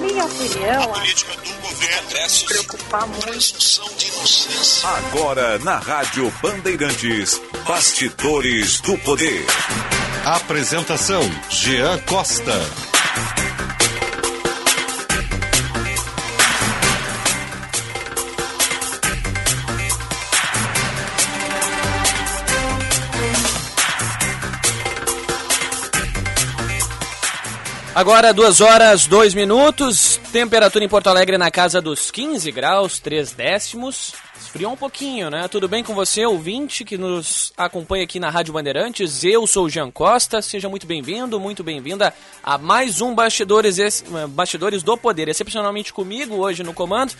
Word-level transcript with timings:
minha 0.00 0.24
opinião, 0.24 0.82
a 0.82 0.98
política 0.98 1.32
do 1.36 1.52
governo 1.60 2.28
se 2.28 2.44
preocupar 2.44 3.06
muito. 3.06 3.80
Agora 4.84 5.58
na 5.58 5.78
Rádio 5.78 6.32
Bandeirantes, 6.42 7.40
Bastidores 7.66 8.80
do 8.80 8.96
Poder. 8.98 9.44
Apresentação: 10.24 11.22
Jean 11.50 11.98
Costa. 12.00 12.89
Agora, 28.00 28.32
2 28.32 28.62
horas, 28.62 29.06
2 29.06 29.34
minutos. 29.34 30.18
Temperatura 30.32 30.82
em 30.82 30.88
Porto 30.88 31.08
Alegre 31.08 31.36
na 31.36 31.50
casa 31.50 31.82
dos 31.82 32.10
15 32.10 32.50
graus, 32.50 32.98
3 32.98 33.32
décimos. 33.32 34.14
Esfriou 34.40 34.72
um 34.72 34.76
pouquinho, 34.76 35.28
né? 35.28 35.46
Tudo 35.48 35.68
bem 35.68 35.84
com 35.84 35.94
você, 35.94 36.24
ouvinte, 36.24 36.82
que 36.82 36.96
nos 36.96 37.52
acompanha 37.58 38.04
aqui 38.04 38.18
na 38.18 38.30
Rádio 38.30 38.54
Bandeirantes? 38.54 39.22
Eu 39.22 39.46
sou 39.46 39.66
o 39.66 39.68
Jean 39.68 39.90
Costa. 39.90 40.40
Seja 40.40 40.66
muito 40.66 40.86
bem-vindo, 40.86 41.38
muito 41.38 41.62
bem-vinda 41.62 42.14
a 42.42 42.56
mais 42.56 43.02
um 43.02 43.14
Bastidores, 43.14 44.02
Bastidores 44.30 44.82
do 44.82 44.96
Poder. 44.96 45.28
Excepcionalmente 45.28 45.92
comigo 45.92 46.36
hoje 46.36 46.62
no 46.62 46.72
comando. 46.72 47.12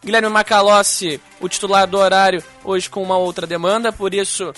Guilherme 0.00 0.28
Macalossi, 0.28 1.20
o 1.40 1.48
titular 1.48 1.88
do 1.88 1.98
horário, 1.98 2.40
hoje 2.62 2.88
com 2.88 3.02
uma 3.02 3.18
outra 3.18 3.48
demanda, 3.48 3.92
por 3.92 4.14
isso 4.14 4.54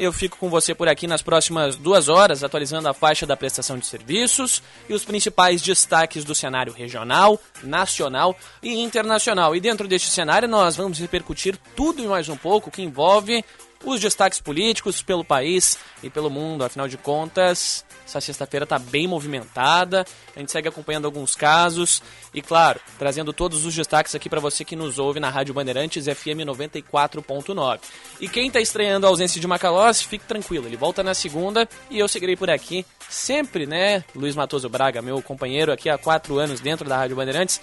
eu 0.00 0.14
fico 0.14 0.38
com 0.38 0.48
você 0.48 0.74
por 0.74 0.88
aqui 0.88 1.06
nas 1.06 1.20
próximas 1.20 1.76
duas 1.76 2.08
horas, 2.08 2.42
atualizando 2.42 2.88
a 2.88 2.94
faixa 2.94 3.26
da 3.26 3.36
prestação 3.36 3.78
de 3.78 3.84
serviços 3.84 4.62
e 4.88 4.94
os 4.94 5.04
principais 5.04 5.60
destaques 5.60 6.24
do 6.24 6.34
cenário 6.34 6.72
regional, 6.72 7.38
nacional 7.62 8.34
e 8.62 8.80
internacional. 8.80 9.54
E 9.54 9.60
dentro 9.60 9.86
deste 9.86 10.08
cenário, 10.08 10.48
nós 10.48 10.74
vamos 10.74 10.98
repercutir 10.98 11.54
tudo 11.76 12.02
e 12.02 12.06
mais 12.06 12.30
um 12.30 12.36
pouco 12.36 12.70
que 12.70 12.80
envolve 12.80 13.44
os 13.84 14.00
destaques 14.00 14.40
políticos 14.40 15.02
pelo 15.02 15.22
país 15.22 15.78
e 16.02 16.08
pelo 16.08 16.30
mundo. 16.30 16.64
Afinal 16.64 16.88
de 16.88 16.96
contas, 16.96 17.84
essa 18.10 18.20
sexta-feira 18.20 18.64
está 18.64 18.78
bem 18.78 19.06
movimentada. 19.06 20.04
A 20.34 20.38
gente 20.38 20.50
segue 20.50 20.68
acompanhando 20.68 21.06
alguns 21.06 21.34
casos 21.34 22.02
e, 22.34 22.42
claro, 22.42 22.80
trazendo 22.98 23.32
todos 23.32 23.64
os 23.64 23.74
destaques 23.74 24.14
aqui 24.14 24.28
para 24.28 24.40
você 24.40 24.64
que 24.64 24.76
nos 24.76 24.98
ouve 24.98 25.20
na 25.20 25.30
Rádio 25.30 25.54
Bandeirantes 25.54 26.06
FM 26.06 26.44
94.9. 26.46 27.80
E 28.20 28.28
quem 28.28 28.48
está 28.48 28.60
estreando 28.60 29.06
a 29.06 29.08
ausência 29.08 29.40
de 29.40 29.46
Macalós, 29.46 30.02
fique 30.02 30.24
tranquilo, 30.24 30.66
ele 30.66 30.76
volta 30.76 31.02
na 31.02 31.14
segunda 31.14 31.68
e 31.90 31.98
eu 31.98 32.08
seguirei 32.08 32.36
por 32.36 32.50
aqui 32.50 32.84
sempre, 33.08 33.66
né? 33.66 34.04
Luiz 34.14 34.36
Matoso 34.36 34.68
Braga, 34.68 35.02
meu 35.02 35.20
companheiro 35.22 35.72
aqui 35.72 35.88
há 35.88 35.98
quatro 35.98 36.38
anos 36.38 36.60
dentro 36.60 36.88
da 36.88 36.96
Rádio 36.96 37.16
Bandeirantes, 37.16 37.60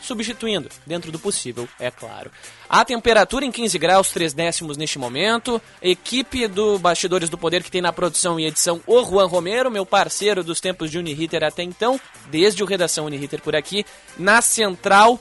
substituindo, 0.00 0.68
dentro 0.86 1.10
do 1.10 1.18
possível, 1.18 1.68
é 1.78 1.90
claro. 1.90 2.30
A 2.68 2.84
temperatura 2.84 3.44
em 3.44 3.52
15 3.52 3.78
graus, 3.78 4.10
3 4.10 4.32
décimos 4.32 4.76
neste 4.76 4.98
momento. 4.98 5.60
Equipe 5.80 6.48
do 6.48 6.78
Bastidores 6.78 7.28
do 7.28 7.38
Poder 7.38 7.62
que 7.62 7.70
tem 7.70 7.80
na 7.80 7.92
produção 7.92 8.38
e 8.40 8.46
edição 8.46 8.80
o 8.86 9.04
Juan 9.04 9.26
Romero, 9.26 9.70
meu 9.70 9.86
parceiro 9.86 10.42
dos 10.42 10.60
tempos 10.60 10.90
de 10.90 10.98
Uniriter 10.98 11.44
até 11.44 11.62
então, 11.62 12.00
desde 12.30 12.62
o 12.62 12.66
Redação 12.66 13.06
Uniriter 13.06 13.40
por 13.40 13.54
aqui. 13.54 13.84
Na 14.18 14.42
central, 14.42 15.20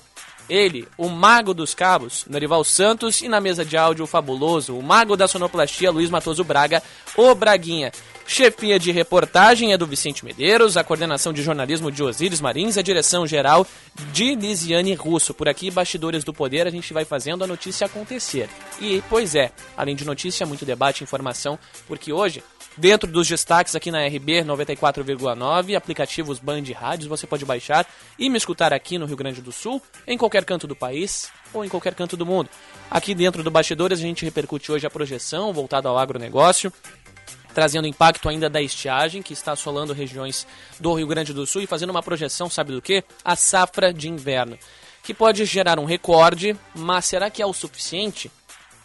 ele, 0.49 0.87
o 0.97 1.09
mago 1.09 1.53
dos 1.53 1.73
cabos, 1.73 2.25
Norival 2.29 2.63
Santos, 2.63 3.21
e 3.21 3.27
na 3.27 3.41
mesa 3.41 3.65
de 3.65 3.77
áudio 3.77 4.05
o 4.05 4.07
fabuloso, 4.07 4.77
o 4.77 4.83
mago 4.83 5.17
da 5.17 5.27
sonoplastia, 5.27 5.91
Luiz 5.91 6.09
Matoso 6.09 6.43
Braga, 6.43 6.81
o 7.15 7.33
Braguinha. 7.33 7.91
Chefia 8.27 8.79
de 8.79 8.91
reportagem 8.91 9.71
é 9.71 9.77
do 9.77 9.85
Vicente 9.85 10.25
Medeiros, 10.25 10.77
a 10.77 10.83
coordenação 10.83 11.31
de 11.31 11.43
jornalismo 11.43 11.91
de 11.91 12.01
Osíris 12.01 12.41
Marins, 12.41 12.75
a 12.75 12.81
direção 12.81 13.27
geral 13.27 13.67
de 14.11 14.33
Lisiane 14.33 14.95
Russo. 14.95 15.31
Por 15.31 15.47
aqui, 15.47 15.69
bastidores 15.69 16.23
do 16.23 16.33
poder, 16.33 16.65
a 16.65 16.71
gente 16.71 16.91
vai 16.91 17.05
fazendo 17.05 17.43
a 17.43 17.47
notícia 17.47 17.85
acontecer. 17.85 18.49
E, 18.81 19.03
pois 19.09 19.35
é, 19.35 19.51
além 19.77 19.95
de 19.95 20.05
notícia, 20.05 20.45
muito 20.45 20.65
debate 20.65 21.01
e 21.01 21.03
informação, 21.03 21.59
porque 21.87 22.11
hoje 22.11 22.43
Dentro 22.77 23.09
dos 23.09 23.25
destaques 23.25 23.73
aqui 23.73 23.89
na 23.89 24.05
RB 24.05 24.43
94,9, 24.43 25.77
aplicativos 25.77 26.39
Band 26.39 26.63
Rádios, 26.75 27.07
você 27.07 27.25
pode 27.25 27.45
baixar 27.45 27.87
e 28.19 28.29
me 28.29 28.37
escutar 28.37 28.73
aqui 28.73 28.97
no 28.97 29.05
Rio 29.05 29.15
Grande 29.15 29.41
do 29.41 29.51
Sul, 29.51 29.81
em 30.05 30.17
qualquer 30.17 30.43
canto 30.43 30.67
do 30.67 30.75
país 30.75 31.31
ou 31.53 31.63
em 31.63 31.69
qualquer 31.69 31.95
canto 31.95 32.17
do 32.17 32.25
mundo. 32.25 32.49
Aqui 32.91 33.15
dentro 33.15 33.41
do 33.43 33.49
Bastidores 33.49 33.99
a 33.99 34.01
gente 34.01 34.25
repercute 34.25 34.73
hoje 34.73 34.85
a 34.85 34.89
projeção 34.89 35.53
voltada 35.53 35.87
ao 35.87 35.97
agronegócio, 35.97 36.71
trazendo 37.53 37.87
impacto 37.87 38.27
ainda 38.27 38.49
da 38.49 38.61
estiagem 38.61 39.21
que 39.21 39.31
está 39.31 39.53
assolando 39.53 39.93
regiões 39.93 40.45
do 40.77 40.93
Rio 40.93 41.07
Grande 41.07 41.33
do 41.33 41.47
Sul 41.47 41.61
e 41.61 41.67
fazendo 41.67 41.91
uma 41.91 42.03
projeção, 42.03 42.49
sabe 42.49 42.73
do 42.73 42.81
que? 42.81 43.05
A 43.23 43.37
safra 43.37 43.93
de 43.93 44.09
inverno, 44.09 44.59
que 45.01 45.13
pode 45.13 45.45
gerar 45.45 45.79
um 45.79 45.85
recorde, 45.85 46.57
mas 46.75 47.05
será 47.05 47.29
que 47.29 47.41
é 47.41 47.45
o 47.45 47.53
suficiente 47.53 48.29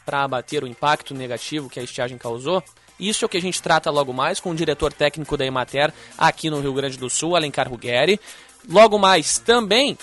para 0.06 0.22
abater 0.22 0.62
o 0.62 0.68
impacto 0.68 1.12
negativo 1.12 1.68
que 1.68 1.80
a 1.80 1.82
estiagem 1.82 2.16
causou? 2.16 2.62
Isso 3.00 3.24
é 3.24 3.26
o 3.26 3.28
que 3.28 3.38
a 3.38 3.42
gente 3.42 3.62
trata 3.62 3.90
logo 3.90 4.12
mais 4.12 4.38
com 4.38 4.50
o 4.50 4.54
diretor 4.54 4.92
técnico 4.92 5.36
da 5.36 5.46
Emater 5.46 5.92
aqui 6.16 6.50
no 6.50 6.60
Rio 6.60 6.74
Grande 6.74 6.98
do 6.98 7.08
Sul, 7.08 7.34
Alencar 7.34 7.68
Ruggeri. 7.68 8.20
Logo 8.68 8.98
mais 8.98 9.38
também, 9.38 9.96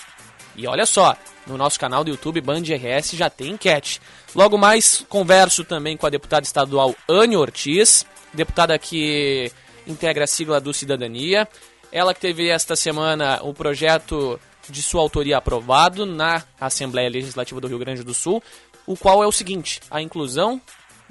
e 0.55 0.65
olha 0.67 0.85
só, 0.85 1.15
no 1.45 1.57
nosso 1.57 1.79
canal 1.79 2.03
do 2.03 2.09
YouTube 2.09 2.41
Band 2.41 2.63
RS 2.63 3.11
já 3.11 3.29
tem 3.29 3.51
enquete. 3.51 4.01
Logo 4.33 4.57
mais 4.57 5.05
converso 5.07 5.63
também 5.63 5.95
com 5.95 6.07
a 6.07 6.09
deputada 6.09 6.43
estadual 6.43 6.95
Anne 7.07 7.37
Ortiz 7.37 8.05
deputada 8.33 8.77
que 8.77 9.51
integra 9.85 10.25
a 10.25 10.27
sigla 10.27 10.59
do 10.59 10.73
Cidadania. 10.73 11.47
Ela 11.91 12.13
que 12.13 12.19
teve 12.19 12.49
esta 12.49 12.75
semana 12.75 13.39
o 13.41 13.53
projeto 13.53 14.39
de 14.69 14.81
sua 14.81 15.01
autoria 15.01 15.37
aprovado 15.37 16.05
na 16.05 16.43
Assembleia 16.59 17.09
Legislativa 17.09 17.61
do 17.61 17.67
Rio 17.67 17.79
Grande 17.79 18.03
do 18.03 18.13
Sul, 18.13 18.43
o 18.85 18.97
qual 18.97 19.23
é 19.23 19.27
o 19.27 19.31
seguinte: 19.31 19.79
a 19.89 20.01
inclusão 20.01 20.61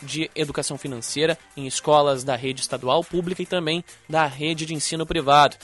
de 0.02 0.30
educação 0.34 0.76
financeira 0.76 1.38
em 1.56 1.66
escolas 1.66 2.24
da 2.24 2.36
rede 2.36 2.60
estadual 2.60 3.02
pública 3.02 3.42
e 3.42 3.46
também 3.46 3.84
da 4.08 4.26
rede 4.26 4.66
de 4.66 4.74
ensino 4.74 5.06
privado. 5.06 5.56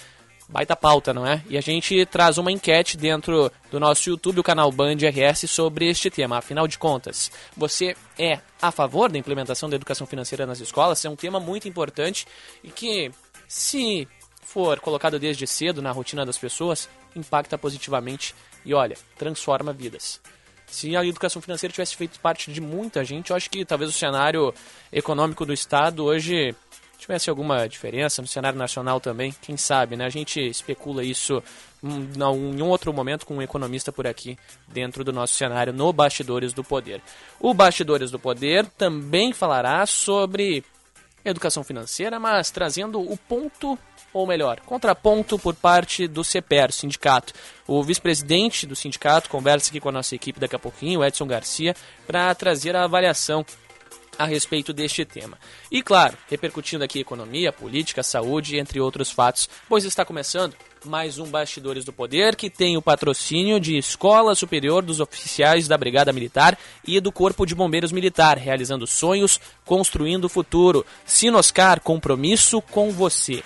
Baita 0.49 0.77
pauta, 0.77 1.15
não 1.15 1.27
é? 1.27 1.43
E 1.49 1.57
a 1.57 1.61
gente 1.61 2.05
traz 2.07 2.37
uma 2.37 2.53
enquete 2.53 2.97
dentro 2.97 3.51
do 3.71 3.81
nosso 3.81 4.11
YouTube, 4.11 4.41
o 4.41 4.43
canal 4.43 4.71
Band 4.71 4.97
RS, 4.97 5.51
sobre 5.51 5.89
este 5.89 6.11
tema. 6.11 6.37
Afinal 6.37 6.69
de 6.69 6.79
contas, 6.79 7.31
você 7.57 7.97
é 8.19 8.39
a 8.61 8.71
favor 8.71 9.11
da 9.11 9.19
implementação 9.19 9.71
da 9.71 9.77
educação 9.77 10.07
financeira 10.07 10.45
nas 10.45 10.61
escolas? 10.61 11.03
É 11.05 11.09
um 11.09 11.17
tema 11.17 11.41
muito 11.41 11.69
importante 11.69 12.27
e 12.63 12.71
que, 12.71 13.11
se 13.49 14.07
for 14.43 14.79
colocado 14.81 15.19
desde 15.19 15.47
cedo 15.47 15.81
na 15.81 15.91
rotina 15.91 16.27
das 16.27 16.37
pessoas, 16.37 16.87
impacta 17.17 17.57
positivamente 17.57 18.35
e, 18.65 18.75
olha, 18.75 18.97
transforma 19.17 19.73
vidas. 19.73 20.21
Se 20.73 20.97
a 20.97 21.05
educação 21.05 21.43
financeira 21.43 21.71
tivesse 21.71 21.95
feito 21.95 22.19
parte 22.19 22.51
de 22.51 22.59
muita 22.59 23.05
gente, 23.05 23.29
eu 23.29 23.37
acho 23.37 23.51
que 23.51 23.63
talvez 23.63 23.91
o 23.91 23.93
cenário 23.93 24.55
econômico 24.91 25.45
do 25.45 25.53
Estado 25.53 26.03
hoje 26.03 26.57
tivesse 26.99 27.29
alguma 27.29 27.69
diferença 27.69 28.23
no 28.23 28.29
cenário 28.29 28.59
nacional 28.59 28.99
também, 28.99 29.35
quem 29.43 29.55
sabe, 29.57 29.97
né? 29.97 30.07
A 30.07 30.09
gente 30.09 30.41
especula 30.41 31.05
isso 31.05 31.43
em 31.83 32.23
um 32.63 32.69
outro 32.69 32.91
momento 32.91 33.27
com 33.27 33.37
um 33.37 33.43
economista 33.43 33.93
por 33.93 34.07
aqui 34.07 34.39
dentro 34.67 35.05
do 35.05 35.13
nosso 35.13 35.35
cenário 35.35 35.75
no 35.75 35.93
Bastidores 35.93 36.55
do 36.55 36.65
Poder. 36.65 37.03
O 37.39 37.53
Bastidores 37.53 38.11
do 38.11 38.19
Poder 38.19 38.65
também 38.67 39.33
falará 39.33 39.85
sobre 39.85 40.65
educação 41.25 41.63
financeira, 41.63 42.19
mas 42.19 42.51
trazendo 42.51 43.01
o 43.01 43.17
ponto, 43.17 43.79
ou 44.13 44.27
melhor, 44.27 44.61
contraponto 44.61 45.39
por 45.39 45.55
parte 45.55 46.07
do 46.07 46.25
CEPER, 46.25 46.73
sindicato. 46.73 47.33
O 47.67 47.83
vice-presidente 47.83 48.67
do 48.67 48.77
sindicato 48.77 49.29
conversa 49.29 49.71
aqui 49.71 49.81
com 49.81 49.89
a 49.89 49.93
nossa 49.93 50.15
equipe 50.15 50.41
daqui 50.41 50.57
a 50.57 50.59
pouquinho, 50.59 51.01
o 51.01 51.05
Edson 51.05 51.27
Garcia, 51.27 51.75
para 52.07 52.35
trazer 52.35 52.75
a 52.75 52.85
avaliação 52.85 53.45
a 54.19 54.27
respeito 54.27 54.73
deste 54.73 55.05
tema. 55.05 55.39
E 55.71 55.83
claro, 55.83 56.17
repercutindo 56.29 56.85
aqui 56.85 57.01
economia, 57.01 57.53
política, 57.53 58.03
saúde, 58.03 58.59
entre 58.59 58.81
outros 58.81 59.11
fatos, 59.11 59.49
pois 59.69 59.85
está 59.85 60.05
começando 60.05 60.55
mais 60.85 61.19
um 61.19 61.27
Bastidores 61.27 61.85
do 61.85 61.93
Poder 61.93 62.35
que 62.37 62.51
tem 62.51 62.77
o 62.77 62.83
patrocínio 62.83 63.61
de 63.61 63.77
Escola 63.77 64.35
Superior 64.35 64.83
dos 64.83 65.01
Oficiais 65.01 65.69
da 65.69 65.79
Brigada 65.79 66.13
Militar 66.13 66.59
e 66.87 67.01
do 67.01 67.13
Corpo 67.13 67.47
de 67.47 67.55
Bombeiros 67.55 67.93
Militar, 67.93 68.39
realizando 68.39 68.87
sonhos, 68.87 69.41
construindo 69.65 70.25
o 70.25 70.29
futuro. 70.29 70.85
Sinoscar, 71.05 71.81
compromisso 71.81 72.61
com 72.61 72.91
você. 72.91 73.43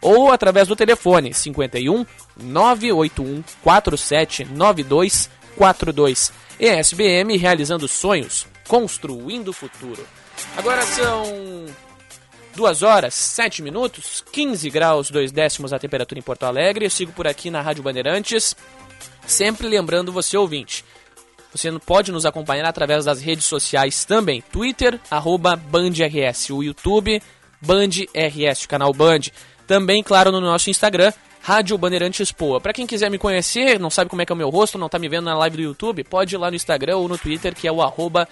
ou 0.00 0.32
através 0.32 0.68
do 0.68 0.74
telefone 0.74 1.34
51 1.34 2.06
981 2.42 3.44
47 3.62 4.46
9242. 4.46 6.32
ESBM 6.58 7.36
realizando 7.36 7.86
sonhos, 7.86 8.46
construindo 8.66 9.48
o 9.48 9.52
futuro. 9.52 10.02
Agora 10.56 10.80
são 10.80 11.66
2 12.54 12.82
horas, 12.82 13.14
7 13.14 13.62
minutos, 13.62 14.22
15 14.32 14.68
graus, 14.70 15.10
2 15.10 15.32
décimos 15.32 15.72
a 15.72 15.78
temperatura 15.78 16.18
em 16.18 16.22
Porto 16.22 16.44
Alegre. 16.44 16.86
Eu 16.86 16.90
sigo 16.90 17.12
por 17.12 17.26
aqui 17.26 17.50
na 17.50 17.60
Rádio 17.62 17.82
Bandeirantes, 17.82 18.54
sempre 19.26 19.68
lembrando 19.68 20.12
você, 20.12 20.36
ouvinte. 20.36 20.84
Você 21.54 21.70
pode 21.80 22.10
nos 22.10 22.24
acompanhar 22.24 22.64
através 22.66 23.04
das 23.04 23.20
redes 23.20 23.44
sociais 23.44 24.04
também. 24.04 24.42
Twitter, 24.50 24.98
arroba 25.10 25.54
BandRS. 25.54 26.50
O 26.50 26.62
YouTube, 26.62 27.22
BandRS, 27.60 28.64
o 28.64 28.68
canal 28.68 28.92
Band. 28.94 29.20
Também, 29.66 30.02
claro, 30.02 30.32
no 30.32 30.40
nosso 30.40 30.70
Instagram, 30.70 31.12
Rádio 31.44 31.76
Bandeirantes 31.76 32.30
Poa. 32.30 32.60
Para 32.60 32.72
quem 32.72 32.86
quiser 32.86 33.10
me 33.10 33.18
conhecer, 33.18 33.80
não 33.80 33.90
sabe 33.90 34.08
como 34.08 34.22
é 34.22 34.24
que 34.24 34.30
é 34.30 34.34
o 34.34 34.36
meu 34.36 34.48
rosto, 34.48 34.78
não 34.78 34.88
tá 34.88 34.96
me 34.96 35.08
vendo 35.08 35.24
na 35.24 35.36
live 35.36 35.56
do 35.56 35.62
YouTube, 35.64 36.04
pode 36.04 36.36
ir 36.36 36.38
lá 36.38 36.48
no 36.48 36.54
Instagram 36.54 36.98
ou 36.98 37.08
no 37.08 37.18
Twitter, 37.18 37.52
que 37.52 37.66
é 37.66 37.72
o 37.72 37.82
arroba 37.82 38.28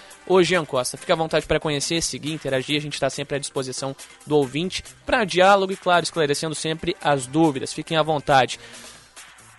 Costa. 0.69 0.97
Fica 0.97 1.13
à 1.13 1.17
vontade 1.17 1.45
para 1.45 1.59
conhecer, 1.59 2.01
seguir, 2.03 2.33
interagir, 2.33 2.77
a 2.77 2.81
gente 2.81 2.95
está 2.95 3.11
sempre 3.11 3.35
à 3.35 3.39
disposição 3.41 3.97
do 4.25 4.37
ouvinte 4.37 4.85
para 5.05 5.25
diálogo 5.25 5.73
e, 5.73 5.77
claro, 5.77 6.05
esclarecendo 6.05 6.55
sempre 6.55 6.97
as 7.03 7.27
dúvidas. 7.27 7.73
Fiquem 7.73 7.97
à 7.97 8.03
vontade. 8.03 8.61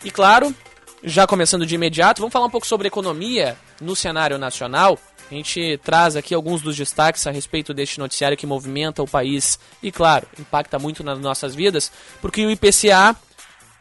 E 0.06 0.09
claro, 0.09 0.56
já 1.04 1.27
começando 1.27 1.65
de 1.65 1.75
imediato, 1.75 2.21
vamos 2.21 2.31
falar 2.31 2.45
um 2.45 2.50
pouco 2.50 2.65
sobre 2.65 2.88
economia 2.88 3.57
no 3.81 3.97
cenário 3.97 4.38
nacional. 4.38 4.97
A 5.30 5.33
gente 5.33 5.77
traz 5.83 6.15
aqui 6.15 6.33
alguns 6.33 6.62
dos 6.62 6.77
destaques 6.77 7.27
a 7.27 7.31
respeito 7.31 7.74
deste 7.74 8.00
noticiário 8.00 8.38
que 8.38 8.45
movimenta 8.45 9.04
o 9.04 9.07
país 9.07 9.59
e, 9.83 9.92
claro, 9.92 10.25
impacta 10.39 10.80
muito 10.80 11.04
nas 11.04 11.19
nossas 11.19 11.54
vidas, 11.54 11.92
porque 12.21 12.45
o 12.45 12.51
IPCA 12.51 13.15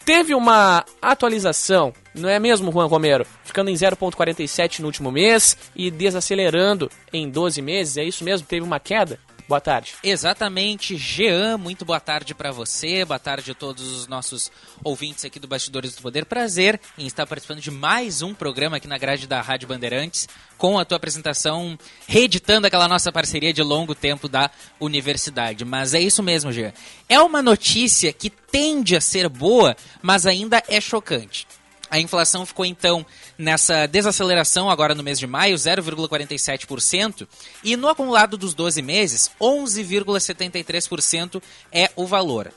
teve 0.04 0.34
uma 0.34 0.84
atualização, 1.00 1.92
não 2.14 2.28
é 2.28 2.38
mesmo, 2.38 2.72
Juan 2.72 2.86
Romero? 2.86 3.26
Ficando 3.44 3.70
em 3.70 3.74
0,47 3.74 4.80
no 4.80 4.86
último 4.86 5.10
mês 5.10 5.56
e 5.74 5.90
desacelerando 5.90 6.90
em 7.12 7.28
12 7.28 7.62
meses, 7.62 7.96
é 7.96 8.04
isso 8.04 8.24
mesmo? 8.24 8.46
Teve 8.46 8.64
uma 8.64 8.80
queda? 8.80 9.18
Boa 9.50 9.60
tarde. 9.60 9.96
Exatamente, 10.04 10.96
Jean, 10.96 11.58
muito 11.58 11.84
boa 11.84 11.98
tarde 11.98 12.36
para 12.36 12.52
você, 12.52 13.04
boa 13.04 13.18
tarde 13.18 13.50
a 13.50 13.54
todos 13.54 13.82
os 13.82 14.06
nossos 14.06 14.48
ouvintes 14.84 15.24
aqui 15.24 15.40
do 15.40 15.48
Bastidores 15.48 15.96
do 15.96 16.02
Poder. 16.02 16.24
Prazer 16.24 16.80
em 16.96 17.04
estar 17.04 17.26
participando 17.26 17.60
de 17.60 17.68
mais 17.68 18.22
um 18.22 18.32
programa 18.32 18.76
aqui 18.76 18.86
na 18.86 18.96
grade 18.96 19.26
da 19.26 19.40
Rádio 19.40 19.66
Bandeirantes, 19.66 20.28
com 20.56 20.78
a 20.78 20.84
tua 20.84 20.98
apresentação, 20.98 21.76
reeditando 22.06 22.68
aquela 22.68 22.86
nossa 22.86 23.10
parceria 23.10 23.52
de 23.52 23.60
longo 23.60 23.92
tempo 23.92 24.28
da 24.28 24.52
universidade. 24.78 25.64
Mas 25.64 25.94
é 25.94 26.00
isso 26.00 26.22
mesmo, 26.22 26.52
Jean. 26.52 26.72
É 27.08 27.18
uma 27.18 27.42
notícia 27.42 28.12
que 28.12 28.30
tende 28.30 28.94
a 28.94 29.00
ser 29.00 29.28
boa, 29.28 29.76
mas 30.00 30.26
ainda 30.26 30.62
é 30.68 30.80
chocante. 30.80 31.48
A 31.90 31.98
inflação 31.98 32.46
ficou 32.46 32.64
então 32.64 33.04
nessa 33.36 33.86
desaceleração 33.86 34.70
agora 34.70 34.94
no 34.94 35.02
mês 35.02 35.18
de 35.18 35.26
maio, 35.26 35.56
0,47%, 35.56 37.26
e 37.64 37.76
no 37.76 37.88
acumulado 37.88 38.36
dos 38.36 38.54
12 38.54 38.80
meses, 38.80 39.28
11,73% 39.40 41.42
é 41.72 41.90
o 41.96 42.06
valor. 42.06 42.52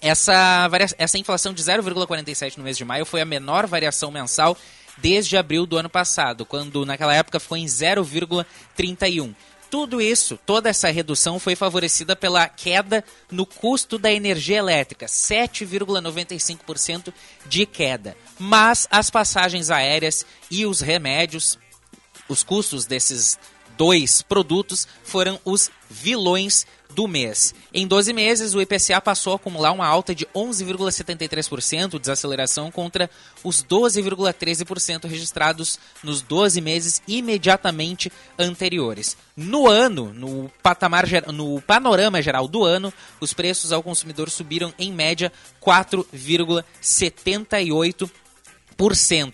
Essa, 0.00 0.70
essa 0.96 1.18
inflação 1.18 1.52
de 1.52 1.62
0,47 1.62 2.56
no 2.56 2.64
mês 2.64 2.78
de 2.78 2.84
maio 2.84 3.04
foi 3.04 3.20
a 3.20 3.26
menor 3.26 3.66
variação 3.66 4.10
mensal 4.10 4.56
desde 4.96 5.36
abril 5.36 5.66
do 5.66 5.76
ano 5.76 5.88
passado, 5.88 6.44
quando 6.44 6.86
naquela 6.86 7.14
época 7.14 7.40
ficou 7.40 7.56
em 7.56 7.66
0,31. 7.66 9.34
Tudo 9.70 10.00
isso, 10.00 10.38
toda 10.46 10.70
essa 10.70 10.90
redução 10.90 11.38
foi 11.38 11.54
favorecida 11.54 12.16
pela 12.16 12.48
queda 12.48 13.04
no 13.30 13.44
custo 13.44 13.98
da 13.98 14.10
energia 14.10 14.56
elétrica, 14.56 15.04
7,95% 15.06 17.12
de 17.46 17.66
queda. 17.66 18.16
Mas 18.38 18.88
as 18.90 19.10
passagens 19.10 19.68
aéreas 19.70 20.24
e 20.50 20.64
os 20.64 20.80
remédios, 20.80 21.58
os 22.28 22.42
custos 22.42 22.86
desses 22.86 23.38
dois 23.76 24.22
produtos 24.22 24.88
foram 25.04 25.38
os 25.44 25.70
vilões 25.88 26.66
do 26.94 27.06
mês. 27.06 27.54
Em 27.72 27.86
12 27.86 28.12
meses, 28.12 28.54
o 28.54 28.60
IPCA 28.60 29.00
passou 29.00 29.32
a 29.32 29.36
acumular 29.36 29.70
uma 29.72 29.86
alta 29.86 30.14
de 30.14 30.26
11,73%, 30.34 31.98
desaceleração 31.98 32.70
contra 32.70 33.08
os 33.44 33.62
12,13% 33.62 35.08
registrados 35.08 35.78
nos 36.02 36.20
12 36.22 36.60
meses 36.60 37.00
imediatamente 37.06 38.10
anteriores. 38.38 39.16
No 39.36 39.68
ano, 39.68 40.12
no 40.12 40.50
patamar 40.62 41.06
no 41.32 41.60
panorama 41.62 42.20
geral 42.20 42.48
do 42.48 42.64
ano, 42.64 42.92
os 43.20 43.32
preços 43.32 43.72
ao 43.72 43.82
consumidor 43.82 44.28
subiram 44.30 44.74
em 44.78 44.92
média 44.92 45.32
4,78%. 45.62 48.10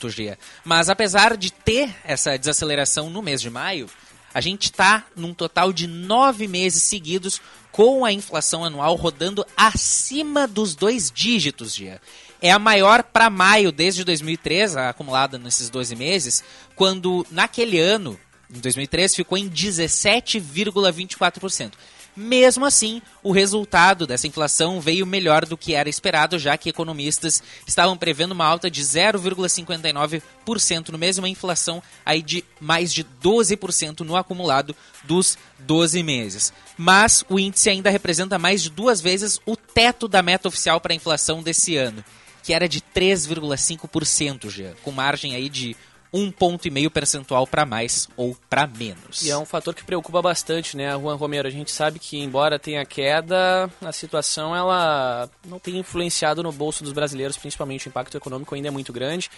Gia. 0.09 0.39
Mas 0.65 0.89
apesar 0.89 1.37
de 1.37 1.53
ter 1.53 1.95
essa 2.03 2.39
desaceleração 2.39 3.11
no 3.11 3.21
mês 3.21 3.43
de 3.43 3.51
maio, 3.51 3.91
a 4.35 4.41
gente 4.41 4.65
está 4.65 5.07
num 5.15 5.33
total 5.33 5.73
de 5.73 5.87
nove 5.87 6.49
meses 6.49 6.83
seguidos 6.83 7.41
com 7.71 8.05
a 8.05 8.13
inflação 8.13 8.65
anual 8.65 8.97
rodando 8.97 9.47
acima 9.57 10.49
dos 10.49 10.75
dois 10.75 11.11
dígitos, 11.11 11.75
dia. 11.75 11.99
É 12.43 12.51
a 12.51 12.59
maior 12.59 13.05
para 13.05 13.31
maio 13.31 13.73
desde 13.73 14.05
2003, 14.05 14.77
acumulada 14.77 15.39
nesses 15.39 15.71
12 15.71 15.97
meses, 15.97 16.45
quando 16.75 17.27
naquele 17.31 17.79
ano, 17.79 18.21
em 18.55 18.59
2003, 18.59 19.15
ficou 19.15 19.39
em 19.39 19.49
17,24%. 19.49 21.73
Mesmo 22.17 22.65
assim, 22.65 23.03
o 23.25 23.33
resultado 23.33 24.07
dessa 24.07 24.29
inflação 24.29 24.81
veio 24.81 25.05
melhor 25.05 25.45
do 25.45 25.57
que 25.57 25.75
era 25.75 25.89
esperado, 25.89 26.39
já 26.39 26.57
que 26.57 26.69
economistas 26.69 27.43
estavam 27.67 27.97
prevendo 27.97 28.33
uma 28.33 28.47
alta 28.47 28.71
de 28.71 28.83
0,59% 28.83 30.91
no 30.91 30.99
mês, 30.99 31.19
uma 31.19 31.29
inflação 31.29 31.83
aí 32.07 32.23
de 32.23 32.45
mais 32.61 32.93
de 32.93 33.05
12% 33.05 34.01
no 34.01 34.17
acumulado 34.17 34.77
dos 35.03 35.37
12 35.59 36.05
meses. 36.05 36.53
Mas 36.79 37.25
o 37.29 37.39
índice 37.39 37.69
ainda 37.69 37.91
representa 37.91 38.39
mais 38.39 38.63
de 38.63 38.71
duas 38.71 39.01
vezes 39.01 39.41
o 39.45 39.57
teto 39.57 40.07
da 40.07 40.23
meta 40.23 40.47
oficial 40.47 40.81
para 40.81 40.93
a 40.93 40.97
inflação 40.97 41.43
desse 41.43 41.77
ano, 41.77 42.05
que 42.45 42.53
era 42.53 42.69
de 42.69 42.81
3,5%, 42.81 44.51
já, 44.51 44.73
com 44.85 44.93
margem 44.93 45.35
aí 45.35 45.49
de 45.49 45.75
um 46.15 46.31
ponto 46.31 46.69
e 46.69 46.71
meio 46.71 46.89
percentual 46.93 47.45
para 47.45 47.67
mais 47.67 48.09
ou 48.17 48.37
para 48.49 48.69
menos. 48.69 49.23
E 49.23 49.31
é 49.31 49.37
um 49.37 49.45
fator 49.45 49.75
que 49.75 49.83
preocupa 49.83 50.23
bastante, 50.23 50.77
né, 50.77 50.93
Juan 50.93 51.17
Romero? 51.17 51.49
A 51.49 51.51
gente 51.51 51.73
sabe 51.73 51.99
que 51.99 52.21
embora 52.21 52.57
tenha 52.57 52.87
queda, 52.87 53.69
a 53.83 53.91
situação 53.91 54.55
ela 54.55 55.29
não 55.45 55.59
tem 55.59 55.77
influenciado 55.77 56.41
no 56.41 56.53
bolso 56.53 56.85
dos 56.85 56.93
brasileiros, 56.93 57.37
principalmente 57.37 57.89
o 57.89 57.91
impacto 57.91 58.17
econômico 58.17 58.55
ainda 58.55 58.69
é 58.69 58.71
muito 58.71 58.93
grande. 58.93 59.29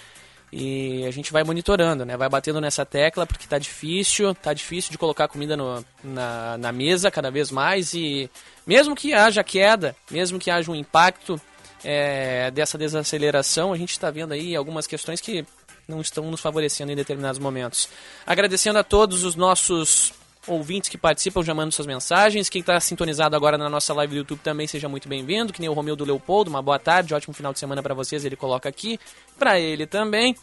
E 0.53 1.05
a 1.07 1.11
gente 1.11 1.33
vai 1.33 1.43
monitorando, 1.43 2.05
né? 2.05 2.17
Vai 2.17 2.29
batendo 2.29 2.61
nessa 2.61 2.85
tecla 2.85 3.27
porque 3.27 3.49
tá 3.49 3.59
difícil, 3.59 4.35
tá 4.35 4.53
difícil 4.53 4.93
de 4.93 4.99
colocar 4.99 5.27
comida 5.29 5.57
no, 5.57 5.85
na, 6.05 6.59
na 6.59 6.73
mesa 6.73 7.11
cada 7.11 7.31
vez 7.31 7.51
mais 7.51 7.95
e 7.95 8.31
mesmo 8.67 8.95
que 8.95 9.15
haja 9.15 9.43
queda, 9.43 9.97
mesmo 10.11 10.39
que 10.39 10.51
haja 10.51 10.71
um 10.71 10.75
impacto 10.75 11.41
é, 11.83 12.51
dessa 12.51 12.79
desaceleração, 12.79 13.73
a 13.73 13.77
gente 13.77 13.91
está 13.91 14.11
vendo 14.11 14.33
aí 14.33 14.55
algumas 14.55 14.87
questões 14.87 15.21
que 15.21 15.45
não 15.87 16.01
estão 16.01 16.31
nos 16.31 16.41
favorecendo 16.41 16.93
em 16.93 16.97
determinados 16.97 17.39
momentos. 17.39 17.89
Agradecendo 18.27 18.79
a 18.79 18.85
todos 18.85 19.25
os 19.25 19.37
nossos 19.37 20.13
ouvintes 20.47 20.89
que 20.89 20.99
participam, 20.99 21.43
já 21.43 21.55
mandam 21.55 21.71
suas 21.71 21.87
mensagens. 21.87 22.49
Quem 22.49 22.61
está 22.61 22.79
sintonizado 22.81 23.37
agora 23.37 23.59
na 23.59 23.69
nossa 23.69 23.93
live 23.95 24.15
do 24.15 24.19
YouTube 24.19 24.41
também 24.43 24.67
seja 24.67 24.89
muito 24.89 25.09
bem-vindo, 25.09 25.53
que 25.53 25.61
nem 25.61 25.69
o 25.69 25.73
Romildo 25.73 26.05
Leopoldo. 26.05 26.51
Uma 26.51 26.63
boa 26.63 26.79
tarde, 26.79 27.15
ótimo 27.15 27.35
final 27.35 27.53
de 27.53 27.59
semana 27.59 27.83
para 27.83 27.95
vocês. 27.95 28.25
Ele 28.25 28.37
coloca 28.37 28.69
aqui, 28.69 28.99
para 29.39 29.59
ele 29.59 29.87
também. 29.87 30.37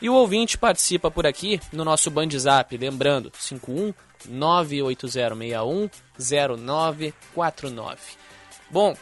E 0.00 0.10
o 0.10 0.14
ouvinte 0.14 0.58
participa 0.58 1.10
por 1.10 1.26
aqui 1.26 1.60
no 1.72 1.84
nosso 1.84 2.10
Band 2.10 2.28
Zap, 2.38 2.76
lembrando, 2.76 3.32
51 3.38 3.94
98061 4.28 5.88
0949. 6.18 7.98
Bom, 8.70 8.94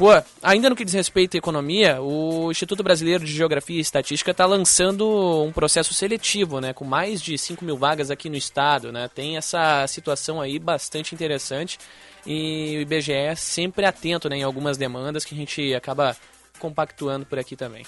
Pô, 0.00 0.08
ainda 0.42 0.70
no 0.70 0.74
que 0.74 0.82
diz 0.82 0.94
respeito 0.94 1.36
à 1.36 1.38
economia, 1.38 2.00
o 2.00 2.50
Instituto 2.50 2.82
Brasileiro 2.82 3.22
de 3.22 3.30
Geografia 3.30 3.76
e 3.76 3.80
Estatística 3.80 4.30
está 4.30 4.46
lançando 4.46 5.44
um 5.44 5.52
processo 5.52 5.92
seletivo, 5.92 6.58
né, 6.58 6.72
com 6.72 6.86
mais 6.86 7.20
de 7.20 7.36
5 7.36 7.62
mil 7.62 7.76
vagas 7.76 8.10
aqui 8.10 8.30
no 8.30 8.34
estado, 8.34 8.90
né, 8.90 9.10
tem 9.14 9.36
essa 9.36 9.86
situação 9.86 10.40
aí 10.40 10.58
bastante 10.58 11.14
interessante 11.14 11.78
e 12.24 12.78
o 12.78 12.80
IBGE 12.80 13.12
é 13.12 13.34
sempre 13.34 13.84
atento 13.84 14.26
né, 14.30 14.38
em 14.38 14.42
algumas 14.42 14.78
demandas 14.78 15.22
que 15.22 15.34
a 15.34 15.36
gente 15.36 15.74
acaba 15.74 16.16
compactuando 16.58 17.26
por 17.26 17.38
aqui 17.38 17.54
também. 17.54 17.84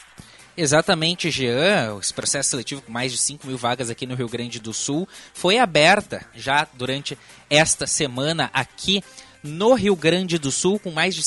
Exatamente, 0.55 1.31
Jean. 1.31 1.99
Esse 1.99 2.13
processo 2.13 2.51
seletivo 2.51 2.83
com 2.83 2.93
mais 2.93 3.11
de 3.11 3.17
5 3.17 3.47
mil 3.47 3.57
vagas 3.57 3.89
aqui 3.89 4.05
no 4.05 4.15
Rio 4.15 4.29
Grande 4.29 4.61
do 4.61 4.75
Sul 4.75 5.09
foi 5.33 5.57
aberta 5.57 6.27
já 6.35 6.69
durante 6.75 7.17
esta 7.49 7.87
semana 7.87 8.51
aqui 8.53 9.03
no 9.43 9.75
Rio 9.75 9.97
Grande 9.97 10.39
do 10.39 10.53
Sul, 10.53 10.79
com 10.79 10.91
mais 10.91 11.15
de 11.15 11.23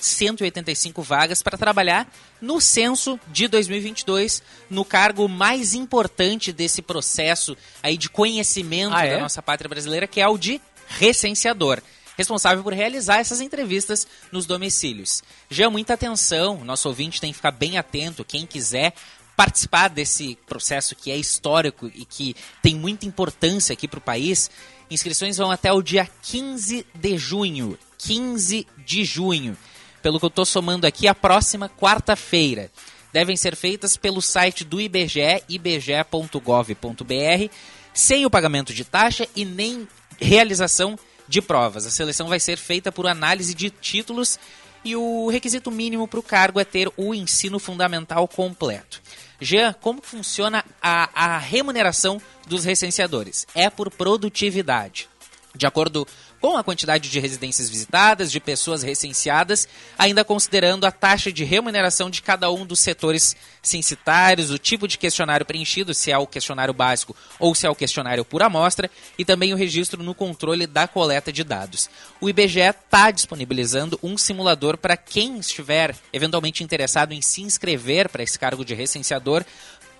5.185 0.00 1.02
vagas 1.02 1.42
para 1.42 1.58
trabalhar 1.58 2.10
no 2.40 2.60
censo 2.60 3.18
de 3.28 3.48
2022, 3.48 4.42
no 4.68 4.84
cargo 4.84 5.28
mais 5.28 5.74
importante 5.74 6.52
desse 6.52 6.82
processo 6.82 7.56
aí 7.82 7.96
de 7.96 8.08
conhecimento 8.08 8.94
ah, 8.94 9.04
é? 9.04 9.14
da 9.14 9.20
nossa 9.20 9.42
pátria 9.42 9.68
brasileira, 9.68 10.06
que 10.06 10.20
é 10.20 10.28
o 10.28 10.38
de 10.38 10.60
recenseador 10.88 11.82
responsável 12.16 12.64
por 12.64 12.72
realizar 12.72 13.18
essas 13.18 13.40
entrevistas 13.40 14.06
nos 14.32 14.46
domicílios. 14.46 15.22
Já 15.50 15.68
muita 15.68 15.94
atenção, 15.94 16.64
nosso 16.64 16.88
ouvinte 16.88 17.20
tem 17.20 17.30
que 17.30 17.36
ficar 17.36 17.50
bem 17.50 17.76
atento, 17.76 18.24
quem 18.24 18.46
quiser 18.46 18.94
participar 19.36 19.88
desse 19.88 20.36
processo 20.46 20.96
que 20.96 21.10
é 21.10 21.16
histórico 21.16 21.90
e 21.94 22.06
que 22.06 22.34
tem 22.62 22.74
muita 22.74 23.04
importância 23.04 23.74
aqui 23.74 23.86
para 23.86 23.98
o 23.98 24.02
país, 24.02 24.50
inscrições 24.90 25.36
vão 25.36 25.50
até 25.50 25.70
o 25.70 25.82
dia 25.82 26.08
15 26.22 26.86
de 26.94 27.18
junho. 27.18 27.78
15 27.98 28.66
de 28.78 29.04
junho. 29.04 29.56
Pelo 30.06 30.20
que 30.20 30.24
eu 30.24 30.28
estou 30.28 30.46
somando 30.46 30.86
aqui, 30.86 31.08
a 31.08 31.14
próxima 31.16 31.68
quarta-feira. 31.68 32.70
Devem 33.12 33.36
ser 33.36 33.56
feitas 33.56 33.96
pelo 33.96 34.22
site 34.22 34.62
do 34.62 34.80
IBGE, 34.80 35.42
ibge.gov.br, 35.48 37.52
sem 37.92 38.24
o 38.24 38.30
pagamento 38.30 38.72
de 38.72 38.84
taxa 38.84 39.26
e 39.34 39.44
nem 39.44 39.88
realização 40.16 40.96
de 41.26 41.42
provas. 41.42 41.86
A 41.86 41.90
seleção 41.90 42.28
vai 42.28 42.38
ser 42.38 42.56
feita 42.56 42.92
por 42.92 43.08
análise 43.08 43.52
de 43.52 43.68
títulos 43.68 44.38
e 44.84 44.94
o 44.94 45.28
requisito 45.28 45.72
mínimo 45.72 46.06
para 46.06 46.20
o 46.20 46.22
cargo 46.22 46.60
é 46.60 46.64
ter 46.64 46.88
o 46.96 47.12
ensino 47.12 47.58
fundamental 47.58 48.28
completo. 48.28 49.02
Jean, 49.40 49.72
como 49.72 50.00
funciona 50.00 50.64
a, 50.80 51.34
a 51.34 51.38
remuneração 51.38 52.22
dos 52.46 52.64
recenseadores? 52.64 53.44
É 53.56 53.68
por 53.68 53.90
produtividade. 53.90 55.08
De 55.52 55.66
acordo 55.66 56.06
com 56.46 56.56
a 56.56 56.62
quantidade 56.62 57.10
de 57.10 57.18
residências 57.18 57.68
visitadas, 57.68 58.30
de 58.30 58.38
pessoas 58.38 58.84
recenseadas, 58.84 59.66
ainda 59.98 60.24
considerando 60.24 60.84
a 60.84 60.92
taxa 60.92 61.32
de 61.32 61.42
remuneração 61.42 62.08
de 62.08 62.22
cada 62.22 62.48
um 62.52 62.64
dos 62.64 62.78
setores 62.78 63.34
censitários, 63.60 64.52
o 64.52 64.56
tipo 64.56 64.86
de 64.86 64.96
questionário 64.96 65.44
preenchido, 65.44 65.92
se 65.92 66.12
é 66.12 66.16
o 66.16 66.24
questionário 66.24 66.72
básico 66.72 67.16
ou 67.40 67.52
se 67.52 67.66
é 67.66 67.70
o 67.70 67.74
questionário 67.74 68.24
por 68.24 68.44
amostra, 68.44 68.88
e 69.18 69.24
também 69.24 69.52
o 69.52 69.56
registro 69.56 70.04
no 70.04 70.14
controle 70.14 70.68
da 70.68 70.86
coleta 70.86 71.32
de 71.32 71.42
dados. 71.42 71.90
O 72.20 72.28
IBGE 72.28 72.60
está 72.60 73.10
disponibilizando 73.10 73.98
um 74.00 74.16
simulador 74.16 74.78
para 74.78 74.96
quem 74.96 75.38
estiver 75.38 75.96
eventualmente 76.12 76.62
interessado 76.62 77.12
em 77.12 77.20
se 77.20 77.42
inscrever 77.42 78.08
para 78.08 78.22
esse 78.22 78.38
cargo 78.38 78.64
de 78.64 78.72
recenseador, 78.72 79.44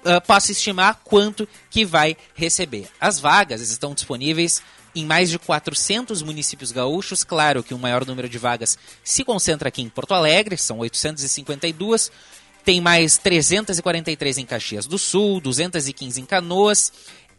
uh, 0.04 0.20
possa 0.24 0.52
estimar 0.52 1.00
quanto 1.02 1.48
que 1.68 1.84
vai 1.84 2.16
receber. 2.36 2.88
As 3.00 3.18
vagas 3.18 3.60
estão 3.60 3.94
disponíveis 3.94 4.62
em 4.96 5.04
mais 5.04 5.30
de 5.30 5.38
400 5.38 6.22
municípios 6.22 6.72
gaúchos. 6.72 7.22
Claro 7.22 7.62
que 7.62 7.74
o 7.74 7.78
maior 7.78 8.04
número 8.06 8.28
de 8.28 8.38
vagas 8.38 8.78
se 9.04 9.22
concentra 9.22 9.68
aqui 9.68 9.82
em 9.82 9.88
Porto 9.88 10.14
Alegre, 10.14 10.56
são 10.56 10.78
852. 10.78 12.10
Tem 12.64 12.80
mais 12.80 13.18
343 13.18 14.38
em 14.38 14.46
Caxias 14.46 14.86
do 14.86 14.98
Sul, 14.98 15.40
215 15.40 16.20
em 16.20 16.24
Canoas, 16.24 16.92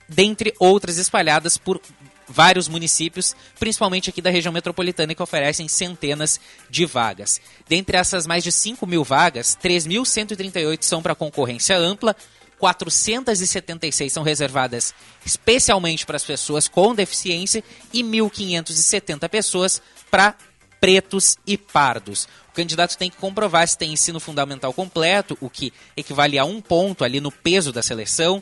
dentre 0.07 0.53
outras 0.59 0.97
espalhadas 0.97 1.57
por 1.57 1.81
vários 2.27 2.67
municípios, 2.67 3.35
principalmente 3.59 4.09
aqui 4.09 4.21
da 4.21 4.29
região 4.29 4.53
metropolitana, 4.53 5.15
que 5.15 5.23
oferecem 5.23 5.67
centenas 5.67 6.39
de 6.69 6.85
vagas. 6.85 7.41
Dentre 7.67 7.97
essas 7.97 8.27
mais 8.27 8.43
de 8.43 8.51
5 8.51 8.85
mil 8.85 9.03
vagas, 9.03 9.57
3.138 9.61 10.83
são 10.83 11.01
para 11.01 11.15
concorrência 11.15 11.77
ampla, 11.77 12.15
476 12.59 14.11
são 14.11 14.23
reservadas 14.23 14.93
especialmente 15.25 16.05
para 16.05 16.15
as 16.15 16.23
pessoas 16.23 16.67
com 16.67 16.95
deficiência 16.95 17.63
e 17.93 18.03
1.570 18.03 19.29
pessoas 19.29 19.81
para 20.09 20.35
pretos 20.79 21.37
e 21.45 21.57
pardos. 21.57 22.27
O 22.49 22.53
candidato 22.53 22.97
tem 22.97 23.09
que 23.09 23.17
comprovar 23.17 23.67
se 23.67 23.77
tem 23.77 23.93
ensino 23.93 24.19
fundamental 24.19 24.73
completo, 24.73 25.37
o 25.41 25.49
que 25.49 25.73
equivale 25.95 26.39
a 26.39 26.45
um 26.45 26.61
ponto 26.61 27.03
ali 27.03 27.19
no 27.19 27.31
peso 27.31 27.71
da 27.71 27.81
seleção. 27.81 28.41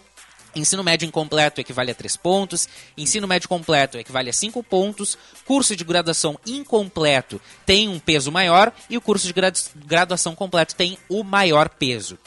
Ensino 0.55 0.85
médio 0.85 1.05
incompleto 1.05 1.59
equivale 1.59 1.91
a 1.91 1.95
3 1.95 2.15
pontos, 2.15 2.69
ensino 2.97 3.27
médio 3.27 3.49
completo 3.49 3.97
equivale 3.97 4.29
a 4.29 4.33
5 4.33 4.63
pontos, 4.63 5.17
curso 5.43 5.75
de 5.75 5.83
graduação 5.83 6.39
incompleto 6.45 7.41
tem 7.65 7.89
um 7.89 7.99
peso 7.99 8.31
maior 8.31 8.71
e 8.89 8.95
o 8.95 9.01
curso 9.01 9.27
de 9.27 9.33
graduação 9.75 10.33
completo 10.33 10.73
tem 10.73 10.97
o 11.09 11.25
maior 11.25 11.67
peso. 11.67 12.17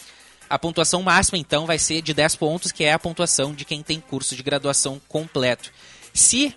A 0.49 0.59
pontuação 0.59 1.03
máxima, 1.03 1.37
então, 1.37 1.67
vai 1.67 1.79
ser 1.79 2.01
de 2.01 2.15
10 2.15 2.37
pontos, 2.37 2.73
que 2.73 2.85
é 2.85 2.93
a 2.93 2.99
pontuação 2.99 3.53
de 3.53 3.65
quem 3.65 3.83
tem 3.83 4.01
curso 4.01 4.35
de 4.35 4.43
graduação 4.43 5.01
completo. 5.09 5.71
Se 6.15 6.55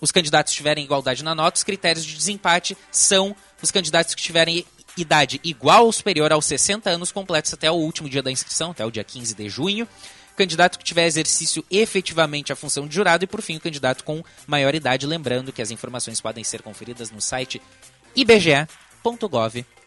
os 0.00 0.10
candidatos 0.10 0.52
tiverem 0.52 0.84
igualdade 0.84 1.22
na 1.22 1.34
nota, 1.34 1.58
os 1.58 1.64
critérios 1.64 2.04
de 2.04 2.16
desempate 2.16 2.76
são 2.90 3.36
os 3.62 3.70
candidatos 3.70 4.14
que 4.14 4.22
tiverem 4.22 4.64
idade 4.96 5.40
igual 5.44 5.86
ou 5.86 5.92
superior 5.92 6.32
aos 6.32 6.46
60 6.46 6.90
anos 6.90 7.12
completos 7.12 7.54
até 7.54 7.70
o 7.70 7.74
último 7.74 8.08
dia 8.08 8.22
da 8.22 8.30
inscrição, 8.30 8.72
até 8.72 8.84
o 8.84 8.90
dia 8.90 9.04
15 9.04 9.34
de 9.34 9.48
junho. 9.48 9.86
Candidato 10.36 10.78
que 10.78 10.84
tiver 10.84 11.06
exercício 11.06 11.64
efetivamente 11.70 12.52
a 12.52 12.56
função 12.56 12.88
de 12.88 12.94
jurado 12.94 13.22
e, 13.22 13.26
por 13.26 13.42
fim, 13.42 13.56
o 13.56 13.60
candidato 13.60 14.02
com 14.02 14.24
maior 14.46 14.74
idade. 14.74 15.06
Lembrando 15.06 15.52
que 15.52 15.60
as 15.60 15.70
informações 15.70 16.20
podem 16.20 16.42
ser 16.42 16.62
conferidas 16.62 17.10
no 17.10 17.20
site 17.20 17.60
ibge.gov.br 18.16 19.79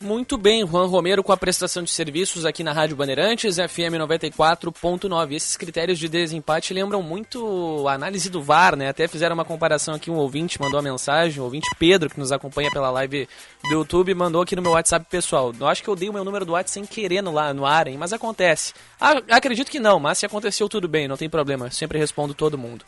muito 0.00 0.38
bem, 0.38 0.66
Juan 0.66 0.86
Romero 0.86 1.22
com 1.22 1.32
a 1.32 1.36
prestação 1.36 1.82
de 1.82 1.90
serviços 1.90 2.44
aqui 2.44 2.62
na 2.62 2.72
Rádio 2.72 2.96
Bandeirantes, 2.96 3.56
FM 3.56 3.96
94.9. 3.98 5.32
Esses 5.32 5.56
critérios 5.56 5.98
de 5.98 6.08
desempate 6.08 6.72
lembram 6.72 7.02
muito 7.02 7.86
a 7.88 7.94
análise 7.94 8.30
do 8.30 8.42
VAR, 8.42 8.76
né? 8.76 8.88
Até 8.88 9.08
fizeram 9.08 9.34
uma 9.34 9.44
comparação 9.44 9.94
aqui, 9.94 10.10
um 10.10 10.16
ouvinte 10.16 10.60
mandou 10.60 10.78
a 10.78 10.82
mensagem, 10.82 11.40
o 11.40 11.44
ouvinte 11.44 11.68
Pedro, 11.78 12.10
que 12.10 12.18
nos 12.18 12.32
acompanha 12.32 12.70
pela 12.70 12.90
live 12.90 13.28
do 13.64 13.70
YouTube, 13.72 14.14
mandou 14.14 14.42
aqui 14.42 14.54
no 14.54 14.62
meu 14.62 14.72
WhatsApp 14.72 15.06
pessoal. 15.10 15.52
Eu 15.58 15.66
acho 15.66 15.82
que 15.82 15.88
eu 15.88 15.96
dei 15.96 16.08
o 16.08 16.12
meu 16.12 16.24
número 16.24 16.44
do 16.44 16.52
WhatsApp 16.52 16.70
sem 16.70 16.84
querer 16.86 17.22
no, 17.22 17.32
lá, 17.32 17.54
no 17.54 17.64
ar, 17.64 17.86
hein? 17.88 17.96
Mas 17.98 18.12
acontece. 18.12 18.74
Ah, 19.00 19.22
acredito 19.30 19.70
que 19.70 19.80
não, 19.80 19.98
mas 20.00 20.18
se 20.18 20.26
aconteceu 20.26 20.68
tudo 20.68 20.88
bem, 20.88 21.08
não 21.08 21.16
tem 21.16 21.28
problema. 21.28 21.70
Sempre 21.70 21.98
respondo 21.98 22.34
todo 22.34 22.58
mundo. 22.58 22.84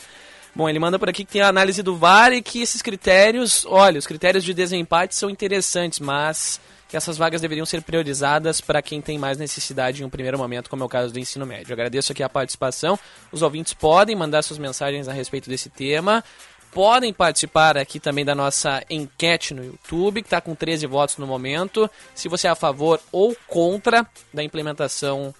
Bom, 0.55 0.69
ele 0.69 0.79
manda 0.79 0.99
por 0.99 1.09
aqui 1.09 1.25
que 1.25 1.33
tem 1.33 1.43
a 1.43 1.49
análise 1.49 1.83
do 1.83 1.97
VAR 1.97 2.33
e 2.33 2.43
que 2.43 2.61
esses 2.61 2.83
critérios, 2.83 3.65
olha, 3.67 3.99
os 3.99 4.07
critérios 4.07 4.43
de 4.43 4.53
desempate 4.53 5.15
são 5.15 5.31
interessantes, 5.31 6.01
mas 6.01 6.61
que 6.89 6.97
essas 6.97 7.19
vagas 7.19 7.41
deveriam 7.41 7.67
ser 7.67 7.83
priorizadas 7.83 8.61
para 8.61 8.81
quem 8.81 9.01
tem 9.01 9.19
mais 9.19 9.37
necessidade 9.37 10.03
em 10.03 10.07
um 10.07 10.11
primeiro 10.11 10.39
momento, 10.39 10.71
como 10.71 10.83
é 10.83 10.87
o 10.87 10.89
caso 10.89 11.13
do 11.13 11.19
ensino 11.19 11.45
médio. 11.45 11.73
agradeço 11.73 12.13
aqui 12.13 12.23
a 12.23 12.29
participação. 12.29 12.99
Os 13.31 13.43
ouvintes 13.43 13.75
podem 13.75 14.17
mandar 14.17 14.43
suas 14.43 14.59
mensagens 14.59 15.07
a 15.07 15.13
respeito 15.13 15.51
desse 15.51 15.69
tema. 15.69 16.25
Podem 16.73 17.13
participar 17.13 17.77
aqui 17.77 18.01
também 18.01 18.25
da 18.25 18.35
nossa 18.35 18.83
enquete 18.89 19.53
no 19.53 19.65
YouTube, 19.65 20.23
que 20.23 20.27
está 20.27 20.41
com 20.41 20.55
13 20.55 20.87
votos 20.87 21.19
no 21.19 21.27
momento. 21.27 21.91
Se 22.15 22.29
você 22.29 22.47
é 22.47 22.51
a 22.51 22.55
favor 22.55 23.01
ou 23.13 23.37
contra 23.47 24.07
da 24.33 24.43
implementação 24.43 25.35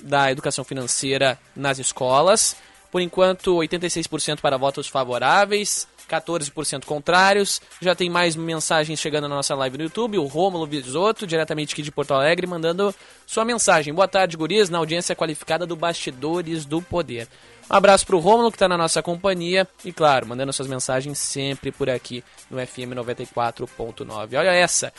da 0.00 0.30
educação 0.30 0.64
financeira 0.64 1.38
nas 1.54 1.78
escolas. 1.78 2.56
Por 2.94 3.00
enquanto, 3.00 3.56
86% 3.56 4.38
para 4.40 4.56
votos 4.56 4.86
favoráveis, 4.86 5.88
14% 6.08 6.84
contrários. 6.84 7.60
Já 7.80 7.92
tem 7.92 8.08
mais 8.08 8.36
mensagens 8.36 9.00
chegando 9.00 9.28
na 9.28 9.34
nossa 9.34 9.52
live 9.56 9.78
no 9.78 9.82
YouTube. 9.82 10.16
O 10.16 10.26
Rômulo 10.26 10.64
Visoto, 10.64 11.26
diretamente 11.26 11.72
aqui 11.72 11.82
de 11.82 11.90
Porto 11.90 12.14
Alegre, 12.14 12.46
mandando 12.46 12.94
sua 13.26 13.44
mensagem. 13.44 13.92
Boa 13.92 14.06
tarde, 14.06 14.36
guris, 14.36 14.70
na 14.70 14.78
audiência 14.78 15.16
qualificada 15.16 15.66
do 15.66 15.74
Bastidores 15.74 16.64
do 16.64 16.80
Poder. 16.80 17.26
Um 17.68 17.74
abraço 17.74 18.06
o 18.14 18.20
Rômulo, 18.20 18.48
que 18.52 18.54
está 18.54 18.68
na 18.68 18.78
nossa 18.78 19.02
companhia. 19.02 19.66
E, 19.84 19.92
claro, 19.92 20.28
mandando 20.28 20.52
suas 20.52 20.68
mensagens 20.68 21.18
sempre 21.18 21.72
por 21.72 21.90
aqui 21.90 22.22
no 22.48 22.64
FM 22.64 22.94
94.9. 22.94 24.38
Olha 24.38 24.52
essa. 24.52 24.92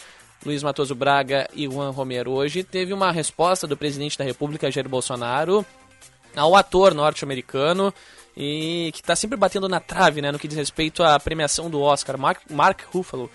Luiz 0.46 0.62
Matoso 0.62 0.94
Braga 0.94 1.48
e 1.54 1.66
Juan 1.66 1.92
Romero 1.92 2.32
hoje 2.32 2.62
teve 2.62 2.92
uma 2.92 3.10
resposta 3.10 3.66
do 3.66 3.78
presidente 3.78 4.18
da 4.18 4.26
República, 4.26 4.70
Jair 4.70 4.90
Bolsonaro, 4.90 5.66
ao 6.36 6.56
ator 6.56 6.94
norte-americano 6.94 7.94
e 8.36 8.92
que 8.94 9.02
está 9.02 9.16
sempre 9.16 9.38
batendo 9.38 9.70
na 9.70 9.80
trave, 9.80 10.22
né, 10.22 10.32
no 10.32 10.40
que 10.40 10.48
diz 10.48 10.58
respeito 10.58 11.04
à 11.04 11.20
premiação 11.20 11.70
do 11.70 11.82
Oscar, 11.82 12.18
Mark, 12.18 12.42
Mark 12.50 12.82
Ruffalo. 12.94 13.32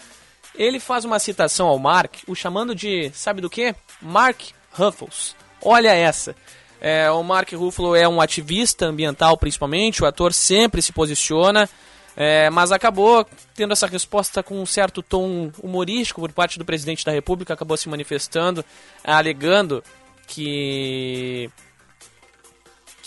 Ele 0.54 0.78
faz 0.78 1.04
uma 1.04 1.18
citação 1.18 1.68
ao 1.68 1.78
Mark, 1.78 2.16
o 2.26 2.34
chamando 2.34 2.74
de, 2.74 3.10
sabe 3.14 3.40
do 3.40 3.48
que? 3.48 3.74
Mark 4.02 4.40
Ruffles. 4.72 5.34
Olha 5.62 5.94
essa. 5.94 6.34
É, 6.80 7.10
o 7.10 7.22
Mark 7.22 7.50
Ruffalo 7.52 7.94
é 7.94 8.08
um 8.08 8.20
ativista 8.20 8.86
ambiental, 8.86 9.36
principalmente. 9.36 10.02
O 10.02 10.06
ator 10.06 10.32
sempre 10.32 10.82
se 10.82 10.92
posiciona 10.92 11.68
É, 12.16 12.50
mas 12.50 12.72
acabou 12.72 13.24
tendo 13.54 13.72
essa 13.72 13.86
resposta 13.86 14.42
com 14.42 14.60
um 14.60 14.66
certo 14.66 15.02
tom 15.02 15.50
humorístico 15.62 16.20
por 16.20 16.32
parte 16.32 16.58
do 16.58 16.64
presidente 16.64 17.04
da 17.04 17.12
República, 17.12 17.54
acabou 17.54 17.76
se 17.76 17.88
manifestando, 17.88 18.64
alegando 19.04 19.82
que 20.26 21.48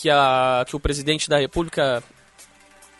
que, 0.04 0.10
a, 0.10 0.66
que 0.68 0.76
o 0.76 0.80
presidente 0.82 1.30
da 1.30 1.38
República 1.38 2.04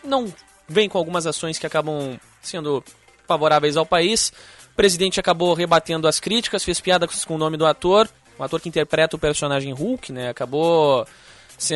não 0.02 0.32
vem 0.66 0.88
com 0.88 0.96
algumas 0.96 1.26
ações 1.26 1.58
que 1.58 1.66
acabam 1.66 2.18
sendo 2.40 2.82
favoráveis 3.28 3.76
ao 3.76 3.84
país. 3.84 4.32
O 4.72 4.74
presidente 4.74 5.20
acabou 5.20 5.52
rebatendo 5.52 6.08
as 6.08 6.18
críticas, 6.18 6.64
fez 6.64 6.80
piadas 6.80 7.22
com 7.26 7.34
o 7.34 7.38
nome 7.38 7.58
do 7.58 7.66
ator, 7.66 8.08
o 8.38 8.42
ator 8.42 8.58
que 8.58 8.70
interpreta 8.70 9.16
o 9.16 9.18
personagem 9.18 9.70
Hulk, 9.70 10.12
né? 10.12 10.30
Acabou 10.30 11.06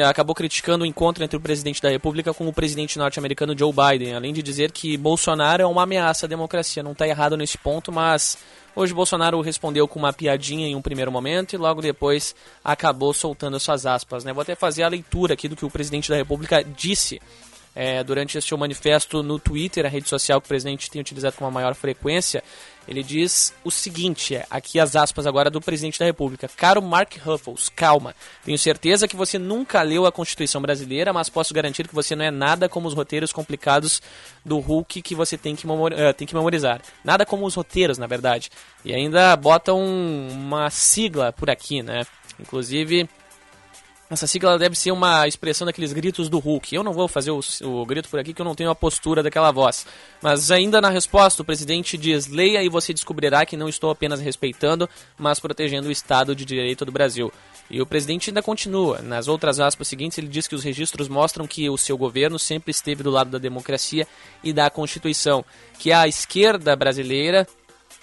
acabou 0.08 0.34
criticando 0.34 0.84
o 0.84 0.86
encontro 0.86 1.22
entre 1.24 1.36
o 1.36 1.40
presidente 1.40 1.80
da 1.80 1.88
República 1.88 2.34
com 2.34 2.46
o 2.46 2.52
presidente 2.52 2.98
norte-americano 2.98 3.56
Joe 3.56 3.72
Biden, 3.72 4.14
além 4.14 4.32
de 4.32 4.42
dizer 4.42 4.72
que 4.72 4.96
Bolsonaro 4.96 5.62
é 5.62 5.66
uma 5.66 5.82
ameaça 5.82 6.26
à 6.26 6.28
democracia. 6.28 6.82
Não 6.82 6.92
está 6.92 7.06
errado 7.06 7.36
nesse 7.36 7.56
ponto, 7.56 7.92
mas 7.92 8.38
hoje 8.74 8.92
Bolsonaro 8.92 9.40
respondeu 9.40 9.86
com 9.88 9.98
uma 9.98 10.12
piadinha 10.12 10.66
em 10.66 10.74
um 10.74 10.82
primeiro 10.82 11.12
momento 11.12 11.54
e 11.54 11.56
logo 11.56 11.80
depois 11.80 12.34
acabou 12.62 13.12
soltando 13.14 13.58
suas 13.58 13.86
aspas. 13.86 14.24
Né? 14.24 14.32
Vou 14.32 14.42
até 14.42 14.54
fazer 14.54 14.82
a 14.82 14.88
leitura 14.88 15.34
aqui 15.34 15.48
do 15.48 15.56
que 15.56 15.64
o 15.64 15.70
presidente 15.70 16.10
da 16.10 16.16
República 16.16 16.62
disse 16.62 17.20
é, 17.74 18.02
durante 18.02 18.36
este 18.36 18.48
seu 18.48 18.58
manifesto 18.58 19.22
no 19.22 19.38
Twitter, 19.38 19.86
a 19.86 19.88
rede 19.88 20.08
social 20.08 20.40
que 20.40 20.46
o 20.46 20.48
presidente 20.48 20.90
tem 20.90 21.00
utilizado 21.00 21.36
com 21.36 21.44
uma 21.44 21.50
maior 21.50 21.74
frequência. 21.74 22.42
Ele 22.88 23.02
diz 23.02 23.54
o 23.62 23.70
seguinte, 23.70 24.34
é, 24.34 24.46
aqui 24.50 24.80
as 24.80 24.96
aspas 24.96 25.26
agora 25.26 25.50
do 25.50 25.60
presidente 25.60 25.98
da 25.98 26.06
República. 26.06 26.48
Caro 26.56 26.80
Mark 26.80 27.16
Ruffles, 27.18 27.68
calma. 27.68 28.14
Tenho 28.42 28.58
certeza 28.58 29.06
que 29.06 29.14
você 29.14 29.38
nunca 29.38 29.82
leu 29.82 30.06
a 30.06 30.12
Constituição 30.12 30.62
brasileira, 30.62 31.12
mas 31.12 31.28
posso 31.28 31.52
garantir 31.52 31.86
que 31.86 31.94
você 31.94 32.16
não 32.16 32.24
é 32.24 32.30
nada 32.30 32.66
como 32.66 32.88
os 32.88 32.94
roteiros 32.94 33.30
complicados 33.30 34.00
do 34.42 34.58
Hulk 34.58 35.02
que 35.02 35.14
você 35.14 35.36
tem 35.36 35.54
que, 35.54 35.66
uh, 35.66 36.14
tem 36.16 36.26
que 36.26 36.34
memorizar. 36.34 36.80
Nada 37.04 37.26
como 37.26 37.44
os 37.44 37.54
roteiros, 37.54 37.98
na 37.98 38.06
verdade. 38.06 38.50
E 38.82 38.94
ainda 38.94 39.36
bota 39.36 39.74
um, 39.74 40.28
uma 40.30 40.70
sigla 40.70 41.30
por 41.30 41.50
aqui, 41.50 41.82
né? 41.82 42.06
Inclusive, 42.40 43.08
essa 44.10 44.26
sigla 44.26 44.58
deve 44.58 44.74
ser 44.74 44.90
uma 44.90 45.28
expressão 45.28 45.66
daqueles 45.66 45.92
gritos 45.92 46.28
do 46.28 46.38
Hulk. 46.38 46.74
Eu 46.74 46.82
não 46.82 46.94
vou 46.94 47.06
fazer 47.06 47.30
o, 47.30 47.40
o, 47.62 47.84
grito 47.84 48.08
por 48.08 48.18
aqui 48.18 48.32
que 48.32 48.40
eu 48.40 48.44
não 48.44 48.54
tenho 48.54 48.70
a 48.70 48.74
postura 48.74 49.22
daquela 49.22 49.50
voz. 49.50 49.86
Mas 50.22 50.50
ainda 50.50 50.80
na 50.80 50.88
resposta, 50.88 51.42
o 51.42 51.44
presidente 51.44 51.98
diz: 51.98 52.26
leia 52.26 52.62
e 52.62 52.70
você 52.70 52.94
descobrirá 52.94 53.44
que 53.44 53.56
não 53.56 53.68
estou 53.68 53.90
apenas 53.90 54.20
respeitando, 54.20 54.88
mas 55.18 55.38
protegendo 55.38 55.88
o 55.88 55.92
Estado 55.92 56.34
de 56.34 56.44
Direito 56.44 56.84
do 56.84 56.92
Brasil. 56.92 57.30
E 57.70 57.82
o 57.82 57.86
presidente 57.86 58.30
ainda 58.30 58.42
continua. 58.42 59.02
Nas 59.02 59.28
outras 59.28 59.60
aspas 59.60 59.88
seguintes, 59.88 60.16
ele 60.16 60.28
diz 60.28 60.48
que 60.48 60.54
os 60.54 60.64
registros 60.64 61.06
mostram 61.06 61.46
que 61.46 61.68
o 61.68 61.76
seu 61.76 61.98
governo 61.98 62.38
sempre 62.38 62.70
esteve 62.70 63.02
do 63.02 63.10
lado 63.10 63.30
da 63.30 63.38
democracia 63.38 64.06
e 64.42 64.54
da 64.54 64.70
Constituição, 64.70 65.44
que 65.78 65.92
a 65.92 66.08
esquerda 66.08 66.74
brasileira 66.74 67.46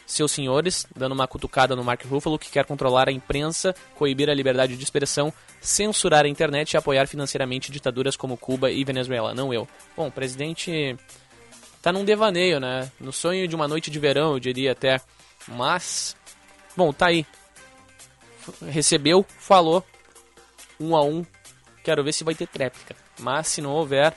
seus 0.06 0.32
senhores, 0.32 0.86
dando 0.96 1.14
uma 1.14 1.28
cutucada 1.28 1.76
no 1.76 1.84
Mark 1.84 2.04
Ruffalo, 2.06 2.38
que 2.38 2.52
quer 2.52 2.66
controlar 2.66 3.10
a 3.10 3.12
imprensa, 3.12 3.76
coibir 3.96 4.30
a 4.30 4.34
liberdade 4.34 4.78
de 4.78 4.84
expressão, 4.84 5.34
censurar 5.60 6.26
a 6.26 6.28
internet 6.30 6.74
e 6.74 6.78
apoiar 6.78 7.08
financeiramente 7.08 7.72
ditaduras 7.72 8.16
como 8.16 8.38
Cuba 8.38 8.72
e 8.72 8.84
Venezuela. 8.84 9.34
Não 9.34 9.54
eu. 9.54 9.68
Bom, 9.96 10.08
o 10.08 10.12
presidente 10.12 10.96
tá 11.82 11.92
num 11.92 12.06
devaneio, 12.06 12.60
né? 12.60 12.92
No 13.00 13.12
sonho 13.12 13.48
de 13.48 13.56
uma 13.56 13.68
noite 13.68 13.90
de 13.90 14.00
verão, 14.00 14.34
eu 14.34 14.40
diria 14.40 14.74
até. 14.74 15.02
Mas, 15.48 16.16
bom, 16.76 16.94
tá 16.94 17.08
aí. 17.08 17.26
Recebeu, 18.68 19.26
falou, 19.40 19.84
um 20.80 20.96
a 20.96 21.04
um. 21.04 21.26
Quero 21.84 22.04
ver 22.04 22.14
se 22.14 22.24
vai 22.24 22.36
ter 22.36 22.48
tréplica. 22.48 22.96
Mas 23.20 23.48
se 23.48 23.62
não 23.62 23.72
houver, 23.72 24.14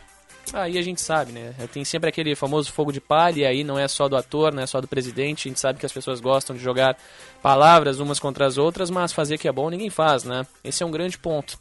Aí 0.53 0.79
a 0.79 0.83
gente 0.83 1.01
sabe, 1.01 1.33
né? 1.33 1.55
Tem 1.73 1.85
sempre 1.85 2.09
aquele 2.09 2.35
famoso 2.35 2.73
fogo 2.73 2.93
de 2.93 3.01
palha, 3.01 3.41
e 3.41 3.47
aí 3.47 3.65
não 3.65 3.79
é 3.79 3.87
só 3.87 4.09
do 4.09 4.17
ator, 4.17 4.53
não 4.53 4.63
é 4.63 4.67
só 4.67 4.81
do 4.81 4.89
presidente. 4.89 5.47
A 5.47 5.51
gente 5.51 5.61
sabe 5.61 5.79
que 5.79 5.87
as 5.87 5.93
pessoas 5.93 6.21
gostam 6.21 6.57
de 6.57 6.63
jogar 6.63 6.97
palavras 7.43 8.01
umas 8.01 8.19
contra 8.19 8.47
as 8.47 8.59
outras, 8.59 8.91
mas 8.91 9.13
fazer 9.13 9.39
que 9.39 9.49
é 9.49 9.53
bom 9.53 9.71
ninguém 9.71 9.91
faz, 9.91 10.25
né? 10.25 10.47
Esse 10.65 10.83
é 10.83 10.87
um 10.87 10.91
grande 10.91 11.19
ponto. 11.19 11.59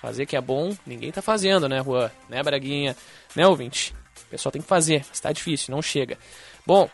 Fazer 0.00 0.26
que 0.26 0.36
é 0.36 0.40
bom, 0.40 0.76
ninguém 0.86 1.10
tá 1.10 1.20
fazendo, 1.20 1.68
né, 1.68 1.82
Juan? 1.82 2.10
Né, 2.28 2.42
Braguinha? 2.42 2.96
Né, 3.34 3.46
ouvinte? 3.46 3.94
O 4.26 4.30
pessoal 4.30 4.52
tem 4.52 4.62
que 4.62 4.68
fazer, 4.68 5.04
está 5.12 5.32
difícil, 5.32 5.74
não 5.74 5.82
chega. 5.82 6.16
Bom, 6.64 6.88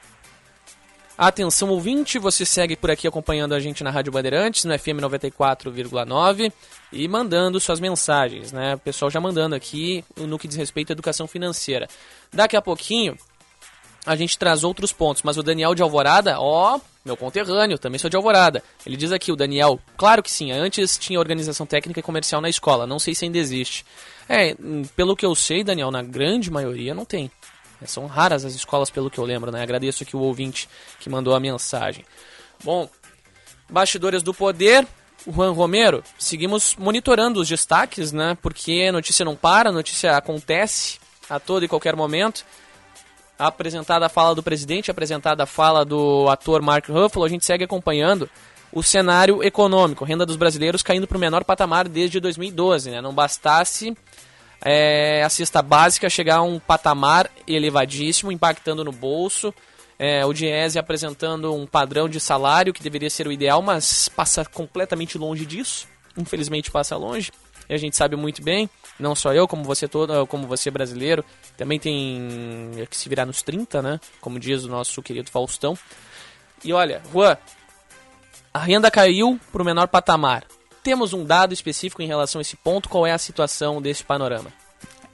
Atenção 1.17 1.69
ouvinte, 1.69 2.19
você 2.19 2.45
segue 2.45 2.75
por 2.75 2.91
aqui 2.91 3.07
acompanhando 3.07 3.55
a 3.55 3.61
gente 3.61 3.85
na 3.85 3.91
Rádio 3.91 4.11
Bandeirantes, 4.11 4.65
no 4.65 4.77
FM 4.77 4.99
94,9 5.01 6.53
e 6.93 7.07
mandando 7.07 7.61
suas 7.61 7.79
mensagens, 7.79 8.51
né? 8.51 8.75
O 8.75 8.79
pessoal 8.79 9.09
já 9.09 9.21
mandando 9.21 9.55
aqui 9.55 10.05
no 10.17 10.37
que 10.37 10.49
diz 10.49 10.57
respeito 10.57 10.91
à 10.91 10.93
educação 10.93 11.29
financeira. 11.29 11.89
Daqui 12.33 12.57
a 12.57 12.63
pouquinho 12.63 13.17
a 14.05 14.17
gente 14.17 14.37
traz 14.37 14.65
outros 14.65 14.93
pontos, 14.93 15.23
mas 15.23 15.39
o 15.39 15.43
Daniel 15.43 15.73
de 15.73 15.83
Alvorada, 15.83 16.41
ó, 16.41 16.81
meu 17.05 17.17
conterrâneo, 17.17 17.79
também 17.79 17.99
sou 17.99 18.11
de 18.11 18.17
Alvorada. 18.17 18.61
Ele 18.85 18.97
diz 18.97 19.13
aqui, 19.13 19.31
o 19.31 19.37
Daniel, 19.37 19.79
claro 19.97 20.21
que 20.21 20.31
sim, 20.31 20.51
antes 20.51 20.99
tinha 20.99 21.19
organização 21.19 21.65
técnica 21.65 22.01
e 22.01 22.03
comercial 22.03 22.41
na 22.41 22.49
escola, 22.49 22.89
não 22.89 22.99
sei 22.99 23.15
se 23.15 23.25
ainda 23.25 23.39
existe. 23.39 23.87
É, 24.29 24.57
pelo 24.97 25.15
que 25.15 25.25
eu 25.25 25.35
sei, 25.37 25.63
Daniel, 25.63 25.93
na 25.93 26.03
grande 26.03 26.51
maioria 26.51 26.93
não 26.93 27.05
tem. 27.05 27.31
É, 27.83 27.87
são 27.87 28.07
raras 28.07 28.45
as 28.45 28.55
escolas, 28.55 28.91
pelo 28.91 29.11
que 29.11 29.19
eu 29.19 29.25
lembro, 29.25 29.51
né? 29.51 29.63
Agradeço 29.63 30.03
aqui 30.03 30.17
o 30.17 30.21
ouvinte 30.21 30.69
que 31.01 31.11
mandou 31.11 31.35
a 31.35 31.41
mensagem. 31.41 32.05
Bom, 32.63 32.89
bastidores 33.69 34.23
do 34.23 34.33
poder, 34.33 34.87
Juan 35.27 35.53
Romero, 35.53 36.03
seguimos 36.19 36.77
monitorando 36.77 37.41
os 37.41 37.49
destaques, 37.49 38.13
né? 38.13 38.37
Porque 38.41 38.87
a 38.89 38.93
notícia 38.93 39.25
não 39.25 39.37
para, 39.37 39.71
a 39.71 39.73
notícia 39.73 40.17
acontece 40.17 40.99
a 41.29 41.39
todo 41.41 41.65
e 41.65 41.69
qualquer 41.69 41.97
momento. 41.97 42.45
Apresentada 43.39 44.07
a 44.07 44.09
fala 44.09 44.35
do 44.35 44.43
presidente, 44.43 44.91
apresentada 44.91 45.43
a 45.43 45.47
fala 45.47 45.85
do 45.85 46.29
ator 46.29 46.63
Mark 46.63 46.89
Ruffalo, 46.89 47.25
a 47.25 47.29
gente 47.29 47.45
segue 47.45 47.65
acompanhando 47.65 48.31
o 48.73 48.83
cenário 48.83 49.43
econômico, 49.43 50.05
renda 50.05 50.27
dos 50.27 50.37
brasileiros 50.37 50.83
caindo 50.83 51.07
para 51.07 51.17
o 51.17 51.21
menor 51.21 51.45
patamar 51.45 51.89
desde 51.89 52.19
2012, 52.21 52.91
né? 52.91 53.01
Não 53.01 53.15
bastasse 53.15 53.97
é, 54.65 55.23
a 55.23 55.29
cesta 55.29 55.61
básica 55.61 56.09
chegar 56.09 56.37
a 56.37 56.43
um 56.43 56.59
patamar 56.59 57.31
elevadíssimo, 57.47 58.33
impactando 58.33 58.83
no 58.83 58.93
bolso. 58.93 59.53
É, 59.99 60.25
o 60.25 60.33
Diese 60.33 60.79
apresentando 60.79 61.55
um 61.55 61.67
padrão 61.67 62.09
de 62.09 62.19
salário 62.19 62.73
que 62.73 62.83
deveria 62.83 63.11
ser 63.11 63.29
o 63.29 63.33
ideal, 63.33 63.61
mas 63.61 64.09
passa 64.09 64.45
completamente 64.45 65.19
longe 65.19 65.45
disso. 65.45 65.87
Infelizmente 66.17 66.71
passa 66.71 66.97
longe. 66.97 67.31
E 67.69 67.75
a 67.75 67.77
gente 67.77 67.97
sabe 67.97 68.17
muito 68.17 68.43
bem, 68.43 68.69
não 68.99 69.15
só 69.15 69.33
eu, 69.33 69.49
como 69.49 69.65
você 69.65 69.89
todo, 69.89 70.27
como 70.27 70.47
você 70.47 70.71
brasileiro, 70.71 71.25
também 71.57 71.79
tem 71.79 72.87
que 72.91 72.97
se 72.97 73.09
virar 73.09 73.25
nos 73.25 73.43
30, 73.43 73.81
né? 73.81 74.01
Como 74.21 74.39
diz 74.39 74.65
o 74.65 74.69
nosso 74.69 75.03
querido 75.03 75.31
Faustão. 75.31 75.77
E 76.63 76.73
olha, 76.73 77.03
Juan, 77.13 77.37
a 78.53 78.59
renda 78.59 78.91
caiu 78.91 79.41
para 79.51 79.63
o 79.63 79.65
menor 79.65 79.89
patamar 79.89 80.45
temos 80.85 81.15
um 81.15 81.25
dado 81.25 81.55
específico 81.55 82.03
em 82.03 82.07
relação 82.07 82.39
a 82.39 82.43
esse 82.43 82.57
ponto? 82.57 82.91
Qual 82.91 83.07
é 83.07 83.13
a 83.13 83.19
situação 83.19 83.81
desse 83.81 84.05
panorama? 84.05 84.53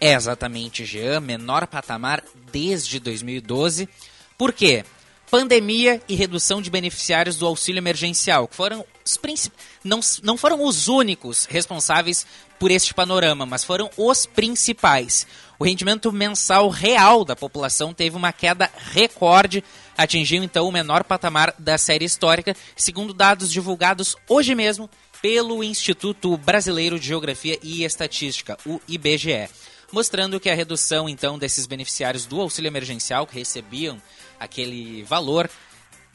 É 0.00 0.14
exatamente, 0.14 0.84
Jean, 0.84 1.20
menor 1.20 1.66
patamar 1.68 2.24
desde 2.50 2.98
2012. 2.98 3.88
Por 4.36 4.52
quê? 4.52 4.84
Pandemia 5.30 6.02
e 6.08 6.16
redução 6.16 6.60
de 6.60 6.70
beneficiários 6.70 7.36
do 7.36 7.46
auxílio 7.46 7.78
emergencial, 7.78 8.48
que 8.48 8.56
foram 8.56 8.84
os 9.04 9.16
princip... 9.16 9.54
não, 9.84 10.00
não 10.24 10.36
foram 10.36 10.64
os 10.64 10.88
únicos 10.88 11.44
responsáveis 11.44 12.26
por 12.58 12.70
este 12.70 12.92
panorama, 12.92 13.46
mas 13.46 13.62
foram 13.62 13.88
os 13.96 14.26
principais. 14.26 15.26
O 15.56 15.64
rendimento 15.64 16.10
mensal 16.10 16.68
real 16.68 17.24
da 17.24 17.36
população 17.36 17.94
teve 17.94 18.16
uma 18.16 18.32
queda 18.32 18.68
recorde, 18.92 19.62
atingiu 19.96 20.42
então 20.42 20.66
o 20.66 20.72
menor 20.72 21.04
patamar 21.04 21.54
da 21.58 21.78
série 21.78 22.04
histórica, 22.04 22.56
segundo 22.74 23.14
dados 23.14 23.52
divulgados 23.52 24.16
hoje 24.28 24.54
mesmo 24.54 24.90
pelo 25.22 25.62
Instituto 25.62 26.36
Brasileiro 26.36 26.98
de 26.98 27.06
Geografia 27.06 27.58
e 27.62 27.84
Estatística, 27.84 28.58
o 28.64 28.80
IBGE, 28.88 29.48
mostrando 29.92 30.40
que 30.40 30.48
a 30.48 30.54
redução 30.54 31.08
então 31.08 31.38
desses 31.38 31.66
beneficiários 31.66 32.26
do 32.26 32.40
auxílio 32.40 32.68
emergencial 32.68 33.26
que 33.26 33.38
recebiam 33.38 34.00
aquele 34.38 35.02
valor 35.02 35.50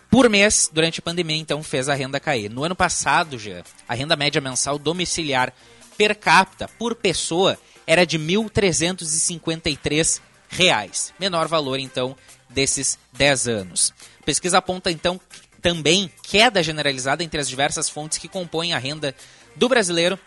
por 0.09 0.29
mês 0.29 0.69
durante 0.71 0.99
a 0.99 1.03
pandemia 1.03 1.37
então 1.37 1.61
fez 1.61 1.89
a 1.89 1.93
renda 1.93 2.19
cair. 2.19 2.49
No 2.49 2.63
ano 2.63 2.75
passado 2.75 3.37
já, 3.37 3.63
a 3.87 3.93
renda 3.93 4.15
média 4.15 4.41
mensal 4.41 4.79
domiciliar 4.79 5.53
per 5.97 6.15
capita 6.15 6.67
por 6.67 6.95
pessoa 6.95 7.59
era 7.85 8.05
de 8.05 8.17
1.353 8.17 10.21
reais, 10.49 11.13
menor 11.19 11.47
valor 11.47 11.79
então 11.79 12.15
desses 12.49 12.97
10 13.13 13.47
anos. 13.47 13.93
A 14.21 14.23
pesquisa 14.23 14.57
aponta 14.57 14.89
então 14.89 15.21
também 15.65 16.11
queda 16.21 16.61
generalizada 16.61 17.23
entre 17.23 17.39
as 17.39 17.49
diversas 17.49 17.89
fontes 17.89 18.19
que 18.19 18.27
compõem 18.27 18.73
a 18.73 18.77
renda 18.77 19.15
do 19.55 19.67
brasileiro 19.67 20.19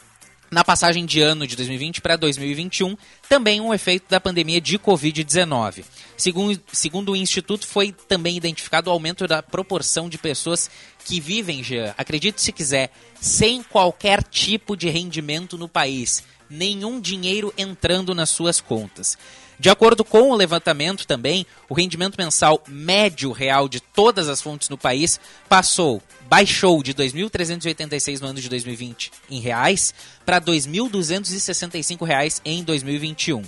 na 0.50 0.64
passagem 0.64 1.06
de 1.06 1.20
ano 1.20 1.46
de 1.46 1.54
2020 1.54 2.00
para 2.00 2.16
2021, 2.16 2.96
também 3.28 3.60
um 3.60 3.72
efeito 3.72 4.10
da 4.10 4.20
pandemia 4.20 4.60
de 4.60 4.76
Covid-19. 4.80 5.84
Segundo, 6.16 6.60
segundo 6.72 7.12
o 7.12 7.16
Instituto, 7.16 7.68
foi 7.68 7.92
também 7.92 8.36
identificado 8.36 8.90
o 8.90 8.92
aumento 8.92 9.28
da 9.28 9.40
proporção 9.40 10.08
de 10.08 10.18
pessoas 10.18 10.68
que 11.04 11.20
vivem, 11.20 11.62
já, 11.62 11.94
acredite 11.96 12.42
se 12.42 12.50
quiser, 12.50 12.90
sem 13.20 13.62
qualquer 13.62 14.24
tipo 14.24 14.76
de 14.76 14.88
rendimento 14.88 15.56
no 15.56 15.68
país, 15.68 16.24
nenhum 16.50 17.00
dinheiro 17.00 17.54
entrando 17.56 18.12
nas 18.12 18.30
suas 18.30 18.60
contas. 18.60 19.16
De 19.58 19.68
acordo 19.68 20.04
com 20.04 20.30
o 20.30 20.36
levantamento 20.36 21.04
também, 21.04 21.44
o 21.68 21.74
rendimento 21.74 22.14
mensal 22.16 22.62
médio 22.68 23.32
real 23.32 23.68
de 23.68 23.80
todas 23.80 24.28
as 24.28 24.40
fontes 24.40 24.68
no 24.68 24.78
país 24.78 25.18
passou, 25.48 26.00
baixou 26.28 26.80
de 26.80 26.94
2.386 26.94 28.20
no 28.20 28.28
ano 28.28 28.40
de 28.40 28.48
2020 28.48 29.10
em 29.28 29.40
reais 29.40 29.92
para 30.24 30.40
2.265 30.40 32.06
reais 32.06 32.40
em 32.44 32.62
2021. 32.62 33.42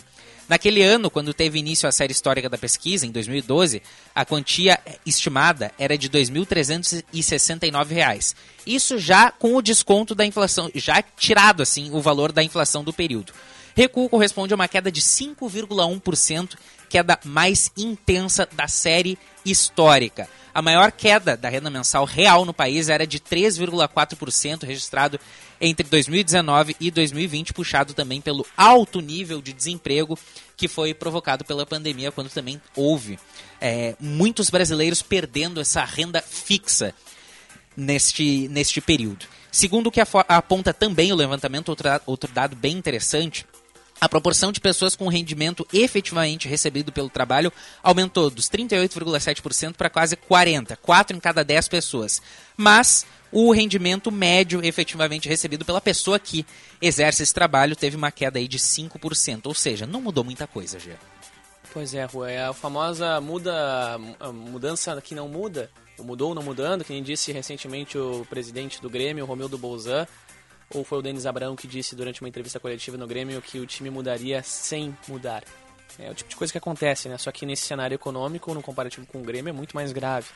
Naquele 0.48 0.82
ano, 0.82 1.12
quando 1.12 1.32
teve 1.32 1.60
início 1.60 1.88
a 1.88 1.92
série 1.92 2.10
histórica 2.10 2.48
da 2.48 2.58
pesquisa, 2.58 3.06
em 3.06 3.12
2012, 3.12 3.80
a 4.12 4.24
quantia 4.24 4.80
estimada 5.06 5.70
era 5.78 5.96
de 5.96 6.08
R$ 6.08 6.24
2.369. 6.24 8.34
Isso 8.66 8.98
já 8.98 9.30
com 9.30 9.54
o 9.54 9.62
desconto 9.62 10.12
da 10.12 10.26
inflação, 10.26 10.68
já 10.74 11.00
tirado 11.16 11.62
assim 11.62 11.92
o 11.92 12.00
valor 12.00 12.32
da 12.32 12.42
inflação 12.42 12.82
do 12.82 12.92
período. 12.92 13.32
Recuo 13.74 14.08
corresponde 14.08 14.52
a 14.52 14.56
uma 14.56 14.68
queda 14.68 14.90
de 14.90 15.00
5,1%, 15.00 16.56
queda 16.88 17.18
mais 17.24 17.70
intensa 17.76 18.48
da 18.52 18.66
série 18.66 19.18
histórica. 19.44 20.28
A 20.52 20.60
maior 20.60 20.90
queda 20.90 21.36
da 21.36 21.48
renda 21.48 21.70
mensal 21.70 22.04
real 22.04 22.44
no 22.44 22.52
país 22.52 22.88
era 22.88 23.06
de 23.06 23.20
3,4%, 23.20 24.64
registrado 24.64 25.18
entre 25.60 25.86
2019 25.88 26.76
e 26.80 26.90
2020, 26.90 27.52
puxado 27.52 27.94
também 27.94 28.20
pelo 28.20 28.44
alto 28.56 29.00
nível 29.00 29.40
de 29.40 29.52
desemprego 29.52 30.18
que 30.56 30.66
foi 30.66 30.92
provocado 30.92 31.44
pela 31.44 31.64
pandemia, 31.64 32.10
quando 32.10 32.30
também 32.30 32.60
houve 32.74 33.18
é, 33.60 33.94
muitos 34.00 34.50
brasileiros 34.50 35.02
perdendo 35.02 35.60
essa 35.60 35.84
renda 35.84 36.20
fixa 36.20 36.92
neste, 37.76 38.48
neste 38.48 38.80
período. 38.80 39.26
Segundo 39.52 39.86
o 39.86 39.90
que 39.90 40.00
aponta 40.00 40.74
também 40.74 41.12
o 41.12 41.16
levantamento, 41.16 41.68
outro, 41.68 41.88
outro 42.06 42.32
dado 42.32 42.56
bem 42.56 42.76
interessante 42.76 43.46
a 44.00 44.08
proporção 44.08 44.50
de 44.50 44.60
pessoas 44.60 44.96
com 44.96 45.08
rendimento 45.08 45.66
efetivamente 45.72 46.48
recebido 46.48 46.90
pelo 46.90 47.10
trabalho 47.10 47.52
aumentou 47.82 48.30
dos 48.30 48.48
38,7% 48.48 49.74
para 49.74 49.90
quase 49.90 50.16
40%, 50.16 50.76
4 50.80 51.16
em 51.16 51.20
cada 51.20 51.44
10 51.44 51.68
pessoas. 51.68 52.22
Mas 52.56 53.04
o 53.30 53.52
rendimento 53.52 54.10
médio 54.10 54.64
efetivamente 54.64 55.28
recebido 55.28 55.64
pela 55.64 55.80
pessoa 55.80 56.18
que 56.18 56.46
exerce 56.80 57.22
esse 57.22 57.34
trabalho 57.34 57.76
teve 57.76 57.96
uma 57.96 58.10
queda 58.10 58.38
aí 58.38 58.48
de 58.48 58.58
5%, 58.58 59.46
ou 59.46 59.54
seja, 59.54 59.86
não 59.86 60.00
mudou 60.00 60.24
muita 60.24 60.46
coisa, 60.46 60.78
já. 60.78 60.94
Pois 61.72 61.94
é, 61.94 62.04
Rua, 62.04 62.30
é 62.30 62.46
a 62.46 62.52
famosa 62.52 63.20
muda, 63.20 63.96
mudança 64.32 65.00
que 65.00 65.14
não 65.14 65.28
muda, 65.28 65.70
mudou 65.98 66.30
ou 66.30 66.34
não 66.34 66.42
mudando, 66.42 66.84
que 66.84 66.92
nem 66.92 67.02
disse 67.02 67.30
recentemente 67.30 67.96
o 67.96 68.26
presidente 68.28 68.80
do 68.80 68.90
Grêmio, 68.90 69.24
Romildo 69.24 69.56
Bolzan, 69.56 70.06
ou 70.74 70.84
foi 70.84 70.98
o 70.98 71.02
Denis 71.02 71.26
Abrão 71.26 71.56
que 71.56 71.66
disse 71.66 71.96
durante 71.96 72.20
uma 72.20 72.28
entrevista 72.28 72.60
coletiva 72.60 72.96
no 72.96 73.06
Grêmio 73.06 73.40
que 73.42 73.58
o 73.58 73.66
time 73.66 73.90
mudaria 73.90 74.42
sem 74.42 74.96
mudar? 75.08 75.42
É 75.98 76.10
o 76.10 76.14
tipo 76.14 76.30
de 76.30 76.36
coisa 76.36 76.52
que 76.52 76.58
acontece, 76.58 77.08
né? 77.08 77.18
Só 77.18 77.32
que 77.32 77.44
nesse 77.44 77.66
cenário 77.66 77.94
econômico, 77.94 78.54
no 78.54 78.62
comparativo 78.62 79.06
com 79.06 79.20
o 79.20 79.24
Grêmio, 79.24 79.50
é 79.50 79.52
muito 79.52 79.74
mais 79.74 79.92
grave. 79.92 80.28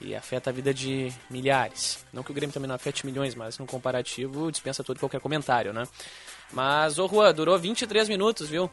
E 0.00 0.14
afeta 0.14 0.50
a 0.50 0.52
vida 0.52 0.74
de 0.74 1.10
milhares. 1.30 2.04
Não 2.12 2.22
que 2.22 2.30
o 2.30 2.34
Grêmio 2.34 2.52
também 2.52 2.68
não 2.68 2.74
afete 2.74 3.06
milhões, 3.06 3.34
mas 3.34 3.58
no 3.58 3.66
comparativo 3.66 4.50
dispensa 4.50 4.84
todo 4.84 4.98
qualquer 4.98 5.20
comentário, 5.20 5.72
né? 5.72 5.84
Mas, 6.52 6.98
ô 6.98 7.08
Juan, 7.08 7.32
durou 7.32 7.58
23 7.58 8.08
minutos, 8.08 8.48
viu? 8.48 8.70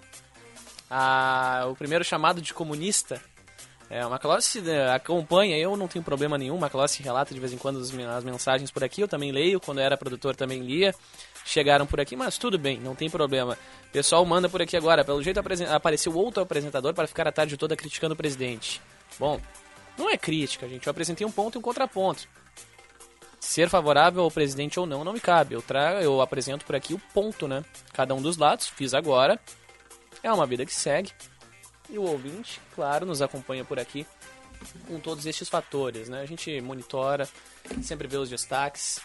Ah, 0.90 1.66
o 1.70 1.76
primeiro 1.76 2.04
chamado 2.04 2.42
de 2.42 2.54
comunista 2.54 3.22
é, 3.94 4.04
o 4.04 4.10
Macalossi 4.10 4.60
né, 4.60 4.90
acompanha, 4.90 5.56
eu 5.56 5.78
não 5.78 5.88
tenho 5.88 6.04
problema 6.04 6.36
nenhum, 6.36 6.56
o 6.56 6.60
Macalossi 6.60 7.04
relata 7.04 7.32
de 7.32 7.40
vez 7.40 7.54
em 7.54 7.60
quando 7.60 7.78
as 7.78 8.24
mensagens 8.24 8.72
por 8.72 8.84
aqui, 8.84 9.02
eu 9.02 9.08
também 9.08 9.32
leio, 9.32 9.60
quando 9.60 9.80
era 9.80 9.96
produtor 9.96 10.36
também 10.36 10.64
lia, 10.64 10.96
chegaram 11.46 11.86
por 11.86 12.02
aqui, 12.02 12.16
mas 12.16 12.40
tudo 12.40 12.58
bem, 12.58 12.80
não 12.80 12.96
tem 12.96 13.08
problema. 13.08 13.56
Pessoal 13.92 14.26
manda 14.26 14.50
por 14.50 14.64
aqui 14.64 14.76
agora, 14.76 15.06
pelo 15.06 15.22
jeito 15.22 15.40
apareceu 15.70 16.12
outro 16.16 16.42
apresentador 16.42 16.92
para 16.96 17.06
ficar 17.06 17.28
a 17.28 17.32
tarde 17.32 17.56
toda 17.56 17.76
criticando 17.76 18.16
o 18.16 18.18
presidente. 18.18 18.82
Bom, 19.20 19.40
não 19.96 20.10
é 20.10 20.18
crítica, 20.18 20.68
gente, 20.68 20.88
eu 20.88 20.92
apresentei 20.92 21.28
um 21.28 21.32
ponto 21.32 21.56
e 21.56 21.60
um 21.60 21.62
contraponto. 21.62 22.28
Ser 23.40 23.70
favorável 23.70 24.24
ao 24.24 24.32
presidente 24.32 24.80
ou 24.80 24.88
não 24.88 25.04
não 25.04 25.14
me 25.14 25.20
cabe, 25.20 25.54
eu, 25.54 25.62
trago, 25.62 26.00
eu 26.00 26.20
apresento 26.20 26.66
por 26.66 26.76
aqui 26.76 26.96
o 26.96 27.02
ponto, 27.14 27.48
né? 27.48 27.64
Cada 27.94 28.16
um 28.16 28.22
dos 28.24 28.38
lados, 28.38 28.70
fiz 28.70 28.96
agora, 28.96 29.40
é 30.24 30.34
uma 30.34 30.48
vida 30.48 30.66
que 30.66 30.74
segue, 30.74 31.12
e 31.94 31.98
o 32.00 32.02
ouvinte, 32.02 32.60
claro, 32.74 33.06
nos 33.06 33.22
acompanha 33.22 33.64
por 33.64 33.80
aqui 33.80 34.06
com 34.88 35.00
todos 35.00 35.26
estes 35.28 35.48
fatores, 35.48 36.10
né? 36.10 36.22
A 36.22 36.26
gente 36.26 36.60
monitora, 36.60 37.30
sempre 37.84 38.08
vê 38.08 38.18
os 38.18 38.30
destaques, 38.30 39.00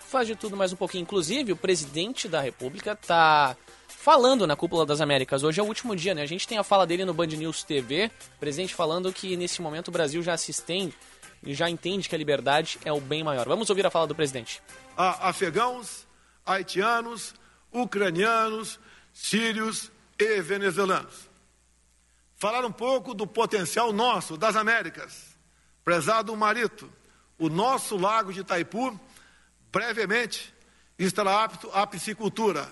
faz 0.00 0.26
de 0.26 0.34
tudo 0.34 0.56
mais 0.56 0.72
um 0.72 0.76
pouquinho. 0.76 1.02
Inclusive, 1.02 1.52
o 1.52 1.56
presidente 1.56 2.26
da 2.26 2.40
República 2.40 2.96
tá 2.96 3.54
falando 3.86 4.46
na 4.46 4.56
Cúpula 4.56 4.86
das 4.86 5.02
Américas. 5.02 5.42
Hoje 5.42 5.60
é 5.60 5.62
o 5.62 5.66
último 5.66 5.94
dia, 5.94 6.14
né? 6.14 6.22
A 6.22 6.26
gente 6.26 6.48
tem 6.48 6.56
a 6.56 6.64
fala 6.64 6.86
dele 6.86 7.04
no 7.04 7.12
Band 7.12 7.26
News 7.26 7.62
TV, 7.62 8.10
presidente 8.40 8.74
falando 8.74 9.12
que 9.12 9.36
nesse 9.36 9.60
momento 9.60 9.88
o 9.88 9.92
Brasil 9.92 10.22
já 10.22 10.38
se 10.38 10.50
estende 10.50 10.96
e 11.42 11.52
já 11.52 11.68
entende 11.68 12.08
que 12.08 12.14
a 12.14 12.18
liberdade 12.18 12.78
é 12.82 12.92
o 12.92 13.00
bem 13.00 13.22
maior. 13.22 13.46
Vamos 13.46 13.68
ouvir 13.68 13.84
a 13.84 13.90
fala 13.90 14.06
do 14.06 14.14
presidente. 14.14 14.62
A 14.96 15.28
afegãos, 15.28 16.06
haitianos, 16.46 17.34
ucranianos, 17.70 18.80
sírios 19.12 19.92
e 20.18 20.40
venezuelanos 20.40 21.27
falar 22.38 22.64
um 22.64 22.72
pouco 22.72 23.12
do 23.12 23.26
potencial 23.26 23.92
nosso, 23.92 24.36
das 24.36 24.54
Américas. 24.54 25.36
Prezado 25.84 26.34
Marito, 26.36 26.90
o 27.36 27.48
nosso 27.48 27.96
lago 27.96 28.32
de 28.32 28.40
Itaipu, 28.40 28.98
brevemente, 29.72 30.54
estará 30.98 31.44
apto 31.44 31.68
à 31.72 31.86
piscicultura, 31.86 32.70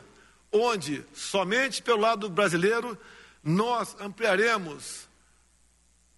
onde, 0.53 1.05
somente 1.13 1.83
pelo 1.83 2.01
lado 2.01 2.31
brasileiro, 2.31 2.97
nós 3.43 3.97
ampliaremos 4.01 5.09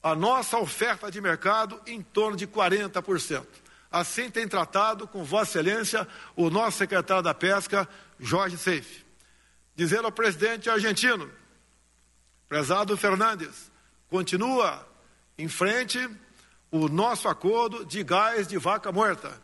a 0.02 0.14
nossa 0.14 0.58
oferta 0.58 1.10
de 1.10 1.20
mercado 1.20 1.80
em 1.86 2.02
torno 2.02 2.36
de 2.36 2.46
40%. 2.46 3.46
Assim 3.90 4.30
tem 4.30 4.46
tratado 4.46 5.08
com 5.08 5.24
Vossa 5.24 5.58
Excelência 5.58 6.06
o 6.36 6.50
nosso 6.50 6.78
secretário 6.78 7.22
da 7.22 7.32
Pesca, 7.32 7.88
Jorge 8.20 8.58
Seife. 8.58 9.06
Dizer 9.74 10.04
ao 10.04 10.12
presidente 10.12 10.68
argentino 10.68 11.30
Prezado 12.48 12.96
Fernandes, 12.96 13.70
continua 14.08 14.86
em 15.36 15.48
frente 15.48 15.98
o 16.70 16.88
nosso 16.88 17.28
acordo 17.28 17.84
de 17.84 18.02
gás 18.02 18.48
de 18.48 18.56
vaca 18.58 18.90
morta. 18.90 19.40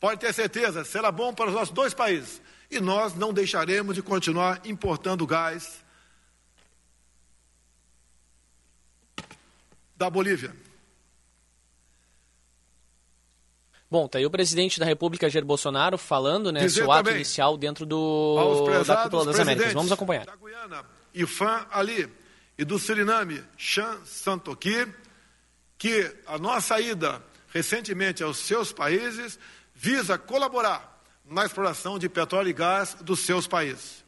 Pode 0.00 0.20
ter 0.20 0.32
certeza, 0.32 0.84
será 0.84 1.10
bom 1.10 1.32
para 1.32 1.48
os 1.48 1.54
nossos 1.54 1.74
dois 1.74 1.94
países. 1.94 2.40
E 2.70 2.80
nós 2.80 3.14
não 3.14 3.32
deixaremos 3.32 3.94
de 3.94 4.02
continuar 4.02 4.60
importando 4.64 5.26
gás 5.26 5.84
da 9.96 10.10
Bolívia. 10.10 10.54
Bom, 13.90 14.06
tá 14.06 14.18
aí 14.18 14.26
o 14.26 14.30
presidente 14.30 14.78
da 14.78 14.84
República, 14.84 15.30
Jair 15.30 15.46
Bolsonaro, 15.46 15.96
falando, 15.96 16.52
né, 16.52 16.68
seu 16.68 16.92
ato 16.92 17.10
inicial 17.10 17.56
dentro 17.56 17.86
do 17.86 18.36
da 18.86 19.04
Cúpula 19.04 19.24
das 19.24 19.40
Américas. 19.40 19.72
Vamos 19.72 19.90
acompanhar. 19.90 20.26
Da 20.26 20.36
Guiana, 20.36 20.84
Ifan 21.14 21.66
Ali, 21.70 22.06
e 22.58 22.64
do 22.64 22.78
Suriname, 22.78 23.42
Chan 23.56 24.04
Santoki, 24.04 24.92
que 25.78 26.12
a 26.26 26.36
nossa 26.36 26.80
ida 26.80 27.24
recentemente 27.50 28.22
aos 28.22 28.38
seus 28.38 28.72
países 28.72 29.38
visa 29.72 30.18
colaborar 30.18 31.00
na 31.24 31.44
exploração 31.44 31.98
de 31.98 32.08
petróleo 32.08 32.48
e 32.48 32.52
gás 32.52 32.94
dos 32.94 33.20
seus 33.20 33.46
países. 33.46 34.04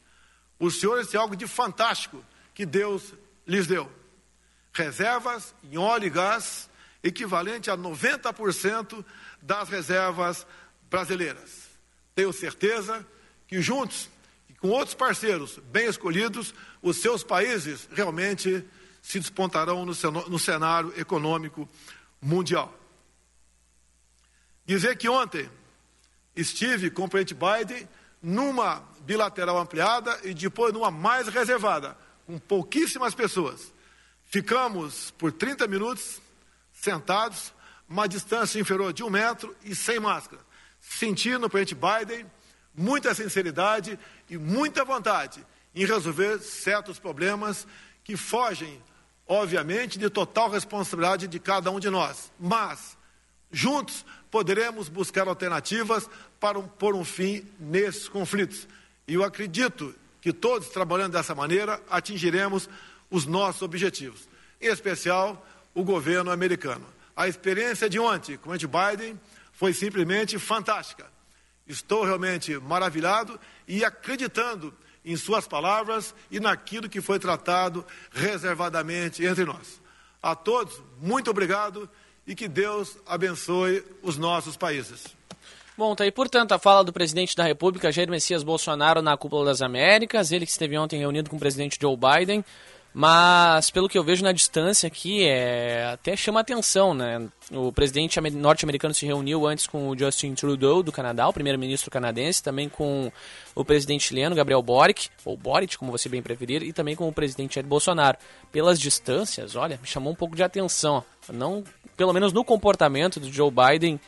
Os 0.59 0.81
senhores 0.81 1.07
têm 1.07 1.21
algo 1.21 1.37
de 1.37 1.47
fantástico 1.47 2.25
que 2.53 2.67
Deus 2.67 3.15
lhes 3.47 3.69
deu. 3.69 3.91
Reservas 4.73 5.55
em 5.63 5.79
óleo 5.79 6.07
e 6.07 6.11
gás 6.11 6.69
equivalente 7.03 7.71
a 7.71 7.77
90% 7.77 9.05
das 9.41 9.69
reservas 9.69 10.47
brasileiras. 10.91 11.71
Tenho 12.15 12.33
certeza 12.33 13.07
que 13.47 13.63
juntos 13.63 14.11
com 14.61 14.69
outros 14.69 14.95
parceiros 14.95 15.59
bem 15.71 15.89
escolhidos, 15.89 16.55
os 16.83 16.99
seus 16.99 17.25
países 17.25 17.89
realmente 17.93 18.65
se 19.01 19.19
despontarão 19.19 19.87
no 19.87 20.39
cenário 20.39 20.93
econômico 20.99 21.67
mundial. 22.21 22.79
Dizer 24.67 24.97
que 24.99 25.09
ontem 25.09 25.51
estive 26.37 26.91
com 26.91 27.05
o 27.05 27.09
presidente 27.09 27.35
Biden 27.35 27.89
numa 28.23 28.85
bilateral 29.01 29.59
ampliada 29.59 30.21
e 30.23 30.35
depois 30.35 30.75
numa 30.75 30.91
mais 30.91 31.27
reservada, 31.29 31.97
com 32.27 32.39
pouquíssimas 32.39 33.15
pessoas. 33.15 33.73
Ficamos 34.27 35.11
por 35.13 35.33
30 35.33 35.67
minutos 35.67 36.21
sentados, 36.71 37.53
uma 37.89 38.07
distância 38.07 38.61
inferior 38.61 38.93
de 38.93 39.03
um 39.03 39.11
metro 39.11 39.57
e 39.65 39.75
sem 39.75 39.99
máscara, 39.99 40.43
sentindo 40.79 41.47
o 41.47 41.51
presidente 41.51 41.75
Biden 41.75 42.27
muita 42.75 43.15
sinceridade 43.15 43.99
e 44.31 44.39
muita 44.39 44.85
vontade 44.85 45.45
em 45.75 45.85
resolver 45.85 46.39
certos 46.39 46.99
problemas 46.99 47.67
que 48.05 48.17
fogem, 48.17 48.81
obviamente, 49.27 49.99
de 49.99 50.09
total 50.09 50.49
responsabilidade 50.49 51.27
de 51.27 51.39
cada 51.39 51.71
um 51.71 51.81
de 51.81 51.91
nós. 51.91 52.33
Mas, 52.39 52.97
juntos, 53.51 54.07
poderemos 54.31 54.89
buscar 54.89 55.27
alternativas 55.27 56.09
para 56.39 56.59
um, 56.59 56.67
pôr 56.67 56.95
um 56.95 57.05
fim 57.05 57.45
nesses 57.59 58.09
conflitos. 58.09 58.67
E 59.07 59.15
eu 59.15 59.25
acredito 59.25 59.95
que 60.21 60.33
todos 60.33 60.69
trabalhando 60.69 61.13
dessa 61.13 61.35
maneira 61.35 61.83
atingiremos 61.91 62.69
os 63.11 63.27
nossos 63.27 63.63
objetivos, 63.63 64.29
em 64.61 64.69
especial 64.69 65.45
o 65.75 65.83
governo 65.83 66.31
americano. 66.31 66.87
A 67.17 67.27
experiência 67.27 67.91
de 67.91 67.99
ontem 67.99 68.37
com 68.37 68.51
o 68.51 68.55
Biden 68.55 69.19
foi 69.53 69.73
simplesmente 69.73 70.39
fantástica. 70.39 71.07
Estou 71.71 72.05
realmente 72.05 72.59
maravilhado 72.59 73.39
e 73.67 73.85
acreditando 73.85 74.75
em 75.05 75.17
suas 75.17 75.47
palavras 75.47 76.15
e 76.31 76.41
naquilo 76.41 76.89
que 76.89 77.01
foi 77.01 77.19
tratado 77.19 77.85
reservadamente 78.11 79.25
entre 79.25 79.45
nós. 79.45 79.81
A 80.23 80.35
todos, 80.35 80.83
muito 81.01 81.31
obrigado 81.31 81.89
e 82.27 82.35
que 82.35 82.49
Deus 82.49 82.99
abençoe 83.07 83.85
os 84.03 84.19
nossos 84.19 84.57
países. 84.57 85.07
Bom, 85.77 85.95
tá 85.95 86.05
aí, 86.05 86.13
portanto, 86.13 86.53
a 86.53 86.59
fala 86.59 86.85
do 86.85 86.93
presidente 86.93 87.35
da 87.35 87.45
República, 87.45 87.91
Jair 87.91 88.11
Messias 88.11 88.43
Bolsonaro, 88.43 89.01
na 89.01 89.17
Cúpula 89.17 89.47
das 89.47 89.63
Américas, 89.63 90.31
ele 90.31 90.45
que 90.45 90.53
esteve 90.53 90.77
ontem 90.77 90.99
reunido 90.99 91.31
com 91.31 91.37
o 91.37 91.41
presidente 91.41 91.79
Joe 91.81 91.97
Biden, 91.97 92.45
mas 92.93 93.71
pelo 93.71 93.89
que 93.89 93.97
eu 93.97 94.03
vejo 94.03 94.25
na 94.25 94.33
distância 94.33 94.87
aqui, 94.87 95.25
é, 95.25 95.91
até 95.93 96.17
chama 96.17 96.41
atenção, 96.41 96.93
né? 96.93 97.29
O 97.53 97.73
presidente 97.73 98.21
norte-americano 98.33 98.93
se 98.93 99.07
reuniu 99.07 99.47
antes 99.47 99.67
com 99.67 99.89
o 99.89 99.97
Justin 99.97 100.35
Trudeau, 100.35 100.83
do 100.83 100.91
Canadá, 100.91 101.29
o 101.29 101.33
primeiro-ministro 101.33 101.91
canadense, 101.91 102.43
também 102.43 102.69
com 102.69 103.11
o 103.55 103.65
presidente 103.65 104.09
chileno, 104.09 104.35
Gabriel 104.35 104.63
Boric, 104.63 105.09
ou 105.25 105.37
Boric, 105.37 105.79
como 105.79 105.93
você 105.93 106.09
bem 106.09 106.21
preferir, 106.21 106.63
e 106.63 106.73
também 106.73 106.97
com 106.97 107.09
o 107.09 107.13
presidente 107.13 107.55
Jair 107.55 107.67
Bolsonaro. 107.67 108.19
Pelas 108.51 108.79
distâncias, 108.79 109.55
olha, 109.55 109.79
me 109.81 109.87
chamou 109.87 110.13
um 110.13 110.17
pouco 110.17 110.35
de 110.35 110.43
atenção. 110.43 111.05
Não, 111.33 111.63
pelo 111.97 112.13
menos 112.13 112.33
no 112.33 112.45
comportamento 112.45 113.21
do 113.21 113.33
Joe 113.33 113.51
Biden 113.51 114.01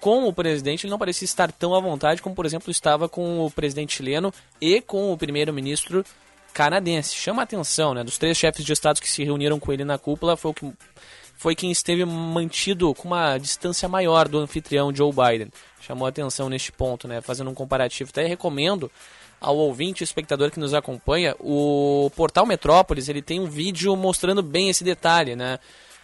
com 0.00 0.28
o 0.28 0.32
presidente, 0.32 0.84
ele 0.84 0.90
não 0.90 0.98
parecia 0.98 1.24
estar 1.24 1.50
tão 1.50 1.74
à 1.74 1.80
vontade 1.80 2.20
como, 2.20 2.34
por 2.34 2.44
exemplo, 2.44 2.70
estava 2.70 3.08
com 3.08 3.44
o 3.44 3.50
presidente 3.50 3.96
chileno 3.96 4.32
e 4.60 4.80
com 4.80 5.12
o 5.12 5.16
primeiro-ministro 5.16 6.04
canadense. 6.54 7.14
Chama 7.14 7.42
a 7.42 7.44
atenção, 7.44 7.92
né? 7.92 8.04
Dos 8.04 8.16
três 8.16 8.38
chefes 8.38 8.64
de 8.64 8.72
Estado 8.72 9.00
que 9.00 9.10
se 9.10 9.24
reuniram 9.24 9.58
com 9.58 9.72
ele 9.72 9.84
na 9.84 9.98
cúpula, 9.98 10.36
foi, 10.36 10.52
o 10.52 10.54
que, 10.54 10.72
foi 11.36 11.54
quem 11.54 11.70
esteve 11.70 12.04
mantido 12.04 12.94
com 12.94 13.08
uma 13.08 13.36
distância 13.36 13.88
maior 13.88 14.28
do 14.28 14.38
anfitrião 14.38 14.94
Joe 14.94 15.12
Biden. 15.12 15.50
Chamou 15.80 16.06
a 16.06 16.08
atenção 16.08 16.48
neste 16.48 16.72
ponto, 16.72 17.06
né? 17.08 17.20
Fazendo 17.20 17.50
um 17.50 17.54
comparativo. 17.54 18.10
Até 18.10 18.26
recomendo 18.26 18.90
ao 19.40 19.56
ouvinte, 19.56 20.02
espectador 20.02 20.50
que 20.50 20.58
nos 20.58 20.72
acompanha, 20.72 21.36
o 21.38 22.10
portal 22.16 22.46
Metrópolis 22.46 23.10
ele 23.10 23.20
tem 23.20 23.40
um 23.40 23.46
vídeo 23.46 23.94
mostrando 23.94 24.42
bem 24.42 24.70
esse 24.70 24.82
detalhe, 24.82 25.36
né? 25.36 25.58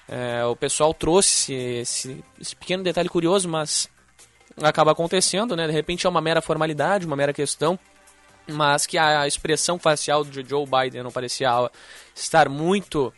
É, 0.06 0.44
o 0.44 0.56
pessoal 0.56 0.92
trouxe 0.92 1.54
esse, 1.54 2.22
esse, 2.38 2.56
pequeno 2.56 2.82
detalhe 2.82 3.08
curioso, 3.08 3.48
mas 3.48 3.88
acaba 4.60 4.90
acontecendo, 4.90 5.56
né? 5.56 5.66
De 5.66 5.72
repente 5.72 6.06
é 6.06 6.10
uma 6.10 6.20
mera 6.20 6.42
formalidade, 6.42 7.06
uma 7.06 7.16
mera 7.16 7.32
questão, 7.32 7.78
mas 8.50 8.86
que 8.86 8.98
a 8.98 9.26
expressão 9.26 9.78
facial 9.78 10.24
de 10.24 10.46
Joe 10.48 10.66
Biden 10.66 11.02
não 11.02 11.10
parecia 11.10 11.70
estar 12.14 12.48
muito 12.48 13.12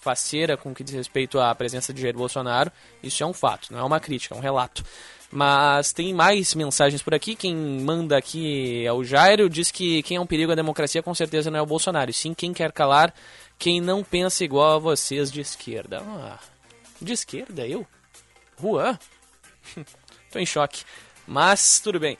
faceira 0.00 0.56
com 0.56 0.70
o 0.70 0.74
que 0.74 0.84
diz 0.84 0.94
respeito 0.94 1.40
à 1.40 1.54
presença 1.54 1.92
de 1.92 2.02
Jair 2.02 2.14
Bolsonaro. 2.14 2.70
Isso 3.02 3.22
é 3.22 3.26
um 3.26 3.32
fato, 3.32 3.72
não 3.72 3.80
é 3.80 3.82
uma 3.82 3.98
crítica, 3.98 4.34
é 4.34 4.38
um 4.38 4.40
relato. 4.40 4.84
Mas 5.32 5.92
tem 5.92 6.14
mais 6.14 6.54
mensagens 6.54 7.02
por 7.02 7.12
aqui. 7.12 7.34
Quem 7.34 7.56
manda 7.56 8.16
aqui 8.16 8.86
é 8.86 8.92
o 8.92 9.02
Jairo. 9.02 9.50
Diz 9.50 9.70
que 9.70 10.00
quem 10.04 10.16
é 10.16 10.20
um 10.20 10.26
perigo 10.26 10.52
à 10.52 10.54
democracia 10.54 11.02
com 11.02 11.12
certeza 11.12 11.50
não 11.50 11.58
é 11.58 11.62
o 11.62 11.66
Bolsonaro. 11.66 12.10
E 12.10 12.14
sim 12.14 12.32
quem 12.32 12.52
quer 12.52 12.70
calar 12.70 13.12
quem 13.58 13.80
não 13.80 14.04
pensa 14.04 14.44
igual 14.44 14.76
a 14.76 14.78
vocês 14.78 15.30
de 15.30 15.40
esquerda. 15.40 16.02
Ah, 16.06 16.38
de 17.00 17.12
esquerda, 17.12 17.66
eu? 17.66 17.86
Juan? 18.60 18.98
Tô 20.30 20.38
em 20.38 20.46
choque. 20.46 20.84
Mas 21.26 21.80
tudo 21.80 21.98
bem. 21.98 22.18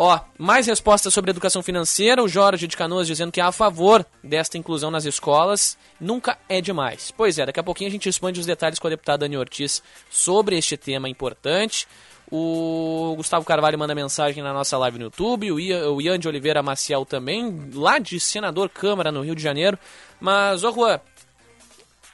Ó, 0.00 0.20
mais 0.38 0.68
respostas 0.68 1.12
sobre 1.12 1.32
educação 1.32 1.60
financeira. 1.60 2.22
O 2.22 2.28
Jorge 2.28 2.68
de 2.68 2.76
Canoas 2.76 3.08
dizendo 3.08 3.32
que 3.32 3.40
é 3.40 3.42
a 3.42 3.50
favor 3.50 4.06
desta 4.22 4.56
inclusão 4.56 4.92
nas 4.92 5.04
escolas. 5.04 5.76
Nunca 6.00 6.38
é 6.48 6.60
demais. 6.60 7.10
Pois 7.10 7.36
é, 7.36 7.44
daqui 7.44 7.58
a 7.58 7.64
pouquinho 7.64 7.88
a 7.88 7.90
gente 7.90 8.08
expande 8.08 8.38
os 8.38 8.46
detalhes 8.46 8.78
com 8.78 8.86
a 8.86 8.90
deputada 8.90 9.18
Dani 9.18 9.36
Ortiz 9.36 9.82
sobre 10.08 10.56
este 10.56 10.76
tema 10.76 11.08
importante. 11.08 11.88
O 12.30 13.14
Gustavo 13.16 13.44
Carvalho 13.44 13.76
manda 13.76 13.92
mensagem 13.92 14.40
na 14.40 14.52
nossa 14.52 14.78
live 14.78 14.98
no 14.98 15.06
YouTube. 15.06 15.50
O 15.50 15.58
Ian, 15.58 15.90
o 15.90 16.00
Ian 16.00 16.16
de 16.16 16.28
Oliveira 16.28 16.62
Maciel 16.62 17.04
também, 17.04 17.68
lá 17.74 17.98
de 17.98 18.20
Senador 18.20 18.68
Câmara, 18.68 19.10
no 19.10 19.22
Rio 19.22 19.34
de 19.34 19.42
Janeiro. 19.42 19.76
Mas, 20.20 20.62
ô 20.62 20.70
Juan, 20.70 21.00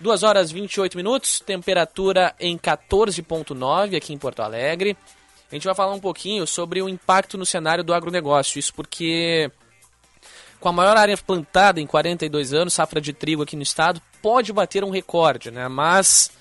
2 0.00 0.22
horas 0.22 0.50
28 0.50 0.96
minutos, 0.96 1.38
temperatura 1.38 2.34
em 2.40 2.56
14,9 2.56 3.94
aqui 3.94 4.14
em 4.14 4.18
Porto 4.18 4.40
Alegre. 4.40 4.96
A 5.54 5.56
gente 5.56 5.66
vai 5.66 5.74
falar 5.76 5.94
um 5.94 6.00
pouquinho 6.00 6.48
sobre 6.48 6.82
o 6.82 6.88
impacto 6.88 7.38
no 7.38 7.46
cenário 7.46 7.84
do 7.84 7.94
agronegócio. 7.94 8.58
Isso 8.58 8.74
porque, 8.74 9.48
com 10.58 10.68
a 10.68 10.72
maior 10.72 10.96
área 10.96 11.16
plantada 11.16 11.80
em 11.80 11.86
42 11.86 12.52
anos, 12.52 12.74
safra 12.74 13.00
de 13.00 13.12
trigo 13.12 13.44
aqui 13.44 13.54
no 13.54 13.62
estado, 13.62 14.02
pode 14.20 14.52
bater 14.52 14.82
um 14.82 14.90
recorde, 14.90 15.52
né? 15.52 15.68
Mas 15.68 16.32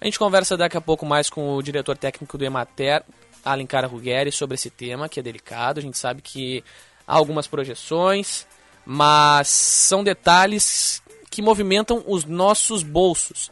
a 0.00 0.04
gente 0.04 0.20
conversa 0.20 0.56
daqui 0.56 0.76
a 0.76 0.80
pouco 0.80 1.04
mais 1.04 1.28
com 1.28 1.56
o 1.56 1.60
diretor 1.60 1.98
técnico 1.98 2.38
do 2.38 2.44
Emater, 2.44 3.02
Alencar 3.44 3.84
Ruggeri, 3.90 4.30
sobre 4.30 4.54
esse 4.54 4.70
tema, 4.70 5.08
que 5.08 5.18
é 5.18 5.22
delicado. 5.24 5.80
A 5.80 5.82
gente 5.82 5.98
sabe 5.98 6.22
que 6.22 6.62
há 7.04 7.16
algumas 7.16 7.48
projeções, 7.48 8.46
mas 8.86 9.48
são 9.48 10.04
detalhes 10.04 11.02
que 11.28 11.42
movimentam 11.42 12.04
os 12.06 12.24
nossos 12.24 12.84
bolsos. 12.84 13.50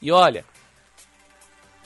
E 0.00 0.12
olha, 0.12 0.44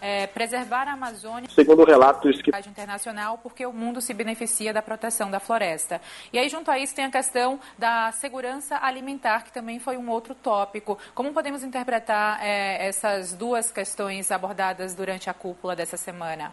É, 0.03 0.27
preservar 0.27 0.87
a 0.87 0.93
Amazônia. 0.93 1.49
Segundo 1.49 1.83
relatos 1.83 2.43
que. 2.43 2.51
internacional, 2.69 3.39
porque 3.39 3.65
o 3.65 3.73
mundo 3.73 4.03
se 4.03 4.13
beneficia 4.13 4.71
da 4.73 4.83
proteção 4.83 5.31
da 5.31 5.41
floresta. 5.41 5.99
E 6.31 6.39
aí, 6.39 6.51
junto 6.51 6.71
a 6.71 6.79
isso, 6.79 6.95
tem 6.95 7.07
a 7.07 7.11
questão 7.11 7.59
da 7.79 8.13
segurança 8.13 8.79
alimentar, 8.83 9.45
que 9.45 9.53
também 9.53 9.79
foi 9.79 9.97
um 9.97 10.11
outro 10.11 10.35
tópico. 10.35 10.99
Como 11.15 11.33
podemos 11.33 11.63
interpretar 11.63 12.39
é, 12.43 12.87
essas 12.87 13.33
duas 13.33 13.71
questões 13.71 14.31
abordadas 14.31 14.95
durante 14.95 15.31
a 15.31 15.35
cúpula 15.35 15.75
dessa 15.75 15.97
semana? 15.97 16.53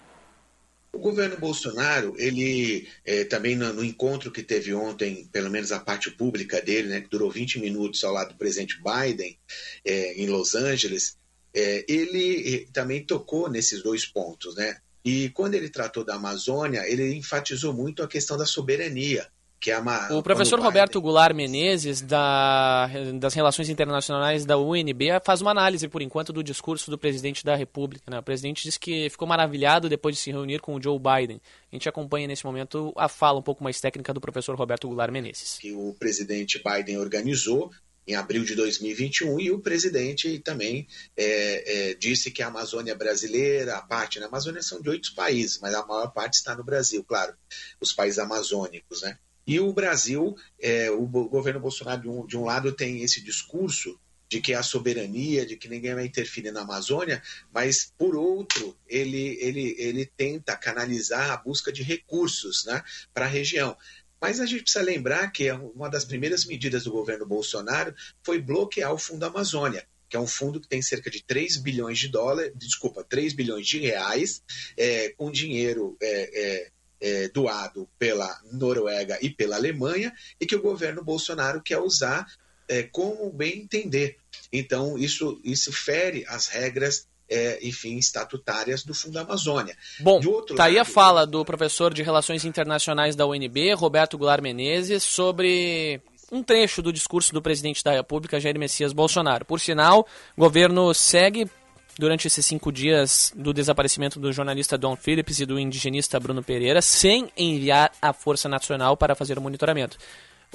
O 0.91 0.99
governo 0.99 1.37
Bolsonaro, 1.37 2.15
ele 2.17 2.87
é, 3.05 3.23
também 3.25 3.55
no, 3.55 3.71
no, 3.73 3.83
encontro 3.83 4.31
que 4.31 4.41
teve 4.41 4.73
ontem, 4.73 5.27
pelo 5.31 5.49
menos 5.49 5.71
a 5.71 5.79
parte 5.79 6.09
pública 6.09 6.61
dele, 6.61 6.87
né, 6.87 7.01
que 7.01 7.09
durou 7.09 7.29
20 7.29 7.59
minutos 7.59 8.03
ao 8.03 8.13
lado 8.13 8.29
do 8.29 8.37
presidente 8.37 8.81
Biden, 8.81 9.37
é, 9.85 10.13
em 10.13 10.27
Los 10.27 10.55
Angeles, 10.55 11.17
é, 11.53 11.85
ele 11.87 12.67
também 12.73 13.05
tocou 13.05 13.49
nesses 13.49 13.83
dois 13.83 14.05
pontos. 14.05 14.55
Né? 14.55 14.77
E 15.03 15.29
quando 15.29 15.55
ele 15.55 15.69
tratou 15.69 16.03
da 16.03 16.15
Amazônia, 16.15 16.83
ele 16.87 17.13
enfatizou 17.13 17.73
muito 17.73 18.01
a 18.01 18.07
questão 18.07 18.37
da 18.37 18.45
soberania. 18.45 19.27
Que 19.59 19.71
é 19.71 19.77
uma, 19.77 20.13
o 20.13 20.21
professor 20.21 20.59
Roberto 20.59 21.01
Goulart 21.01 21.35
Menezes, 21.35 22.01
da, 22.01 22.89
das 23.19 23.33
Relações 23.33 23.69
Internacionais 23.69 24.45
da 24.45 24.57
UNB, 24.57 25.19
faz 25.25 25.41
uma 25.41 25.51
análise, 25.51 25.87
por 25.87 26.01
enquanto, 26.01 26.31
do 26.31 26.43
discurso 26.43 26.91
do 26.91 26.97
presidente 26.97 27.43
da 27.43 27.55
República. 27.55 28.09
Né? 28.09 28.19
O 28.19 28.23
presidente 28.23 28.63
disse 28.63 28.79
que 28.79 29.09
ficou 29.09 29.27
maravilhado 29.27 29.89
depois 29.89 30.15
de 30.15 30.21
se 30.21 30.31
reunir 30.31 30.59
com 30.59 30.75
o 30.75 30.81
Joe 30.81 30.99
Biden. 30.99 31.41
A 31.71 31.75
gente 31.75 31.89
acompanha 31.89 32.27
nesse 32.27 32.45
momento 32.45 32.93
a 32.95 33.09
fala 33.09 33.39
um 33.39 33.43
pouco 33.43 33.63
mais 33.63 33.81
técnica 33.81 34.13
do 34.13 34.21
professor 34.21 34.55
Roberto 34.55 34.87
Goulart 34.87 35.11
Menezes. 35.11 35.57
Que 35.59 35.73
o 35.73 35.95
presidente 35.97 36.61
Biden 36.63 36.97
organizou 36.99 37.71
em 38.07 38.15
abril 38.15 38.45
de 38.45 38.55
2021 38.55 39.39
e 39.39 39.51
o 39.51 39.59
presidente 39.59 40.39
também 40.39 40.87
é, 41.15 41.89
é, 41.89 41.93
disse 41.95 42.31
que 42.31 42.41
a 42.41 42.47
Amazônia 42.47 42.95
brasileira, 42.95 43.75
a 43.75 43.81
parte 43.81 44.19
na 44.19 44.27
Amazônia 44.27 44.61
são 44.61 44.81
de 44.81 44.89
oito 44.89 45.13
países, 45.13 45.59
mas 45.59 45.75
a 45.75 45.85
maior 45.85 46.13
parte 46.13 46.35
está 46.35 46.55
no 46.55 46.63
Brasil, 46.63 47.03
claro, 47.03 47.35
os 47.81 47.91
países 47.91 48.17
amazônicos, 48.17 49.01
né? 49.01 49.17
E 49.47 49.61
o 49.61 49.71
Brasil, 49.71 50.35
é, 50.59 50.91
o 50.91 51.07
governo 51.07 51.61
Bolsonaro, 51.61 52.01
de 52.01 52.09
um, 52.09 52.27
de 52.27 52.37
um 52.37 52.43
lado, 52.43 52.73
tem 52.73 53.01
esse 53.01 53.21
discurso 53.21 53.97
de 54.29 54.41
que 54.41 54.53
a 54.53 54.61
soberania, 54.61 55.45
de 55.45 55.55
que 55.55 55.69
ninguém 55.69 55.95
vai 55.95 56.05
interferir 56.05 56.51
na 56.51 56.61
Amazônia, 56.61 57.23
mas 57.53 57.93
por 57.97 58.13
outro, 58.13 58.77
ele, 58.85 59.37
ele, 59.39 59.73
ele 59.77 60.05
tenta 60.05 60.55
canalizar 60.57 61.31
a 61.31 61.37
busca 61.37 61.71
de 61.71 61.81
recursos 61.81 62.65
né, 62.65 62.83
para 63.13 63.25
a 63.25 63.29
região. 63.29 63.77
Mas 64.19 64.41
a 64.41 64.45
gente 64.45 64.63
precisa 64.63 64.83
lembrar 64.83 65.31
que 65.31 65.49
uma 65.51 65.89
das 65.89 66.03
primeiras 66.03 66.43
medidas 66.43 66.83
do 66.83 66.91
governo 66.91 67.25
Bolsonaro 67.25 67.95
foi 68.23 68.41
bloquear 68.41 68.91
o 68.91 68.97
Fundo 68.97 69.23
Amazônia, 69.23 69.87
que 70.09 70.17
é 70.17 70.19
um 70.19 70.27
fundo 70.27 70.59
que 70.59 70.67
tem 70.67 70.81
cerca 70.81 71.09
de 71.09 71.23
3 71.23 71.57
bilhões 71.57 71.99
de 71.99 72.09
dólares, 72.09 72.51
desculpa, 72.55 73.03
3 73.03 73.33
bilhões 73.33 73.67
de 73.67 73.79
reais, 73.79 74.41
é, 74.75 75.09
com 75.09 75.31
dinheiro 75.31 75.95
é, 76.01 76.65
é, 76.65 76.71
é, 76.99 77.27
doado 77.29 77.87
pela 77.97 78.39
Noruega 78.51 79.17
e 79.21 79.29
pela 79.29 79.55
Alemanha 79.55 80.13
e 80.39 80.45
que 80.45 80.55
o 80.55 80.61
governo 80.61 81.03
Bolsonaro 81.03 81.61
quer 81.61 81.79
usar 81.79 82.25
é, 82.67 82.83
como 82.83 83.31
bem 83.31 83.61
entender. 83.61 84.17
Então, 84.51 84.97
isso, 84.97 85.39
isso 85.43 85.71
fere 85.71 86.25
as 86.27 86.47
regras 86.47 87.07
é, 87.29 87.59
enfim, 87.61 87.97
estatutárias 87.97 88.83
do 88.83 88.93
Fundo 88.93 89.19
Amazônia. 89.19 89.75
Bom, 89.99 90.21
tá 90.55 90.65
aí 90.65 90.79
a 90.79 90.85
fala 90.85 91.27
do 91.27 91.43
professor 91.43 91.93
de 91.93 92.01
Relações 92.01 92.45
Internacionais 92.45 93.15
da 93.15 93.27
UNB, 93.27 93.73
Roberto 93.73 94.17
Goulart 94.17 94.41
Menezes, 94.41 95.03
sobre 95.03 96.01
um 96.31 96.41
trecho 96.41 96.81
do 96.81 96.93
discurso 96.93 97.33
do 97.33 97.41
presidente 97.41 97.83
da 97.83 97.91
República, 97.91 98.39
Jair 98.39 98.57
Messias 98.57 98.93
Bolsonaro. 98.93 99.45
Por 99.45 99.59
sinal, 99.59 100.07
o 100.35 100.41
governo 100.41 100.93
segue 100.93 101.49
durante 101.97 102.27
esses 102.27 102.45
cinco 102.45 102.71
dias 102.71 103.33
do 103.35 103.53
desaparecimento 103.53 104.19
do 104.19 104.31
jornalista 104.31 104.77
Don 104.77 104.95
Phillips 104.95 105.39
e 105.39 105.45
do 105.45 105.59
indigenista 105.59 106.19
Bruno 106.19 106.43
Pereira, 106.43 106.81
sem 106.81 107.29
enviar 107.35 107.91
a 108.01 108.13
Força 108.13 108.47
Nacional 108.47 108.95
para 108.95 109.15
fazer 109.15 109.37
o 109.37 109.41
monitoramento. 109.41 109.97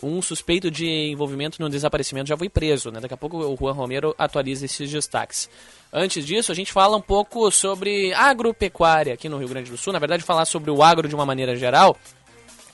Um 0.02 0.22
suspeito 0.22 0.70
de 0.70 0.86
envolvimento 1.10 1.60
no 1.60 1.68
desaparecimento 1.68 2.28
já 2.28 2.36
foi 2.36 2.48
preso, 2.48 2.90
né? 2.90 2.98
Daqui 2.98 3.12
a 3.12 3.16
pouco 3.16 3.36
o 3.38 3.56
Juan 3.56 3.72
Romero 3.72 4.14
atualiza 4.16 4.64
esses 4.64 4.90
destaques. 4.90 5.50
Antes 5.92 6.24
disso, 6.24 6.50
a 6.50 6.54
gente 6.54 6.72
fala 6.72 6.96
um 6.96 7.00
pouco 7.00 7.50
sobre 7.50 8.14
agropecuária 8.14 9.12
aqui 9.12 9.28
no 9.28 9.36
Rio 9.36 9.48
Grande 9.48 9.70
do 9.70 9.76
Sul. 9.76 9.92
Na 9.92 9.98
verdade, 9.98 10.22
falar 10.22 10.46
sobre 10.46 10.70
o 10.70 10.82
agro 10.82 11.06
de 11.06 11.14
uma 11.14 11.26
maneira 11.26 11.54
geral. 11.56 11.96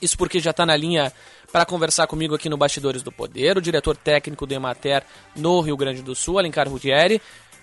Isso 0.01 0.17
porque 0.17 0.39
já 0.39 0.51
está 0.51 0.65
na 0.65 0.77
linha 0.77 1.11
para 1.51 1.65
conversar 1.65 2.07
comigo 2.07 2.35
aqui 2.35 2.47
no 2.47 2.55
Bastidores 2.55 3.03
do 3.03 3.11
Poder, 3.11 3.57
o 3.57 3.61
diretor 3.61 3.97
técnico 3.97 4.45
do 4.45 4.53
Emater 4.53 5.03
no 5.35 5.59
Rio 5.59 5.75
Grande 5.75 6.01
do 6.01 6.15
Sul, 6.15 6.39
Alencar 6.39 6.69
Rudieri 6.69 7.21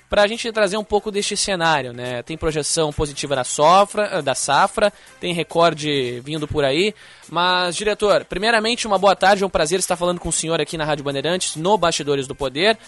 para 0.09 0.23
a 0.23 0.27
gente 0.27 0.51
trazer 0.53 0.77
um 0.77 0.85
pouco 0.85 1.11
deste 1.11 1.37
cenário, 1.37 1.92
né? 1.92 2.23
Tem 2.23 2.37
projeção 2.37 2.92
positiva 2.92 3.35
da 3.35 3.45
safra, 3.45 4.23
da 4.23 4.35
safra, 4.35 4.92
tem 5.21 5.33
recorde 5.33 6.21
vindo 6.21 6.47
por 6.47 6.64
aí. 6.64 6.95
Mas, 7.29 7.77
diretor, 7.77 8.25
primeiramente, 8.25 8.87
uma 8.87 8.99
boa 8.99 9.16
tarde, 9.16 9.42
é 9.42 9.47
um 9.47 9.51
prazer 9.51 9.79
estar 9.79 9.97
falando 9.97 10.21
com 10.21 10.29
o 10.29 10.33
senhor 10.33 10.61
aqui 10.61 10.77
na 10.77 10.85
Rádio 10.85 11.05
Bandeirantes, 11.05 11.57
no 11.57 11.77
Bastidores 11.77 12.27
do 12.27 12.35
Poder. 12.35 12.79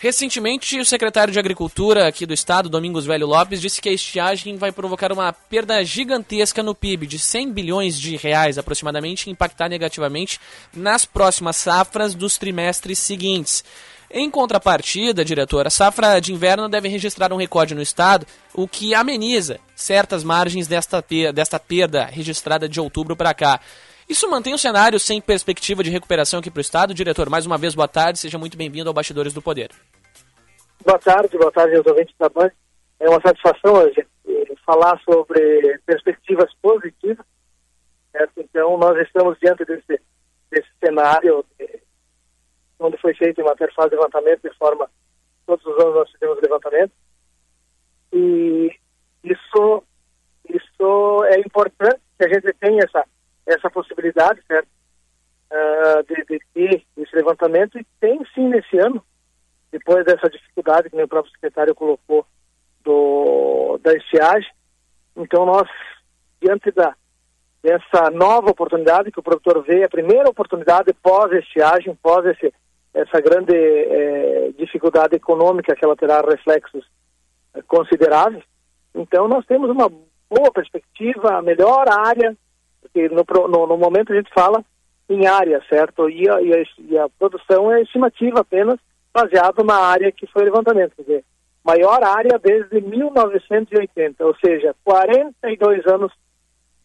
Recentemente, 0.00 0.78
o 0.78 0.84
secretário 0.84 1.32
de 1.32 1.38
Agricultura 1.38 2.06
aqui 2.06 2.26
do 2.26 2.34
estado, 2.34 2.68
Domingos 2.68 3.06
Velho 3.06 3.26
Lopes, 3.26 3.60
disse 3.60 3.80
que 3.80 3.88
a 3.88 3.92
estiagem 3.92 4.56
vai 4.56 4.70
provocar 4.70 5.10
uma 5.10 5.32
perda 5.32 5.82
gigantesca 5.82 6.62
no 6.62 6.74
PIB, 6.74 7.06
de 7.06 7.18
100 7.18 7.52
bilhões 7.52 7.98
de 7.98 8.16
reais 8.16 8.58
aproximadamente, 8.58 9.28
e 9.28 9.32
impactar 9.32 9.68
negativamente 9.68 10.38
nas 10.74 11.06
próximas 11.06 11.56
safras 11.56 12.14
dos 12.14 12.36
trimestres 12.36 12.98
seguintes. 12.98 13.64
Em 14.10 14.30
contrapartida, 14.30 15.24
diretor, 15.24 15.66
a 15.66 15.70
safra 15.70 16.20
de 16.20 16.32
inverno 16.32 16.68
deve 16.68 16.88
registrar 16.88 17.32
um 17.32 17.36
recorde 17.36 17.74
no 17.74 17.82
estado, 17.82 18.26
o 18.54 18.68
que 18.68 18.94
ameniza 18.94 19.58
certas 19.74 20.22
margens 20.22 20.66
desta, 20.66 21.02
desta 21.32 21.58
perda 21.58 22.04
registrada 22.04 22.68
de 22.68 22.80
outubro 22.80 23.16
para 23.16 23.34
cá. 23.34 23.60
Isso 24.08 24.30
mantém 24.30 24.54
o 24.54 24.58
cenário 24.58 25.00
sem 25.00 25.20
perspectiva 25.20 25.82
de 25.82 25.90
recuperação 25.90 26.40
aqui 26.40 26.50
para 26.50 26.58
o 26.58 26.60
estado. 26.60 26.94
Diretor, 26.94 27.30
mais 27.30 27.46
uma 27.46 27.58
vez, 27.58 27.74
boa 27.74 27.88
tarde, 27.88 28.18
seja 28.18 28.38
muito 28.38 28.56
bem-vindo 28.56 28.88
ao 28.88 28.94
Bastidores 28.94 29.32
do 29.32 29.40
Poder. 29.42 29.70
Boa 30.84 30.98
tarde, 30.98 31.36
boa 31.38 31.50
tarde 31.50 31.76
aos 31.76 31.86
ouvintes 31.86 32.14
da 32.18 32.28
Band. 32.28 32.50
É 33.00 33.08
uma 33.08 33.20
satisfação 33.20 33.74
hoje 33.74 34.06
falar 34.64 34.98
sobre 35.04 35.78
perspectivas 35.86 36.52
positivas. 36.60 37.24
Certo? 38.12 38.32
Então, 38.38 38.76
nós 38.78 38.96
estamos 38.98 39.38
diante 39.40 39.64
desse, 39.64 40.00
desse 40.50 40.68
cenário 40.82 41.44
onde 42.86 42.98
foi 42.98 43.14
feito 43.14 43.40
em 43.40 43.44
matéria 43.44 43.72
de 43.74 43.96
levantamento, 43.96 44.42
de 44.42 44.56
forma, 44.56 44.88
todos 45.46 45.64
os 45.64 45.78
anos 45.80 45.94
nós 45.94 46.10
fizemos 46.10 46.40
levantamento, 46.40 46.92
e 48.12 48.70
isso, 49.22 49.82
isso 50.48 51.24
é 51.24 51.40
importante 51.40 52.00
que 52.18 52.24
a 52.24 52.28
gente 52.28 52.52
tenha 52.54 52.84
essa, 52.84 53.04
essa 53.46 53.70
possibilidade, 53.70 54.40
certo? 54.46 54.68
Uh, 55.50 56.02
de, 56.04 56.24
de 56.24 56.40
ter 56.52 56.84
esse 56.96 57.14
levantamento, 57.16 57.78
e 57.78 57.86
tem 58.00 58.20
sim 58.34 58.48
nesse 58.48 58.78
ano, 58.78 59.04
depois 59.70 60.04
dessa 60.04 60.28
dificuldade 60.28 60.90
que 60.90 61.02
o 61.02 61.08
próprio 61.08 61.32
secretário 61.32 61.74
colocou 61.74 62.26
do, 62.82 63.78
da 63.82 63.92
estiagem, 63.94 64.50
então 65.16 65.46
nós, 65.46 65.68
diante 66.40 66.70
da, 66.70 66.94
dessa 67.62 68.10
nova 68.10 68.50
oportunidade 68.50 69.10
que 69.10 69.18
o 69.18 69.22
produtor 69.22 69.62
vê, 69.62 69.84
a 69.84 69.88
primeira 69.88 70.28
oportunidade 70.28 70.92
pós-estiagem, 71.02 71.94
pós 71.96 72.26
esse, 72.26 72.52
essa 72.94 73.20
grande 73.20 73.54
é, 73.54 74.52
dificuldade 74.56 75.16
econômica 75.16 75.74
que 75.74 75.84
ela 75.84 75.96
terá 75.96 76.20
reflexos 76.20 76.86
é, 77.54 77.60
consideráveis. 77.62 78.44
Então, 78.94 79.26
nós 79.26 79.44
temos 79.46 79.68
uma 79.68 79.88
boa 79.88 80.52
perspectiva, 80.52 81.36
a 81.36 81.42
melhor 81.42 81.86
área, 81.88 82.36
porque 82.80 83.08
no, 83.08 83.24
no, 83.48 83.66
no 83.66 83.76
momento 83.76 84.12
a 84.12 84.16
gente 84.16 84.30
fala 84.32 84.64
em 85.08 85.26
área, 85.26 85.60
certo? 85.68 86.08
E 86.08 86.28
a, 86.30 86.40
e, 86.40 86.54
a, 86.54 86.64
e 86.78 86.98
a, 86.98 87.08
produção 87.18 87.72
é 87.72 87.82
estimativa 87.82 88.40
apenas 88.40 88.78
baseado 89.12 89.64
na 89.64 89.76
área 89.76 90.12
que 90.12 90.26
foi 90.26 90.44
levantamento, 90.44 90.94
quer 90.96 91.02
dizer, 91.02 91.24
maior 91.64 92.02
área 92.02 92.38
desde 92.38 92.80
1980, 92.80 94.24
ou 94.24 94.34
seja, 94.36 94.74
42 94.84 95.86
anos 95.86 96.12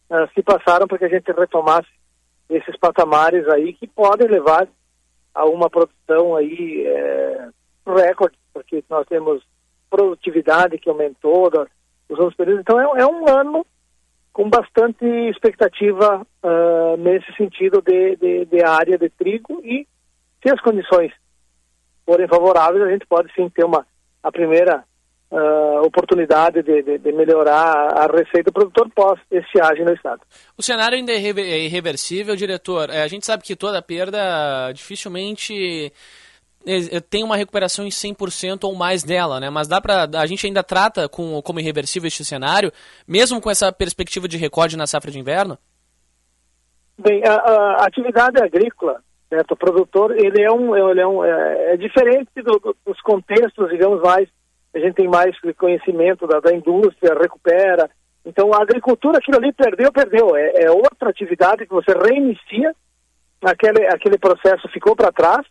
uh, 0.10 0.28
se 0.34 0.42
passaram 0.42 0.88
para 0.88 0.98
que 0.98 1.06
a 1.06 1.10
gente 1.10 1.32
retomasse 1.32 1.88
esses 2.50 2.78
patamares 2.78 3.48
aí 3.50 3.74
que 3.74 3.88
podem 3.88 4.28
levar 4.28 4.68
a 5.34 5.46
uma 5.46 5.70
produção 5.70 6.36
aí 6.36 6.86
é, 6.86 7.50
recorde, 7.86 8.38
porque 8.54 8.84
nós 8.90 9.06
temos 9.08 9.44
produtividade 9.90 10.78
que 10.78 10.90
aumentou 10.90 11.50
nos 12.10 12.20
outros 12.20 12.36
períodos. 12.36 12.62
Então 12.62 12.80
é, 12.80 13.02
é, 13.02 13.06
um 13.06 13.28
ano 13.28 13.66
com 14.32 14.50
bastante 14.50 15.06
expectativa 15.30 16.26
uh, 16.44 16.98
nesse 16.98 17.32
sentido 17.34 17.82
de, 17.82 18.16
de, 18.16 18.46
de, 18.46 18.64
área 18.64 18.98
de 18.98 19.10
trigo 19.10 19.60
e 19.64 19.88
se 20.42 20.54
as 20.54 20.62
condições 20.62 21.12
forem 22.06 22.28
favoráveis, 22.28 22.84
a 22.84 22.92
gente 22.92 23.06
pode 23.06 23.34
sim 23.34 23.50
ter 23.50 23.66
uma 23.66 23.86
a 24.22 24.32
primeira 24.32 24.84
uh, 25.32 25.86
oportunidade 25.86 26.62
de, 26.64 26.82
de, 26.82 26.98
de, 26.98 27.12
melhorar 27.12 27.94
a 27.98 28.08
receita 28.08 28.50
do 28.50 28.54
produtor 28.54 28.90
pós-estiagem 28.96 29.86
no 29.86 29.94
Estado. 29.94 30.22
O 30.58 30.64
cenário 30.64 30.98
ainda 30.98 31.12
é, 31.12 31.16
é 31.16 31.66
irreversível, 31.66 32.36
diretor. 32.36 32.90
É, 32.90 33.04
a 33.04 33.08
gente 33.08 33.26
sabe 33.26 33.44
que 33.44 33.56
toda 33.56 33.82
perda 33.82 34.72
dificilmente 34.74 35.92
é, 36.66 36.98
é, 36.98 37.00
tem 37.00 37.24
uma 37.24 37.38
recuperação 37.38 37.86
em 37.86 37.90
100% 37.90 38.64
ou 38.64 38.76
mais 38.76 39.04
dela, 39.04 39.40
né? 39.40 39.50
Mas 39.50 39.68
dá 39.68 39.80
para 39.80 40.10
a 40.20 40.26
gente 40.26 40.46
ainda 40.46 40.64
trata 40.64 41.08
com, 41.08 41.42
como 41.42 41.60
irreversível 41.60 42.08
este 42.08 42.26
cenário, 42.26 42.72
mesmo 43.08 43.40
com 43.40 43.50
essa 43.50 43.72
perspectiva 43.72 44.28
de 44.28 44.38
recorde 44.38 44.78
na 44.78 44.88
safra 44.88 45.12
de 45.12 45.20
inverno? 45.20 45.58
Bem, 46.98 47.24
a, 47.26 47.34
a 47.34 47.86
atividade 47.86 48.44
agrícola, 48.44 49.02
certo? 49.30 49.54
o 49.54 49.56
produtor, 49.56 50.12
ele 50.18 50.42
é 50.42 50.52
um, 50.52 50.76
ele 50.76 51.00
é, 51.00 51.08
um, 51.08 51.24
é, 51.24 51.74
é 51.74 51.78
diferente 51.78 52.30
do, 52.44 52.76
dos 52.86 53.00
contextos, 53.02 53.70
digamos 53.70 54.02
mais 54.02 54.28
a 54.74 54.80
gente 54.80 54.96
tem 54.96 55.08
mais 55.08 55.36
conhecimento 55.58 56.28
da, 56.28 56.40
da 56.40 56.54
indústria, 56.54 57.18
recupera. 57.20 57.90
Então, 58.26 58.54
a 58.54 58.62
agricultura, 58.62 59.18
aquilo 59.18 59.38
ali 59.38 59.52
perdeu, 59.54 59.92
perdeu. 59.92 60.36
É, 60.36 60.64
é 60.64 60.72
outra 60.72 61.10
atividade 61.10 61.66
que 61.66 61.74
você 61.74 61.92
reinicia, 61.92 62.76
aquele, 63.44 63.88
aquele 63.88 64.18
processo 64.18 64.68
ficou 64.70 64.96
para 64.96 65.12
trás, 65.12 65.46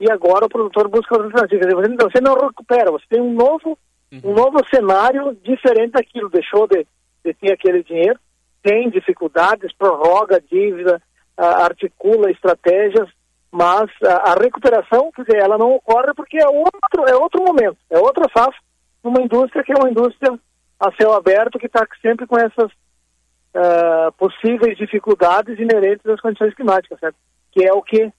e 0.00 0.10
agora 0.10 0.46
o 0.46 0.48
produtor 0.48 0.88
busca 0.88 1.14
alternativas. 1.14 1.72
Você, 1.72 1.92
então, 1.92 2.10
você 2.10 2.20
não 2.20 2.34
recupera, 2.34 2.90
você 2.90 3.04
tem 3.08 3.20
um 3.20 3.32
novo, 3.32 3.78
uhum. 4.12 4.20
um 4.24 4.34
novo 4.34 4.58
cenário 4.68 5.36
diferente 5.42 5.92
daquilo. 5.92 6.28
Deixou 6.28 6.66
de, 6.66 6.86
de 7.24 7.34
ter 7.34 7.52
aquele 7.52 7.82
dinheiro, 7.82 8.18
tem 8.62 8.90
dificuldades, 8.90 9.72
prorroga 9.74 10.36
a 10.36 10.40
dívida, 10.40 11.00
articula 11.36 12.30
estratégias, 12.30 13.08
mas 13.56 13.90
a, 14.04 14.32
a, 14.32 14.34
recuperação, 14.34 15.10
quer 15.12 15.22
dizer, 15.22 15.38
ela 15.38 15.56
não 15.56 15.76
ocorre 15.76 16.12
porque 16.14 16.36
é 16.36 16.46
outro, 16.46 17.08
é 17.08 17.16
outro 17.16 17.42
momento, 17.42 17.78
é 17.88 17.98
outra 17.98 18.28
fase 18.28 18.54
numa 19.02 19.22
indústria 19.22 19.64
que 19.64 19.72
é 19.72 19.76
uma 19.76 19.88
indústria 19.88 20.38
a 20.78 20.92
céu 20.92 21.14
aberto 21.14 21.58
que 21.58 21.64
está 21.64 21.86
sempre 22.02 22.26
com 22.26 22.36
essas 22.36 22.70
uh, 22.70 24.12
possíveis 24.18 24.76
dificuldades 24.76 25.58
inerentes 25.58 26.04
às 26.04 26.20
condições 26.20 26.54
climáticas, 26.54 27.00
certo? 27.00 27.16
que 27.50 27.66
é 27.66 27.72
o 27.72 27.80
que 27.80 28.12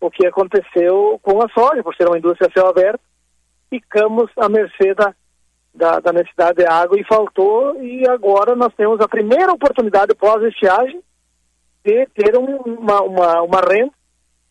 o 0.00 0.10
que 0.10 0.26
aconteceu 0.26 1.20
com 1.22 1.40
a 1.40 1.48
soja, 1.50 1.80
por 1.80 1.94
ser 1.94 2.08
uma 2.08 2.18
indústria 2.18 2.48
a 2.48 2.52
céu 2.52 2.68
aberto, 2.68 3.00
ficamos 3.70 4.28
à 4.36 4.48
mercê 4.48 4.94
da, 4.94 5.14
da, 5.72 6.00
da 6.00 6.12
necessidade 6.12 6.56
de 6.56 6.66
água 6.66 6.98
e 6.98 7.04
faltou, 7.04 7.80
e 7.80 8.04
agora 8.08 8.56
nós 8.56 8.74
temos 8.74 9.00
a 9.00 9.06
primeira 9.06 9.52
oportunidade 9.52 10.12
pós-estiagem 10.16 11.00
de 11.84 12.06
ter 12.06 12.36
um, 12.36 12.56
uma, 12.56 13.00
uma, 13.02 13.42
uma 13.42 13.60
renda, 13.60 13.92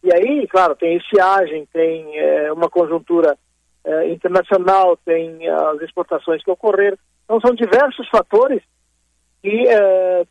e 0.04 0.14
aí, 0.14 0.48
claro, 0.48 0.76
tem 0.76 0.98
estiagem, 0.98 1.68
tem 1.72 2.18
é, 2.18 2.52
uma 2.52 2.70
conjuntura 2.70 3.38
é, 3.84 4.10
internacional, 4.10 4.98
tem 4.98 5.48
as 5.48 5.82
exportações 5.82 6.44
que 6.44 6.52
ocorreram, 6.52 6.98
então 7.24 7.40
são 7.40 7.54
diversos 7.54 8.08
fatores 8.10 8.62
que 9.42 9.68
é, 9.68 10.22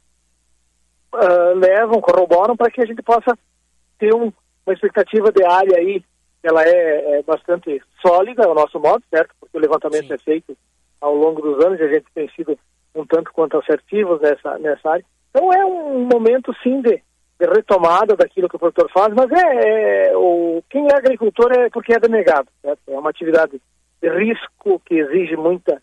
é 1.14 1.54
levam, 1.54 2.00
corroboram 2.00 2.56
para 2.56 2.70
que 2.70 2.80
a 2.80 2.86
gente 2.86 3.02
possa 3.02 3.36
ter 3.98 4.14
um, 4.14 4.32
uma 4.66 4.74
expectativa 4.74 5.30
de 5.30 5.44
área 5.44 5.78
aí, 5.78 6.02
ela 6.42 6.62
é, 6.64 7.18
é, 7.18 7.22
bastante 7.22 7.80
sólida, 8.04 8.46
ao 8.46 8.54
nosso 8.54 8.80
modo, 8.80 9.02
certo? 9.10 9.34
Porque 9.38 9.56
o 9.56 9.60
levantamento 9.60 10.06
Sim. 10.06 10.14
é 10.14 10.18
feito 10.18 10.56
ao 11.00 11.14
longo 11.14 11.40
dos 11.42 11.64
anos 11.64 11.78
e 11.78 11.82
a 11.84 11.88
gente 11.88 12.06
tem 12.14 12.28
sido 12.30 12.58
um 12.94 13.06
tanto 13.06 13.32
quanto 13.32 13.58
assertivos 13.58 14.20
nessa, 14.20 14.58
nessa 14.58 14.90
área. 14.90 15.04
Então 15.30 15.52
é 15.52 15.64
um 15.64 16.08
momento, 16.12 16.54
sim, 16.62 16.80
de, 16.80 17.02
de 17.40 17.46
retomada 17.46 18.14
daquilo 18.14 18.48
que 18.48 18.56
o 18.56 18.58
produtor 18.58 18.90
faz, 18.92 19.14
mas 19.14 19.30
é, 19.32 20.10
é, 20.10 20.16
o, 20.16 20.62
quem 20.68 20.86
é 20.86 20.94
agricultor 20.94 21.50
é 21.52 21.70
porque 21.70 21.94
é 21.94 21.98
denegado, 21.98 22.48
certo? 22.60 22.80
É 22.86 22.98
uma 22.98 23.08
atividade 23.08 23.60
de 24.02 24.08
risco 24.10 24.80
que 24.84 24.96
exige 24.96 25.36
muita 25.36 25.80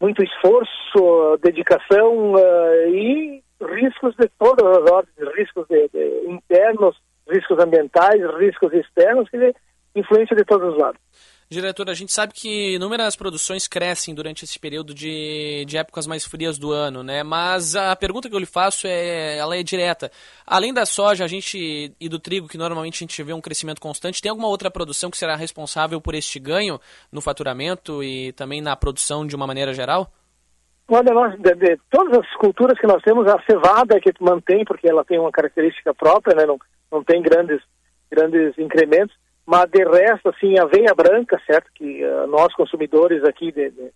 muito 0.00 0.20
esforço, 0.24 1.38
dedicação 1.40 2.32
uh, 2.32 2.88
e 2.88 3.40
riscos 3.60 4.16
de 4.16 4.28
todas 4.36 4.66
as 4.66 4.90
ordens, 4.90 5.36
riscos 5.36 5.64
de, 5.68 5.88
de 5.90 6.28
internos, 6.28 6.96
riscos 7.30 7.56
ambientais, 7.60 8.20
riscos 8.36 8.72
externos, 8.72 9.30
quer 9.30 9.36
dizer, 9.36 9.56
influência 9.94 10.34
de 10.34 10.44
todos 10.44 10.74
os 10.74 10.76
lados. 10.80 11.00
Diretor, 11.52 11.90
a 11.90 11.94
gente 11.94 12.10
sabe 12.10 12.32
que 12.32 12.76
inúmeras 12.76 13.14
produções 13.14 13.68
crescem 13.68 14.14
durante 14.14 14.42
esse 14.42 14.58
período 14.58 14.94
de, 14.94 15.66
de 15.66 15.76
épocas 15.76 16.06
mais 16.06 16.24
frias 16.24 16.56
do 16.56 16.72
ano, 16.72 17.02
né? 17.02 17.22
Mas 17.22 17.76
a 17.76 17.94
pergunta 17.94 18.26
que 18.26 18.34
eu 18.34 18.38
lhe 18.38 18.46
faço 18.46 18.86
é, 18.86 19.36
ela 19.36 19.54
é 19.54 19.62
direta. 19.62 20.10
Além 20.46 20.72
da 20.72 20.86
soja, 20.86 21.24
a 21.24 21.28
gente 21.28 21.94
e 22.00 22.08
do 22.08 22.18
trigo, 22.18 22.48
que 22.48 22.56
normalmente 22.56 22.96
a 22.96 23.04
gente 23.06 23.22
vê 23.22 23.34
um 23.34 23.40
crescimento 23.40 23.82
constante, 23.82 24.22
tem 24.22 24.30
alguma 24.30 24.48
outra 24.48 24.70
produção 24.70 25.10
que 25.10 25.18
será 25.18 25.36
responsável 25.36 26.00
por 26.00 26.14
este 26.14 26.40
ganho 26.40 26.80
no 27.12 27.20
faturamento 27.20 28.02
e 28.02 28.32
também 28.32 28.62
na 28.62 28.74
produção 28.74 29.26
de 29.26 29.36
uma 29.36 29.46
maneira 29.46 29.74
geral? 29.74 30.10
Olha, 30.88 31.12
nós, 31.12 31.38
de, 31.38 31.54
de, 31.54 31.78
todas 31.90 32.18
as 32.18 32.34
culturas 32.36 32.78
que 32.78 32.86
nós 32.86 33.02
temos, 33.02 33.26
a 33.26 33.38
cevada 33.42 34.00
que 34.00 34.10
mantém, 34.20 34.64
porque 34.64 34.88
ela 34.88 35.04
tem 35.04 35.18
uma 35.18 35.30
característica 35.30 35.92
própria, 35.92 36.34
né? 36.34 36.46
Não, 36.46 36.58
não 36.90 37.04
tem 37.04 37.20
grandes, 37.20 37.60
grandes 38.10 38.56
incrementos, 38.58 39.14
mas 39.52 39.70
de 39.70 39.84
resto, 39.84 40.30
assim, 40.30 40.58
aveia 40.58 40.94
branca, 40.94 41.38
certo? 41.46 41.70
Que 41.74 42.02
uh, 42.02 42.26
nós 42.26 42.54
consumidores 42.54 43.22
aqui 43.22 43.52
de, 43.52 43.68
de 43.68 43.92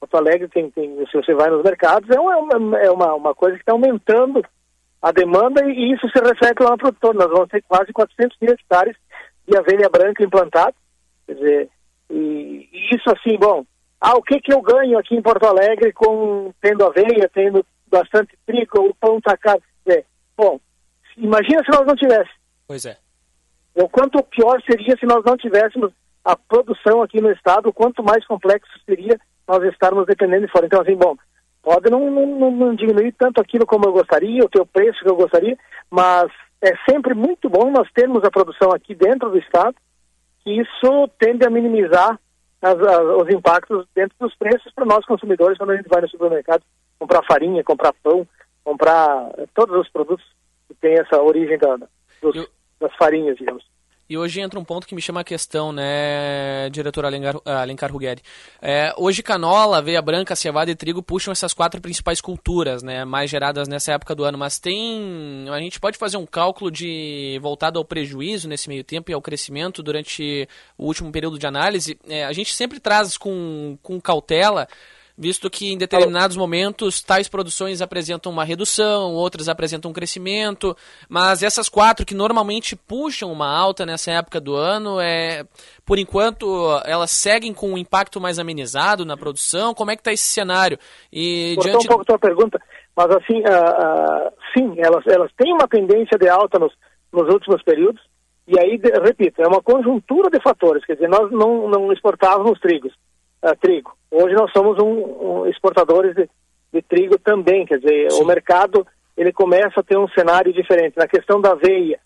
Porto 0.00 0.16
Alegre, 0.16 0.48
tem, 0.48 0.68
tem, 0.72 1.06
se 1.06 1.16
você 1.16 1.32
vai 1.32 1.48
nos 1.48 1.62
mercados, 1.62 2.10
é 2.10 2.18
uma, 2.18 2.76
é 2.76 2.90
uma, 2.90 3.14
uma 3.14 3.32
coisa 3.32 3.54
que 3.54 3.62
está 3.62 3.70
aumentando 3.70 4.44
a 5.00 5.12
demanda 5.12 5.64
e 5.64 5.92
isso 5.92 6.08
se 6.08 6.18
reflete 6.18 6.60
lá 6.60 6.72
no 6.72 6.78
produtor. 6.78 7.14
Nós 7.14 7.30
vamos 7.30 7.48
ter 7.50 7.62
quase 7.68 7.92
400 7.92 8.36
mil 8.42 8.52
hectares 8.52 8.96
de 9.46 9.56
aveia 9.56 9.88
branca 9.88 10.24
implantados. 10.24 10.74
Quer 11.24 11.34
dizer, 11.34 11.68
e, 12.10 12.68
e, 12.72 12.96
isso 12.96 13.08
assim, 13.12 13.38
bom, 13.38 13.64
ah, 14.00 14.16
o 14.16 14.22
que 14.22 14.40
que 14.40 14.52
eu 14.52 14.60
ganho 14.60 14.98
aqui 14.98 15.14
em 15.14 15.22
Porto 15.22 15.46
Alegre 15.46 15.92
com 15.92 16.52
tendo 16.60 16.84
aveia, 16.84 17.30
tendo 17.32 17.64
bastante 17.86 18.36
trigo, 18.44 18.88
o 18.88 18.94
pão 18.96 19.20
tá? 19.20 19.38
É, 19.86 20.02
bom, 20.36 20.58
imagina 21.16 21.62
se 21.62 21.70
nós 21.70 21.86
não 21.86 21.94
tivéssemos. 21.94 22.40
Pois 22.66 22.84
é. 22.84 22.96
O 23.74 23.88
quanto 23.88 24.22
pior 24.24 24.60
seria 24.62 24.96
se 24.96 25.06
nós 25.06 25.24
não 25.24 25.36
tivéssemos 25.36 25.92
a 26.24 26.36
produção 26.36 27.02
aqui 27.02 27.20
no 27.20 27.30
estado, 27.30 27.72
quanto 27.72 28.02
mais 28.02 28.26
complexo 28.26 28.70
seria 28.84 29.18
nós 29.46 29.62
estarmos 29.64 30.06
dependendo 30.06 30.46
de 30.46 30.52
fora. 30.52 30.66
Então, 30.66 30.82
assim, 30.82 30.96
bom, 30.96 31.16
pode 31.62 31.90
não, 31.90 32.10
não, 32.10 32.50
não 32.50 32.74
diminuir 32.74 33.12
tanto 33.12 33.40
aquilo 33.40 33.66
como 33.66 33.86
eu 33.86 33.92
gostaria, 33.92 34.44
o 34.44 34.48
teu 34.48 34.66
preço 34.66 35.00
que 35.00 35.08
eu 35.08 35.16
gostaria, 35.16 35.56
mas 35.90 36.30
é 36.62 36.72
sempre 36.88 37.14
muito 37.14 37.48
bom 37.48 37.70
nós 37.70 37.90
termos 37.92 38.22
a 38.24 38.30
produção 38.30 38.70
aqui 38.72 38.94
dentro 38.94 39.30
do 39.30 39.38
estado, 39.38 39.74
que 40.44 40.60
isso 40.60 41.08
tende 41.18 41.46
a 41.46 41.50
minimizar 41.50 42.18
as, 42.60 42.78
as, 42.78 43.22
os 43.22 43.28
impactos 43.30 43.86
dentro 43.94 44.16
dos 44.20 44.34
preços 44.34 44.72
para 44.74 44.84
nós 44.84 45.04
consumidores 45.06 45.56
quando 45.56 45.70
a 45.70 45.76
gente 45.76 45.88
vai 45.88 46.02
no 46.02 46.08
supermercado 46.08 46.62
comprar 46.98 47.22
farinha, 47.24 47.64
comprar 47.64 47.94
pão, 48.02 48.26
comprar 48.62 49.30
todos 49.54 49.80
os 49.80 49.88
produtos 49.88 50.26
que 50.68 50.74
têm 50.74 50.98
essa 50.98 51.20
origem 51.22 51.56
da, 51.58 51.78
dos, 52.20 52.36
eu 52.36 52.46
das 52.80 52.94
farinhas, 52.96 53.36
digamos. 53.36 53.64
E 54.10 54.18
hoje 54.18 54.40
entra 54.40 54.58
um 54.58 54.64
ponto 54.64 54.88
que 54.88 54.94
me 54.96 55.00
chama 55.00 55.20
a 55.20 55.24
questão, 55.24 55.70
né, 55.70 56.68
diretor 56.70 57.04
Alencar, 57.04 57.36
Alencar 57.44 57.92
Ruggeri. 57.92 58.20
É, 58.60 58.92
hoje 58.96 59.22
canola, 59.22 59.78
aveia 59.78 60.02
branca, 60.02 60.34
cevada 60.34 60.68
e 60.68 60.74
trigo 60.74 61.00
puxam 61.00 61.30
essas 61.30 61.54
quatro 61.54 61.80
principais 61.80 62.20
culturas, 62.20 62.82
né, 62.82 63.04
mais 63.04 63.30
geradas 63.30 63.68
nessa 63.68 63.92
época 63.92 64.12
do 64.12 64.24
ano. 64.24 64.36
Mas 64.36 64.58
tem, 64.58 65.46
a 65.48 65.60
gente 65.60 65.78
pode 65.78 65.96
fazer 65.96 66.16
um 66.16 66.26
cálculo 66.26 66.72
de 66.72 67.38
voltado 67.40 67.78
ao 67.78 67.84
prejuízo 67.84 68.48
nesse 68.48 68.68
meio 68.68 68.82
tempo 68.82 69.12
e 69.12 69.14
ao 69.14 69.22
crescimento 69.22 69.80
durante 69.80 70.48
o 70.76 70.86
último 70.86 71.12
período 71.12 71.38
de 71.38 71.46
análise. 71.46 71.96
É, 72.08 72.24
a 72.24 72.32
gente 72.32 72.52
sempre 72.52 72.80
traz 72.80 73.16
com, 73.16 73.78
com 73.80 74.00
cautela 74.00 74.66
visto 75.20 75.50
que 75.50 75.70
em 75.70 75.76
determinados 75.76 76.34
momentos 76.34 77.02
tais 77.02 77.28
produções 77.28 77.82
apresentam 77.82 78.32
uma 78.32 78.42
redução, 78.42 79.12
outras 79.12 79.50
apresentam 79.50 79.90
um 79.90 79.94
crescimento, 79.94 80.74
mas 81.10 81.42
essas 81.42 81.68
quatro 81.68 82.06
que 82.06 82.14
normalmente 82.14 82.74
puxam 82.74 83.30
uma 83.30 83.46
alta 83.46 83.84
nessa 83.84 84.10
época 84.12 84.40
do 84.40 84.56
ano, 84.56 84.98
é, 84.98 85.44
por 85.84 85.98
enquanto 85.98 86.80
elas 86.86 87.10
seguem 87.10 87.52
com 87.52 87.70
um 87.74 87.76
impacto 87.76 88.18
mais 88.18 88.38
amenizado 88.38 89.04
na 89.04 89.14
produção. 89.14 89.74
Como 89.74 89.90
é 89.90 89.94
que 89.94 90.00
está 90.00 90.10
esse 90.10 90.24
cenário? 90.24 90.78
E 91.12 91.52
Cortou 91.56 91.72
diante... 91.72 91.84
um 91.84 91.88
pouco 91.88 92.02
a 92.02 92.06
tua 92.06 92.18
pergunta, 92.18 92.58
mas 92.96 93.10
assim, 93.10 93.40
uh, 93.40 94.26
uh, 94.26 94.32
sim, 94.56 94.74
elas, 94.78 95.06
elas 95.06 95.30
têm 95.36 95.52
uma 95.52 95.68
tendência 95.68 96.16
de 96.18 96.30
alta 96.30 96.58
nos, 96.58 96.72
nos 97.12 97.30
últimos 97.30 97.62
períodos. 97.62 98.00
E 98.48 98.58
aí, 98.58 98.78
de, 98.78 98.90
repito, 98.90 99.42
é 99.42 99.46
uma 99.46 99.62
conjuntura 99.62 100.30
de 100.30 100.42
fatores. 100.42 100.84
Quer 100.86 100.94
dizer, 100.94 101.08
nós 101.08 101.30
não, 101.30 101.68
não 101.68 101.92
exportávamos 101.92 102.58
trigos 102.58 102.92
uh, 103.42 103.56
trigo. 103.60 103.92
Hoje 104.10 104.34
nós 104.34 104.50
somos 104.52 104.78
um, 104.78 105.42
um 105.42 105.46
exportadores 105.46 106.14
de, 106.14 106.28
de, 106.72 106.82
trigo 106.82 107.18
também, 107.18 107.64
quer 107.64 107.78
dizer, 107.78 108.10
Sim. 108.10 108.22
o 108.22 108.26
mercado 108.26 108.86
ele 109.16 109.32
começa 109.32 109.80
a 109.80 109.82
ter 109.82 109.98
um 109.98 110.08
cenário 110.08 110.52
diferente. 110.52 110.96
Na 110.96 111.06
questão 111.06 111.40
da 111.40 111.52
aveia, 111.52 111.98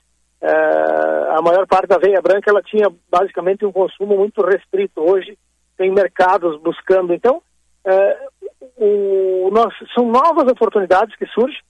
uh, 0.43 1.39
a 1.39 1.43
maior 1.43 1.67
parte 1.67 1.89
da 1.89 1.97
aveia 1.97 2.21
branca 2.21 2.51
ela 2.51 2.63
tinha 2.63 2.93
basicamente 3.11 3.65
um 3.65 3.73
consumo 3.73 4.17
muito 4.17 4.43
restrito. 4.43 5.01
Hoje 5.01 5.39
tem 5.77 5.91
mercados 5.91 6.61
buscando. 6.61 7.15
Então, 7.15 7.43
uh, 7.87 8.65
o, 8.77 9.51
nós, 9.53 9.73
são 9.95 10.07
novas 10.07 10.51
oportunidades 10.51 11.17
que 11.17 11.27
surgem, 11.27 11.61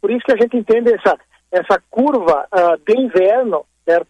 por 0.00 0.10
isso 0.10 0.24
que 0.24 0.32
a 0.32 0.36
gente 0.36 0.56
entende 0.56 0.92
essa, 0.92 1.18
essa 1.50 1.82
curva 1.90 2.46
de 2.84 3.00
inverno 3.00 3.64
certo? 3.84 4.06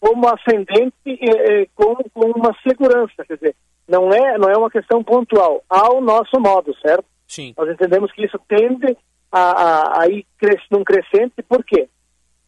como 0.00 0.28
ascendente 0.28 0.94
e, 1.06 1.68
com, 1.74 1.96
com 2.12 2.30
uma 2.30 2.54
segurança. 2.62 3.24
Quer 3.26 3.34
dizer, 3.34 3.56
não 3.88 4.12
é, 4.12 4.36
não 4.38 4.48
é 4.48 4.56
uma 4.56 4.70
questão 4.70 5.02
pontual, 5.02 5.62
ao 5.68 6.00
nosso 6.00 6.40
modo, 6.40 6.74
certo? 6.80 7.04
Sim. 7.26 7.54
Nós 7.56 7.68
entendemos 7.70 8.12
que 8.12 8.24
isso 8.24 8.38
tende 8.48 8.96
a, 9.30 9.40
a, 9.40 10.02
a 10.02 10.08
ir 10.08 10.26
cres, 10.38 10.62
num 10.70 10.84
crescente, 10.84 11.42
por 11.48 11.64
quê? 11.64 11.88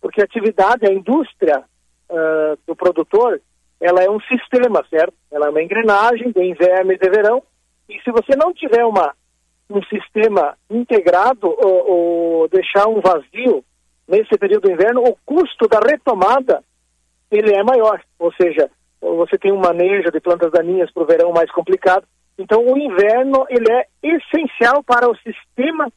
Porque 0.00 0.20
a 0.20 0.24
atividade, 0.24 0.86
a 0.86 0.92
indústria 0.92 1.64
uh, 2.10 2.58
do 2.66 2.74
produtor, 2.74 3.40
ela 3.80 4.02
é 4.02 4.10
um 4.10 4.20
sistema, 4.20 4.84
certo? 4.90 5.14
Ela 5.30 5.46
é 5.46 5.50
uma 5.50 5.62
engrenagem 5.62 6.32
de 6.32 6.42
inverno 6.42 6.92
e 6.92 6.98
de 6.98 7.08
verão, 7.08 7.42
e 7.88 8.00
se 8.00 8.10
você 8.10 8.36
não 8.36 8.52
tiver 8.52 8.84
uma, 8.84 9.14
um 9.70 9.82
sistema 9.84 10.56
integrado 10.68 11.46
ou, 11.46 11.90
ou 11.90 12.48
deixar 12.48 12.86
um 12.88 13.00
vazio 13.00 13.64
nesse 14.06 14.36
período 14.38 14.62
do 14.62 14.72
inverno, 14.72 15.02
o 15.02 15.16
custo 15.24 15.68
da 15.68 15.80
retomada 15.80 16.62
ele 17.30 17.54
é 17.54 17.62
maior, 17.62 18.00
ou 18.18 18.32
seja, 18.32 18.70
você 19.00 19.38
tem 19.38 19.52
um 19.52 19.60
manejo 19.60 20.10
de 20.10 20.20
plantas 20.20 20.50
daninhas 20.50 20.90
para 20.92 21.02
o 21.02 21.06
verão 21.06 21.32
mais 21.32 21.50
complicado. 21.50 22.04
Então, 22.38 22.64
o 22.64 22.78
inverno 22.78 23.46
ele 23.48 23.70
é 23.70 23.86
essencial 24.02 24.82
para 24.82 25.08
o 25.08 25.16
sistema 25.16 25.90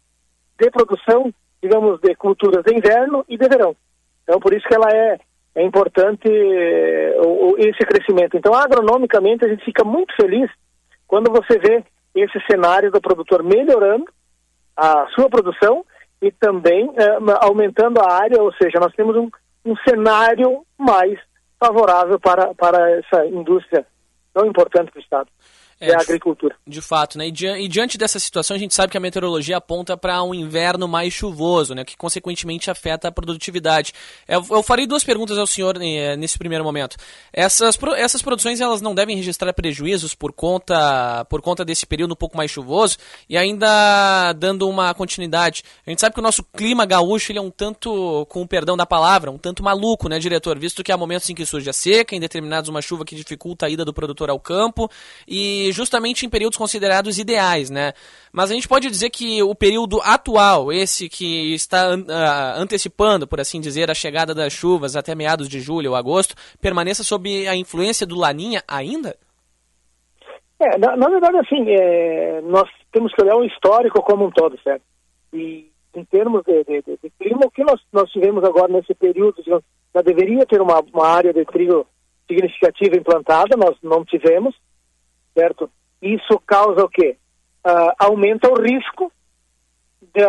de 0.60 0.70
produção, 0.72 1.34
digamos, 1.62 2.00
de 2.02 2.16
culturas 2.16 2.64
de 2.64 2.76
inverno 2.76 3.24
e 3.28 3.38
de 3.38 3.48
verão. 3.48 3.76
Então, 4.24 4.40
por 4.40 4.54
isso 4.54 4.68
que 4.68 4.74
ela 4.74 4.90
é, 4.92 5.18
é 5.56 5.64
importante 5.64 6.28
eh, 6.28 7.16
esse 7.58 7.86
crescimento. 7.86 8.38
Então, 8.38 8.54
agronomicamente, 8.54 9.46
a 9.46 9.50
gente 9.50 9.66
fica 9.66 9.84
muito 9.84 10.16
feliz 10.16 10.50
quando 11.08 11.32
você 11.32 11.60
vê 11.60 11.84
esse 12.16 12.40
cenário 12.50 12.92
do 12.92 13.02
produtor 13.02 13.44
melhorando 13.44 14.06
a 14.76 15.08
sua 15.16 15.30
produção 15.30 15.86
e 16.22 16.32
também 16.32 16.92
é, 16.96 17.46
aumentando 17.46 18.00
a 18.00 18.12
área, 18.12 18.42
ou 18.42 18.54
seja, 18.54 18.80
nós 18.80 18.94
temos 18.94 19.16
um, 19.16 19.30
um 19.66 19.76
cenário 19.88 20.64
mais 20.78 21.20
favorável 21.62 22.20
para, 22.20 22.56
para 22.56 22.90
essa 22.90 23.24
indústria 23.28 23.86
tão 24.34 24.48
importante 24.48 24.92
para 24.92 25.00
o 25.00 25.04
Estado 25.04 25.30
é, 25.82 25.96
a 25.96 26.00
agricultura. 26.00 26.56
De 26.66 26.80
fato, 26.80 27.18
né? 27.18 27.28
E, 27.28 27.32
di 27.32 27.48
e, 27.48 27.68
diante 27.68 27.98
dessa 27.98 28.20
situação, 28.20 28.56
a 28.56 28.60
gente 28.60 28.76
sabe 28.76 28.92
que 28.92 28.98
a 28.98 29.00
meteorologia 29.00 29.58
aponta 29.58 29.98
para 29.98 30.22
um 30.22 30.32
inverno 30.32 30.88
mais 30.88 31.12
chuvoso, 31.12 31.74
né? 31.74 31.84
Que 31.84 31.98
consequentemente 31.98 32.70
afeta 32.70 33.08
a 33.08 33.12
produtividade. 33.12 33.92
Eu, 34.28 34.46
eu 34.52 34.62
farei 34.62 34.86
duas 34.86 35.04
perguntas 35.04 35.40
ao 35.40 35.48
senhor 35.48 35.82
eh, 35.82 36.16
nesse 36.16 36.38
primeiro 36.38 36.64
momento. 36.64 36.98
Essas, 37.34 37.76
pro 37.76 37.96
essas 37.96 38.22
produções 38.22 38.62
elas 38.62 38.80
não 38.80 38.94
devem 38.94 39.16
registrar 39.16 39.52
prejuízos 39.54 40.14
por 40.14 40.32
conta, 40.32 41.26
por 41.26 41.42
conta 41.42 41.66
desse 41.66 41.88
período 41.88 42.12
um 42.12 42.16
pouco 42.16 42.38
mais 42.38 42.52
chuvoso 42.52 42.98
e 43.28 43.36
ainda 43.36 44.34
dando 44.34 44.70
uma 44.70 44.94
continuidade. 44.94 45.64
A 45.88 45.90
gente 45.90 46.00
sabe 46.00 46.14
que 46.14 46.20
o 46.20 46.24
nosso 46.24 46.44
clima 46.44 46.86
gaúcho 46.86 47.32
ele 47.32 47.40
é 47.40 47.42
um 47.42 47.50
tanto, 47.50 48.28
com 48.30 48.44
o 48.44 48.48
perdão 48.48 48.78
da 48.78 48.86
palavra, 48.86 49.32
um 49.32 49.38
tanto 49.38 49.64
maluco, 49.64 50.08
né, 50.08 50.20
diretor? 50.20 50.60
Visto 50.60 50.84
que 50.84 50.92
há 50.92 50.98
momentos 50.98 51.28
em 51.28 51.34
que 51.34 51.44
surge 51.44 51.68
a 51.68 51.74
seca, 51.74 52.16
em 52.16 52.20
determinados 52.20 52.70
uma 52.70 52.84
chuva 52.84 53.04
que 53.04 53.16
dificulta 53.16 53.66
a 53.66 53.70
ida 53.70 53.84
do 53.84 53.92
produtor 53.92 54.30
ao 54.30 54.40
campo 54.40 54.88
e 55.28 55.71
justamente 55.72 56.26
em 56.26 56.30
períodos 56.30 56.58
considerados 56.58 57.18
ideais, 57.18 57.70
né? 57.70 57.94
Mas 58.32 58.52
a 58.52 58.54
gente 58.54 58.68
pode 58.68 58.90
dizer 58.90 59.10
que 59.10 59.42
o 59.44 59.54
período 59.56 60.00
atual, 60.04 60.72
esse 60.72 61.10
que 61.10 61.54
está 61.54 61.96
uh, 61.96 62.60
antecipando, 62.60 63.28
por 63.28 63.40
assim 63.40 63.60
dizer, 63.60 63.90
a 63.90 63.94
chegada 63.94 64.34
das 64.34 64.54
chuvas 64.54 64.96
até 64.96 65.14
meados 65.16 65.50
de 65.50 65.60
julho 65.60 65.92
ou 65.92 65.96
agosto, 65.96 66.36
permaneça 66.62 67.04
sob 67.04 67.48
a 67.48 67.56
influência 67.56 68.06
do 68.06 68.16
Laninha 68.16 68.64
ainda? 68.68 69.16
É, 70.60 70.78
na, 70.78 70.96
na 70.96 71.10
verdade, 71.10 71.38
assim, 71.38 71.66
é, 71.70 72.42
nós 72.42 72.70
temos 72.92 73.12
que 73.14 73.22
olhar 73.24 73.36
o 73.36 73.44
histórico 73.44 74.02
como 74.04 74.26
um 74.26 74.32
todo, 74.32 74.60
certo? 74.62 74.84
E 75.34 75.72
em 75.96 76.06
termos 76.06 76.44
de, 76.44 76.64
de, 76.64 76.82
de, 76.82 77.00
de 77.04 77.10
clima, 77.20 77.42
o 77.46 77.52
que 77.52 77.64
nós, 77.64 77.82
nós 77.92 78.10
tivemos 78.12 78.44
agora 78.44 78.72
nesse 78.72 78.94
período, 78.94 79.42
já 79.44 80.02
deveria 80.02 80.46
ter 80.46 80.62
uma, 80.62 80.80
uma 80.94 81.08
área 81.08 81.34
de 81.34 81.44
trigo 81.46 81.86
significativa 82.28 82.96
implantada, 82.96 83.58
nós 83.58 83.76
não 83.84 84.06
tivemos, 84.06 84.56
certo? 85.34 85.70
Isso 86.02 86.40
causa 86.46 86.84
o 86.84 86.90
quê? 86.90 87.18
Uh, 87.66 87.94
aumenta 88.00 88.50
o 88.50 88.60
risco 88.60 89.12
de, 90.02 90.24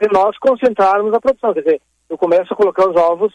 de, 0.00 0.12
nós 0.12 0.36
concentrarmos 0.38 1.14
a 1.14 1.20
produção. 1.20 1.54
Quer 1.54 1.62
dizer, 1.62 1.82
eu 2.10 2.18
começo 2.18 2.52
a 2.52 2.56
colocar 2.56 2.88
os 2.88 2.96
ovos 2.96 3.32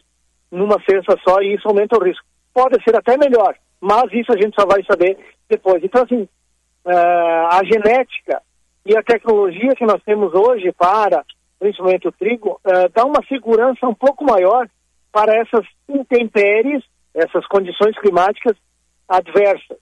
numa 0.52 0.78
cesta 0.90 1.18
só 1.28 1.42
e 1.42 1.56
isso 1.56 1.68
aumenta 1.68 1.98
o 1.98 2.04
risco. 2.04 2.26
Pode 2.54 2.84
ser 2.84 2.96
até 2.96 3.18
melhor, 3.18 3.56
mas 3.80 4.12
isso 4.12 4.32
a 4.32 4.36
gente 4.36 4.56
só 4.60 4.66
vai 4.66 4.84
saber 4.84 5.18
depois. 5.50 5.84
Então, 5.84 6.04
assim, 6.04 6.24
uh, 6.24 7.48
a 7.52 7.62
genética 7.64 8.42
e 8.86 8.98
a 8.98 9.04
tecnologia 9.04 9.76
que 9.76 9.86
nós 9.86 10.02
temos 10.04 10.34
hoje 10.34 10.72
para, 10.74 11.24
principalmente 11.60 12.08
o 12.08 12.12
trigo, 12.12 12.60
uh, 12.66 12.90
dá 12.94 13.06
uma 13.06 13.24
segurança 13.28 13.88
um 13.88 13.96
pouco 13.96 14.26
maior 14.26 14.68
para 15.12 15.36
essas 15.38 15.66
intempéries, 15.88 16.84
essas 17.14 17.46
condições 17.48 17.98
climáticas 18.00 18.56
adversas. 19.08 19.78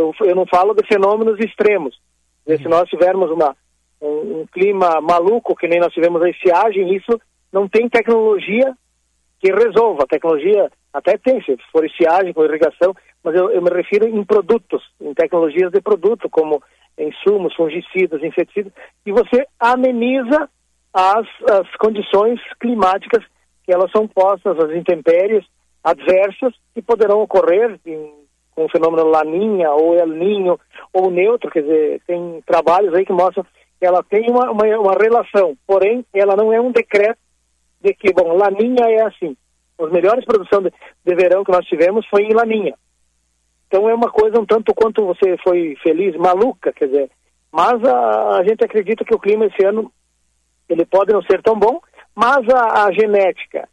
Eu, 0.00 0.14
eu 0.26 0.34
não 0.34 0.46
falo 0.46 0.74
de 0.74 0.86
fenômenos 0.86 1.38
extremos. 1.38 1.98
Se 2.46 2.64
uhum. 2.64 2.70
nós 2.70 2.88
tivermos 2.88 3.30
uma, 3.30 3.54
um, 4.00 4.40
um, 4.40 4.46
clima 4.52 5.00
maluco, 5.00 5.54
que 5.54 5.68
nem 5.68 5.78
nós 5.78 5.92
tivemos 5.92 6.22
a 6.22 6.30
estiagem, 6.30 6.94
isso 6.96 7.20
não 7.52 7.68
tem 7.68 7.88
tecnologia 7.88 8.74
que 9.38 9.52
resolva. 9.52 10.04
A 10.04 10.06
tecnologia 10.06 10.70
até 10.92 11.16
tem, 11.18 11.42
se 11.42 11.56
for 11.70 11.84
estiagem, 11.84 12.32
com 12.32 12.44
irrigação, 12.44 12.94
mas 13.22 13.34
eu, 13.34 13.50
eu 13.50 13.62
me 13.62 13.70
refiro 13.70 14.08
em 14.08 14.24
produtos, 14.24 14.82
em 15.00 15.14
tecnologias 15.14 15.70
de 15.70 15.80
produto, 15.80 16.28
como 16.28 16.62
insumos, 16.98 17.54
fungicidas, 17.54 18.22
inseticidas, 18.22 18.72
e 19.06 19.12
você 19.12 19.46
ameniza 19.58 20.48
as, 20.92 21.26
as 21.50 21.76
condições 21.76 22.40
climáticas 22.58 23.24
que 23.64 23.72
elas 23.72 23.90
são 23.92 24.06
postas, 24.06 24.58
as 24.58 24.76
intempéries 24.76 25.44
adversas 25.82 26.52
que 26.74 26.82
poderão 26.82 27.20
ocorrer 27.20 27.78
em 27.86 28.19
o 28.64 28.68
fenômeno 28.68 29.08
Laninha 29.08 29.70
ou 29.70 29.94
El 29.94 30.08
Ninho 30.08 30.58
ou 30.92 31.10
neutro, 31.10 31.50
quer 31.50 31.62
dizer, 31.62 32.02
tem 32.06 32.42
trabalhos 32.46 32.94
aí 32.94 33.04
que 33.04 33.12
mostram 33.12 33.44
que 33.78 33.86
ela 33.86 34.02
tem 34.02 34.30
uma, 34.30 34.50
uma, 34.50 34.64
uma 34.78 34.92
relação, 34.92 35.56
porém 35.66 36.04
ela 36.12 36.36
não 36.36 36.52
é 36.52 36.60
um 36.60 36.70
decreto 36.70 37.18
de 37.80 37.94
que, 37.94 38.12
bom, 38.12 38.36
Laninha 38.36 38.84
é 38.86 39.02
assim. 39.02 39.36
As 39.78 39.90
melhores 39.90 40.24
produções 40.24 40.64
de, 40.64 40.72
de 41.04 41.14
verão 41.14 41.42
que 41.42 41.52
nós 41.52 41.64
tivemos 41.66 42.06
foi 42.06 42.24
em 42.24 42.34
Laninha. 42.34 42.74
Então 43.66 43.88
é 43.88 43.94
uma 43.94 44.10
coisa 44.10 44.40
um 44.40 44.44
tanto 44.44 44.74
quanto 44.74 45.06
você 45.06 45.36
foi 45.42 45.76
feliz, 45.82 46.16
maluca, 46.16 46.72
quer 46.72 46.86
dizer, 46.86 47.10
mas 47.52 47.82
a, 47.84 48.38
a 48.38 48.44
gente 48.44 48.64
acredita 48.64 49.04
que 49.04 49.14
o 49.14 49.18
clima 49.18 49.46
esse 49.46 49.64
ano 49.64 49.90
ele 50.68 50.84
pode 50.84 51.12
não 51.12 51.22
ser 51.22 51.42
tão 51.42 51.58
bom, 51.58 51.80
mas 52.14 52.48
a, 52.48 52.84
a 52.86 52.92
genética 52.92 53.68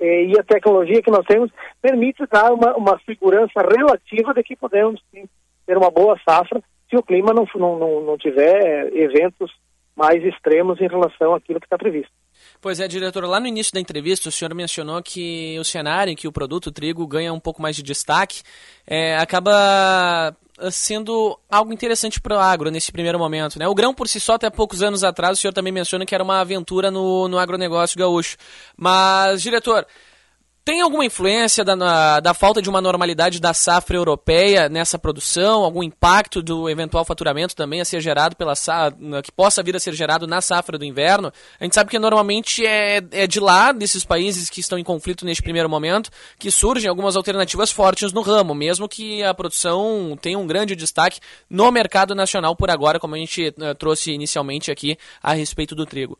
e 0.00 0.38
a 0.38 0.42
tecnologia 0.42 1.02
que 1.02 1.10
nós 1.10 1.26
temos 1.26 1.50
permite 1.82 2.24
dar 2.30 2.52
uma, 2.52 2.76
uma 2.76 3.00
segurança 3.04 3.60
relativa 3.60 4.32
de 4.32 4.42
que 4.42 4.56
podemos 4.56 5.00
sim, 5.12 5.24
ter 5.66 5.76
uma 5.76 5.90
boa 5.90 6.18
safra 6.26 6.62
se 6.88 6.96
o 6.96 7.02
clima 7.02 7.32
não, 7.34 7.46
não, 7.54 8.00
não, 8.02 8.16
tiver 8.16 8.90
eventos 8.94 9.50
mais 9.94 10.24
extremos 10.24 10.80
em 10.80 10.88
relação 10.88 11.34
àquilo 11.34 11.60
que 11.60 11.66
está 11.66 11.76
previsto. 11.76 12.12
Pois 12.60 12.80
é, 12.80 12.86
diretor, 12.86 13.24
lá 13.24 13.40
no 13.40 13.46
início 13.48 13.74
da 13.74 13.80
entrevista 13.80 14.28
o 14.28 14.32
senhor 14.32 14.54
mencionou 14.54 15.02
que 15.02 15.58
o 15.58 15.64
cenário 15.64 16.12
em 16.12 16.16
que 16.16 16.28
o 16.28 16.32
produto 16.32 16.70
trigo 16.70 17.06
ganha 17.06 17.32
um 17.32 17.40
pouco 17.40 17.60
mais 17.60 17.76
de 17.76 17.82
destaque 17.82 18.42
é, 18.86 19.16
acaba 19.16 20.34
sendo 20.70 21.38
algo 21.50 21.72
interessante 21.72 22.20
para 22.20 22.36
o 22.36 22.40
agro 22.40 22.70
nesse 22.70 22.90
primeiro 22.92 23.18
momento. 23.18 23.58
Né? 23.58 23.66
O 23.68 23.74
grão 23.74 23.94
por 23.94 24.08
si 24.08 24.20
só, 24.20 24.34
até 24.34 24.50
poucos 24.50 24.82
anos 24.82 25.04
atrás, 25.04 25.38
o 25.38 25.40
senhor 25.40 25.52
também 25.52 25.72
menciona 25.72 26.04
que 26.04 26.14
era 26.14 26.24
uma 26.24 26.40
aventura 26.40 26.90
no, 26.90 27.28
no 27.28 27.38
agronegócio 27.38 27.98
gaúcho. 27.98 28.36
Mas, 28.76 29.42
diretor, 29.42 29.86
tem 30.68 30.82
alguma 30.82 31.02
influência 31.02 31.64
da, 31.64 31.74
na, 31.74 32.20
da 32.20 32.34
falta 32.34 32.60
de 32.60 32.68
uma 32.68 32.82
normalidade 32.82 33.40
da 33.40 33.54
safra 33.54 33.96
europeia 33.96 34.68
nessa 34.68 34.98
produção? 34.98 35.64
Algum 35.64 35.82
impacto 35.82 36.42
do 36.42 36.68
eventual 36.68 37.06
faturamento 37.06 37.56
também 37.56 37.80
a 37.80 37.86
ser 37.86 38.02
gerado 38.02 38.36
pela 38.36 38.52
que 39.24 39.32
possa 39.32 39.62
vir 39.62 39.74
a 39.74 39.80
ser 39.80 39.94
gerado 39.94 40.26
na 40.26 40.42
safra 40.42 40.76
do 40.76 40.84
inverno? 40.84 41.32
A 41.58 41.64
gente 41.64 41.74
sabe 41.74 41.88
que 41.88 41.98
normalmente 41.98 42.66
é, 42.66 43.02
é 43.12 43.26
de 43.26 43.40
lá, 43.40 43.72
desses 43.72 44.04
países 44.04 44.50
que 44.50 44.60
estão 44.60 44.78
em 44.78 44.84
conflito 44.84 45.24
neste 45.24 45.42
primeiro 45.42 45.70
momento, 45.70 46.10
que 46.38 46.50
surgem 46.50 46.90
algumas 46.90 47.16
alternativas 47.16 47.72
fortes 47.72 48.12
no 48.12 48.20
ramo, 48.20 48.54
mesmo 48.54 48.86
que 48.86 49.22
a 49.22 49.32
produção 49.32 50.18
tenha 50.20 50.38
um 50.38 50.46
grande 50.46 50.76
destaque 50.76 51.18
no 51.48 51.72
mercado 51.72 52.14
nacional 52.14 52.54
por 52.54 52.68
agora, 52.68 53.00
como 53.00 53.14
a 53.14 53.18
gente 53.18 53.54
uh, 53.56 53.74
trouxe 53.74 54.12
inicialmente 54.12 54.70
aqui 54.70 54.98
a 55.22 55.32
respeito 55.32 55.74
do 55.74 55.86
trigo. 55.86 56.18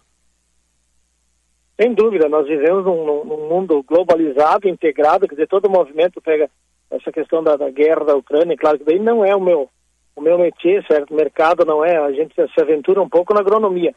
Sem 1.81 1.95
dúvida, 1.95 2.29
nós 2.29 2.47
vivemos 2.47 2.85
num, 2.85 3.25
num, 3.25 3.49
mundo 3.49 3.85
globalizado, 3.85 4.69
integrado, 4.69 5.29
quer 5.29 5.37
dizer, 5.37 5.47
todo 5.47 5.67
o 5.67 5.71
movimento 5.71 6.21
pega 6.21 6.51
essa 6.91 7.13
questão 7.13 7.43
da, 7.43 7.57
da, 7.57 7.71
guerra 7.71 8.05
da 8.05 8.17
Ucrânia, 8.17 8.57
claro 8.57 8.79
que 8.79 8.85
daí 8.85 8.99
não 8.99 9.25
é 9.25 9.35
o 9.35 9.41
meu 9.41 9.71
o 10.17 10.21
meu 10.21 10.37
métier, 10.37 10.85
certo? 10.89 11.15
Mercado 11.15 11.65
não 11.65 11.85
é, 11.85 11.97
a 11.97 12.11
gente 12.11 12.35
se 12.35 12.61
aventura 12.61 13.01
um 13.01 13.09
pouco 13.09 13.33
na 13.33 13.39
agronomia. 13.39 13.95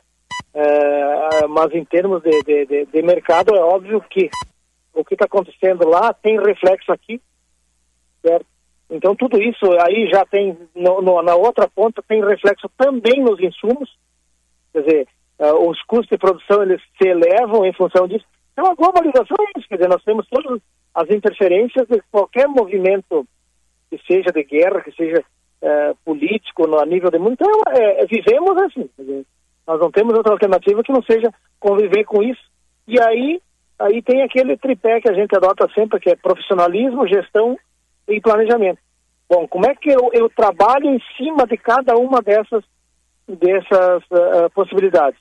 É, 0.53 1.47
mas 1.47 1.73
em 1.73 1.83
termos 1.83 2.21
de, 2.21 2.29
de, 2.43 2.65
de, 2.67 2.85
de, 2.85 3.01
mercado, 3.01 3.55
é 3.55 3.59
óbvio 3.59 3.99
que 4.01 4.29
o 4.93 5.03
que 5.03 5.15
está 5.15 5.25
acontecendo 5.25 5.87
lá 5.87 6.13
tem 6.13 6.39
reflexo 6.39 6.91
aqui, 6.91 7.19
certo? 8.21 8.45
Então 8.91 9.15
tudo 9.15 9.41
isso 9.41 9.65
aí 9.81 10.07
já 10.11 10.23
tem, 10.25 10.55
no, 10.75 11.01
no, 11.01 11.23
na 11.23 11.33
outra 11.33 11.67
ponta, 11.67 12.03
tem 12.07 12.23
reflexo 12.23 12.69
também 12.77 13.23
nos 13.23 13.39
insumos, 13.39 13.89
quer 14.71 14.83
dizer, 14.83 15.07
uh, 15.41 15.69
os 15.69 15.81
custos 15.83 16.09
de 16.09 16.17
produção 16.17 16.61
eles 16.61 16.81
se 17.01 17.09
elevam 17.09 17.65
em 17.65 17.73
função 17.73 18.07
disso. 18.07 18.25
Então 18.53 18.71
a 18.71 18.75
globalização 18.75 19.35
é 19.39 19.59
isso, 19.59 19.67
quer 19.67 19.75
dizer, 19.75 19.89
nós 19.89 20.03
temos 20.03 20.27
todas 20.29 20.61
as 20.93 21.09
interferências 21.09 21.87
de 21.87 22.01
qualquer 22.11 22.47
movimento 22.47 23.25
que 23.89 23.99
seja 24.05 24.31
de 24.31 24.43
guerra, 24.43 24.81
que 24.81 24.91
seja 24.91 25.23
uh, 25.61 25.95
político, 26.05 26.67
no, 26.67 26.79
a 26.79 26.85
nível 26.85 27.09
de 27.09 27.17
mundo. 27.17 27.33
Então, 27.33 27.61
é, 27.69 28.03
é, 28.03 28.05
vivemos 28.05 28.57
assim, 28.63 28.89
dizer, 28.97 29.25
nós 29.67 29.79
não 29.79 29.91
temos 29.91 30.15
outra 30.15 30.33
alternativa 30.33 30.83
que 30.83 30.91
não 30.91 31.03
seja 31.03 31.31
conviver 31.59 32.03
com 32.05 32.21
isso. 32.23 32.41
E 32.87 32.99
aí, 33.01 33.41
aí 33.79 34.01
tem 34.01 34.21
aquele 34.21 34.57
tripé 34.57 34.99
que 35.01 35.09
a 35.09 35.13
gente 35.13 35.35
adota 35.35 35.67
sempre, 35.73 35.99
que 35.99 36.09
é 36.09 36.15
profissionalismo, 36.15 37.07
gestão 37.07 37.57
e 38.07 38.19
planejamento. 38.19 38.79
Bom, 39.29 39.47
como 39.47 39.65
é 39.65 39.73
que 39.75 39.89
eu, 39.89 40.09
eu 40.13 40.29
trabalho 40.29 40.89
em 40.89 40.99
cima 41.15 41.45
de 41.47 41.55
cada 41.55 41.95
uma 41.95 42.21
dessas, 42.21 42.63
dessas 43.27 44.03
uh, 44.11 44.49
possibilidades? 44.53 45.20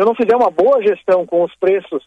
Se 0.00 0.02
eu 0.02 0.06
não 0.06 0.14
fizer 0.14 0.34
uma 0.34 0.50
boa 0.50 0.80
gestão 0.80 1.26
com 1.26 1.44
os 1.44 1.54
preços, 1.56 2.02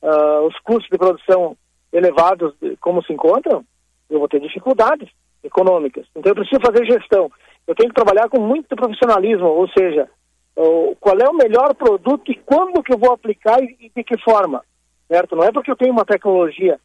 uh, 0.00 0.46
os 0.46 0.56
custos 0.60 0.88
de 0.88 0.96
produção 0.96 1.56
elevados 1.92 2.54
como 2.80 3.02
se 3.02 3.12
encontram, 3.12 3.64
eu 4.08 4.20
vou 4.20 4.28
ter 4.28 4.40
dificuldades 4.40 5.10
econômicas. 5.42 6.06
Então 6.14 6.30
eu 6.30 6.36
preciso 6.36 6.60
fazer 6.60 6.86
gestão. 6.86 7.28
Eu 7.66 7.74
tenho 7.74 7.88
que 7.88 7.94
trabalhar 7.96 8.28
com 8.28 8.40
muito 8.40 8.76
profissionalismo, 8.76 9.48
ou 9.48 9.66
seja, 9.76 10.08
uh, 10.56 10.96
qual 11.00 11.16
é 11.18 11.28
o 11.28 11.34
melhor 11.34 11.74
produto 11.74 12.30
e 12.30 12.36
quando 12.36 12.84
que 12.84 12.94
eu 12.94 12.98
vou 12.98 13.12
aplicar 13.12 13.60
e, 13.60 13.90
de 13.92 14.04
que 14.04 14.16
forma, 14.18 14.62
certo? 15.08 15.34
Não 15.34 15.42
é 15.42 15.50
porque 15.50 15.72
eu 15.72 15.76
tenho 15.76 15.90
uma 15.90 16.04
tecnologia 16.04 16.78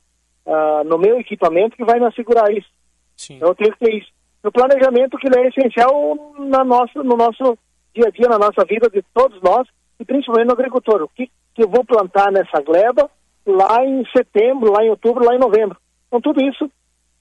uh, 0.47 0.83
no 0.83 0.97
meu 0.97 1.19
equipamento 1.19 1.77
que 1.77 1.85
vai 1.85 1.99
me 1.99 2.07
assegurar 2.07 2.51
isso. 2.51 2.71
Sim. 3.15 3.35
Então 3.35 3.49
eu 3.49 3.55
tenho 3.55 3.71
que 3.73 3.85
ter 3.85 3.93
isso. 3.93 4.09
O 4.43 4.51
planejamento 4.51 5.15
que 5.19 5.27
é 5.27 5.47
essencial 5.47 6.33
na 6.39 6.63
nossa, 6.63 7.03
no 7.03 7.15
nosso 7.15 7.55
dia 7.93 8.07
a 8.07 8.09
dia, 8.09 8.27
na 8.27 8.39
nossa 8.39 8.65
vida 8.65 8.89
de 8.89 9.03
todos 9.13 9.39
nós, 9.43 9.67
e 9.99 10.05
principalmente 10.05 10.47
no 10.47 10.53
agricultor. 10.53 11.03
O 11.03 11.09
que, 11.09 11.29
que 11.53 11.63
eu 11.63 11.69
vou 11.69 11.83
plantar 11.83 12.31
nessa 12.31 12.61
gleba 12.61 13.09
lá 13.45 13.83
em 13.83 14.05
setembro, 14.15 14.71
lá 14.71 14.83
em 14.83 14.89
outubro, 14.89 15.25
lá 15.25 15.35
em 15.35 15.39
novembro. 15.39 15.77
Então, 16.07 16.21
tudo 16.21 16.41
isso 16.41 16.69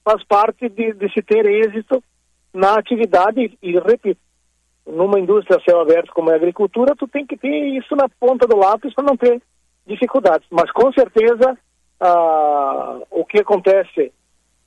faz 0.04 0.22
parte 0.24 0.68
de, 0.68 0.92
de 0.92 1.12
se 1.12 1.22
ter 1.22 1.46
êxito 1.46 2.02
na 2.52 2.74
atividade 2.74 3.58
e, 3.62 3.78
repito, 3.78 4.20
numa 4.86 5.20
indústria 5.20 5.60
céu 5.68 5.80
aberto 5.80 6.12
como 6.12 6.30
é 6.30 6.34
a 6.34 6.36
agricultura, 6.36 6.96
tu 6.96 7.06
tem 7.06 7.26
que 7.26 7.36
ter 7.36 7.76
isso 7.76 7.94
na 7.94 8.08
ponta 8.08 8.46
do 8.46 8.56
lápis 8.56 8.94
para 8.94 9.04
não 9.04 9.16
ter 9.16 9.40
dificuldades. 9.86 10.46
Mas, 10.50 10.70
com 10.72 10.90
certeza, 10.92 11.58
ah, 12.00 13.00
o 13.10 13.24
que 13.24 13.38
acontece 13.38 14.12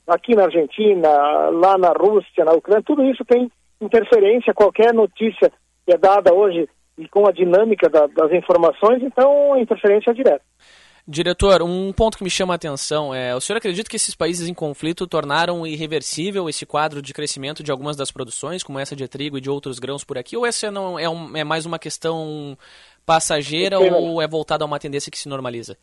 aqui 0.05 0.35
na 0.35 0.43
Argentina, 0.43 1.09
lá 1.49 1.77
na 1.77 1.89
Rússia, 1.89 2.45
na 2.45 2.53
Ucrânia, 2.53 2.83
tudo 2.85 3.03
isso 3.03 3.25
tem 3.25 3.51
interferência, 3.79 4.53
qualquer 4.53 4.93
notícia 4.93 5.51
que 5.85 5.93
é 5.93 5.97
dada 5.97 6.33
hoje 6.33 6.69
e 7.01 7.09
com 7.09 7.27
a 7.27 7.31
dinâmica 7.31 7.89
da, 7.89 8.05
das 8.07 8.31
informações, 8.31 9.01
então 9.01 9.57
interferência 9.57 10.11
é 10.11 10.13
direta. 10.13 10.43
Diretor, 11.07 11.63
um 11.63 11.91
ponto 11.91 12.17
que 12.17 12.23
me 12.23 12.29
chama 12.29 12.53
a 12.53 12.55
atenção 12.55 13.13
é: 13.13 13.35
o 13.35 13.41
senhor 13.41 13.57
acredita 13.57 13.89
que 13.89 13.95
esses 13.95 14.15
países 14.15 14.47
em 14.47 14.53
conflito 14.53 15.07
tornaram 15.07 15.65
irreversível 15.65 16.47
esse 16.47 16.65
quadro 16.65 17.01
de 17.01 17.11
crescimento 17.11 17.63
de 17.63 17.71
algumas 17.71 17.97
das 17.97 18.11
produções, 18.11 18.63
como 18.63 18.79
essa 18.79 18.95
de 18.95 19.07
trigo 19.07 19.37
e 19.37 19.41
de 19.41 19.49
outros 19.49 19.79
grãos 19.79 20.03
por 20.03 20.17
aqui? 20.17 20.37
Ou 20.37 20.45
essa 20.45 20.69
não 20.69 20.99
é, 20.99 21.09
um, 21.09 21.35
é 21.35 21.43
mais 21.43 21.65
uma 21.65 21.79
questão 21.79 22.55
passageira 23.03 23.79
ou 23.79 24.21
é 24.21 24.27
voltada 24.27 24.63
a 24.63 24.67
uma 24.67 24.79
tendência 24.79 25.11
que 25.11 25.17
se 25.17 25.27
normaliza? 25.27 25.75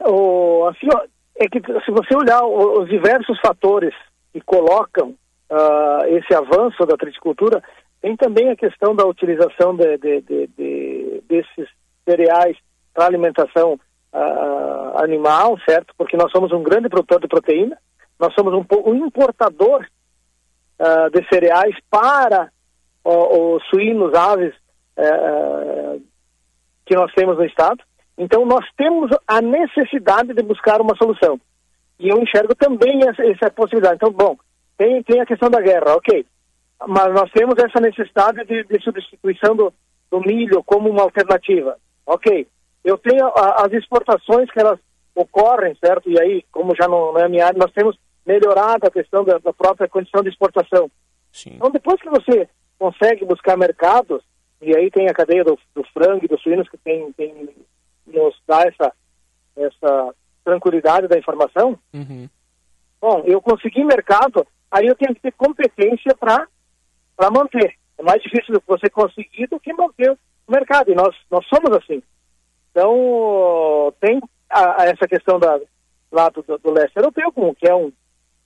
O, 0.00 0.66
assim, 0.66 0.88
é 1.36 1.46
que 1.48 1.60
se 1.84 1.90
você 1.92 2.16
olhar 2.16 2.44
os 2.44 2.88
diversos 2.88 3.38
fatores 3.40 3.94
que 4.32 4.40
colocam 4.40 5.14
uh, 5.50 6.04
esse 6.08 6.34
avanço 6.34 6.84
da 6.84 6.96
triticultura, 6.96 7.62
tem 8.00 8.16
também 8.16 8.50
a 8.50 8.56
questão 8.56 8.94
da 8.94 9.06
utilização 9.06 9.74
de, 9.74 9.98
de, 9.98 10.20
de, 10.22 10.46
de 10.48 11.22
desses 11.28 11.68
cereais 12.08 12.56
para 12.94 13.06
alimentação 13.06 13.74
uh, 14.12 15.02
animal, 15.02 15.58
certo? 15.68 15.94
Porque 15.96 16.16
nós 16.16 16.30
somos 16.30 16.52
um 16.52 16.62
grande 16.62 16.88
produtor 16.88 17.20
de 17.20 17.28
proteína, 17.28 17.76
nós 18.18 18.32
somos 18.34 18.54
um, 18.54 18.64
um 18.86 19.06
importador 19.06 19.86
uh, 20.80 21.10
de 21.10 21.26
cereais 21.28 21.74
para 21.90 22.50
os 23.04 23.62
suínos, 23.70 24.12
aves 24.14 24.54
uh, 24.98 26.02
que 26.84 26.94
nós 26.94 27.12
temos 27.14 27.36
no 27.36 27.44
estado. 27.44 27.82
Então 28.16 28.44
nós 28.44 28.64
temos 28.76 29.10
a 29.26 29.40
necessidade 29.40 30.34
de 30.34 30.42
buscar 30.42 30.80
uma 30.80 30.96
solução. 30.96 31.40
E 31.98 32.08
eu 32.08 32.18
enxergo 32.18 32.54
também 32.54 33.00
essa, 33.08 33.24
essa 33.24 33.50
possibilidade. 33.50 33.96
Então, 33.96 34.12
bom, 34.12 34.36
tem, 34.76 35.02
tem 35.02 35.20
a 35.20 35.26
questão 35.26 35.50
da 35.50 35.60
guerra, 35.60 35.96
ok. 35.96 36.24
Mas 36.86 37.12
nós 37.12 37.30
temos 37.32 37.54
essa 37.58 37.80
necessidade 37.80 38.44
de, 38.44 38.64
de 38.64 38.82
substituição 38.82 39.56
do, 39.56 39.72
do 40.10 40.20
milho 40.20 40.62
como 40.62 40.88
uma 40.88 41.02
alternativa. 41.02 41.76
Ok. 42.06 42.46
Eu 42.84 42.96
tenho 42.98 43.26
a, 43.26 43.64
as 43.64 43.72
exportações 43.72 44.50
que 44.50 44.60
elas 44.60 44.78
ocorrem, 45.14 45.76
certo? 45.84 46.08
E 46.08 46.20
aí, 46.20 46.44
como 46.52 46.76
já 46.76 46.86
não, 46.86 47.12
não 47.12 47.20
é 47.20 47.28
minha 47.28 47.46
área, 47.46 47.58
nós 47.58 47.72
temos 47.72 47.98
melhorado 48.24 48.86
a 48.86 48.90
questão 48.90 49.24
da, 49.24 49.38
da 49.38 49.52
própria 49.52 49.88
condição 49.88 50.22
de 50.22 50.28
exportação. 50.28 50.90
Sim. 51.32 51.54
Então, 51.56 51.70
depois 51.70 52.00
que 52.00 52.08
você 52.08 52.48
consegue 52.78 53.24
buscar 53.24 53.56
mercados, 53.56 54.22
e 54.60 54.76
aí 54.76 54.90
tem 54.90 55.08
a 55.08 55.14
cadeia 55.14 55.44
do, 55.44 55.58
do 55.74 55.84
frango 55.92 56.24
e 56.24 56.28
dos 56.28 56.40
suínos 56.42 56.68
que 56.68 56.76
tem, 56.78 57.12
tem 57.12 57.48
nos 58.06 58.34
dá 58.46 58.62
essa, 58.62 58.92
essa 59.56 60.14
tranquilidade 60.44 61.08
da 61.08 61.18
informação, 61.18 61.78
uhum. 61.92 62.28
bom, 63.00 63.22
eu 63.26 63.40
consegui 63.40 63.84
mercado, 63.84 64.46
aí 64.70 64.86
eu 64.86 64.94
tenho 64.94 65.14
que 65.14 65.20
ter 65.20 65.32
competência 65.32 66.16
para 66.18 66.46
manter. 67.32 67.74
É 67.98 68.02
mais 68.02 68.22
difícil 68.22 68.62
você 68.66 68.88
conseguir 68.88 69.48
do 69.48 69.58
que 69.58 69.72
manter 69.72 70.12
o 70.12 70.52
mercado, 70.52 70.90
e 70.90 70.94
nós, 70.94 71.14
nós 71.30 71.44
somos 71.46 71.76
assim. 71.76 72.02
Então, 72.70 73.92
tem 74.00 74.20
a, 74.48 74.82
a 74.82 74.86
essa 74.86 75.06
questão 75.08 75.38
da, 75.38 75.60
lá 76.10 76.28
do, 76.28 76.42
do, 76.42 76.70
leste 76.70 76.96
europeu, 76.96 77.32
como 77.32 77.54
que 77.54 77.68
é 77.68 77.74
um 77.74 77.92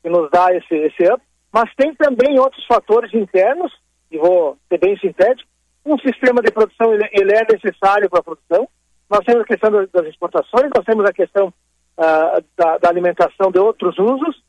que 0.02 0.08
nos 0.08 0.28
dá 0.30 0.48
esse, 0.52 0.74
esse 0.74 1.12
up, 1.12 1.22
mas 1.52 1.72
tem 1.76 1.94
também 1.94 2.38
outros 2.38 2.64
fatores 2.66 3.14
internos, 3.14 3.72
e 4.10 4.18
vou 4.18 4.56
ser 4.68 4.78
bem 4.78 4.98
sintético, 4.98 5.48
um 5.84 5.98
sistema 5.98 6.40
de 6.42 6.50
produção, 6.50 6.92
ele, 6.92 7.08
ele 7.12 7.32
é 7.32 7.44
necessário 7.52 8.10
para 8.10 8.20
a 8.20 8.22
produção, 8.22 8.68
nós 9.08 9.24
temos 9.24 9.42
a 9.42 9.46
questão 9.46 9.70
das 9.70 10.06
exportações, 10.06 10.70
nós 10.74 10.84
temos 10.84 11.04
a 11.04 11.12
questão 11.12 11.48
uh, 11.48 12.44
da, 12.56 12.78
da, 12.78 12.88
alimentação 12.88 13.52
de 13.52 13.58
outros 13.58 13.96
usos, 13.98 14.42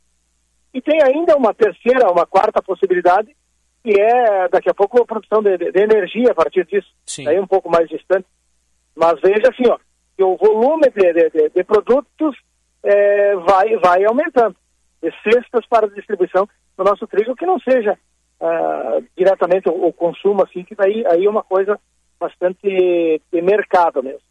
e 0.73 0.81
tem 0.81 0.99
ainda 1.03 1.35
uma 1.35 1.53
terceira, 1.53 2.09
uma 2.11 2.25
quarta 2.25 2.61
possibilidade, 2.63 3.35
que 3.83 3.99
é, 3.99 4.47
daqui 4.47 4.69
a 4.69 4.73
pouco, 4.73 5.01
a 5.01 5.05
produção 5.05 5.43
de, 5.43 5.57
de, 5.57 5.79
energia 5.79 6.31
a 6.31 6.35
partir 6.35 6.65
disso, 6.65 6.87
Sim. 7.05 7.27
aí 7.27 7.39
um 7.39 7.47
pouco 7.47 7.69
mais 7.69 7.87
distante. 7.89 8.25
Mas 8.95 9.19
veja 9.21 9.49
assim, 9.49 9.69
ó, 9.69 9.77
que 10.15 10.23
o 10.23 10.37
volume 10.37 10.89
de, 10.89 11.29
de, 11.29 11.49
de 11.49 11.63
produtos 11.63 12.37
é, 12.83 13.35
vai, 13.35 13.75
vai 13.77 14.05
aumentando. 14.05 14.55
De 15.01 15.11
cestas 15.21 15.65
para 15.67 15.89
distribuição 15.89 16.47
do 16.77 16.83
nosso 16.83 17.05
trigo, 17.07 17.35
que 17.35 17.45
não 17.45 17.59
seja 17.59 17.97
uh, 18.39 19.03
diretamente 19.17 19.67
o, 19.67 19.87
o, 19.87 19.93
consumo, 19.93 20.43
assim, 20.43 20.63
que 20.63 20.75
daí 20.75 21.05
aí 21.07 21.25
é 21.25 21.29
uma 21.29 21.43
coisa 21.43 21.77
bastante 22.17 23.21
de 23.31 23.41
mercado 23.41 24.01
mesmo. 24.01 24.21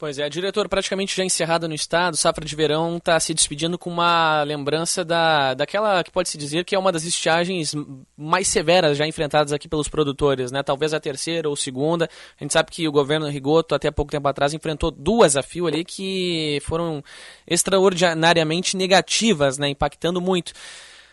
Pois 0.00 0.18
é, 0.18 0.30
diretor, 0.30 0.66
praticamente 0.66 1.14
já 1.14 1.22
encerrada 1.22 1.68
no 1.68 1.74
estado, 1.74 2.16
safra 2.16 2.42
de 2.42 2.56
verão 2.56 2.96
está 2.96 3.20
se 3.20 3.34
despedindo 3.34 3.76
com 3.76 3.90
uma 3.90 4.42
lembrança 4.44 5.04
da, 5.04 5.52
daquela 5.52 6.02
que 6.02 6.10
pode 6.10 6.30
se 6.30 6.38
dizer 6.38 6.64
que 6.64 6.74
é 6.74 6.78
uma 6.78 6.90
das 6.90 7.04
estiagens 7.04 7.74
mais 8.16 8.48
severas 8.48 8.96
já 8.96 9.06
enfrentadas 9.06 9.52
aqui 9.52 9.68
pelos 9.68 9.88
produtores, 9.88 10.50
né? 10.50 10.62
Talvez 10.62 10.94
a 10.94 11.00
terceira 11.00 11.50
ou 11.50 11.54
segunda. 11.54 12.08
A 12.40 12.42
gente 12.42 12.54
sabe 12.54 12.70
que 12.70 12.88
o 12.88 12.92
governo 12.92 13.28
Rigoto, 13.28 13.74
até 13.74 13.90
pouco 13.90 14.10
tempo 14.10 14.26
atrás, 14.26 14.54
enfrentou 14.54 14.90
duas 14.90 15.36
a 15.36 15.42
fio 15.42 15.66
ali 15.66 15.84
que 15.84 16.60
foram 16.62 17.04
extraordinariamente 17.46 18.78
negativas, 18.78 19.58
né? 19.58 19.68
Impactando 19.68 20.18
muito. 20.18 20.54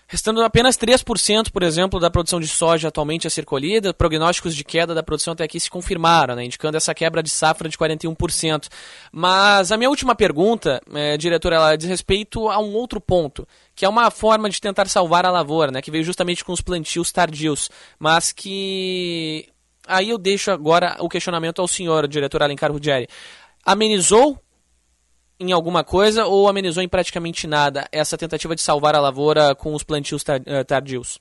Restando 0.09 0.41
apenas 0.41 0.77
3%, 0.77 1.51
por 1.51 1.63
exemplo, 1.63 1.99
da 1.99 2.09
produção 2.09 2.39
de 2.39 2.47
soja 2.47 2.87
atualmente 2.87 3.27
a 3.27 3.29
ser 3.29 3.43
colhida, 3.43 3.93
prognósticos 3.93 4.55
de 4.55 4.63
queda 4.63 4.95
da 4.95 5.03
produção 5.03 5.33
até 5.33 5.43
aqui 5.43 5.59
se 5.59 5.69
confirmaram, 5.69 6.33
né, 6.33 6.45
indicando 6.45 6.77
essa 6.77 6.95
quebra 6.95 7.21
de 7.21 7.29
safra 7.29 7.67
de 7.67 7.77
41%. 7.77 8.69
Mas 9.11 9.69
a 9.69 9.75
minha 9.75 9.89
última 9.89 10.15
pergunta, 10.15 10.81
é, 10.93 11.17
diretor, 11.17 11.51
ela 11.51 11.75
diz 11.75 11.89
respeito 11.89 12.47
a 12.47 12.57
um 12.57 12.73
outro 12.73 13.01
ponto, 13.01 13.45
que 13.75 13.83
é 13.83 13.89
uma 13.89 14.09
forma 14.09 14.49
de 14.49 14.61
tentar 14.61 14.87
salvar 14.87 15.25
a 15.25 15.31
lavoura, 15.31 15.71
né, 15.71 15.81
que 15.81 15.91
veio 15.91 16.05
justamente 16.05 16.45
com 16.45 16.53
os 16.53 16.61
plantios 16.61 17.11
tardios, 17.11 17.69
mas 17.99 18.31
que... 18.31 19.49
Aí 19.85 20.09
eu 20.09 20.17
deixo 20.17 20.51
agora 20.51 20.95
o 20.99 21.09
questionamento 21.09 21.61
ao 21.61 21.67
senhor, 21.67 22.07
diretor 22.07 22.41
Alencar 22.41 22.71
Ruggeri. 22.71 23.07
Amenizou 23.65 24.41
em 25.39 25.51
alguma 25.51 25.83
coisa 25.83 26.25
ou 26.25 26.47
amenizou 26.47 26.81
em 26.83 26.89
praticamente 26.89 27.47
nada 27.47 27.87
essa 27.91 28.17
tentativa 28.17 28.55
de 28.55 28.61
salvar 28.61 28.95
a 28.95 29.01
lavoura 29.01 29.53
com 29.55 29.73
os 29.73 29.83
plantios 29.83 30.23
eh, 30.27 30.63
tardios? 30.63 31.19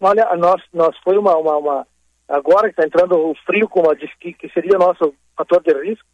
Olha, 0.00 0.34
nós, 0.36 0.62
nós 0.72 0.96
foi 1.04 1.16
uma, 1.18 1.36
uma, 1.36 1.56
uma 1.56 1.86
agora 2.28 2.72
que 2.72 2.80
está 2.80 2.84
entrando 2.84 3.18
o 3.18 3.34
frio, 3.46 3.68
como 3.68 3.94
disse 3.94 4.16
que, 4.18 4.32
que 4.32 4.48
seria 4.50 4.78
nosso 4.78 5.14
fator 5.36 5.62
de 5.62 5.72
risco, 5.72 6.06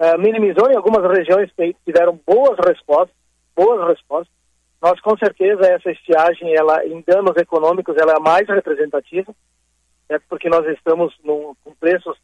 uh, 0.00 0.18
minimizou 0.18 0.70
em 0.70 0.76
algumas 0.76 1.04
regiões 1.10 1.50
que 1.56 1.92
deram 1.92 2.18
boas 2.26 2.58
respostas, 2.66 3.14
boas 3.54 3.88
respostas. 3.88 4.34
Nós 4.80 5.00
com 5.00 5.16
certeza 5.16 5.66
essa 5.66 5.90
estiagem, 5.90 6.54
ela 6.54 6.84
em 6.86 7.02
danos 7.06 7.36
econômicos, 7.36 7.96
ela 7.96 8.12
é 8.12 8.16
a 8.16 8.20
mais 8.20 8.46
representativa, 8.48 9.32
é 10.08 10.18
porque 10.28 10.48
nós 10.48 10.66
estamos 10.66 11.14
num, 11.22 11.54
com 11.64 11.74
preços 11.74 12.16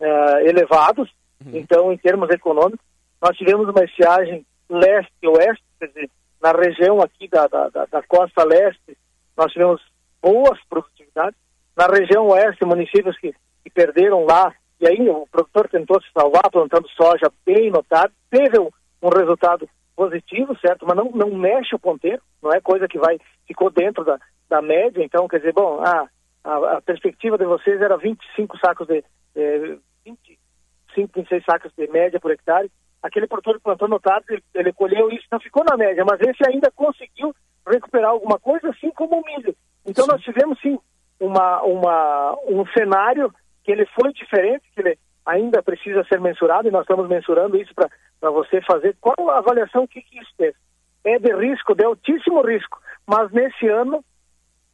uh, 0.00 0.38
elevados, 0.46 1.10
uhum. 1.44 1.52
então 1.56 1.92
em 1.92 1.96
termos 1.96 2.30
econômicos 2.30 2.93
nós 3.24 3.38
tivemos 3.38 3.66
uma 3.66 3.82
estiagem 3.82 4.44
leste-oeste, 4.68 5.64
quer 5.78 5.86
dizer, 5.86 6.10
na 6.42 6.52
região 6.52 7.00
aqui 7.00 7.26
da, 7.26 7.46
da, 7.46 7.68
da, 7.70 8.02
costa 8.02 8.44
leste, 8.44 8.98
nós 9.34 9.50
tivemos 9.50 9.80
boas 10.20 10.62
produtividades. 10.68 11.38
Na 11.74 11.86
região 11.86 12.26
oeste, 12.26 12.66
municípios 12.66 13.18
que, 13.18 13.32
que 13.62 13.70
perderam 13.70 14.26
lá, 14.26 14.54
e 14.78 14.86
aí 14.86 15.08
o 15.08 15.26
produtor 15.32 15.70
tentou 15.70 16.02
se 16.02 16.08
salvar 16.12 16.50
plantando 16.52 16.86
soja 16.90 17.32
bem 17.46 17.70
notado, 17.70 18.12
teve 18.30 18.60
um, 18.60 18.68
um 19.02 19.08
resultado 19.08 19.66
positivo, 19.96 20.54
certo? 20.60 20.84
Mas 20.86 20.94
não, 20.94 21.10
não 21.12 21.30
mexe 21.34 21.74
o 21.74 21.78
ponteiro, 21.78 22.20
não 22.42 22.52
é 22.52 22.60
coisa 22.60 22.86
que 22.86 22.98
vai, 22.98 23.18
ficou 23.46 23.70
dentro 23.70 24.04
da, 24.04 24.18
da 24.50 24.60
média, 24.60 25.02
então, 25.02 25.26
quer 25.26 25.38
dizer, 25.38 25.54
bom, 25.54 25.80
a, 25.82 26.06
a, 26.44 26.76
a 26.76 26.82
perspectiva 26.82 27.38
de 27.38 27.46
vocês 27.46 27.80
era 27.80 27.96
25 27.96 28.58
sacos 28.58 28.86
de, 28.86 29.02
de 29.34 29.78
25, 30.04 31.10
26 31.16 31.42
sacos 31.42 31.72
de 31.74 31.88
média 31.88 32.20
por 32.20 32.30
hectare, 32.30 32.70
aquele 33.04 33.26
produtor 33.26 33.56
que 33.56 33.62
plantou 33.62 33.86
no 33.86 34.00
tarde, 34.00 34.24
ele, 34.30 34.42
ele 34.54 34.72
colheu 34.72 35.10
isso, 35.10 35.26
não 35.30 35.38
ficou 35.38 35.62
na 35.62 35.76
média, 35.76 36.02
mas 36.08 36.18
esse 36.22 36.42
ainda 36.48 36.70
conseguiu 36.74 37.34
recuperar 37.66 38.10
alguma 38.10 38.38
coisa, 38.38 38.70
assim 38.70 38.90
como 38.92 39.20
o 39.20 39.24
milho. 39.24 39.54
Então 39.84 40.06
sim. 40.06 40.10
nós 40.10 40.22
tivemos 40.22 40.58
sim 40.60 40.78
uma, 41.20 41.62
uma, 41.62 42.34
um 42.48 42.66
cenário 42.68 43.30
que 43.62 43.70
ele 43.70 43.84
foi 43.94 44.10
diferente, 44.14 44.64
que 44.74 44.80
ele 44.80 44.98
ainda 45.26 45.62
precisa 45.62 46.02
ser 46.04 46.18
mensurado, 46.18 46.66
e 46.66 46.70
nós 46.70 46.82
estamos 46.82 47.06
mensurando 47.06 47.58
isso 47.58 47.74
para 47.74 48.30
você 48.30 48.62
fazer. 48.62 48.96
Qual 49.02 49.30
a 49.30 49.38
avaliação 49.38 49.86
que, 49.86 50.00
que 50.00 50.18
isso 50.18 50.32
teve? 50.38 50.56
É 51.04 51.18
de 51.18 51.34
risco, 51.34 51.74
de 51.74 51.84
altíssimo 51.84 52.40
risco, 52.40 52.80
mas 53.06 53.30
nesse 53.32 53.68
ano 53.68 54.02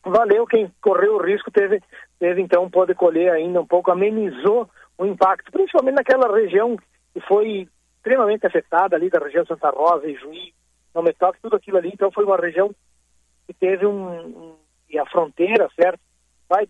valeu 0.04 0.46
quem 0.46 0.70
correu 0.80 1.16
o 1.16 1.22
risco, 1.22 1.50
teve, 1.50 1.82
teve 2.20 2.40
então, 2.40 2.70
pode 2.70 2.94
colher 2.94 3.32
ainda 3.32 3.60
um 3.60 3.66
pouco, 3.66 3.90
amenizou 3.90 4.70
um 4.96 5.06
impacto, 5.06 5.50
principalmente 5.50 5.96
naquela 5.96 6.32
região 6.32 6.76
que 7.12 7.20
foi 7.22 7.68
extremamente 8.00 8.46
afetada 8.46 8.96
ali 8.96 9.10
da 9.10 9.18
região 9.18 9.44
Santa 9.44 9.68
Rosa 9.70 10.08
e 10.08 10.16
Juí, 10.16 10.54
não 10.94 11.02
me 11.02 11.12
toque 11.12 11.38
tudo 11.40 11.56
aquilo 11.56 11.76
ali, 11.76 11.90
então 11.92 12.10
foi 12.10 12.24
uma 12.24 12.36
região 12.36 12.74
que 13.46 13.52
teve 13.52 13.86
um, 13.86 14.08
um 14.18 14.56
e 14.88 14.98
a 14.98 15.06
fronteira, 15.06 15.68
certo? 15.76 16.00
Vai 16.48 16.66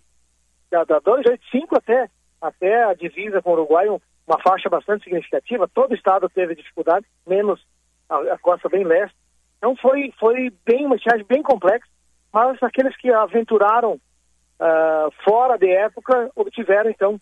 da, 0.71 0.85
da 0.85 0.99
285 0.99 1.77
até, 1.77 2.11
até 2.41 2.85
a 2.85 2.95
divisa 2.95 3.41
com 3.41 3.51
o 3.51 3.53
Uruguai, 3.55 3.89
um, 3.89 3.99
uma 4.27 4.39
faixa 4.43 4.69
bastante 4.69 5.05
significativa, 5.05 5.71
todo 5.73 5.93
o 5.93 5.95
estado 5.95 6.29
teve 6.29 6.55
dificuldade, 6.55 7.07
menos 7.27 7.65
a, 8.09 8.17
a 8.35 8.39
costa 8.39 8.69
bem 8.69 8.85
leste, 8.85 9.17
então 9.57 9.75
foi, 9.77 10.13
foi 10.19 10.53
bem 10.65 10.85
uma 10.85 10.97
estiagem 10.97 11.25
bem 11.27 11.43
complexa, 11.43 11.89
mas 12.33 12.63
aqueles 12.63 12.97
que 12.97 13.11
aventuraram 13.11 13.95
uh, 13.95 15.11
fora 15.25 15.57
de 15.57 15.71
época 15.71 16.31
obtiveram 16.35 16.91
então 16.91 17.21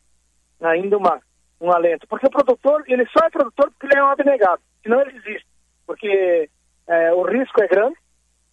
ainda 0.61 0.99
uma, 0.99 1.21
um 1.61 1.71
alento. 1.73 2.07
Porque 2.07 2.27
o 2.27 2.31
produtor, 2.31 2.85
ele 2.87 3.07
só 3.07 3.27
é 3.27 3.31
produtor 3.31 3.71
porque 3.71 3.87
ele 3.87 3.99
é 3.99 4.05
um 4.05 4.09
abnegado, 4.09 4.61
senão 4.83 5.01
ele 5.01 5.17
existe. 5.17 5.47
Porque 5.87 6.49
uh, 6.87 7.15
o 7.17 7.23
risco 7.23 7.63
é 7.63 7.69
grande, 7.69 7.97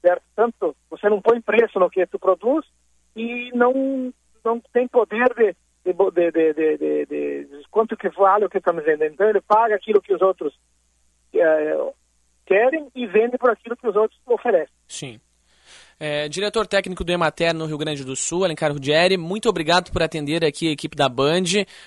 certo? 0.02 0.24
Tanto 0.36 0.76
você 0.90 1.10
não 1.10 1.22
põe 1.22 1.42
preço 1.42 1.80
no 1.80 1.90
que 1.90 2.06
tu 2.08 2.20
produz 2.20 2.66
e 3.16 3.52
não, 3.54 4.14
não 4.44 4.60
tem 4.74 4.88
poder 4.88 5.28
de, 5.36 5.56
de, 5.86 6.32
de, 6.32 6.78
de, 6.78 7.46
de 7.46 7.68
quanto 7.70 7.98
que 7.98 8.10
vale 8.10 8.46
o 8.46 8.50
que 8.50 8.58
estamos 8.58 8.84
vendendo. 8.84 9.14
Então 9.14 9.30
ele 9.30 9.42
paga 9.42 9.76
aquilo 9.76 10.02
que 10.02 10.14
os 10.14 10.22
outros 10.22 10.54
uh, 11.34 11.94
querem 12.46 12.90
e 12.96 13.06
vende 13.08 13.38
por 13.38 13.50
aquilo 13.50 13.76
que 13.76 13.88
os 13.88 13.96
outros 13.96 14.20
oferecem. 14.26 14.74
Sim. 14.88 15.20
É, 15.98 16.28
diretor 16.28 16.68
técnico 16.68 17.06
do 17.06 17.12
Emater 17.12 17.54
no 17.54 17.66
Rio 17.66 17.78
Grande 17.78 18.04
do 18.04 18.18
Sul, 18.18 18.44
Alencar 18.44 18.70
Rudieri, 18.70 19.16
muito 19.16 19.48
obrigado 19.48 19.92
por 19.92 20.04
atender 20.04 20.44
aqui 20.44 20.68
a 20.68 20.72
equipe 20.72 20.94
da 20.94 21.08
Band. 21.08 21.44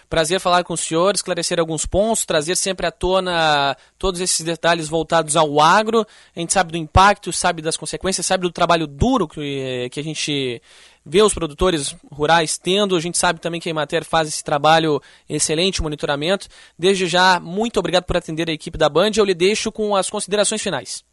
Prazer 0.08 0.40
falar 0.40 0.64
com 0.64 0.72
o 0.72 0.78
senhor, 0.78 1.14
esclarecer 1.14 1.60
alguns 1.60 1.84
pontos, 1.84 2.24
trazer 2.24 2.56
sempre 2.56 2.86
à 2.86 2.90
tona 2.90 3.76
todos 3.98 4.22
esses 4.22 4.40
detalhes 4.40 4.88
voltados 4.88 5.36
ao 5.36 5.60
agro. 5.60 6.06
A 6.34 6.40
gente 6.40 6.54
sabe 6.54 6.72
do 6.72 6.78
impacto, 6.78 7.30
sabe 7.34 7.60
das 7.60 7.76
consequências, 7.76 8.24
sabe 8.24 8.44
do 8.44 8.50
trabalho 8.50 8.86
duro 8.86 9.28
que, 9.28 9.90
que 9.92 10.00
a 10.00 10.04
gente 10.04 10.62
vê 11.04 11.22
os 11.22 11.34
produtores 11.34 11.94
rurais 12.10 12.56
tendo. 12.56 12.96
A 12.96 13.00
gente 13.00 13.18
sabe 13.18 13.40
também 13.40 13.60
que 13.60 13.68
a 13.68 13.72
Emater 13.72 14.06
faz 14.06 14.26
esse 14.26 14.42
trabalho 14.42 15.02
excelente, 15.28 15.82
monitoramento. 15.82 16.48
Desde 16.78 17.06
já, 17.06 17.38
muito 17.38 17.78
obrigado 17.78 18.04
por 18.04 18.16
atender 18.16 18.48
a 18.48 18.54
equipe 18.54 18.78
da 18.78 18.88
Band. 18.88 19.10
Eu 19.18 19.24
lhe 19.26 19.34
deixo 19.34 19.70
com 19.70 19.94
as 19.94 20.08
considerações 20.08 20.62
finais. 20.62 21.07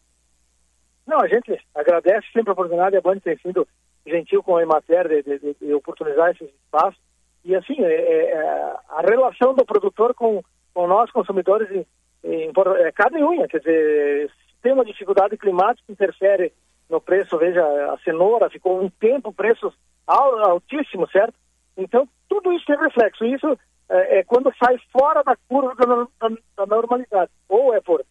Não, 1.05 1.19
a 1.19 1.27
gente 1.27 1.59
agradece 1.73 2.27
sempre 2.33 2.49
a 2.49 2.53
oportunidade, 2.53 2.97
a 2.97 3.01
Band 3.01 3.19
tem 3.19 3.37
sido 3.37 3.67
gentil 4.05 4.41
com 4.43 4.57
a 4.57 4.63
Emater 4.63 5.07
de, 5.07 5.23
de, 5.23 5.53
de 5.53 5.73
oportunizar 5.73 6.31
esses 6.31 6.49
espaços. 6.65 6.99
E 7.43 7.55
assim, 7.55 7.75
é, 7.83 7.93
é, 7.93 8.31
é, 8.31 8.75
a 8.89 9.01
relação 9.01 9.53
do 9.53 9.65
produtor 9.65 10.13
com, 10.15 10.43
com 10.73 10.87
nós, 10.87 11.11
consumidores, 11.11 11.69
em, 11.71 11.85
em, 12.23 12.49
é 12.49 13.19
e 13.19 13.23
unha. 13.23 13.47
Quer 13.47 13.59
dizer, 13.59 14.29
se 14.29 14.61
tem 14.63 14.73
uma 14.73 14.85
dificuldade 14.85 15.37
climática 15.37 15.91
interfere 15.91 16.51
no 16.89 16.99
preço, 16.99 17.37
veja, 17.37 17.63
a 17.63 17.97
cenoura 18.03 18.49
ficou 18.49 18.81
um 18.81 18.89
tempo 18.89 19.31
preços 19.31 19.73
altíssimos, 20.07 21.11
certo? 21.11 21.35
Então, 21.77 22.07
tudo 22.27 22.51
isso 22.53 22.65
tem 22.65 22.77
reflexo. 22.77 23.25
Isso 23.25 23.57
é, 23.89 24.19
é 24.19 24.23
quando 24.23 24.51
sai 24.57 24.77
fora 24.91 25.23
da 25.23 25.35
curva 25.47 25.75
da, 25.75 26.29
da, 26.29 26.35
da 26.57 26.65
normalidade. 26.65 27.31
Ou 27.47 27.75
é 27.75 27.81
por 27.81 28.03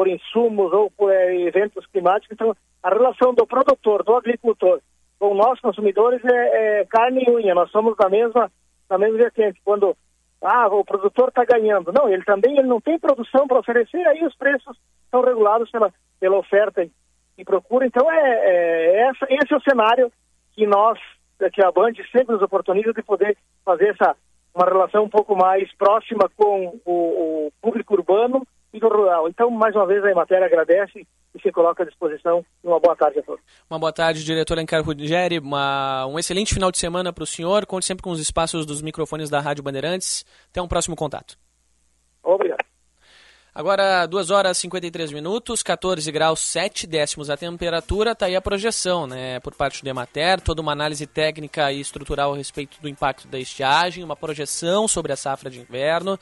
por 0.00 0.08
insumos 0.08 0.72
ou 0.72 0.90
por 0.90 1.12
é, 1.12 1.36
eventos 1.42 1.84
climáticos. 1.88 2.32
Então, 2.32 2.56
a 2.82 2.88
relação 2.88 3.34
do 3.34 3.46
produtor, 3.46 4.02
do 4.02 4.16
agricultor, 4.16 4.80
com 5.18 5.34
nós 5.34 5.60
consumidores 5.60 6.24
é, 6.24 6.80
é 6.80 6.84
carne 6.86 7.22
e 7.22 7.30
unha. 7.30 7.54
Nós 7.54 7.70
somos 7.70 7.94
da 7.98 8.08
mesma, 8.08 8.50
da 8.88 8.96
mesma 8.96 9.18
vertente. 9.18 9.60
Quando 9.62 9.94
ah, 10.40 10.68
o 10.68 10.82
produtor 10.86 11.28
está 11.28 11.44
ganhando, 11.44 11.92
não, 11.92 12.08
ele 12.08 12.24
também 12.24 12.56
ele 12.56 12.66
não 12.66 12.80
tem 12.80 12.98
produção 12.98 13.46
para 13.46 13.58
oferecer, 13.58 13.98
aí 14.06 14.24
os 14.24 14.34
preços 14.36 14.74
são 15.10 15.20
regulados 15.20 15.70
pela, 15.70 15.92
pela 16.18 16.38
oferta 16.38 16.88
e 17.36 17.44
procura. 17.44 17.84
Então, 17.84 18.10
é, 18.10 18.16
é 18.16 19.00
essa, 19.02 19.26
esse 19.28 19.52
é 19.52 19.56
o 19.58 19.62
cenário 19.62 20.10
que 20.54 20.66
nós, 20.66 20.98
que 21.52 21.62
a 21.62 21.70
Band 21.70 21.92
sempre 22.10 22.32
nos 22.32 22.42
oportuniza 22.42 22.94
de 22.94 23.02
poder 23.02 23.36
fazer 23.66 23.90
essa 23.90 24.16
uma 24.54 24.64
relação 24.64 25.04
um 25.04 25.10
pouco 25.10 25.36
mais 25.36 25.70
próxima 25.74 26.28
com 26.34 26.80
o, 26.86 26.90
o 27.46 27.52
público 27.60 27.94
urbano 27.94 28.46
do 28.78 28.88
rural. 28.88 29.28
Então, 29.28 29.50
mais 29.50 29.74
uma 29.74 29.86
vez, 29.86 30.04
a 30.04 30.10
Emater 30.10 30.42
agradece 30.42 31.06
e 31.34 31.40
se 31.40 31.50
coloca 31.50 31.82
à 31.82 31.86
disposição. 31.86 32.44
Uma 32.62 32.78
boa 32.78 32.94
tarde 32.94 33.18
a 33.18 33.22
todos. 33.22 33.42
Uma 33.68 33.78
boa 33.78 33.92
tarde, 33.92 34.24
diretor 34.24 34.58
Encar 34.58 34.82
Ruggeri. 34.82 35.38
Uma, 35.38 36.06
um 36.06 36.18
excelente 36.18 36.54
final 36.54 36.70
de 36.70 36.78
semana 36.78 37.12
para 37.12 37.24
o 37.24 37.26
senhor. 37.26 37.66
Conte 37.66 37.86
sempre 37.86 38.02
com 38.02 38.10
os 38.10 38.20
espaços 38.20 38.64
dos 38.64 38.82
microfones 38.82 39.28
da 39.28 39.40
Rádio 39.40 39.64
Bandeirantes. 39.64 40.24
Até 40.50 40.62
um 40.62 40.68
próximo 40.68 40.94
contato. 40.94 41.36
Obrigado. 42.22 42.64
Agora, 43.52 44.06
2 44.06 44.30
horas 44.30 44.58
e 44.58 44.60
53 44.60 45.10
minutos, 45.10 45.60
14 45.60 46.10
graus 46.12 46.38
7 46.38 46.86
décimos 46.86 47.28
a 47.28 47.36
temperatura, 47.36 48.12
está 48.12 48.26
aí 48.26 48.36
a 48.36 48.40
projeção, 48.40 49.08
né, 49.08 49.40
por 49.40 49.54
parte 49.54 49.82
do 49.82 49.88
Emater, 49.88 50.40
toda 50.40 50.62
uma 50.62 50.70
análise 50.70 51.04
técnica 51.04 51.72
e 51.72 51.80
estrutural 51.80 52.32
a 52.32 52.36
respeito 52.36 52.80
do 52.80 52.88
impacto 52.88 53.26
da 53.26 53.40
estiagem, 53.40 54.04
uma 54.04 54.14
projeção 54.14 54.86
sobre 54.86 55.12
a 55.12 55.16
safra 55.16 55.50
de 55.50 55.58
inverno, 55.58 56.16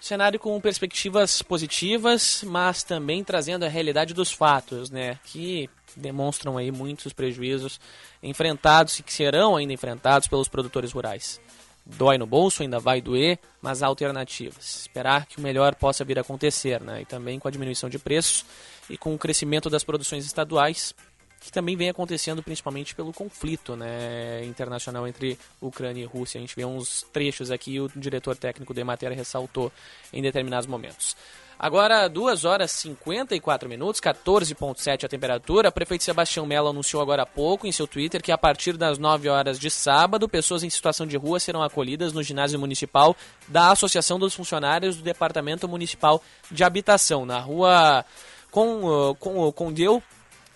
Cenário 0.00 0.38
com 0.38 0.60
perspectivas 0.60 1.42
positivas, 1.42 2.42
mas 2.46 2.82
também 2.82 3.24
trazendo 3.24 3.64
a 3.64 3.68
realidade 3.68 4.14
dos 4.14 4.30
fatos, 4.30 4.90
né? 4.90 5.18
Que 5.24 5.68
demonstram 5.96 6.56
aí 6.56 6.70
muitos 6.70 7.12
prejuízos 7.12 7.80
enfrentados 8.22 8.98
e 8.98 9.02
que 9.02 9.12
serão 9.12 9.56
ainda 9.56 9.72
enfrentados 9.72 10.28
pelos 10.28 10.48
produtores 10.48 10.92
rurais. 10.92 11.40
Dói 11.84 12.18
no 12.18 12.26
bolso, 12.26 12.62
ainda 12.62 12.78
vai 12.78 13.00
doer, 13.00 13.38
mas 13.62 13.82
há 13.82 13.86
alternativas. 13.86 14.82
Esperar 14.82 15.26
que 15.26 15.38
o 15.38 15.40
melhor 15.40 15.74
possa 15.74 16.04
vir 16.04 16.18
a 16.18 16.20
acontecer, 16.20 16.80
né? 16.82 17.00
E 17.00 17.04
também 17.04 17.38
com 17.38 17.48
a 17.48 17.50
diminuição 17.50 17.88
de 17.88 17.98
preços 17.98 18.44
e 18.90 18.96
com 18.96 19.14
o 19.14 19.18
crescimento 19.18 19.70
das 19.70 19.82
produções 19.82 20.26
estaduais, 20.26 20.94
que 21.40 21.52
também 21.52 21.76
vem 21.76 21.88
acontecendo 21.88 22.42
principalmente 22.42 22.94
pelo 22.94 23.12
conflito 23.12 23.76
né, 23.76 24.44
internacional 24.44 25.06
entre 25.06 25.38
Ucrânia 25.60 26.02
e 26.02 26.06
Rússia. 26.06 26.38
A 26.38 26.40
gente 26.40 26.56
vê 26.56 26.64
uns 26.64 27.06
trechos 27.12 27.50
aqui, 27.50 27.80
o 27.80 27.88
diretor 27.94 28.36
técnico 28.36 28.74
da 28.74 28.80
Emater 28.80 29.12
ressaltou 29.12 29.72
em 30.12 30.22
determinados 30.22 30.66
momentos. 30.66 31.16
Agora, 31.60 32.06
2 32.06 32.44
horas 32.44 32.72
e 32.72 32.82
54 32.82 33.68
minutos, 33.68 34.00
14,7 34.00 35.04
a 35.04 35.08
temperatura. 35.08 35.70
O 35.70 35.72
prefeito 35.72 36.04
Sebastião 36.04 36.46
Mello 36.46 36.68
anunciou 36.68 37.02
agora 37.02 37.22
há 37.22 37.26
pouco 37.26 37.66
em 37.66 37.72
seu 37.72 37.84
Twitter 37.84 38.22
que 38.22 38.30
a 38.30 38.38
partir 38.38 38.76
das 38.76 38.96
9 38.96 39.28
horas 39.28 39.58
de 39.58 39.68
sábado, 39.68 40.28
pessoas 40.28 40.62
em 40.62 40.70
situação 40.70 41.04
de 41.04 41.16
rua 41.16 41.40
serão 41.40 41.60
acolhidas 41.60 42.12
no 42.12 42.22
ginásio 42.22 42.60
municipal 42.60 43.16
da 43.48 43.72
Associação 43.72 44.20
dos 44.20 44.34
Funcionários 44.34 44.98
do 44.98 45.02
Departamento 45.02 45.66
Municipal 45.66 46.22
de 46.48 46.62
Habitação, 46.62 47.26
na 47.26 47.40
rua 47.40 48.04
com, 48.52 49.16
com, 49.18 49.50
com 49.50 49.72
Deu 49.72 50.00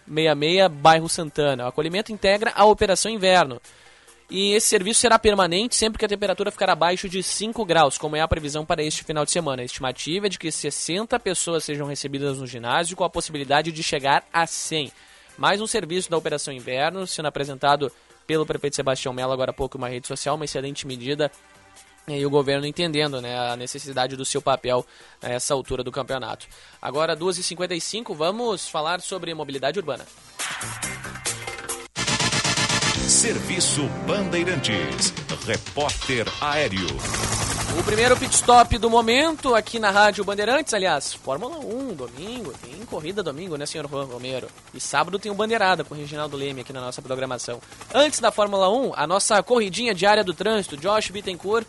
66, 0.07 0.69
bairro 0.69 1.09
Santana. 1.09 1.65
O 1.65 1.69
acolhimento 1.69 2.13
integra 2.13 2.53
a 2.55 2.65
Operação 2.65 3.11
Inverno. 3.11 3.61
E 4.31 4.55
esse 4.55 4.69
serviço 4.69 5.01
será 5.01 5.19
permanente 5.19 5.77
sempre 5.77 5.99
que 5.99 6.05
a 6.07 6.09
temperatura 6.09 6.51
ficar 6.51 6.71
abaixo 6.71 7.07
de 7.07 7.23
5 7.23 7.65
graus, 7.67 7.99
como 7.99 8.17
é 8.17 8.21
a 8.21 8.29
previsão 8.29 8.65
para 8.65 8.83
este 8.83 9.05
final 9.05 9.27
de 9.27 9.31
semana. 9.31 9.61
A 9.61 9.65
estimativa 9.65 10.27
é 10.27 10.29
de 10.31 10.39
que 10.39 10.51
60 10.51 11.21
pessoas 11.21 11.65
sejam 11.65 11.87
recebidas 11.87 12.39
no 12.39 12.47
ginásio, 12.47 12.97
com 12.97 13.05
a 13.05 13.11
possibilidade 13.11 13.71
de 13.71 13.83
chegar 13.83 14.25
a 14.33 14.47
100. 14.47 14.91
Mais 15.37 15.61
um 15.61 15.67
serviço 15.67 16.11
da 16.11 16.17
Operação 16.17 16.53
Inverno, 16.53 17.07
sendo 17.07 17.27
apresentado 17.27 17.93
pelo 18.27 18.47
prefeito 18.47 18.77
Sebastião 18.77 19.13
Mello 19.13 19.33
agora 19.33 19.51
há 19.51 19.55
pouco 19.55 19.77
em 19.77 19.81
uma 19.81 19.89
rede 19.89 20.07
social, 20.07 20.37
uma 20.37 20.47
excelente 20.47 20.87
medida 20.87 21.31
e 22.09 22.27
o 22.27 22.31
governo 22.31 22.67
entendendo 22.67 23.21
né, 23.21 23.39
a 23.53 23.57
necessidade 23.57 24.17
do 24.17 24.25
seu 24.25 24.43
papel 24.43 24.85
a 25.23 25.29
essa 25.29 25.55
altura 25.55 25.85
do 25.85 25.93
campeonato. 25.93 26.47
Agora, 26.81 27.17
2h55, 27.17 28.15
vamos 28.15 28.69
falar 28.69 29.01
sobre 29.01 29.33
mobilidade 29.35 29.79
urbana. 29.79 30.05
Serviço 33.09 33.83
Bandeirantes. 34.07 35.13
Repórter 35.47 36.27
Aéreo. 36.41 36.87
O 37.79 37.83
primeiro 37.85 38.17
pit 38.17 38.35
stop 38.35 38.77
do 38.79 38.91
momento 38.91 39.55
aqui 39.55 39.79
na 39.79 39.91
Rádio 39.91 40.25
Bandeirantes, 40.25 40.75
aliás, 40.75 41.15
Fórmula 41.15 41.59
1, 41.59 41.95
domingo, 41.95 42.53
tem 42.63 42.75
corrida 42.85 43.23
domingo, 43.23 43.57
né, 43.57 43.65
senhor 43.65 43.87
Romero? 43.87 44.47
E 44.75 44.81
sábado 44.81 45.19
tem 45.19 45.33
o 45.33 45.35
Bandeirada 45.35 45.83
com 45.83 45.95
o 45.95 45.99
Reginaldo 45.99 46.37
Leme 46.37 46.61
aqui 46.61 46.73
na 46.73 46.81
nossa 46.81 47.01
programação. 47.01 47.61
Antes 47.95 48.21
da 48.21 48.31
Fórmula 48.31 48.69
1, 48.71 48.93
a 48.95 49.07
nossa 49.07 49.43
corridinha 49.43 49.95
diária 49.95 50.23
do 50.23 50.35
trânsito, 50.35 50.77
Josh 50.77 51.11
Bittencourt 51.11 51.67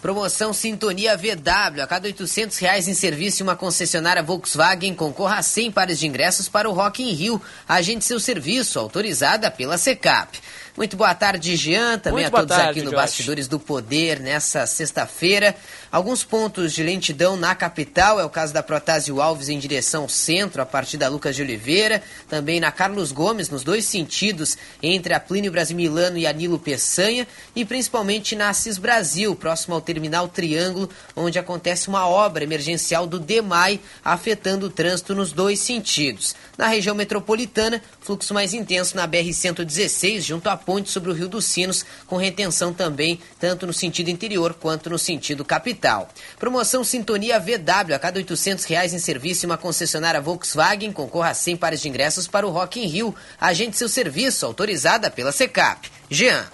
Promoção 0.00 0.52
Sintonia 0.52 1.14
VW. 1.16 1.82
A 1.82 1.86
cada 1.86 2.06
800 2.06 2.56
reais 2.56 2.88
em 2.88 2.94
serviço 2.94 3.42
em 3.42 3.46
uma 3.46 3.54
concessionária 3.54 4.22
Volkswagen, 4.22 4.94
concorra 4.94 5.36
a 5.36 5.42
100 5.42 5.72
pares 5.72 5.98
de 5.98 6.06
ingressos 6.06 6.48
para 6.48 6.68
o 6.68 6.72
Rock 6.72 7.02
in 7.02 7.12
Rio. 7.12 7.40
Agende 7.68 8.04
seu 8.04 8.18
serviço, 8.18 8.78
autorizada 8.78 9.50
pela 9.50 9.76
SECAP. 9.76 10.40
Muito 10.76 10.96
boa 10.96 11.14
tarde, 11.14 11.56
Jean, 11.56 11.98
também 11.98 12.22
Muito 12.22 12.36
a 12.36 12.40
todos 12.40 12.56
tarde, 12.56 12.70
aqui 12.70 12.82
no 12.82 12.90
Josh. 12.90 13.00
Bastidores 13.00 13.48
do 13.48 13.58
Poder 13.58 14.20
nessa 14.20 14.66
sexta-feira. 14.66 15.54
Alguns 15.90 16.22
pontos 16.22 16.72
de 16.72 16.82
lentidão 16.82 17.36
na 17.36 17.54
capital, 17.54 18.20
é 18.20 18.24
o 18.24 18.30
caso 18.30 18.54
da 18.54 18.62
Protásio 18.62 19.20
Alves 19.20 19.48
em 19.48 19.58
direção 19.58 20.02
ao 20.02 20.08
centro, 20.08 20.62
a 20.62 20.66
partir 20.66 20.96
da 20.96 21.08
Lucas 21.08 21.34
de 21.34 21.42
Oliveira, 21.42 22.00
também 22.28 22.60
na 22.60 22.70
Carlos 22.70 23.10
Gomes, 23.10 23.48
nos 23.48 23.64
dois 23.64 23.84
sentidos, 23.84 24.56
entre 24.80 25.12
a 25.12 25.18
Plínio 25.18 25.50
Brasimilano 25.50 26.16
e 26.16 26.26
a 26.26 26.32
Nilo 26.32 26.58
Peçanha, 26.58 27.26
e 27.56 27.64
principalmente 27.64 28.36
na 28.36 28.50
Assis 28.50 28.78
Brasil, 28.78 29.34
próximo 29.34 29.74
ao 29.74 29.80
terminal 29.80 30.28
Triângulo, 30.28 30.88
onde 31.16 31.38
acontece 31.38 31.88
uma 31.88 32.06
obra 32.06 32.44
emergencial 32.44 33.06
do 33.06 33.18
DEMAI, 33.18 33.80
afetando 34.04 34.66
o 34.66 34.70
trânsito 34.70 35.14
nos 35.14 35.32
dois 35.32 35.58
sentidos. 35.58 36.36
Na 36.56 36.68
região 36.68 36.94
metropolitana, 36.94 37.82
fluxo 38.00 38.32
mais 38.32 38.54
intenso 38.54 38.96
na 38.96 39.08
BR-116, 39.08 40.20
junto 40.20 40.48
à 40.48 40.59
ponte 40.64 40.90
sobre 40.90 41.10
o 41.10 41.12
Rio 41.12 41.28
dos 41.28 41.44
Sinos, 41.44 41.84
com 42.06 42.16
retenção 42.16 42.72
também, 42.72 43.20
tanto 43.38 43.66
no 43.66 43.72
sentido 43.72 44.08
interior 44.08 44.54
quanto 44.54 44.90
no 44.90 44.98
sentido 44.98 45.44
capital. 45.44 46.08
Promoção 46.38 46.84
Sintonia 46.84 47.38
VW, 47.38 47.94
a 47.94 47.98
cada 47.98 48.18
800 48.18 48.64
reais 48.64 48.94
em 48.94 48.98
serviço 48.98 49.46
uma 49.46 49.58
concessionária 49.58 50.20
Volkswagen, 50.20 50.92
concorra 50.92 51.30
a 51.30 51.34
100 51.34 51.56
pares 51.56 51.80
de 51.80 51.88
ingressos 51.88 52.26
para 52.26 52.46
o 52.46 52.50
Rock 52.50 52.80
in 52.80 52.86
Rio. 52.86 53.14
Agende 53.40 53.76
seu 53.76 53.88
serviço, 53.88 54.46
autorizada 54.46 55.10
pela 55.10 55.32
SECAP. 55.32 55.90
Jean. 56.08 56.46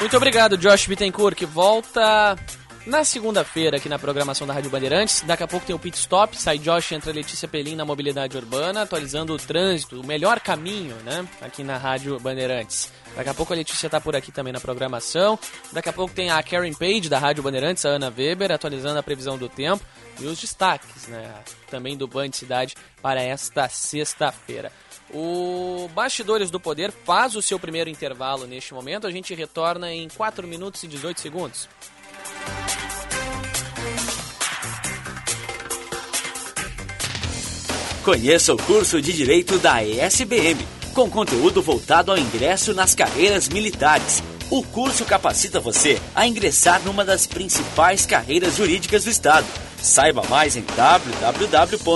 Muito 0.00 0.16
obrigado, 0.16 0.58
Josh 0.58 0.86
Bittencourt, 0.86 1.36
que 1.36 1.46
volta 1.46 2.36
na 2.86 3.04
segunda-feira 3.04 3.78
aqui 3.78 3.88
na 3.88 3.98
programação 3.98 4.46
da 4.46 4.54
Rádio 4.54 4.70
Bandeirantes. 4.70 5.22
Daqui 5.26 5.42
a 5.42 5.48
pouco 5.48 5.66
tem 5.66 5.74
o 5.74 5.78
Pit 5.78 5.98
Stop, 5.98 6.36
sai 6.36 6.58
Josh 6.58 6.92
entra 6.92 7.12
Letícia 7.12 7.48
Pelim 7.48 7.74
na 7.74 7.84
mobilidade 7.84 8.36
urbana, 8.36 8.82
atualizando 8.82 9.34
o 9.34 9.36
trânsito, 9.36 10.00
o 10.00 10.06
melhor 10.06 10.38
caminho, 10.38 10.94
né, 11.04 11.26
aqui 11.42 11.64
na 11.64 11.76
Rádio 11.76 12.18
Bandeirantes. 12.20 12.92
Daqui 13.16 13.28
a 13.28 13.34
pouco 13.34 13.52
a 13.52 13.56
Letícia 13.56 13.90
tá 13.90 14.00
por 14.00 14.14
aqui 14.14 14.30
também 14.30 14.52
na 14.52 14.60
programação. 14.60 15.38
Daqui 15.72 15.88
a 15.88 15.92
pouco 15.92 16.14
tem 16.14 16.30
a 16.30 16.40
Karen 16.42 16.72
Page 16.72 17.08
da 17.08 17.18
Rádio 17.18 17.42
Bandeirantes, 17.42 17.84
a 17.84 17.90
Ana 17.90 18.12
Weber, 18.16 18.52
atualizando 18.52 18.98
a 18.98 19.02
previsão 19.02 19.36
do 19.36 19.48
tempo 19.48 19.84
e 20.20 20.26
os 20.26 20.38
destaques, 20.38 21.08
né, 21.08 21.34
também 21.68 21.96
do 21.96 22.06
Band 22.06 22.30
Cidade 22.32 22.74
para 23.02 23.20
esta 23.20 23.68
sexta-feira. 23.68 24.70
O 25.12 25.88
Bastidores 25.94 26.50
do 26.50 26.60
Poder 26.60 26.92
faz 26.92 27.36
o 27.36 27.42
seu 27.42 27.58
primeiro 27.58 27.90
intervalo 27.90 28.46
neste 28.46 28.74
momento. 28.74 29.06
A 29.06 29.10
gente 29.10 29.34
retorna 29.34 29.92
em 29.92 30.08
4 30.08 30.46
minutos 30.46 30.82
e 30.82 30.88
18 30.88 31.20
segundos. 31.20 31.68
Conheça 38.06 38.54
o 38.54 38.56
curso 38.56 39.02
de 39.02 39.12
Direito 39.12 39.58
da 39.58 39.82
ESBM, 39.82 40.64
com 40.94 41.10
conteúdo 41.10 41.60
voltado 41.60 42.12
ao 42.12 42.16
ingresso 42.16 42.72
nas 42.72 42.94
carreiras 42.94 43.48
militares. 43.48 44.22
O 44.48 44.62
curso 44.62 45.04
capacita 45.04 45.58
você 45.58 46.00
a 46.14 46.24
ingressar 46.24 46.80
numa 46.84 47.04
das 47.04 47.26
principais 47.26 48.06
carreiras 48.06 48.58
jurídicas 48.58 49.02
do 49.02 49.10
Estado. 49.10 49.44
Saiba 49.82 50.22
mais 50.28 50.54
em 50.56 50.62
www.esbm.org.br 50.62 51.92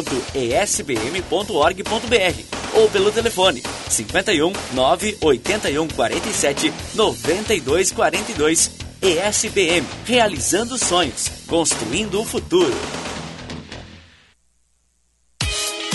ou 2.74 2.90
pelo 2.90 3.12
telefone 3.12 3.62
51 3.88 4.52
981 4.74 5.86
47 5.86 6.72
92 6.92 7.92
42. 7.92 8.70
ESBM, 9.00 9.86
realizando 10.04 10.76
sonhos, 10.76 11.30
construindo 11.46 12.20
o 12.20 12.24
futuro. 12.24 12.74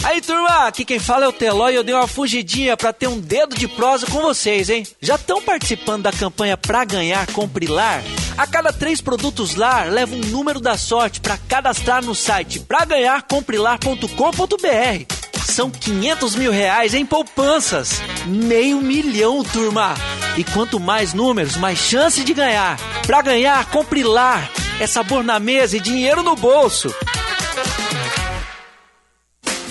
Aí 0.05 0.21
turma, 0.21 0.67
aqui 0.67 0.85
quem 0.85 0.99
fala 0.99 1.25
é 1.25 1.27
o 1.27 1.33
Teló 1.33 1.67
e 1.67 1.73
eu 1.73 1.83
dei 1.83 1.95
uma 1.95 2.07
fugidinha 2.07 2.77
pra 2.77 2.93
ter 2.93 3.07
um 3.07 3.19
dedo 3.19 3.55
de 3.55 3.67
prosa 3.67 4.05
com 4.05 4.21
vocês, 4.21 4.69
hein? 4.69 4.85
Já 5.01 5.15
estão 5.15 5.41
participando 5.41 6.03
da 6.03 6.11
campanha 6.11 6.55
Pra 6.55 6.85
Ganhar 6.85 7.25
Compre 7.31 7.65
Lar? 7.65 8.03
A 8.37 8.45
cada 8.45 8.71
três 8.71 9.01
produtos 9.01 9.55
Lar, 9.55 9.91
leva 9.91 10.13
um 10.13 10.19
número 10.19 10.59
da 10.59 10.77
sorte 10.77 11.19
pra 11.19 11.39
cadastrar 11.39 12.05
no 12.05 12.13
site 12.13 12.59
praganharcomprelar.com.br. 12.59 15.41
São 15.43 15.71
500 15.71 16.35
mil 16.35 16.51
reais 16.51 16.93
em 16.93 17.03
poupanças. 17.03 17.99
Meio 18.27 18.79
milhão, 18.81 19.43
turma. 19.43 19.95
E 20.37 20.43
quanto 20.43 20.79
mais 20.79 21.15
números, 21.15 21.57
mais 21.57 21.79
chance 21.79 22.23
de 22.23 22.31
ganhar. 22.31 22.77
Pra 23.07 23.23
ganhar, 23.23 23.65
compre 23.71 24.03
Lar. 24.03 24.51
É 24.79 24.85
sabor 24.85 25.23
na 25.23 25.39
mesa 25.39 25.77
e 25.77 25.79
dinheiro 25.79 26.21
no 26.21 26.35
bolso. 26.35 26.93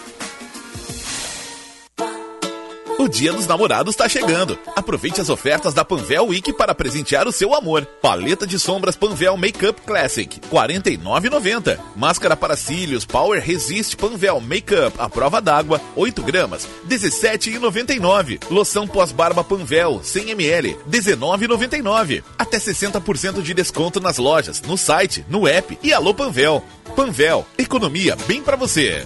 O 3.00 3.08
Dia 3.08 3.32
dos 3.32 3.48
Namorados 3.48 3.94
está 3.94 4.10
chegando. 4.10 4.60
Aproveite 4.76 5.22
as 5.22 5.30
ofertas 5.30 5.74
da 5.74 5.86
Panvel 5.86 6.28
Week 6.28 6.52
para 6.52 6.76
presentear 6.76 7.30
o 7.30 7.32
seu 7.32 7.56
amor. 7.56 7.86
Paleta 8.02 8.46
de 8.46 8.60
sombras 8.60 8.98
Panvel 8.98 9.38
Makeup 9.38 9.80
Classic, 9.84 10.36
R$ 10.36 10.42
49,90. 10.52 11.80
Máscara 11.96 12.36
para 12.36 12.58
cílios 12.58 13.06
Power 13.06 13.42
Resist 13.42 13.96
Panvel 13.96 14.42
Makeup 14.42 14.94
à 15.00 15.08
prova 15.08 15.40
d'água, 15.40 15.80
8 15.96 16.22
gramas, 16.24 16.66
R$ 16.66 16.94
17,99. 16.94 18.38
Loção 18.52 18.86
pós-barba 18.86 19.46
Panvel, 19.46 20.02
100 20.04 20.32
ml, 20.32 20.72
R$ 20.72 20.78
19,99. 20.90 22.22
Até 22.38 22.58
60% 22.58 23.42
de 23.42 23.54
desconto 23.54 24.02
nas 24.02 24.18
lojas, 24.18 24.62
no 24.64 24.78
site, 24.78 25.26
no 25.30 25.48
app 25.48 25.80
e 25.82 25.94
Alô 25.94 26.14
Panvel. 26.14 26.62
Panvel, 26.98 27.48
economia 27.58 28.18
bem 28.28 28.44
para 28.44 28.58
você. 28.58 29.06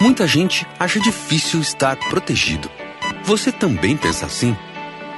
Muita 0.00 0.26
gente 0.26 0.66
acha 0.78 0.98
difícil 0.98 1.60
estar 1.60 1.94
protegido. 2.08 2.70
Você 3.22 3.52
também 3.52 3.98
pensa 3.98 4.24
assim? 4.24 4.56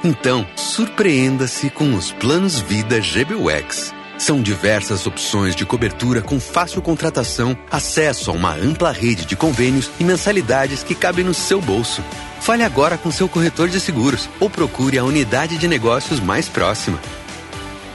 Então, 0.03 0.45
surpreenda-se 0.57 1.69
com 1.69 1.95
os 1.95 2.11
planos 2.11 2.59
Vida 2.59 2.99
GBUX. 2.99 3.93
São 4.17 4.41
diversas 4.41 5.07
opções 5.07 5.55
de 5.55 5.65
cobertura 5.65 6.21
com 6.21 6.37
fácil 6.37 6.81
contratação, 6.81 7.57
acesso 7.71 8.29
a 8.29 8.33
uma 8.33 8.53
ampla 8.53 8.91
rede 8.91 9.25
de 9.25 9.37
convênios 9.37 9.89
e 10.01 10.03
mensalidades 10.03 10.83
que 10.83 10.93
cabem 10.93 11.23
no 11.23 11.33
seu 11.33 11.61
bolso. 11.61 12.03
Fale 12.41 12.61
agora 12.61 12.97
com 12.97 13.09
seu 13.09 13.29
corretor 13.29 13.69
de 13.69 13.79
seguros 13.79 14.29
ou 14.37 14.49
procure 14.49 14.97
a 14.97 15.05
unidade 15.05 15.57
de 15.57 15.67
negócios 15.67 16.19
mais 16.19 16.49
próxima. 16.49 16.99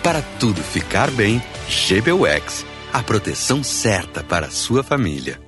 Para 0.03 0.23
tudo 0.41 0.63
ficar 0.63 1.11
bem, 1.11 1.43
GBUX. 1.69 2.65
A 2.95 3.03
proteção 3.03 3.63
certa 3.63 4.25
para 4.25 4.51
sua 4.51 4.83
família. 4.83 5.48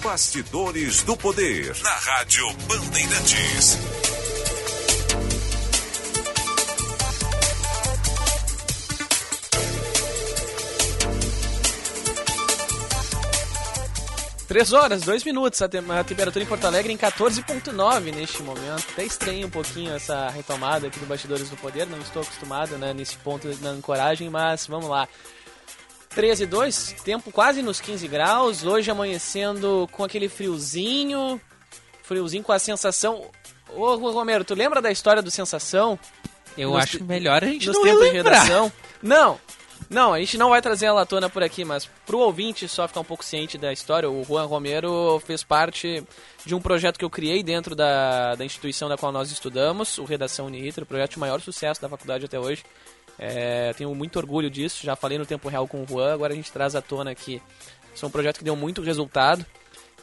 Bastidores 0.02 1.02
do 1.02 1.16
Poder. 1.16 1.76
Na 1.82 1.90
Rádio 1.90 2.52
Bandeirantes. 2.68 4.15
Três 14.47 14.72
horas, 14.72 15.03
dois 15.03 15.24
minutos, 15.24 15.61
a, 15.61 15.68
tem- 15.68 15.82
a 15.90 16.05
temperatura 16.05 16.44
em 16.44 16.47
Porto 16.47 16.64
Alegre 16.66 16.92
em 16.92 16.97
14.9 16.97 18.14
neste 18.14 18.42
momento. 18.44 18.86
Até 18.92 19.05
estranho 19.05 19.49
um 19.49 19.51
pouquinho 19.51 19.92
essa 19.92 20.28
retomada 20.28 20.86
aqui 20.86 21.01
do 21.01 21.07
Bastidores 21.07 21.51
do 21.51 21.57
Poder, 21.57 21.84
não 21.86 21.99
estou 21.99 22.22
acostumado 22.22 22.78
né, 22.78 22.94
nesse 22.94 23.16
ponto 23.16 23.49
na 23.61 23.70
ancoragem, 23.70 24.30
mas 24.30 24.66
vamos 24.66 24.88
lá. 24.88 25.09
13 26.11 26.44
e 26.44 26.47
2, 26.47 26.94
tempo 27.05 27.32
quase 27.32 27.61
nos 27.61 27.80
15 27.80 28.07
graus, 28.09 28.64
hoje 28.64 28.90
amanhecendo 28.90 29.88
com 29.92 30.05
aquele 30.05 30.28
friozinho, 30.28 31.40
friozinho 32.03 32.42
com 32.42 32.53
a 32.53 32.59
sensação... 32.59 33.26
Ô, 33.74 33.97
Romero, 33.97 34.44
tu 34.44 34.55
lembra 34.55 34.80
da 34.80 34.92
história 34.92 35.20
do 35.20 35.30
Sensação? 35.30 35.99
Eu 36.57 36.70
Nos 36.70 36.84
acho 36.84 37.05
melhor 37.05 37.42
a 37.42 37.47
gente 37.49 37.66
não 37.66 37.82
redação. 38.12 38.72
Não, 39.03 39.38
não, 39.89 40.12
a 40.12 40.18
gente 40.18 40.37
não 40.37 40.51
vai 40.51 40.61
trazer 40.61 40.87
ela 40.87 41.03
à 41.03 41.07
tona 41.07 41.28
por 41.28 41.43
aqui, 41.43 41.64
mas 41.64 41.89
pro 42.07 42.18
ouvinte 42.18 42.68
só 42.68 42.87
ficar 42.89 43.01
um 43.01 43.05
pouco 43.05 43.24
ciente 43.24 43.57
da 43.57 43.72
história, 43.72 44.11
o 44.11 44.24
Juan 44.24 44.45
Romero 44.45 45.20
fez 45.24 45.45
parte 45.45 46.03
de 46.45 46.55
um 46.55 46.61
projeto 46.61 46.99
que 46.99 47.05
eu 47.05 47.11
criei 47.11 47.43
dentro 47.43 47.74
da, 47.74 48.34
da 48.34 48.45
instituição 48.45 48.89
da 48.89 48.97
qual 48.97 49.12
nós 49.12 49.30
estudamos, 49.30 49.99
o 49.99 50.05
Redação 50.05 50.47
Uniriter, 50.47 50.84
o 50.84 50.87
projeto 50.87 51.12
de 51.12 51.18
maior 51.18 51.41
sucesso 51.41 51.80
da 51.80 51.89
faculdade 51.89 52.24
até 52.24 52.39
hoje. 52.39 52.64
É, 53.18 53.72
tenho 53.74 53.95
muito 53.95 54.16
orgulho 54.18 54.51
disso, 54.51 54.84
já 54.84 54.95
falei 54.95 55.18
no 55.18 55.24
tempo 55.24 55.49
real 55.49 55.66
com 55.66 55.82
o 55.82 55.87
Juan, 55.87 56.12
agora 56.12 56.32
a 56.32 56.37
gente 56.37 56.53
traz 56.53 56.74
à 56.74 56.82
tona 56.82 57.11
aqui. 57.11 57.41
Isso 57.95 58.05
é 58.05 58.09
um 58.09 58.11
projeto 58.11 58.39
que 58.39 58.45
deu 58.45 58.55
muito 58.55 58.82
resultado. 58.82 59.45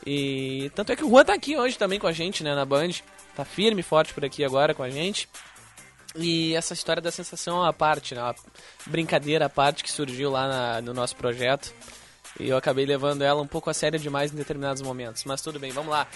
E 0.06 0.72
tanto 0.76 0.92
é 0.92 0.96
que 0.96 1.04
o 1.04 1.10
Juan 1.10 1.24
tá 1.24 1.34
aqui 1.34 1.56
hoje 1.56 1.78
também 1.78 2.00
com 2.00 2.08
a 2.08 2.12
gente, 2.12 2.44
né, 2.44 2.56
na 2.56 2.66
Band. 2.66 2.90
Tá 3.36 3.46
firme 3.46 3.82
e 3.82 3.84
forte 3.84 4.14
por 4.14 4.26
aqui 4.26 4.44
agora 4.44 4.74
com 4.74 4.84
a 4.84 4.90
gente. 4.90 5.30
E 6.16 6.53
essa 6.55 6.74
história 6.74 7.01
da 7.01 7.11
sensação 7.11 7.64
à 7.64 7.74
parte, 7.74 8.14
né? 8.14 8.22
Uma 8.22 8.36
brincadeira 8.86 9.45
à 9.47 9.49
parte 9.49 9.84
que 9.84 9.91
surgiu 9.91 10.30
lá 10.30 10.47
na- 10.47 10.82
no 10.82 10.93
nosso 10.93 11.16
projeto. 11.16 11.74
E 12.39 12.47
eu 12.49 12.57
acabei 12.57 12.86
levando 12.86 13.22
ela 13.24 13.41
um 13.41 13.47
pouco 13.47 13.70
a 13.70 13.74
sério 13.74 13.99
demais 13.99 14.32
em 14.32 14.36
determinados 14.36 14.82
momentos. 14.82 15.24
Mas 15.24 15.41
tudo 15.41 15.59
bem, 15.59 15.72
vamos 15.72 15.91
lá. 15.91 16.07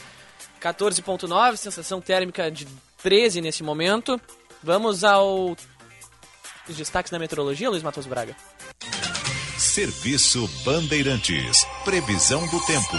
14.9, 0.59 1.57
sensação 1.57 1.99
térmica 2.01 2.49
de 2.51 2.67
13 3.01 3.41
nesse 3.41 3.63
momento. 3.63 4.19
Vamos 4.63 5.03
ao... 5.03 5.55
Os 6.67 6.75
destaques 6.75 7.11
da 7.11 7.17
meteorologia, 7.19 7.69
Luiz 7.69 7.81
Matos 7.83 8.05
Braga. 8.05 8.35
Serviço 9.57 10.47
Bandeirantes. 10.65 11.65
Previsão 11.85 12.45
do 12.47 12.59
tempo. 12.65 12.97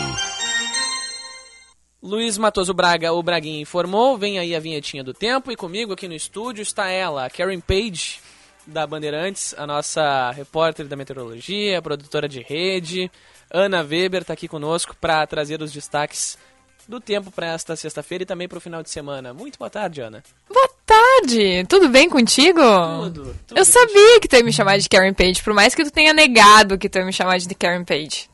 Luiz 2.02 2.38
Matoso 2.38 2.72
Braga, 2.72 3.12
o 3.12 3.22
Braguinha 3.22 3.60
informou, 3.60 4.16
vem 4.16 4.38
aí 4.38 4.54
a 4.54 4.60
vinhetinha 4.60 5.02
do 5.02 5.12
tempo 5.12 5.50
e 5.50 5.56
comigo 5.56 5.92
aqui 5.92 6.06
no 6.06 6.14
estúdio 6.14 6.62
está 6.62 6.88
ela, 6.88 7.26
a 7.26 7.30
Karen 7.30 7.58
Page 7.58 8.20
da 8.64 8.86
Bandeirantes, 8.86 9.52
a 9.58 9.66
nossa 9.66 10.30
repórter 10.30 10.86
da 10.86 10.94
meteorologia, 10.94 11.82
produtora 11.82 12.28
de 12.28 12.40
rede. 12.40 13.10
Ana 13.50 13.82
Weber 13.82 14.22
está 14.22 14.34
aqui 14.34 14.46
conosco 14.46 14.94
para 15.00 15.26
trazer 15.26 15.60
os 15.60 15.72
destaques 15.72 16.38
do 16.86 17.00
tempo 17.00 17.30
para 17.32 17.48
esta 17.48 17.74
sexta-feira 17.74 18.22
e 18.22 18.26
também 18.26 18.46
para 18.46 18.58
o 18.58 18.60
final 18.60 18.82
de 18.82 18.90
semana. 18.90 19.34
Muito 19.34 19.58
boa 19.58 19.70
tarde, 19.70 20.00
Ana. 20.00 20.22
Boa 20.48 20.70
tarde! 20.86 21.64
Tudo 21.68 21.88
bem 21.88 22.08
contigo? 22.08 22.60
Tudo. 23.04 23.34
Eu 23.56 23.64
sabia 23.64 24.20
que 24.20 24.28
tu 24.28 24.36
ia 24.36 24.44
me 24.44 24.52
chamar 24.52 24.78
de 24.78 24.88
Karen 24.88 25.14
Page, 25.14 25.42
por 25.42 25.52
mais 25.52 25.74
que 25.74 25.82
tu 25.82 25.90
tenha 25.90 26.12
negado 26.12 26.78
que 26.78 26.88
tu 26.88 26.98
ia 26.98 27.04
me 27.04 27.12
chamar 27.12 27.38
de 27.38 27.54
Karen 27.54 27.84
Page. 27.84 28.30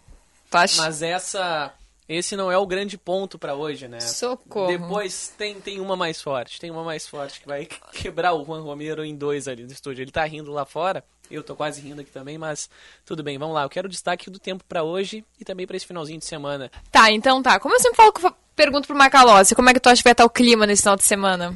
Tu 0.50 0.56
acha? 0.56 0.82
Mas 0.82 1.00
essa 1.00 1.72
esse 2.08 2.36
não 2.36 2.52
é 2.52 2.58
o 2.58 2.66
grande 2.66 2.98
ponto 2.98 3.38
para 3.38 3.54
hoje, 3.54 3.88
né? 3.88 4.00
Socorro. 4.00 4.66
Depois 4.66 5.32
tem, 5.38 5.60
tem 5.60 5.80
uma 5.80 5.96
mais 5.96 6.20
forte, 6.20 6.60
tem 6.60 6.70
uma 6.70 6.84
mais 6.84 7.06
forte 7.06 7.40
que 7.40 7.46
vai 7.46 7.66
quebrar 7.92 8.34
o 8.34 8.44
Juan 8.44 8.62
Romero 8.62 9.04
em 9.04 9.16
dois 9.16 9.48
ali 9.48 9.64
no 9.64 9.72
estúdio. 9.72 10.02
Ele 10.02 10.10
tá 10.10 10.24
rindo 10.24 10.52
lá 10.52 10.66
fora, 10.66 11.02
eu 11.30 11.42
tô 11.42 11.56
quase 11.56 11.80
rindo 11.80 12.02
aqui 12.02 12.10
também, 12.10 12.36
mas 12.36 12.68
tudo 13.04 13.22
bem, 13.22 13.38
vamos 13.38 13.54
lá. 13.54 13.62
Eu 13.62 13.70
quero 13.70 13.86
o 13.86 13.90
destaque 13.90 14.28
do 14.28 14.38
tempo 14.38 14.62
para 14.68 14.82
hoje 14.82 15.24
e 15.40 15.44
também 15.44 15.66
para 15.66 15.76
esse 15.76 15.86
finalzinho 15.86 16.18
de 16.18 16.26
semana. 16.26 16.70
Tá, 16.92 17.10
então 17.10 17.42
tá. 17.42 17.58
Como 17.58 17.74
eu 17.74 17.80
sempre 17.80 17.96
falo, 17.96 18.12
que 18.12 18.26
eu 18.26 18.34
pergunto 18.54 18.86
pro 18.86 18.96
Macalossi, 18.96 19.54
como 19.54 19.70
é 19.70 19.74
que 19.74 19.80
tu 19.80 19.88
acha 19.88 20.02
que 20.02 20.04
vai 20.04 20.12
estar 20.12 20.24
o 20.24 20.30
clima 20.30 20.66
nesse 20.66 20.82
final 20.82 20.96
de 20.96 21.04
semana? 21.04 21.54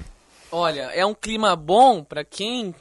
Olha, 0.51 0.91
é 0.95 1.05
um 1.05 1.15
clima 1.15 1.55
bom 1.55 2.03
para 2.03 2.25
quem 2.25 2.75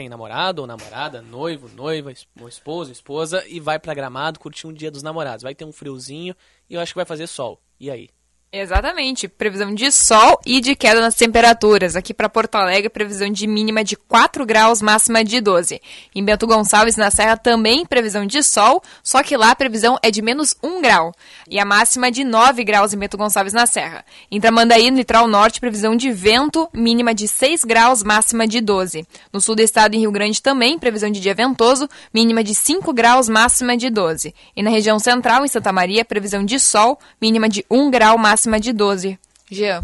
tem 0.00 0.08
namorado 0.08 0.62
ou 0.62 0.66
namorada, 0.66 1.20
noivo, 1.20 1.68
noiva, 1.76 2.10
esposo, 2.48 2.90
esposa 2.90 3.46
e 3.46 3.60
vai 3.60 3.78
pra 3.78 3.92
Gramado 3.92 4.40
curtir 4.40 4.66
um 4.66 4.72
dia 4.72 4.90
dos 4.90 5.02
namorados. 5.02 5.42
Vai 5.42 5.54
ter 5.54 5.66
um 5.66 5.72
friozinho 5.72 6.34
e 6.70 6.74
eu 6.74 6.80
acho 6.80 6.94
que 6.94 6.98
vai 6.98 7.04
fazer 7.04 7.26
sol. 7.26 7.60
E 7.78 7.90
aí? 7.90 8.08
Exatamente, 8.52 9.28
previsão 9.28 9.72
de 9.72 9.92
sol 9.92 10.40
e 10.44 10.60
de 10.60 10.74
queda 10.74 11.00
nas 11.00 11.14
temperaturas. 11.14 11.94
Aqui 11.94 12.12
para 12.12 12.28
Porto 12.28 12.56
Alegre, 12.56 12.90
previsão 12.90 13.30
de 13.30 13.46
mínima 13.46 13.84
de 13.84 13.94
4 13.94 14.44
graus, 14.44 14.82
máxima 14.82 15.22
de 15.22 15.40
12. 15.40 15.80
Em 16.12 16.24
Bento 16.24 16.48
Gonçalves, 16.48 16.96
na 16.96 17.12
Serra, 17.12 17.36
também 17.36 17.86
previsão 17.86 18.26
de 18.26 18.42
sol, 18.42 18.82
só 19.04 19.22
que 19.22 19.36
lá 19.36 19.52
a 19.52 19.54
previsão 19.54 19.96
é 20.02 20.10
de 20.10 20.20
menos 20.20 20.56
1 20.64 20.82
grau. 20.82 21.14
E 21.48 21.60
a 21.60 21.64
máxima 21.64 22.10
de 22.10 22.24
9 22.24 22.64
graus 22.64 22.92
em 22.92 22.98
Bento 22.98 23.16
Gonçalves, 23.16 23.52
na 23.52 23.66
Serra. 23.66 24.04
Em 24.28 24.40
Tramandaí, 24.40 24.90
no 24.90 24.96
litoral 24.96 25.28
norte, 25.28 25.60
previsão 25.60 25.94
de 25.94 26.10
vento, 26.10 26.68
mínima 26.74 27.14
de 27.14 27.28
6 27.28 27.62
graus, 27.64 28.02
máxima 28.02 28.48
de 28.48 28.60
12. 28.60 29.06
No 29.32 29.40
sul 29.40 29.54
do 29.54 29.62
estado, 29.62 29.94
em 29.94 30.00
Rio 30.00 30.10
Grande, 30.10 30.42
também 30.42 30.76
previsão 30.76 31.08
de 31.08 31.20
dia 31.20 31.36
ventoso, 31.36 31.88
mínima 32.12 32.42
de 32.42 32.56
5 32.56 32.92
graus, 32.92 33.28
máxima 33.28 33.76
de 33.76 33.88
12. 33.90 34.34
E 34.56 34.60
na 34.60 34.70
região 34.70 34.98
central, 34.98 35.44
em 35.44 35.48
Santa 35.48 35.70
Maria, 35.70 36.04
previsão 36.04 36.44
de 36.44 36.58
sol, 36.58 36.98
mínima 37.22 37.48
de 37.48 37.64
1 37.70 37.88
grau, 37.92 38.18
máxima 38.18 38.39
de 38.60 38.72
12. 38.72 39.18
Jean. 39.50 39.82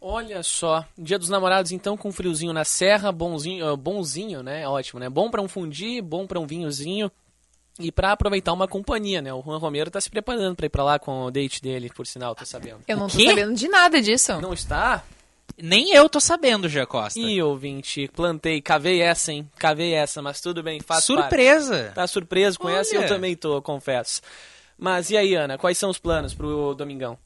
Olha 0.00 0.42
só, 0.42 0.84
Dia 0.96 1.18
dos 1.18 1.28
Namorados 1.28 1.72
então 1.72 1.94
com 1.96 2.10
friozinho 2.10 2.54
na 2.54 2.64
serra, 2.64 3.12
bonzinho, 3.12 3.68
ah, 3.68 3.76
bonzinho, 3.76 4.42
né? 4.42 4.66
Ótimo, 4.66 4.98
né? 4.98 5.10
Bom 5.10 5.30
pra 5.30 5.42
um 5.42 5.48
fundi, 5.48 6.00
bom 6.00 6.26
pra 6.26 6.40
um 6.40 6.46
vinhozinho 6.46 7.10
e 7.78 7.92
pra 7.92 8.12
aproveitar 8.12 8.52
uma 8.54 8.66
companhia, 8.66 9.20
né? 9.20 9.32
O 9.32 9.42
Juan 9.42 9.58
Romero 9.58 9.90
tá 9.90 10.00
se 10.00 10.08
preparando 10.08 10.56
pra 10.56 10.66
ir 10.66 10.70
pra 10.70 10.82
lá 10.82 10.98
com 10.98 11.24
o 11.24 11.30
date 11.30 11.60
dele, 11.60 11.90
por 11.94 12.06
sinal, 12.06 12.34
tô 12.34 12.46
sabendo. 12.46 12.80
Eu 12.88 12.96
não 12.96 13.08
tô 13.08 13.20
sabendo 13.20 13.54
de 13.54 13.68
nada 13.68 14.00
disso. 14.00 14.40
Não 14.40 14.54
está? 14.54 15.04
Nem 15.58 15.92
eu 15.92 16.08
tô 16.08 16.18
sabendo, 16.18 16.68
Gia 16.68 16.86
Costa. 16.86 17.20
Ih, 17.20 17.42
ouvinte, 17.42 18.08
plantei, 18.08 18.62
cavei 18.62 19.02
essa, 19.02 19.32
hein? 19.32 19.46
Cavei 19.58 19.92
essa, 19.92 20.22
mas 20.22 20.40
tudo 20.40 20.62
bem, 20.62 20.80
faz 20.80 21.04
Surpresa. 21.04 21.78
parte. 21.78 21.94
Tá 21.94 22.06
surpreso 22.06 22.58
com 22.58 22.70
essa 22.70 22.94
e 22.94 22.96
eu 22.96 23.00
Olha. 23.00 23.08
também 23.08 23.36
tô, 23.36 23.60
confesso. 23.60 24.22
Mas 24.78 25.10
e 25.10 25.16
aí, 25.18 25.34
Ana, 25.34 25.58
quais 25.58 25.76
são 25.76 25.90
os 25.90 25.98
planos 25.98 26.32
pro 26.32 26.74
domingão? 26.74 27.18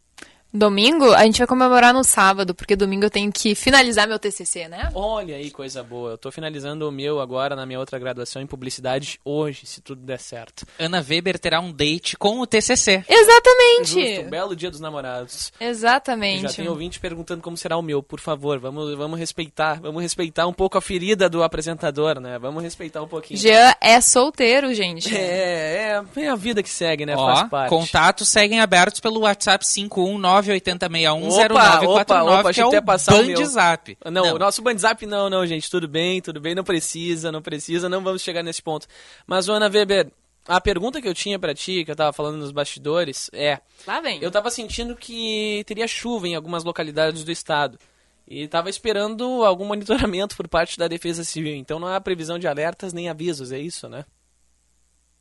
Domingo? 0.57 1.13
A 1.13 1.25
gente 1.25 1.39
vai 1.39 1.49
comemorar 1.49 1.93
no 1.93 2.05
sábado, 2.05 2.55
porque 2.55 2.77
domingo 2.77 3.07
eu 3.07 3.11
tenho 3.11 3.33
que 3.33 3.57
finalizar 3.57 4.07
meu 4.07 4.21
TCC, 4.21 4.69
né? 4.69 4.89
Olha 4.95 5.35
aí, 5.35 5.51
coisa 5.51 5.83
boa. 5.83 6.13
Eu 6.13 6.19
tô 6.19 6.31
finalizando 6.31 6.89
o 6.89 6.93
meu 6.93 7.21
agora 7.21 7.57
na 7.57 7.67
minha 7.67 7.81
outra 7.81 7.99
graduação 7.99 8.41
em 8.41 8.47
publicidade 8.47 9.19
hoje, 9.25 9.67
se 9.67 9.81
tudo 9.81 10.03
der 10.03 10.21
certo. 10.21 10.65
Ana 10.79 11.05
Weber 11.07 11.41
terá 11.41 11.61
um 11.61 11.73
date 11.73 12.17
com 12.17 12.39
o 12.39 12.47
TCC. 12.47 13.05
Exatamente! 13.09 14.01
Justo, 14.01 14.27
um 14.27 14.31
belo 14.31 14.55
dia 14.55 14.71
dos 14.71 14.79
namorados. 14.79 15.53
Exatamente. 15.59 16.43
Já 16.43 16.53
tem 16.53 16.69
ouvinte 16.69 17.01
perguntando 17.01 17.43
como 17.43 17.57
será 17.57 17.77
o 17.77 17.83
meu. 17.83 18.01
Por 18.01 18.21
favor, 18.21 18.61
vamos, 18.61 18.95
vamos 18.95 19.19
respeitar. 19.19 19.81
Vamos 19.81 20.03
respeitar 20.03 20.47
um 20.47 20.53
pouco 20.53 20.79
a 20.79 20.81
ferida 20.81 21.29
do 21.29 21.43
apresentador, 21.43 22.21
né? 22.21 22.39
Vamos 22.39 22.63
respeitar 22.63 23.03
um 23.03 23.09
pouquinho. 23.09 23.41
Jean 23.41 23.75
é 23.81 24.01
solteiro, 24.01 24.73
gente. 24.73 25.13
É, 25.17 26.01
é, 26.17 26.21
é 26.23 26.29
a 26.29 26.37
vida 26.37 26.63
que 26.63 26.71
segue, 26.71 27.05
né? 27.05 27.17
Ó, 27.17 27.27
Faz 27.27 27.49
parte. 27.49 27.71
Contatos 27.71 28.29
seguem 28.29 28.61
abertos 28.61 29.01
pelo 29.01 29.23
WhatsApp 29.23 29.67
519 29.67 30.44
980610949, 30.45 32.55
que 32.55 32.61
é 32.61 32.67
o 32.67 32.83
Bandzap. 32.83 33.99
Não, 34.05 34.13
não, 34.13 34.35
o 34.35 34.39
nosso 34.39 34.63
Bandzap 34.63 35.07
não, 35.07 35.31
não, 35.31 35.47
gente, 35.47 35.71
tudo 35.71 35.89
bem, 35.89 36.21
tudo 36.21 36.41
bem, 36.41 36.55
não 36.55 36.65
precisa, 36.65 37.33
não 37.33 37.43
precisa, 37.43 37.89
não 37.89 38.03
vamos 38.03 38.23
chegar 38.23 38.43
nesse 38.43 38.63
ponto. 38.63 38.87
Mas, 39.27 39.49
Ana 39.49 39.69
Weber, 39.69 40.11
a 40.47 40.61
pergunta 40.61 41.01
que 41.01 41.09
eu 41.09 41.15
tinha 41.15 41.39
para 41.39 41.55
ti, 41.55 41.85
que 41.85 41.91
eu 41.91 41.97
tava 41.97 42.13
falando 42.13 42.37
nos 42.37 42.53
bastidores, 42.53 43.31
é... 43.33 43.61
Lá 43.87 44.01
vem. 44.01 44.23
Eu 44.23 44.31
tava 44.31 44.51
sentindo 44.51 44.95
que 44.95 45.65
teria 45.67 45.89
chuva 45.89 46.29
em 46.29 46.35
algumas 46.35 46.65
localidades 46.65 47.25
do 47.25 47.33
estado. 47.33 47.79
E 48.27 48.49
tava 48.49 48.71
esperando 48.71 49.45
algum 49.45 49.67
monitoramento 49.67 50.37
por 50.37 50.49
parte 50.49 50.79
da 50.79 50.89
Defesa 50.89 51.25
Civil. 51.25 51.55
Então 51.55 51.79
não 51.79 51.89
há 51.89 52.01
previsão 52.01 52.39
de 52.39 52.47
alertas 52.47 52.93
nem 52.93 53.09
avisos, 53.09 53.53
é 53.53 53.59
isso, 53.59 53.89
né? 53.89 54.05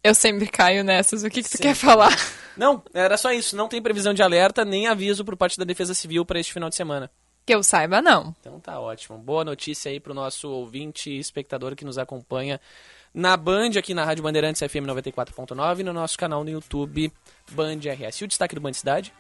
Eu 0.04 0.14
sempre 0.14 0.48
caio 0.48 0.84
nessas. 0.84 1.24
O 1.24 1.30
que, 1.30 1.42
que 1.42 1.50
tu 1.50 1.58
quer 1.58 1.76
falar? 1.76 2.12
Não, 2.58 2.84
era 2.94 3.18
só 3.18 3.32
isso. 3.32 3.56
Não 3.56 3.68
tem 3.68 3.82
previsão 3.82 4.14
de 4.14 4.22
alerta 4.22 4.66
nem 4.66 4.86
aviso 4.88 5.24
por 5.24 5.36
parte 5.36 5.58
da 5.58 5.64
Defesa 5.64 5.94
Civil 5.94 6.26
para 6.26 6.40
este 6.40 6.52
final 6.54 6.70
de 6.70 6.76
semana. 6.76 7.10
Que 7.46 7.56
eu 7.56 7.64
saiba, 7.64 8.02
não. 8.02 8.36
Então 8.40 8.60
tá 8.60 8.80
ótimo. 8.80 9.18
Boa 9.18 9.44
notícia 9.44 9.90
aí 9.90 10.00
pro 10.00 10.14
nosso 10.14 10.50
ouvinte 10.50 11.10
e 11.10 11.20
espectador 11.20 11.76
que 11.76 11.84
nos 11.84 11.98
acompanha 11.98 12.60
na 13.14 13.38
Band, 13.38 13.72
aqui 13.78 13.94
na 13.94 14.04
Rádio 14.04 14.24
Bandeirantes 14.24 14.62
FM 14.62 14.88
94.9 14.88 15.80
e 15.80 15.84
no 15.84 15.94
nosso 15.94 16.18
canal 16.18 16.44
no 16.44 16.50
YouTube 16.50 17.12
Band 17.52 17.80
RS. 17.80 18.22
E 18.22 18.24
o 18.24 18.28
destaque 18.28 18.56
do 18.56 18.62
Band 18.62 18.74
Cidade? 18.74 19.14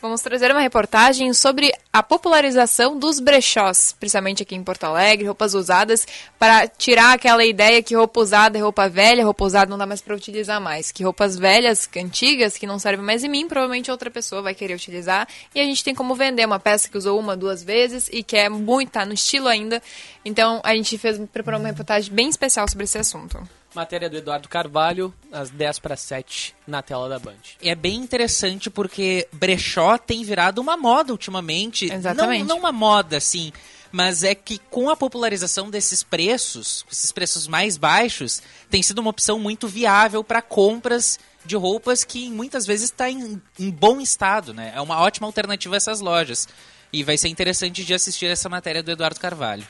Vamos 0.00 0.20
trazer 0.20 0.52
uma 0.52 0.60
reportagem 0.60 1.34
sobre 1.34 1.72
a 1.92 2.04
popularização 2.04 2.96
dos 2.96 3.18
brechós, 3.18 3.96
principalmente 3.98 4.44
aqui 4.44 4.54
em 4.54 4.62
Porto 4.62 4.84
Alegre, 4.84 5.26
roupas 5.26 5.54
usadas, 5.54 6.06
para 6.38 6.68
tirar 6.68 7.14
aquela 7.14 7.44
ideia 7.44 7.82
que 7.82 7.96
roupa 7.96 8.20
usada 8.20 8.56
é 8.56 8.60
roupa 8.60 8.88
velha, 8.88 9.24
roupa 9.24 9.44
usada 9.44 9.68
não 9.68 9.76
dá 9.76 9.86
mais 9.86 10.00
para 10.00 10.14
utilizar 10.14 10.60
mais, 10.60 10.92
que 10.92 11.02
roupas 11.02 11.36
velhas, 11.36 11.88
antigas, 11.96 12.56
que 12.56 12.64
não 12.64 12.78
servem 12.78 13.04
mais 13.04 13.24
em 13.24 13.28
mim, 13.28 13.48
provavelmente 13.48 13.90
outra 13.90 14.08
pessoa 14.08 14.40
vai 14.40 14.54
querer 14.54 14.74
utilizar, 14.74 15.26
e 15.52 15.58
a 15.58 15.64
gente 15.64 15.82
tem 15.82 15.96
como 15.96 16.14
vender 16.14 16.46
uma 16.46 16.60
peça 16.60 16.88
que 16.88 16.96
usou 16.96 17.18
uma, 17.18 17.36
duas 17.36 17.64
vezes 17.64 18.08
e 18.12 18.22
que 18.22 18.36
é 18.36 18.48
muito, 18.48 18.92
tá 18.92 19.04
no 19.04 19.14
estilo 19.14 19.48
ainda. 19.48 19.82
Então 20.24 20.60
a 20.62 20.76
gente 20.76 20.96
fez 20.96 21.18
preparou 21.32 21.58
uma 21.58 21.70
reportagem 21.70 22.14
bem 22.14 22.28
especial 22.28 22.68
sobre 22.68 22.84
esse 22.84 22.98
assunto. 22.98 23.57
Matéria 23.78 24.10
do 24.10 24.16
Eduardo 24.16 24.48
Carvalho, 24.48 25.14
às 25.30 25.50
10 25.50 25.78
para 25.78 25.96
7, 25.96 26.52
na 26.66 26.82
tela 26.82 27.08
da 27.08 27.18
Band. 27.18 27.36
E 27.62 27.70
é 27.70 27.76
bem 27.76 27.94
interessante 27.94 28.68
porque 28.68 29.28
brechó 29.32 29.96
tem 29.96 30.24
virado 30.24 30.60
uma 30.60 30.76
moda 30.76 31.12
ultimamente. 31.12 31.84
Exatamente. 31.92 32.40
Não, 32.40 32.48
não 32.48 32.58
uma 32.58 32.72
moda, 32.72 33.16
assim, 33.16 33.52
mas 33.92 34.24
é 34.24 34.34
que 34.34 34.58
com 34.58 34.90
a 34.90 34.96
popularização 34.96 35.70
desses 35.70 36.02
preços, 36.02 36.84
esses 36.90 37.12
preços 37.12 37.46
mais 37.46 37.76
baixos, 37.76 38.42
tem 38.68 38.82
sido 38.82 38.98
uma 38.98 39.10
opção 39.10 39.38
muito 39.38 39.68
viável 39.68 40.24
para 40.24 40.42
compras 40.42 41.16
de 41.44 41.54
roupas 41.54 42.02
que 42.02 42.28
muitas 42.30 42.66
vezes 42.66 42.86
está 42.86 43.08
em, 43.08 43.40
em 43.60 43.70
bom 43.70 44.00
estado, 44.00 44.52
né? 44.52 44.72
É 44.74 44.80
uma 44.80 45.00
ótima 45.00 45.28
alternativa 45.28 45.76
a 45.76 45.78
essas 45.78 46.00
lojas. 46.00 46.48
E 46.92 47.04
vai 47.04 47.16
ser 47.16 47.28
interessante 47.28 47.84
de 47.84 47.94
assistir 47.94 48.26
essa 48.26 48.48
matéria 48.48 48.82
do 48.82 48.90
Eduardo 48.90 49.20
Carvalho. 49.20 49.66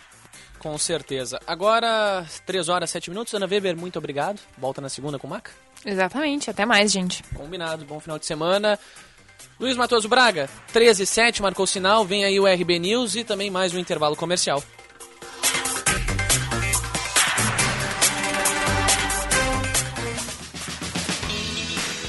Com 0.58 0.76
certeza. 0.76 1.40
Agora, 1.46 2.26
3 2.44 2.68
horas 2.68 2.90
7 2.90 3.10
minutos. 3.10 3.32
Ana 3.34 3.46
Weber, 3.46 3.76
muito 3.76 3.98
obrigado. 3.98 4.40
Volta 4.56 4.80
na 4.80 4.88
segunda 4.88 5.18
com 5.18 5.26
o 5.26 5.30
Maca. 5.30 5.50
Exatamente. 5.84 6.50
Até 6.50 6.66
mais, 6.66 6.90
gente. 6.90 7.22
Combinado. 7.34 7.84
Bom 7.84 8.00
final 8.00 8.18
de 8.18 8.26
semana. 8.26 8.78
Luiz 9.58 9.76
Matoso 9.76 10.08
Braga, 10.08 10.48
13 10.72 11.02
e 11.02 11.06
7, 11.06 11.42
marcou 11.42 11.64
o 11.64 11.66
sinal. 11.66 12.04
Vem 12.04 12.24
aí 12.24 12.38
o 12.38 12.46
RB 12.46 12.78
News 12.78 13.16
e 13.16 13.24
também 13.24 13.50
mais 13.50 13.74
um 13.74 13.78
intervalo 13.78 14.14
comercial. 14.14 14.62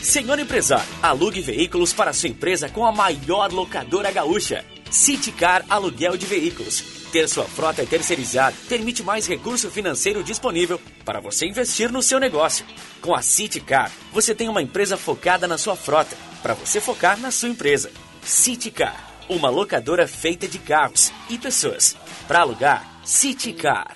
Senhor 0.02 0.40
empresário, 0.40 0.88
alugue 1.04 1.40
veículos 1.40 1.94
para 1.94 2.14
sua 2.14 2.30
empresa 2.30 2.68
com 2.68 2.84
a 2.86 2.92
maior 2.92 3.52
locadora 3.52 4.12
gaúcha. 4.12 4.66
Citicar 4.90 5.64
Aluguel 5.70 6.18
de 6.18 6.26
Veículos. 6.26 6.99
Ter 7.12 7.28
sua 7.28 7.46
frota 7.46 7.84
terceirizada 7.86 8.56
permite 8.68 9.02
mais 9.02 9.26
recurso 9.26 9.72
financeiro 9.72 10.24
disponível 10.24 10.80
para 11.04 11.20
você 11.20 11.48
investir 11.48 11.92
no 11.92 12.04
seu 12.04 12.20
negócio. 12.20 12.66
Com 13.02 13.16
a 13.16 13.22
Citicar, 13.22 13.92
você 14.14 14.36
tem 14.36 14.48
uma 14.48 14.62
empresa 14.62 14.96
focada 14.96 15.48
na 15.48 15.58
sua 15.58 15.76
frota, 15.76 16.16
para 16.42 16.54
você 16.54 16.80
focar 16.80 17.20
na 17.20 17.32
sua 17.32 17.50
empresa. 17.50 17.92
Citicar, 18.24 19.24
uma 19.28 19.50
locadora 19.50 20.08
feita 20.08 20.48
de 20.48 20.60
carros 20.60 21.12
e 21.30 21.38
pessoas. 21.38 21.98
Para 22.28 22.42
alugar, 22.42 23.00
Citicar. 23.04 23.96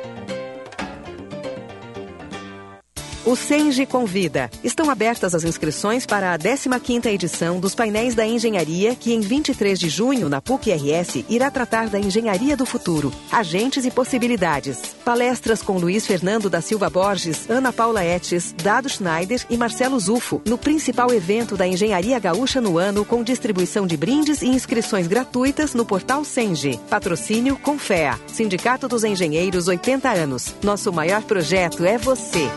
O 3.23 3.35
Senge 3.35 3.85
convida. 3.85 4.49
Estão 4.63 4.89
abertas 4.89 5.35
as 5.35 5.43
inscrições 5.43 6.07
para 6.07 6.33
a 6.33 6.39
15ª 6.39 7.05
edição 7.05 7.59
dos 7.59 7.75
painéis 7.75 8.15
da 8.15 8.25
engenharia, 8.25 8.95
que 8.95 9.13
em 9.13 9.19
23 9.19 9.79
de 9.79 9.89
junho, 9.89 10.27
na 10.27 10.41
PUC-RS, 10.41 11.25
irá 11.29 11.51
tratar 11.51 11.87
da 11.87 11.99
engenharia 11.99 12.57
do 12.57 12.65
futuro, 12.65 13.13
agentes 13.31 13.85
e 13.85 13.91
possibilidades. 13.91 14.95
Palestras 15.05 15.61
com 15.61 15.77
Luiz 15.77 16.07
Fernando 16.07 16.49
da 16.49 16.61
Silva 16.61 16.89
Borges, 16.89 17.47
Ana 17.47 17.71
Paula 17.71 18.03
Etes, 18.03 18.55
Dado 18.57 18.89
Schneider 18.89 19.45
e 19.51 19.55
Marcelo 19.55 19.99
Zufo, 19.99 20.41
no 20.43 20.57
principal 20.57 21.13
evento 21.13 21.55
da 21.55 21.67
engenharia 21.67 22.17
gaúcha 22.17 22.59
no 22.59 22.79
ano, 22.79 23.05
com 23.05 23.23
distribuição 23.23 23.85
de 23.85 23.95
brindes 23.95 24.41
e 24.41 24.47
inscrições 24.47 25.05
gratuitas 25.05 25.75
no 25.75 25.85
portal 25.85 26.25
Senge. 26.25 26.79
Patrocínio 26.89 27.55
Confea, 27.55 28.19
Sindicato 28.25 28.87
dos 28.87 29.03
Engenheiros 29.03 29.67
80 29.67 30.09
anos. 30.09 30.55
Nosso 30.63 30.91
maior 30.91 31.21
projeto 31.21 31.85
é 31.85 31.99
você. 31.99 32.49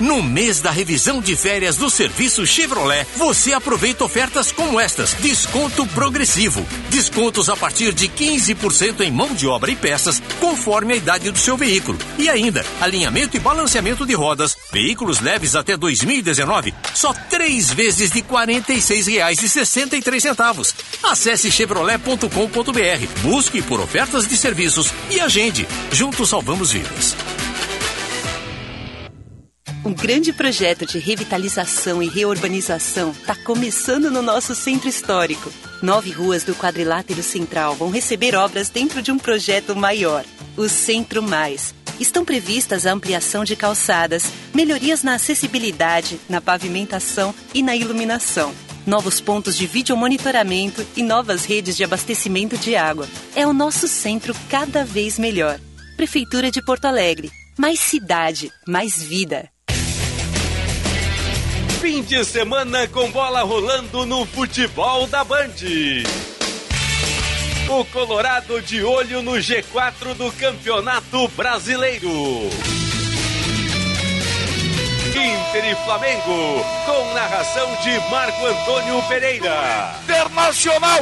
No 0.00 0.22
mês 0.22 0.62
da 0.62 0.70
revisão 0.70 1.20
de 1.20 1.36
férias 1.36 1.76
do 1.76 1.90
serviço 1.90 2.46
Chevrolet, 2.46 3.06
você 3.16 3.52
aproveita 3.52 4.02
ofertas 4.02 4.50
como 4.50 4.80
estas: 4.80 5.12
desconto 5.20 5.86
progressivo, 5.88 6.66
descontos 6.88 7.50
a 7.50 7.56
partir 7.56 7.92
de 7.92 8.08
15% 8.08 9.02
em 9.02 9.12
mão 9.12 9.34
de 9.34 9.46
obra 9.46 9.70
e 9.70 9.76
peças, 9.76 10.22
conforme 10.40 10.94
a 10.94 10.96
idade 10.96 11.30
do 11.30 11.38
seu 11.38 11.54
veículo. 11.54 11.98
E 12.18 12.30
ainda, 12.30 12.64
alinhamento 12.80 13.36
e 13.36 13.40
balanceamento 13.40 14.06
de 14.06 14.14
rodas, 14.14 14.56
veículos 14.72 15.20
leves 15.20 15.54
até 15.54 15.76
2019, 15.76 16.72
só 16.94 17.12
três 17.28 17.70
vezes 17.70 18.10
de 18.10 18.20
R$ 18.20 18.26
46,63. 18.30 20.74
Acesse 21.02 21.52
chevrolet.com.br, 21.52 23.22
busque 23.22 23.60
por 23.60 23.80
ofertas 23.80 24.26
de 24.26 24.34
serviços 24.34 24.94
e 25.10 25.20
agende. 25.20 25.68
Juntos 25.92 26.30
salvamos 26.30 26.72
vidas. 26.72 27.14
Um 29.82 29.94
grande 29.94 30.30
projeto 30.30 30.84
de 30.84 30.98
revitalização 30.98 32.02
e 32.02 32.08
reurbanização 32.08 33.12
está 33.12 33.34
começando 33.34 34.10
no 34.10 34.20
nosso 34.20 34.54
centro 34.54 34.90
histórico. 34.90 35.50
Nove 35.80 36.10
ruas 36.10 36.44
do 36.44 36.54
quadrilátero 36.54 37.22
central 37.22 37.74
vão 37.76 37.88
receber 37.88 38.34
obras 38.34 38.68
dentro 38.68 39.00
de 39.00 39.10
um 39.10 39.18
projeto 39.18 39.74
maior, 39.74 40.22
o 40.54 40.68
Centro 40.68 41.22
Mais. 41.22 41.74
Estão 41.98 42.26
previstas 42.26 42.84
a 42.84 42.92
ampliação 42.92 43.42
de 43.42 43.56
calçadas, 43.56 44.24
melhorias 44.52 45.02
na 45.02 45.14
acessibilidade, 45.14 46.20
na 46.28 46.42
pavimentação 46.42 47.34
e 47.54 47.62
na 47.62 47.74
iluminação. 47.74 48.54
Novos 48.86 49.18
pontos 49.18 49.56
de 49.56 49.66
videomonitoramento 49.66 50.86
e 50.94 51.02
novas 51.02 51.46
redes 51.46 51.74
de 51.74 51.84
abastecimento 51.84 52.58
de 52.58 52.76
água. 52.76 53.08
É 53.34 53.46
o 53.46 53.54
nosso 53.54 53.88
centro 53.88 54.34
cada 54.50 54.84
vez 54.84 55.18
melhor. 55.18 55.58
Prefeitura 55.96 56.50
de 56.50 56.62
Porto 56.62 56.84
Alegre. 56.84 57.30
Mais 57.58 57.80
cidade, 57.80 58.50
mais 58.66 59.02
vida. 59.02 59.48
Fim 61.80 62.02
de 62.02 62.22
semana 62.26 62.86
com 62.88 63.10
bola 63.10 63.40
rolando 63.42 64.04
no 64.04 64.26
futebol 64.26 65.06
da 65.06 65.24
Band. 65.24 65.48
O 67.70 67.84
Colorado 67.86 68.60
de 68.60 68.84
olho 68.84 69.22
no 69.22 69.32
G4 69.32 70.12
do 70.14 70.30
Campeonato 70.32 71.26
Brasileiro. 71.28 72.10
Inter 75.08 75.72
e 75.72 75.74
Flamengo, 75.84 76.64
com 76.84 77.14
narração 77.14 77.74
de 77.82 78.10
Marco 78.10 78.44
Antônio 78.44 79.02
Pereira. 79.08 79.94
Internacional! 80.04 81.00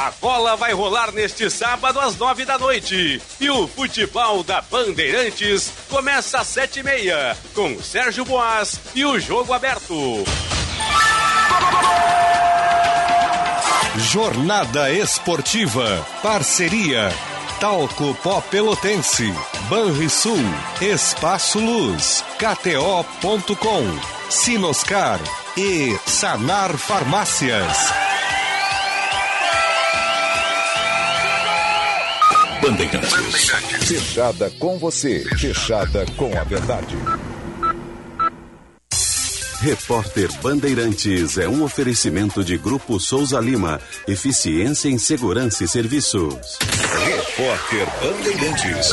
A 0.00 0.10
bola 0.18 0.56
vai 0.56 0.72
rolar 0.72 1.12
neste 1.12 1.50
sábado 1.50 2.00
às 2.00 2.16
nove 2.16 2.46
da 2.46 2.56
noite. 2.56 3.20
E 3.38 3.50
o 3.50 3.68
futebol 3.68 4.42
da 4.42 4.62
Bandeirantes 4.62 5.70
começa 5.90 6.38
às 6.38 6.46
sete 6.46 6.80
e 6.80 6.82
meia, 6.82 7.36
com 7.54 7.82
Sérgio 7.82 8.24
Boas 8.24 8.80
e 8.94 9.04
o 9.04 9.20
jogo 9.20 9.52
aberto. 9.52 10.24
Jornada 13.94 14.90
Esportiva. 14.90 16.06
Parceria. 16.22 17.12
Talco 17.60 18.14
Pó 18.22 18.40
Pelotense. 18.40 19.34
Banrisul. 19.68 20.40
Espaço 20.80 21.58
Luz. 21.58 22.24
KTO.com. 22.38 23.84
Sinoscar. 24.30 25.20
E 25.58 25.94
Sanar 26.06 26.78
Farmácias. 26.78 28.09
Bandeirantes. 32.70 33.50
Fechada 33.84 34.50
com 34.60 34.78
você. 34.78 35.24
Fechada 35.36 36.06
com 36.16 36.38
a 36.38 36.44
verdade. 36.44 36.96
Repórter 39.60 40.30
Bandeirantes 40.40 41.36
é 41.36 41.48
um 41.48 41.64
oferecimento 41.64 42.44
de 42.44 42.56
Grupo 42.56 43.00
Souza 43.00 43.40
Lima. 43.40 43.80
Eficiência 44.06 44.88
em 44.88 44.98
Segurança 44.98 45.64
e 45.64 45.68
Serviços. 45.68 46.58
Repórter 47.04 47.86
Bandeirantes. 48.00 48.88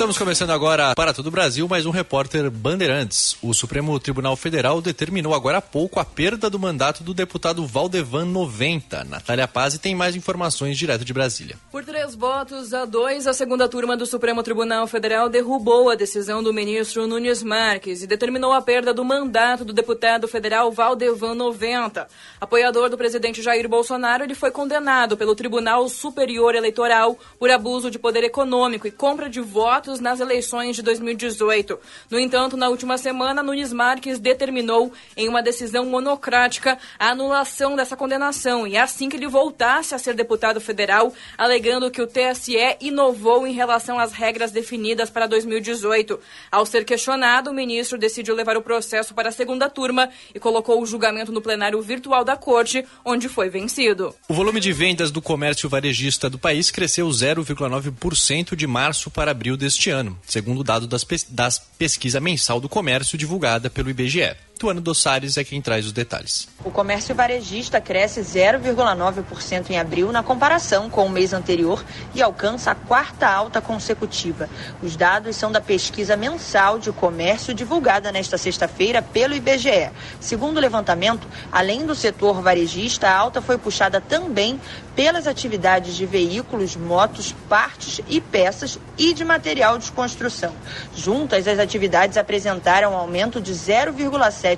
Estamos 0.00 0.16
começando 0.16 0.48
agora 0.48 0.94
para 0.94 1.12
todo 1.12 1.26
o 1.26 1.30
Brasil 1.30 1.68
mais 1.68 1.84
um 1.84 1.90
repórter 1.90 2.50
Bandeirantes. 2.50 3.36
O 3.42 3.52
Supremo 3.52 4.00
Tribunal 4.00 4.34
Federal 4.34 4.80
determinou 4.80 5.34
agora 5.34 5.58
há 5.58 5.60
pouco 5.60 6.00
a 6.00 6.06
perda 6.06 6.48
do 6.48 6.58
mandato 6.58 7.04
do 7.04 7.12
deputado 7.12 7.66
Valdevan 7.66 8.24
90. 8.24 9.04
Natália 9.04 9.46
Paz 9.46 9.76
tem 9.76 9.94
mais 9.94 10.16
informações 10.16 10.78
direto 10.78 11.04
de 11.04 11.12
Brasília. 11.12 11.56
Por 11.70 11.84
três 11.84 12.14
votos 12.14 12.72
a 12.72 12.86
dois, 12.86 13.26
a 13.26 13.34
segunda 13.34 13.68
turma 13.68 13.94
do 13.94 14.06
Supremo 14.06 14.42
Tribunal 14.42 14.86
Federal 14.86 15.28
derrubou 15.28 15.90
a 15.90 15.94
decisão 15.94 16.42
do 16.42 16.50
ministro 16.50 17.06
Nunes 17.06 17.42
Marques 17.42 18.02
e 18.02 18.06
determinou 18.06 18.54
a 18.54 18.62
perda 18.62 18.94
do 18.94 19.04
mandato 19.04 19.66
do 19.66 19.72
deputado 19.74 20.26
federal 20.26 20.72
Valdevan 20.72 21.34
90. 21.34 22.08
Apoiador 22.40 22.88
do 22.88 22.96
presidente 22.96 23.42
Jair 23.42 23.68
Bolsonaro, 23.68 24.24
ele 24.24 24.34
foi 24.34 24.50
condenado 24.50 25.14
pelo 25.14 25.34
Tribunal 25.34 25.86
Superior 25.90 26.54
Eleitoral 26.54 27.18
por 27.38 27.50
abuso 27.50 27.90
de 27.90 27.98
poder 27.98 28.24
econômico 28.24 28.86
e 28.86 28.90
compra 28.90 29.28
de 29.28 29.42
votos 29.42 29.89
nas 29.98 30.20
eleições 30.20 30.76
de 30.76 30.82
2018. 30.82 31.78
No 32.10 32.18
entanto, 32.18 32.56
na 32.56 32.68
última 32.68 32.98
semana, 32.98 33.42
Nunes 33.42 33.72
Marques 33.72 34.18
determinou, 34.18 34.92
em 35.16 35.28
uma 35.28 35.42
decisão 35.42 35.86
monocrática, 35.86 36.78
a 36.98 37.08
anulação 37.08 37.74
dessa 37.74 37.96
condenação 37.96 38.66
e 38.66 38.76
assim 38.76 39.08
que 39.08 39.16
ele 39.16 39.26
voltasse 39.26 39.94
a 39.94 39.98
ser 39.98 40.14
deputado 40.14 40.60
federal, 40.60 41.12
alegando 41.38 41.90
que 41.90 42.02
o 42.02 42.06
TSE 42.06 42.76
inovou 42.80 43.46
em 43.46 43.54
relação 43.54 43.98
às 43.98 44.12
regras 44.12 44.50
definidas 44.50 45.08
para 45.08 45.26
2018. 45.26 46.20
Ao 46.52 46.66
ser 46.66 46.84
questionado, 46.84 47.50
o 47.50 47.54
ministro 47.54 47.96
decidiu 47.96 48.34
levar 48.34 48.56
o 48.56 48.62
processo 48.62 49.14
para 49.14 49.30
a 49.30 49.32
segunda 49.32 49.70
turma 49.70 50.10
e 50.34 50.38
colocou 50.38 50.82
o 50.82 50.86
julgamento 50.86 51.32
no 51.32 51.40
plenário 51.40 51.80
virtual 51.80 52.24
da 52.24 52.36
corte, 52.36 52.84
onde 53.04 53.28
foi 53.28 53.48
vencido. 53.48 54.14
O 54.28 54.34
volume 54.34 54.60
de 54.60 54.72
vendas 54.72 55.10
do 55.10 55.22
comércio 55.22 55.68
varejista 55.68 56.28
do 56.28 56.38
país 56.38 56.70
cresceu 56.70 57.08
0,9% 57.08 58.54
de 58.54 58.66
março 58.66 59.10
para 59.10 59.30
abril 59.30 59.56
deste 59.56 59.79
ano, 59.88 60.18
segundo 60.26 60.60
o 60.60 60.64
dado 60.64 60.86
das, 60.86 61.04
pes 61.04 61.24
das 61.30 61.58
pesquisa 61.78 62.20
mensal 62.20 62.60
do 62.60 62.68
comércio 62.68 63.16
divulgada 63.16 63.70
pelo 63.70 63.88
IBGE. 63.88 64.36
Tuano 64.60 64.82
Dossares 64.82 65.38
é 65.38 65.42
quem 65.42 65.62
traz 65.62 65.86
os 65.86 65.92
detalhes. 65.92 66.46
O 66.62 66.70
comércio 66.70 67.14
varejista 67.14 67.80
cresce 67.80 68.20
0,9% 68.20 69.70
em 69.70 69.78
abril 69.78 70.12
na 70.12 70.22
comparação 70.22 70.90
com 70.90 71.06
o 71.06 71.08
mês 71.08 71.32
anterior 71.32 71.82
e 72.14 72.20
alcança 72.20 72.70
a 72.70 72.74
quarta 72.74 73.26
alta 73.26 73.62
consecutiva. 73.62 74.50
Os 74.82 74.96
dados 74.96 75.34
são 75.34 75.50
da 75.50 75.62
pesquisa 75.62 76.14
mensal 76.14 76.78
de 76.78 76.92
comércio 76.92 77.54
divulgada 77.54 78.12
nesta 78.12 78.36
sexta-feira 78.36 79.00
pelo 79.00 79.34
IBGE. 79.34 79.90
Segundo 80.20 80.58
o 80.58 80.60
levantamento, 80.60 81.26
além 81.50 81.86
do 81.86 81.94
setor 81.94 82.42
varejista, 82.42 83.08
a 83.08 83.16
alta 83.16 83.40
foi 83.40 83.56
puxada 83.56 83.98
também 83.98 84.60
pelas 84.94 85.26
atividades 85.26 85.96
de 85.96 86.04
veículos, 86.04 86.76
motos, 86.76 87.34
partes 87.48 88.02
e 88.06 88.20
peças 88.20 88.78
e 88.98 89.14
de 89.14 89.24
material 89.24 89.78
de 89.78 89.90
construção. 89.90 90.52
Juntas, 90.94 91.48
as 91.48 91.58
atividades 91.58 92.18
apresentaram 92.18 92.92
um 92.92 92.96
aumento 92.96 93.40
de 93.40 93.54
0,7% 93.54 94.49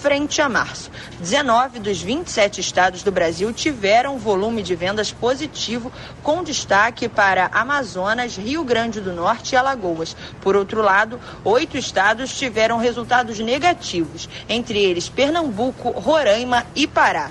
frente 0.00 0.40
a 0.40 0.48
março. 0.48 0.90
19 1.20 1.78
dos 1.78 2.00
27 2.00 2.60
estados 2.60 3.02
do 3.02 3.12
Brasil 3.12 3.52
tiveram 3.52 4.18
volume 4.18 4.62
de 4.62 4.74
vendas 4.74 5.12
positivo, 5.12 5.92
com 6.22 6.42
destaque 6.42 7.08
para 7.08 7.50
Amazonas, 7.52 8.36
Rio 8.36 8.64
Grande 8.64 9.00
do 9.00 9.12
Norte 9.12 9.52
e 9.52 9.56
Alagoas. 9.56 10.16
Por 10.40 10.56
outro 10.56 10.80
lado, 10.80 11.20
oito 11.44 11.76
estados 11.76 12.36
tiveram 12.36 12.78
resultados 12.78 13.38
negativos, 13.38 14.28
entre 14.48 14.78
eles 14.78 15.08
Pernambuco, 15.08 15.90
Roraima 15.90 16.66
e 16.74 16.86
Pará. 16.86 17.30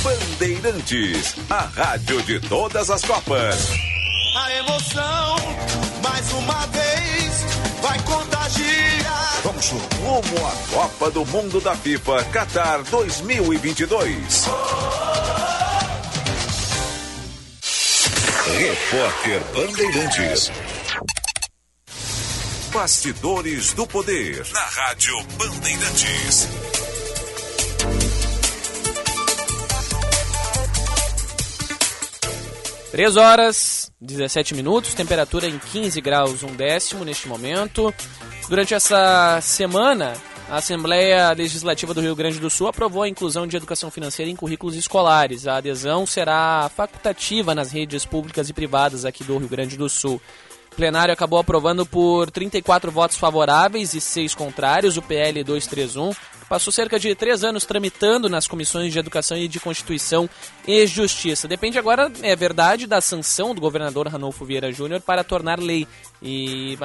Bandeirantes, 0.02 1.36
a 1.48 1.81
rádio 1.81 2.23
de 2.23 2.40
todas 2.40 2.90
as 2.90 3.05
Copas. 3.05 3.70
A 4.36 4.52
emoção, 4.52 5.36
mais 6.02 6.32
uma 6.32 6.66
vez, 6.66 7.44
vai 7.82 7.98
contagiar. 8.01 8.88
Rumo 9.66 10.47
à 10.47 10.72
Copa 10.72 11.10
do 11.10 11.26
Mundo 11.26 11.60
da 11.60 11.74
FIFA 11.74 12.24
Qatar 12.26 12.80
2022. 12.85 14.44
Repórter 18.56 19.40
Bandeirantes. 19.52 20.52
Bastidores 22.72 23.72
do 23.72 23.85
Poder 23.85 24.47
na 24.52 24.60
Rádio 24.60 25.20
Bandeirantes. 25.36 26.48
Três 32.93 33.16
horas, 33.16 33.90
17 34.01 34.55
minutos, 34.55 34.94
temperatura 34.94 35.48
em 35.48 35.59
15 35.59 36.01
graus, 36.01 36.43
um 36.44 36.55
décimo 36.55 37.05
neste 37.05 37.26
momento. 37.26 37.93
Durante 38.49 38.73
essa 38.73 39.41
semana, 39.43 40.15
a 40.49 40.57
Assembleia 40.57 41.33
Legislativa 41.33 41.93
do 41.93 42.01
Rio 42.01 42.16
Grande 42.16 42.41
do 42.41 42.49
Sul 42.49 42.66
aprovou 42.66 43.03
a 43.03 43.09
inclusão 43.09 43.47
de 43.47 43.55
educação 43.55 43.91
financeira 43.91 44.31
em 44.31 44.37
currículos 44.37 44.75
escolares. 44.75 45.47
A 45.47 45.59
adesão 45.59 46.07
será 46.07 46.70
facultativa 46.75 47.55
nas 47.55 47.70
redes 47.70 48.07
públicas 48.07 48.49
e 48.49 48.55
privadas 48.55 49.05
aqui 49.05 49.23
do 49.23 49.37
Rio 49.37 49.49
Grande 49.51 49.77
do 49.77 49.87
Sul. 49.87 50.19
O 50.73 50.77
plenário 50.77 51.12
acabou 51.12 51.39
aprovando 51.39 51.85
por 51.85 52.31
34 52.31 52.91
votos 52.91 53.19
favoráveis 53.19 53.93
e 53.93 54.01
6 54.01 54.35
contrários 54.35 54.97
o 54.97 55.03
PL 55.03 55.45
231, 55.45 56.12
passou 56.49 56.73
cerca 56.73 56.99
de 56.99 57.15
três 57.15 57.45
anos 57.45 57.65
tramitando 57.65 58.29
nas 58.29 58.49
comissões 58.49 58.93
de 58.93 58.99
Educação 58.99 59.37
e 59.37 59.47
de 59.47 59.61
Constituição 59.61 60.29
e 60.66 60.87
Justiça. 60.87 61.47
Depende 61.47 61.79
agora, 61.79 62.11
é 62.23 62.35
verdade, 62.35 62.87
da 62.87 63.01
sanção 63.01 63.55
do 63.55 63.61
governador 63.61 64.09
Ranolfo 64.09 64.45
Vieira 64.45 64.73
Júnior 64.73 65.01
para 65.01 65.23
tornar 65.23 65.61
lei. 65.61 65.87
E 66.23 66.77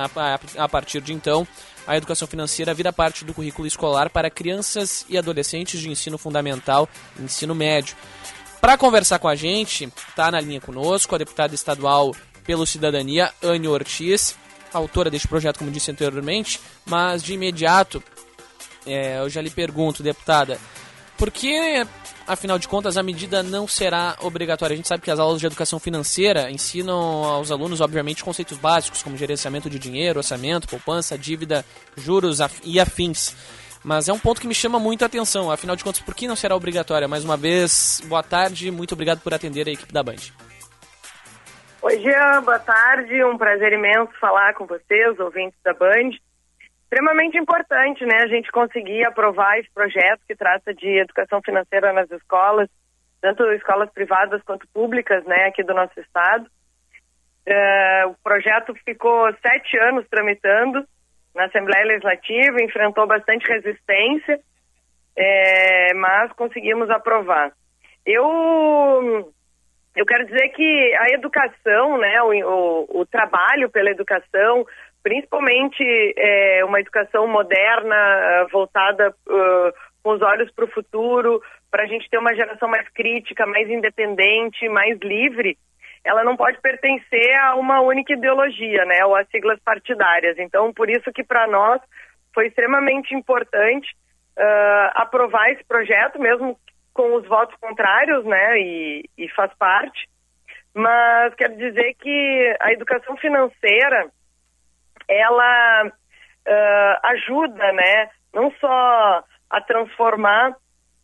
a, 0.57 0.69
partir 0.69 1.01
de 1.01 1.13
então, 1.13 1.47
a 1.87 1.95
educação 1.95 2.27
financeira 2.27 2.73
vira 2.73 2.91
parte 2.91 3.25
do 3.25 3.33
currículo 3.33 3.67
escolar 3.67 4.09
para 4.09 4.29
crianças 4.29 5.05
e 5.09 5.17
adolescentes 5.17 5.79
de 5.79 5.89
ensino 5.89 6.17
fundamental 6.17 6.87
e 7.17 7.23
ensino 7.23 7.55
médio. 7.55 7.95
Para 8.59 8.77
conversar 8.77 9.19
com 9.19 9.27
a 9.27 9.35
gente, 9.35 9.85
está 9.85 10.31
na 10.31 10.39
linha 10.39 10.61
conosco 10.61 11.13
a 11.15 11.17
deputada 11.17 11.53
estadual 11.55 12.15
pelo 12.45 12.65
Cidadania, 12.65 13.31
Anne 13.41 13.67
Ortiz, 13.67 14.35
autora 14.73 15.09
deste 15.09 15.27
projeto, 15.27 15.59
como 15.59 15.71
disse 15.71 15.91
anteriormente, 15.91 16.59
mas 16.85 17.21
de 17.21 17.33
imediato 17.33 18.01
é, 18.85 19.19
eu 19.19 19.29
já 19.29 19.41
lhe 19.41 19.49
pergunto, 19.49 20.03
deputada, 20.03 20.57
por 21.17 21.31
que, 21.31 21.85
afinal 22.27 22.57
de 22.57 22.67
contas, 22.67 22.97
a 22.97 23.03
medida 23.03 23.43
não 23.43 23.67
será 23.67 24.15
obrigatória? 24.21 24.73
A 24.73 24.77
gente 24.77 24.87
sabe 24.87 25.03
que 25.03 25.11
as 25.11 25.19
aulas 25.19 25.39
de 25.39 25.45
educação 25.45 25.79
financeira 25.79 26.49
ensinam 26.51 27.23
aos 27.23 27.51
alunos, 27.51 27.81
obviamente, 27.81 28.23
conceitos 28.23 28.57
básicos, 28.57 29.03
como 29.03 29.15
gerenciamento 29.15 29.69
de 29.69 29.79
dinheiro, 29.79 30.19
orçamento, 30.19 30.67
poupança, 30.67 31.17
dívida, 31.17 31.63
juros 31.95 32.39
e 32.63 32.79
afins. 32.79 33.35
Mas 33.83 34.07
é 34.07 34.13
um 34.13 34.19
ponto 34.19 34.41
que 34.41 34.47
me 34.47 34.55
chama 34.55 34.79
muito 34.79 35.03
a 35.03 35.05
atenção. 35.05 35.51
Afinal 35.51 35.75
de 35.75 35.83
contas, 35.83 36.01
por 36.01 36.15
que 36.15 36.27
não 36.27 36.35
será 36.35 36.55
obrigatória? 36.55 37.07
Mais 37.07 37.23
uma 37.23 37.37
vez, 37.37 38.01
boa 38.05 38.23
tarde, 38.23 38.71
muito 38.71 38.93
obrigado 38.93 39.21
por 39.21 39.33
atender 39.33 39.67
a 39.67 39.71
equipe 39.71 39.93
da 39.93 40.01
Band. 40.01 40.31
Oi, 41.81 41.99
Jean, 41.99 42.41
boa 42.43 42.59
tarde. 42.59 43.23
Um 43.25 43.37
prazer 43.37 43.73
imenso 43.73 44.11
falar 44.19 44.53
com 44.53 44.65
vocês, 44.65 45.19
ouvintes 45.19 45.59
da 45.63 45.73
Band 45.73 46.11
extremamente 46.93 47.37
importante, 47.39 48.05
né, 48.05 48.17
a 48.21 48.27
gente 48.27 48.51
conseguir 48.51 49.03
aprovar 49.03 49.57
esse 49.57 49.69
projeto 49.73 50.21
que 50.27 50.35
trata 50.35 50.73
de 50.75 50.99
educação 50.99 51.41
financeira 51.43 51.91
nas 51.91 52.09
escolas, 52.11 52.69
tanto 53.19 53.43
escolas 53.53 53.89
privadas 53.91 54.43
quanto 54.43 54.67
públicas, 54.67 55.25
né, 55.25 55.45
aqui 55.45 55.63
do 55.63 55.73
nosso 55.73 55.99
estado. 55.99 56.45
Uh, 57.47 58.09
o 58.09 58.15
projeto 58.23 58.75
ficou 58.85 59.27
sete 59.41 59.77
anos 59.79 60.07
tramitando 60.07 60.85
na 61.33 61.45
Assembleia 61.45 61.83
Legislativa, 61.85 62.61
enfrentou 62.61 63.07
bastante 63.07 63.51
resistência, 63.51 64.39
é, 65.15 65.93
mas 65.95 66.31
conseguimos 66.33 66.89
aprovar. 66.91 67.51
Eu 68.05 69.33
eu 69.95 70.05
quero 70.05 70.25
dizer 70.25 70.49
que 70.49 70.95
a 70.95 71.15
educação, 71.15 71.97
né, 71.97 72.21
o, 72.21 72.31
o, 72.31 73.01
o 73.01 73.05
trabalho 73.05 73.69
pela 73.69 73.91
educação, 73.91 74.65
principalmente 75.03 75.83
é, 76.17 76.63
uma 76.63 76.79
educação 76.79 77.27
moderna, 77.27 77.95
eh, 77.95 78.47
voltada 78.51 79.09
uh, 79.09 79.73
com 80.01 80.11
os 80.11 80.21
olhos 80.21 80.49
para 80.51 80.63
o 80.63 80.71
futuro, 80.71 81.41
para 81.69 81.83
a 81.83 81.85
gente 81.85 82.09
ter 82.09 82.17
uma 82.17 82.33
geração 82.33 82.69
mais 82.69 82.87
crítica, 82.89 83.45
mais 83.45 83.69
independente, 83.69 84.67
mais 84.69 84.97
livre, 85.01 85.57
ela 86.05 86.23
não 86.23 86.37
pode 86.37 86.59
pertencer 86.61 87.33
a 87.35 87.55
uma 87.55 87.81
única 87.81 88.13
ideologia, 88.13 88.85
né, 88.85 89.05
ou 89.05 89.15
a 89.15 89.25
siglas 89.25 89.59
partidárias. 89.63 90.37
Então, 90.37 90.73
por 90.73 90.89
isso 90.89 91.11
que 91.13 91.23
para 91.23 91.47
nós 91.47 91.81
foi 92.33 92.47
extremamente 92.47 93.13
importante 93.13 93.89
uh, 94.37 94.89
aprovar 94.95 95.51
esse 95.51 95.63
projeto, 95.65 96.19
mesmo 96.19 96.57
com 96.93 97.15
os 97.15 97.25
votos 97.27 97.55
contrários, 97.59 98.23
né, 98.25 98.59
e, 98.59 99.09
e 99.17 99.29
faz 99.29 99.53
parte. 99.55 100.07
Mas 100.73 101.33
quero 101.35 101.55
dizer 101.55 101.93
que 101.95 102.57
a 102.59 102.71
educação 102.73 103.15
financeira 103.17 104.09
ela 105.07 105.85
uh, 105.87 107.07
ajuda, 107.07 107.71
né, 107.73 108.09
não 108.33 108.51
só 108.59 109.23
a 109.49 109.61
transformar 109.61 110.55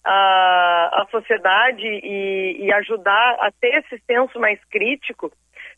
a, 0.04 1.02
a 1.02 1.08
sociedade 1.12 1.86
e, 1.86 2.66
e, 2.66 2.74
ajudar 2.74 3.38
a 3.42 3.52
ter 3.60 3.80
esse 3.80 4.02
senso 4.06 4.40
mais 4.40 4.60
crítico, 4.66 5.32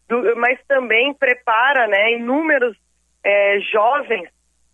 do, 0.07 0.35
mas 0.37 0.59
também 0.67 1.13
prepara, 1.13 1.87
né, 1.87 2.13
inúmeros 2.13 2.77
é, 3.23 3.59
jovens 3.71 4.29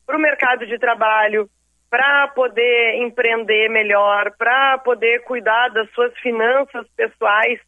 para 0.05 0.17
o 0.17 0.21
mercado 0.21 0.65
de 0.65 0.77
trabalho, 0.77 1.49
para 1.89 2.27
poder 2.29 2.95
empreender 3.01 3.69
melhor, 3.69 4.31
para 4.37 4.77
poder 4.79 5.23
cuidar 5.23 5.69
das 5.69 5.89
suas 5.91 6.15
finanças 6.19 6.85
pessoais 6.95 7.59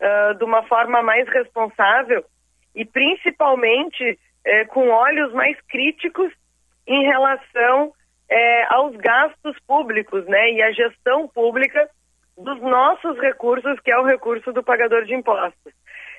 uh, 0.00 0.34
de 0.38 0.44
uma 0.44 0.62
forma 0.64 1.02
mais 1.02 1.28
responsável 1.28 2.24
e 2.74 2.84
principalmente 2.84 4.18
é, 4.44 4.64
com 4.66 4.88
olhos 4.88 5.32
mais 5.32 5.58
críticos 5.68 6.32
em 6.86 7.04
relação 7.04 7.92
é, 8.28 8.74
aos 8.74 8.96
gastos 8.96 9.56
públicos, 9.66 10.24
né, 10.26 10.52
e 10.52 10.62
a 10.62 10.72
gestão 10.72 11.28
pública 11.28 11.88
dos 12.36 12.60
nossos 12.60 13.18
recursos, 13.20 13.78
que 13.80 13.90
é 13.90 13.98
o 13.98 14.06
recurso 14.06 14.52
do 14.52 14.62
pagador 14.62 15.04
de 15.04 15.14
impostos. 15.14 15.72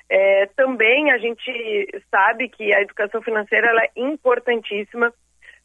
É, 0.10 0.46
também 0.56 1.12
a 1.12 1.18
gente 1.18 1.88
sabe 2.12 2.48
que 2.50 2.74
a 2.76 2.82
educação 2.82 3.22
financeira 3.22 3.68
é 3.84 3.92
importantíssima 3.96 5.12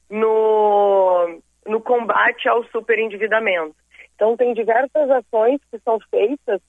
no, 0.08 1.40
no 1.66 1.80
combate 1.80 2.48
ao 2.48 2.64
superendividamento. 2.64 3.76
Então, 4.14 4.36
tem 4.36 4.52
diversas 4.52 5.10
ações 5.10 5.60
que 5.70 5.78
são 5.78 5.98
feitas, 6.10 6.60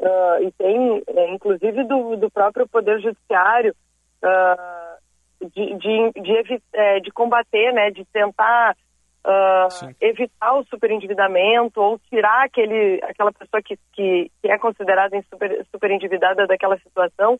uh, 0.00 0.42
e 0.42 0.50
tem, 0.52 1.02
é, 1.06 1.30
inclusive, 1.30 1.84
do, 1.84 2.16
do 2.16 2.30
próprio 2.30 2.66
Poder 2.66 3.00
Judiciário, 3.00 3.74
uh, 4.24 4.85
de, 5.40 5.74
de, 5.74 6.12
de, 6.20 6.62
é, 6.72 7.00
de 7.00 7.10
combater, 7.10 7.72
né, 7.72 7.90
de 7.90 8.04
tentar 8.06 8.76
uh, 9.26 9.94
evitar 10.00 10.54
o 10.54 10.64
superendividamento 10.64 11.80
ou 11.80 11.98
tirar 12.10 12.44
aquele, 12.44 13.00
aquela 13.02 13.32
pessoa 13.32 13.62
que, 13.62 13.76
que, 13.92 14.30
que 14.40 14.50
é 14.50 14.58
considerada 14.58 15.20
super, 15.30 15.66
superendividada 15.70 16.46
daquela 16.46 16.78
situação. 16.78 17.38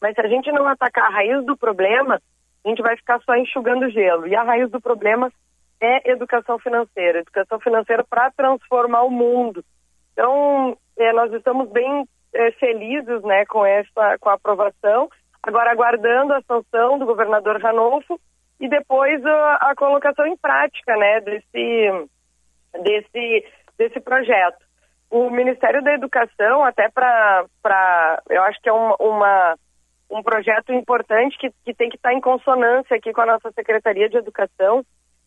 Mas 0.00 0.14
se 0.14 0.20
a 0.20 0.28
gente 0.28 0.50
não 0.52 0.66
atacar 0.66 1.06
a 1.06 1.14
raiz 1.14 1.44
do 1.44 1.56
problema, 1.56 2.20
a 2.64 2.68
gente 2.68 2.82
vai 2.82 2.96
ficar 2.96 3.20
só 3.22 3.34
enxugando 3.36 3.90
gelo. 3.90 4.26
E 4.26 4.34
a 4.34 4.42
raiz 4.42 4.70
do 4.70 4.80
problema 4.80 5.32
é 5.80 6.10
educação 6.10 6.58
financeira, 6.58 7.20
educação 7.20 7.58
financeira 7.60 8.04
para 8.04 8.30
transformar 8.32 9.02
o 9.02 9.10
mundo. 9.10 9.64
Então, 10.12 10.76
é, 10.96 11.12
nós 11.12 11.32
estamos 11.32 11.68
bem 11.70 12.04
é, 12.34 12.50
felizes, 12.52 13.22
né, 13.22 13.44
com 13.46 13.64
essa, 13.64 14.18
com 14.18 14.28
a 14.28 14.34
aprovação 14.34 15.08
agora 15.42 15.70
aguardando 15.70 16.34
a 16.34 16.42
sanção 16.42 16.98
do 16.98 17.06
governador 17.06 17.60
Ranolfo 17.60 18.20
e 18.60 18.68
depois 18.68 19.24
a, 19.24 19.54
a 19.70 19.74
colocação 19.76 20.26
em 20.26 20.36
prática, 20.36 20.96
né, 20.96 21.20
desse, 21.20 22.08
desse 22.82 23.44
desse 23.78 24.00
projeto. 24.00 24.58
O 25.10 25.30
Ministério 25.30 25.82
da 25.82 25.94
Educação, 25.94 26.64
até 26.64 26.90
para, 26.90 27.46
eu 28.28 28.42
acho 28.42 28.60
que 28.60 28.68
é 28.68 28.72
uma, 28.72 28.96
uma 28.98 29.56
um 30.10 30.22
projeto 30.22 30.72
importante 30.72 31.38
que, 31.38 31.50
que 31.64 31.74
tem 31.74 31.88
que 31.88 31.96
estar 31.96 32.12
em 32.12 32.20
consonância 32.20 32.96
aqui 32.96 33.12
com 33.12 33.20
a 33.20 33.26
nossa 33.26 33.52
Secretaria 33.52 34.08
de 34.08 34.16
Educação. 34.16 34.84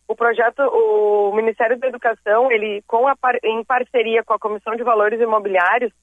O 0.08 0.16
projeto, 0.16 0.60
o 0.60 1.34
Ministério 1.34 1.80
da 1.80 1.88
Educação, 1.88 2.52
ele 2.52 2.84
com 2.88 3.08
a, 3.08 3.16
em 3.44 3.64
parceria 3.64 4.24
com 4.24 4.34
a 4.34 4.40
Comissão 4.40 4.76
de 4.76 4.84
Valores 4.84 5.22
Imobiliários, 5.22 5.94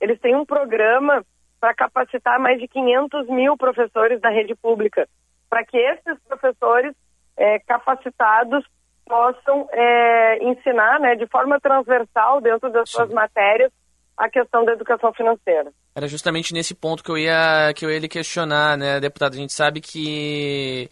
eles 0.00 0.20
têm 0.20 0.36
um 0.36 0.44
programa 0.44 1.24
para 1.60 1.74
capacitar 1.74 2.38
mais 2.38 2.58
de 2.58 2.68
500 2.68 3.28
mil 3.28 3.56
professores 3.56 4.20
da 4.20 4.30
rede 4.30 4.54
pública, 4.54 5.08
para 5.48 5.64
que 5.64 5.76
esses 5.76 6.18
professores 6.28 6.94
é, 7.36 7.58
capacitados 7.60 8.64
possam 9.06 9.68
é, 9.72 10.44
ensinar 10.44 10.98
né, 11.00 11.14
de 11.14 11.26
forma 11.28 11.60
transversal 11.60 12.40
dentro 12.40 12.70
das 12.70 12.90
Sim. 12.90 12.96
suas 12.96 13.10
matérias 13.10 13.72
a 14.16 14.30
questão 14.30 14.64
da 14.64 14.72
educação 14.72 15.12
financeira. 15.12 15.70
Era 15.94 16.08
justamente 16.08 16.52
nesse 16.54 16.74
ponto 16.74 17.04
que 17.04 17.10
eu 17.10 17.18
ia 17.18 17.72
que 17.74 17.84
eu 17.84 17.90
ia 17.90 17.98
lhe 17.98 18.08
questionar, 18.08 18.76
né, 18.76 18.98
deputado? 18.98 19.34
A 19.34 19.36
gente 19.36 19.52
sabe 19.52 19.80
que 19.80 20.88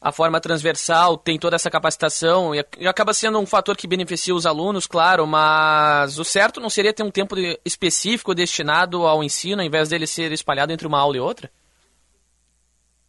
a 0.00 0.12
forma 0.12 0.40
transversal 0.40 1.16
tem 1.16 1.38
toda 1.38 1.56
essa 1.56 1.70
capacitação 1.70 2.54
e, 2.54 2.64
e 2.78 2.86
acaba 2.86 3.14
sendo 3.14 3.38
um 3.38 3.46
fator 3.46 3.76
que 3.76 3.88
beneficia 3.88 4.34
os 4.34 4.46
alunos, 4.46 4.86
claro, 4.86 5.26
mas 5.26 6.18
o 6.18 6.24
certo 6.24 6.60
não 6.60 6.68
seria 6.68 6.92
ter 6.92 7.02
um 7.02 7.10
tempo 7.10 7.34
específico 7.64 8.34
destinado 8.34 9.06
ao 9.06 9.22
ensino, 9.22 9.62
ao 9.62 9.66
invés 9.66 9.88
dele 9.88 10.06
ser 10.06 10.32
espalhado 10.32 10.72
entre 10.72 10.86
uma 10.86 11.00
aula 11.00 11.16
e 11.16 11.20
outra? 11.20 11.50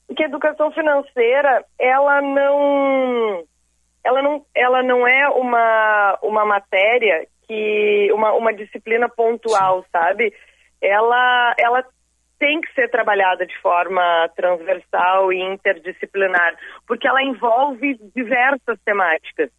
Porque 0.07 0.23
a 0.23 0.27
educação 0.27 0.71
financeira, 0.71 1.65
ela 1.79 2.21
não 2.21 3.43
ela 4.05 4.21
não, 4.21 4.45
ela 4.55 4.83
não 4.83 5.07
é 5.07 5.27
uma, 5.29 6.19
uma 6.21 6.45
matéria 6.45 7.27
que 7.47 8.09
uma, 8.13 8.33
uma 8.33 8.53
disciplina 8.53 9.09
pontual, 9.09 9.81
Sim. 9.81 9.87
sabe? 9.91 10.33
Ela, 10.81 11.55
ela 11.57 11.83
tem 12.45 12.61
que 12.61 12.71
ser 12.75 12.91
trabalhada 12.91 13.43
de 13.43 13.57
forma 13.59 14.29
transversal 14.35 15.33
e 15.33 15.41
interdisciplinar, 15.41 16.55
porque 16.87 17.07
ela 17.07 17.23
envolve 17.23 17.99
diversas 18.15 18.79
temáticas. 18.85 19.49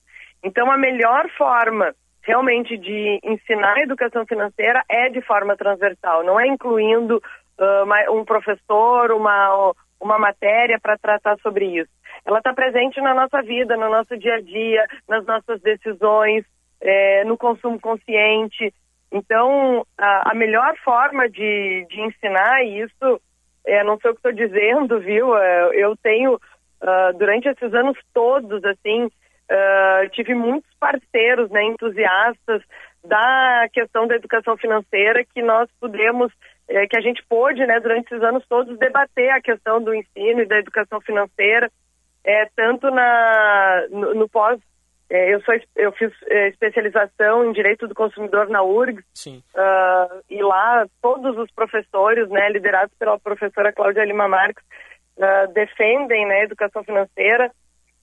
Então, 0.40 0.70
a 0.70 0.78
melhor 0.78 1.28
forma 1.36 1.92
realmente 2.22 2.78
de 2.78 3.18
ensinar 3.24 3.76
a 3.76 3.82
educação 3.82 4.24
financeira 4.24 4.84
é 4.88 5.08
de 5.08 5.20
forma 5.22 5.56
transversal, 5.56 6.22
não 6.22 6.38
é 6.38 6.46
incluindo 6.46 7.20
uh, 7.58 8.12
um 8.12 8.24
professor, 8.24 9.10
uma, 9.10 9.72
uma 10.00 10.16
matéria 10.16 10.78
para 10.80 10.96
tratar 10.96 11.36
sobre 11.38 11.64
isso. 11.64 11.90
Ela 12.24 12.38
está 12.38 12.54
presente 12.54 13.00
na 13.00 13.14
nossa 13.14 13.42
vida, 13.42 13.76
no 13.76 13.90
nosso 13.90 14.16
dia 14.16 14.36
a 14.36 14.40
dia, 14.40 14.86
nas 15.08 15.26
nossas 15.26 15.60
decisões, 15.60 16.44
é, 16.80 17.24
no 17.24 17.36
consumo 17.36 17.80
consciente. 17.80 18.72
Então, 19.12 19.86
a, 19.96 20.32
a 20.32 20.34
melhor 20.34 20.76
forma 20.84 21.28
de, 21.28 21.86
de 21.88 22.00
ensinar 22.00 22.64
isso, 22.64 23.20
é, 23.66 23.82
não 23.84 23.98
sei 23.98 24.10
o 24.10 24.14
que 24.14 24.28
estou 24.28 24.32
dizendo, 24.32 25.00
viu? 25.00 25.36
É, 25.36 25.70
eu 25.74 25.96
tenho, 25.96 26.34
uh, 26.34 27.18
durante 27.18 27.48
esses 27.48 27.72
anos 27.74 27.96
todos, 28.12 28.64
assim, 28.64 29.04
uh, 29.04 30.08
tive 30.12 30.34
muitos 30.34 30.70
parceiros, 30.78 31.50
né, 31.50 31.62
entusiastas 31.64 32.62
da 33.04 33.68
questão 33.72 34.06
da 34.06 34.16
educação 34.16 34.56
financeira 34.56 35.24
que 35.32 35.40
nós 35.40 35.68
pudemos 35.80 36.32
é, 36.68 36.86
que 36.86 36.96
a 36.96 37.00
gente 37.00 37.24
pôde, 37.28 37.64
né, 37.64 37.78
durante 37.80 38.12
esses 38.12 38.22
anos 38.22 38.44
todos, 38.48 38.78
debater 38.78 39.30
a 39.30 39.40
questão 39.40 39.82
do 39.82 39.94
ensino 39.94 40.40
e 40.40 40.46
da 40.46 40.58
educação 40.58 41.00
financeira, 41.00 41.70
é, 42.24 42.46
tanto 42.56 42.90
na, 42.90 43.86
no, 43.90 44.14
no 44.14 44.28
pós. 44.28 44.58
É, 45.08 45.32
eu, 45.32 45.40
sou, 45.42 45.54
eu 45.76 45.92
fiz 45.92 46.12
é, 46.28 46.48
especialização 46.48 47.44
em 47.44 47.52
Direito 47.52 47.86
do 47.86 47.94
Consumidor 47.94 48.48
na 48.48 48.62
URGS, 48.62 49.04
uh, 49.28 50.22
e 50.28 50.42
lá 50.42 50.84
todos 51.00 51.38
os 51.38 51.50
professores, 51.52 52.28
né, 52.28 52.48
liderados 52.50 52.92
pela 52.98 53.18
professora 53.18 53.72
Cláudia 53.72 54.04
Lima 54.04 54.26
Marques, 54.26 54.64
uh, 55.16 55.52
defendem 55.52 56.26
né, 56.26 56.40
a 56.40 56.44
educação 56.44 56.82
financeira 56.82 57.52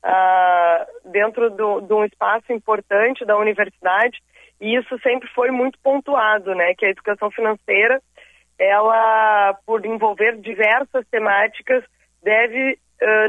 uh, 0.06 1.12
dentro 1.12 1.50
do, 1.50 1.82
de 1.82 1.94
um 1.94 2.06
espaço 2.06 2.54
importante 2.54 3.26
da 3.26 3.38
universidade, 3.38 4.24
e 4.62 4.78
isso 4.78 4.98
sempre 5.00 5.28
foi 5.36 5.52
muito 5.52 5.78
pontuado, 5.84 6.56
né, 6.56 6.74
que 6.74 6.86
a 6.86 6.90
educação 6.90 7.30
financeira 7.32 8.02
ela, 8.58 9.58
por 9.66 9.86
envolver 9.86 10.38
diversas 10.38 11.06
temáticas, 11.10 11.84
deve, 12.22 12.78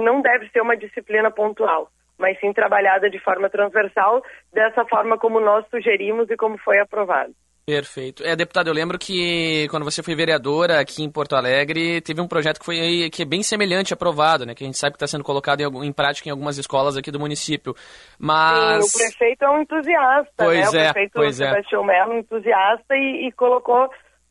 não 0.02 0.20
deve 0.20 0.48
ser 0.51 0.60
uma 0.60 0.76
disciplina 0.76 1.30
pontual, 1.30 1.88
mas 2.19 2.39
sim 2.41 2.53
trabalhada 2.53 3.11
de 3.11 3.19
forma 3.19 3.49
transversal, 3.51 4.23
dessa 4.53 4.85
forma 4.85 5.19
como 5.19 5.41
nós 5.41 5.66
sugerimos 5.70 6.31
e 6.31 6.36
como 6.36 6.59
foi 6.59 6.78
aprovado. 6.78 7.32
Perfeito. 7.66 8.23
É, 8.23 8.36
deputado, 8.36 8.69
eu 8.69 8.74
lembro 8.74 8.99
que 8.99 9.66
quando 9.70 9.85
você 9.85 10.03
foi 10.03 10.15
vereadora 10.15 10.81
aqui 10.81 11.03
em 11.03 11.11
Porto 11.11 11.35
Alegre, 11.35 11.99
teve 12.03 12.20
um 12.20 12.28
projeto 12.28 12.59
que 12.59 12.65
foi 12.66 13.09
que 13.11 13.23
é 13.23 13.24
bem 13.24 13.43
semelhante 13.43 13.95
aprovado, 13.95 14.45
né? 14.45 14.55
Que 14.55 14.65
a 14.65 14.66
gente 14.66 14.77
sabe 14.77 14.93
que 14.93 14.97
está 14.97 15.07
sendo 15.07 15.24
colocado 15.24 15.62
em, 15.62 15.86
em, 15.86 15.93
prática 15.93 16.28
em 16.28 16.32
algumas 16.32 16.59
escolas 16.59 16.95
aqui 16.95 17.11
do 17.11 17.19
município. 17.19 17.74
Mas. 18.19 18.85
Sim, 18.91 18.99
o 18.99 19.07
prefeito 19.07 19.45
é 19.45 19.51
um 19.51 19.62
entusiasta, 19.62 20.45
pois 20.45 20.73
né? 20.74 20.78
É, 20.78 20.91
o 20.91 20.93
prefeito 20.93 21.12
pois 21.15 21.41
é. 21.41 21.49
Sebastião 21.49 21.85
é. 21.85 21.86
Melo, 21.86 22.12
um 22.12 22.19
entusiasta 22.19 22.95
e, 22.97 23.28
e 23.28 23.32
colocou 23.32 23.89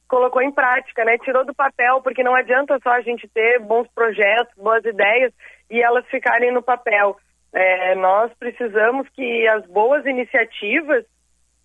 colocou 0.07 0.43
em 0.43 0.51
prática, 0.51 1.03
né? 1.03 1.17
Tirou 1.17 1.43
do 1.43 1.55
papel, 1.55 2.01
porque 2.03 2.21
não 2.21 2.35
adianta 2.35 2.77
só 2.83 2.91
a 2.91 3.01
gente 3.01 3.27
ter 3.29 3.59
bons 3.61 3.87
projetos, 3.95 4.53
boas 4.55 4.85
ideias 4.85 5.33
e 5.71 5.81
elas 5.81 6.05
ficarem 6.05 6.53
no 6.53 6.61
papel. 6.61 7.17
É, 7.53 7.95
nós 7.95 8.31
precisamos 8.39 9.07
que 9.09 9.47
as 9.47 9.65
boas 9.67 10.05
iniciativas, 10.05 11.05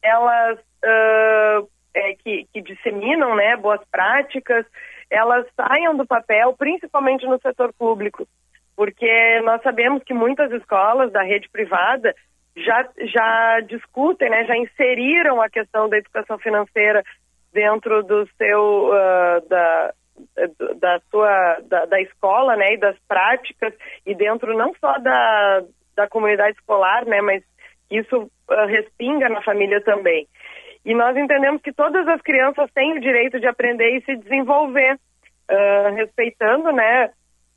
elas 0.02 0.59
uh, 0.59 1.69
é, 1.94 2.15
que, 2.15 2.47
que 2.52 2.60
disseminam, 2.60 3.35
né, 3.35 3.56
boas 3.56 3.81
práticas, 3.90 4.66
elas 5.10 5.47
saiam 5.56 5.97
do 5.97 6.06
papel, 6.06 6.55
principalmente 6.59 7.27
no 7.27 7.40
setor 7.40 7.73
público, 7.73 8.28
porque 8.77 9.40
nós 9.43 9.62
sabemos 9.62 10.02
que 10.05 10.12
muitas 10.12 10.52
escolas 10.52 11.10
da 11.10 11.23
rede 11.23 11.48
privada 11.48 12.15
já, 12.55 12.89
já 13.01 13.60
discutem, 13.60 14.28
né, 14.28 14.44
já 14.44 14.56
inseriram 14.56 15.40
a 15.40 15.48
questão 15.48 15.89
da 15.89 15.97
educação 15.97 16.39
financeira 16.39 17.02
dentro 17.52 18.02
do 18.02 18.28
seu 18.36 18.90
uh, 18.90 19.48
da, 19.48 19.94
da 20.78 21.01
sua 21.10 21.60
da, 21.62 21.86
da, 21.86 22.01
escola 22.02 22.56
né 22.56 22.74
e 22.74 22.77
das 22.77 22.97
práticas 23.09 23.73
e 24.05 24.15
dentro 24.15 24.56
não 24.56 24.74
só 24.81 24.98
da, 24.98 25.62
da 25.99 26.09
comunidade 26.09 26.57
escolar 26.57 27.05
né 27.05 27.20
mas 27.20 27.43
isso 27.91 28.16
uh, 28.23 28.66
respinga 28.66 29.29
na 29.29 29.43
família 29.43 29.81
também. 29.83 30.27
E 30.85 30.95
nós 30.95 31.16
entendemos 31.16 31.61
que 31.61 31.73
todas 31.73 32.07
as 32.07 32.20
crianças 32.23 32.70
têm 32.73 32.97
o 32.97 33.01
direito 33.01 33.41
de 33.41 33.47
aprender 33.47 33.97
e 33.97 34.03
se 34.03 34.16
desenvolver 34.16 34.95
uh, 34.95 35.95
respeitando 35.95 36.70
né 36.73 37.11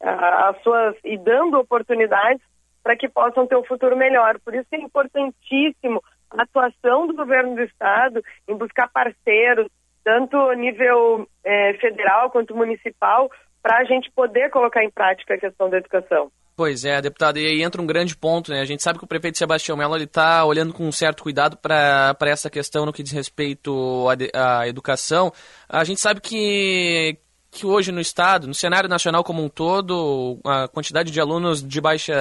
as 0.03 0.59
suas 0.63 0.95
e 1.05 1.15
dando 1.15 1.59
oportunidades 1.59 2.41
para 2.81 2.95
que 2.95 3.07
possam 3.07 3.45
ter 3.45 3.55
um 3.55 3.63
futuro 3.63 3.95
melhor. 3.95 4.39
Por 4.43 4.55
isso 4.55 4.65
é 4.71 4.77
importantíssimo 4.77 6.01
a 6.31 6.41
atuação 6.41 7.05
do 7.05 7.13
governo 7.13 7.53
do 7.53 7.61
estado 7.61 8.23
em 8.47 8.55
buscar 8.57 8.89
parceiros 8.91 9.67
tanto 10.03 10.51
nível 10.53 11.27
é, 11.43 11.73
federal 11.75 12.31
quanto 12.31 12.55
municipal, 12.55 13.29
para 13.61 13.79
a 13.79 13.83
gente 13.83 14.11
poder 14.11 14.49
colocar 14.49 14.83
em 14.83 14.89
prática 14.89 15.35
a 15.35 15.39
questão 15.39 15.69
da 15.69 15.77
educação. 15.77 16.31
Pois 16.55 16.85
é, 16.85 17.01
deputado, 17.01 17.39
e 17.39 17.47
aí 17.47 17.63
entra 17.63 17.81
um 17.81 17.87
grande 17.87 18.15
ponto, 18.15 18.51
né? 18.51 18.59
A 18.59 18.65
gente 18.65 18.83
sabe 18.83 18.99
que 18.99 19.05
o 19.05 19.07
prefeito 19.07 19.37
Sebastião 19.37 19.77
Mello 19.77 19.97
está 19.97 20.45
olhando 20.45 20.73
com 20.73 20.85
um 20.85 20.91
certo 20.91 21.23
cuidado 21.23 21.57
para 21.57 22.15
essa 22.21 22.49
questão 22.49 22.85
no 22.85 22.93
que 22.93 23.01
diz 23.01 23.11
respeito 23.11 24.05
à, 24.33 24.59
à 24.59 24.67
educação. 24.67 25.31
A 25.67 25.83
gente 25.83 26.01
sabe 26.01 26.19
que, 26.21 27.17
que 27.49 27.65
hoje 27.65 27.91
no 27.91 27.99
estado, 27.99 28.47
no 28.47 28.53
cenário 28.53 28.87
nacional 28.87 29.23
como 29.23 29.43
um 29.43 29.49
todo, 29.49 30.39
a 30.45 30.67
quantidade 30.67 31.09
de 31.09 31.19
alunos 31.19 31.61
de 31.61 31.81
baixa 31.81 32.13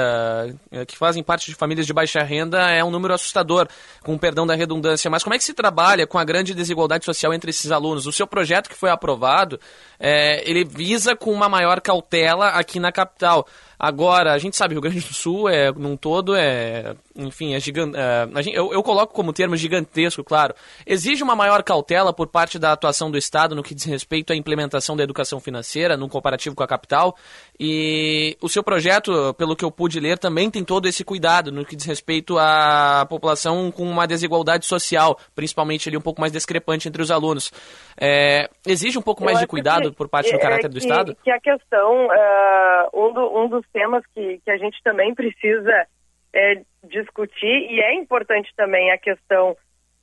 eh, 0.72 0.86
que 0.86 0.96
fazem 0.96 1.22
parte 1.22 1.46
de 1.46 1.54
famílias 1.54 1.86
de 1.86 1.92
baixa 1.92 2.22
renda 2.22 2.70
é 2.70 2.82
um 2.82 2.90
número 2.90 3.14
assustador, 3.14 3.68
com 4.02 4.16
perdão 4.16 4.46
da 4.46 4.54
redundância. 4.54 5.10
Mas 5.10 5.22
como 5.22 5.34
é 5.34 5.38
que 5.38 5.44
se 5.44 5.54
trabalha 5.54 6.06
com 6.06 6.18
a 6.18 6.24
grande 6.24 6.54
desigualdade 6.54 7.04
social 7.04 7.34
entre 7.34 7.50
esses 7.50 7.70
alunos? 7.70 8.06
O 8.06 8.12
seu 8.12 8.26
projeto 8.26 8.68
que 8.68 8.76
foi 8.76 8.90
aprovado, 8.90 9.60
é, 10.00 10.48
ele 10.48 10.64
visa 10.64 11.14
com 11.14 11.30
uma 11.30 11.48
maior 11.48 11.78
cautela 11.82 12.48
aqui 12.48 12.80
na 12.80 12.90
capital. 12.90 13.46
Agora, 13.82 14.34
a 14.34 14.38
gente 14.38 14.58
sabe, 14.58 14.74
Rio 14.74 14.82
Grande 14.82 15.00
do 15.00 15.14
Sul, 15.14 15.48
é, 15.48 15.72
num 15.72 15.96
todo, 15.96 16.36
é, 16.36 16.94
enfim, 17.16 17.54
é 17.54 17.60
gigante. 17.60 17.96
É, 17.96 18.28
eu, 18.52 18.74
eu 18.74 18.82
coloco 18.82 19.14
como 19.14 19.32
termo 19.32 19.56
gigantesco, 19.56 20.22
claro. 20.22 20.54
Exige 20.86 21.22
uma 21.22 21.34
maior 21.34 21.62
cautela 21.62 22.12
por 22.12 22.26
parte 22.26 22.58
da 22.58 22.72
atuação 22.72 23.10
do 23.10 23.16
Estado 23.16 23.54
no 23.54 23.62
que 23.62 23.74
diz 23.74 23.84
respeito 23.84 24.34
à 24.34 24.36
implementação 24.36 24.94
da 24.94 25.02
educação 25.02 25.40
financeira, 25.40 25.96
num 25.96 26.10
comparativo 26.10 26.54
com 26.54 26.62
a 26.62 26.68
capital. 26.68 27.16
E 27.58 28.36
o 28.42 28.50
seu 28.50 28.62
projeto, 28.62 29.32
pelo 29.38 29.56
que 29.56 29.64
eu 29.64 29.70
pude 29.70 29.98
ler, 29.98 30.18
também 30.18 30.50
tem 30.50 30.62
todo 30.62 30.86
esse 30.86 31.02
cuidado 31.02 31.50
no 31.50 31.64
que 31.64 31.74
diz 31.74 31.86
respeito 31.86 32.38
à 32.38 33.06
população 33.08 33.70
com 33.70 33.84
uma 33.84 34.06
desigualdade 34.06 34.66
social, 34.66 35.18
principalmente 35.34 35.88
ali 35.88 35.96
um 35.96 36.02
pouco 36.02 36.20
mais 36.20 36.32
discrepante 36.32 36.86
entre 36.86 37.00
os 37.00 37.10
alunos. 37.10 37.50
É, 37.98 38.50
exige 38.66 38.98
um 38.98 39.02
pouco 39.02 39.24
mais 39.24 39.38
de 39.38 39.46
cuidado 39.46 39.89
por 39.92 40.08
parte 40.08 40.30
do 40.30 40.36
é 40.36 40.40
caráter 40.40 40.68
do 40.68 40.74
que, 40.74 40.78
Estado? 40.78 41.16
Que 41.22 41.30
a 41.30 41.40
questão, 41.40 42.06
uh, 42.06 42.90
um, 42.94 43.12
do, 43.12 43.38
um 43.38 43.48
dos 43.48 43.66
temas 43.72 44.04
que, 44.14 44.40
que 44.44 44.50
a 44.50 44.56
gente 44.56 44.82
também 44.82 45.14
precisa 45.14 45.86
é, 46.32 46.62
discutir, 46.84 47.70
e 47.70 47.80
é 47.80 47.94
importante 47.94 48.50
também 48.56 48.90
a 48.90 48.98
questão 48.98 49.56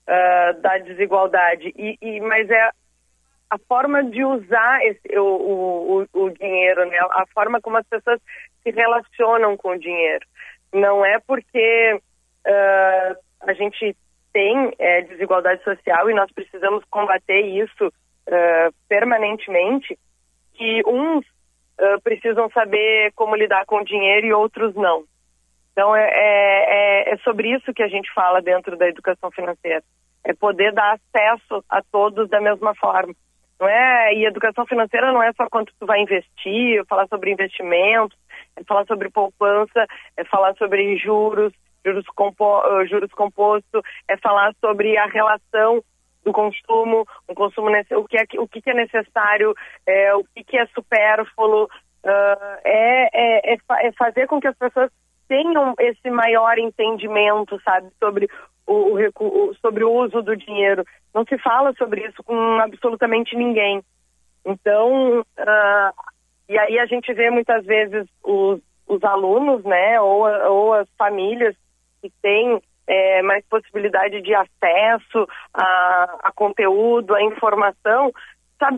ah, 0.08 0.54
da 0.62 0.78
desigualdade. 0.78 1.74
E, 1.76 1.98
e- 2.02 2.22
mas 2.22 2.50
é 2.50 2.70
a 3.50 3.58
forma 3.68 4.04
de 4.04 4.24
usar 4.24 4.86
esse- 4.86 5.18
o, 5.18 6.06
o, 6.14 6.22
o- 6.24 6.30
dinheiro, 6.32 6.86
né? 6.86 6.98
A 7.12 7.26
forma 7.34 7.60
como 7.62 7.78
as 7.78 7.88
pessoas 7.88 8.20
se 8.64 8.72
relacionam 8.72 9.56
com 9.58 9.70
o 9.72 9.80
dinheiro. 9.80 10.26
Não 10.74 11.06
é 11.06 11.20
porque 11.26 12.00
ah, 12.46 13.16
a 13.42 13.54
gente 13.54 13.96
tem 14.34 14.74
eh, 14.78 15.02
desigualdade 15.04 15.64
social 15.64 16.10
e 16.10 16.14
nós 16.14 16.32
precisamos 16.32 16.84
combater 16.92 17.42
isso 17.42 17.92
ah, 18.30 18.70
permanentemente 18.88 19.98
que 20.54 20.82
uns 20.86 21.26
ah, 21.80 21.98
precisam 22.04 22.50
saber 22.52 23.12
como 23.16 23.36
lidar 23.36 23.66
com 23.66 23.78
o 23.78 23.86
dinheiro 23.86 24.28
e 24.28 24.34
outros 24.34 24.74
não. 24.76 25.04
Então 25.72 25.96
é, 25.96 26.10
é, 26.10 27.10
é- 27.12 27.14
é 27.14 27.18
sobre 27.18 27.54
isso 27.54 27.74
que 27.74 27.84
a 27.84 27.88
gente 27.88 28.12
fala 28.14 28.42
dentro 28.42 28.76
da 28.76 28.88
educação 28.88 29.30
financeira. 29.32 29.84
É 30.24 30.34
poder 30.34 30.74
dar 30.74 30.96
acesso 30.98 31.64
a 31.70 31.82
todos 31.92 32.28
da 32.30 32.42
mesma 32.42 32.74
forma. 32.76 33.14
Não 33.60 33.68
é, 33.68 34.14
e 34.14 34.26
educação 34.26 34.66
financeira 34.66 35.12
não 35.12 35.22
é 35.22 35.32
só 35.34 35.48
quanto 35.50 35.74
tu 35.80 35.86
vai 35.86 36.00
investir, 36.02 36.84
falar 36.88 37.08
sobre 37.08 37.32
investimentos, 37.32 38.18
é 38.56 38.64
falar 38.64 38.86
sobre 38.86 39.10
poupança, 39.10 39.86
é 40.16 40.24
falar 40.26 40.56
sobre 40.56 40.98
juros, 40.98 41.54
juros, 41.84 42.06
compo, 42.16 42.62
eh, 42.66 42.86
juros 42.88 43.12
composto, 43.12 43.82
é 44.08 44.18
falar 44.18 44.54
sobre 44.60 44.98
a 44.98 45.06
relação 45.06 45.84
do 46.28 46.34
consumo, 46.34 47.08
um 47.30 47.34
consumo 47.34 47.70
o 47.70 48.04
que 48.06 48.18
é 48.18 48.26
o 48.38 48.48
que, 48.48 48.70
é 48.70 48.74
necessário, 48.74 49.56
é, 49.86 50.14
o 50.14 50.26
que, 50.26 50.58
é 50.58 50.66
supérfluo, 50.68 51.70
ah, 52.04 52.60
é, 52.66 53.10
é, 53.14 53.54
é, 53.54 53.58
é 53.88 53.92
fazer 53.94 54.28
com 54.28 54.42
que 54.42 54.48
as 54.48 54.58
pessoas 54.58 54.92
tenham 55.30 55.74
esse 55.80 56.10
maior 56.10 56.58
entendimento, 56.58 57.60
sabe, 57.64 57.88
sobre 57.98 58.30
o, 58.66 58.98
o 58.98 59.56
sobre 59.56 59.86
o 59.86 59.92
uso 59.92 60.22
do 60.22 60.36
dinheiro. 60.36 60.84
Não 61.16 61.24
se 61.24 61.38
fala 61.38 61.74
sobre 61.78 62.06
isso 62.06 62.22
com 62.24 62.36
absolutamente 62.60 63.36
ninguém. 63.38 63.82
Então, 64.46 65.26
ah, 65.38 65.94
e 66.50 66.60
aí 66.60 66.78
a 66.78 66.86
gente 66.86 67.14
vê 67.14 67.30
muitas 67.30 67.66
vezes 67.66 68.06
os, 68.22 68.60
os 68.86 69.04
alunos, 69.04 69.64
né, 69.64 70.00
ou, 70.02 70.28
ou 70.28 70.74
as 70.74 70.90
famílias 70.98 71.56
que 72.02 72.12
têm 72.22 72.62
eh, 72.88 73.22
mais 73.22 73.46
possibilidade 73.48 74.22
de 74.22 74.34
acesso 74.34 75.28
a, 75.54 76.18
a 76.24 76.32
conteúdo, 76.34 77.14
a 77.14 77.22
informação, 77.22 78.12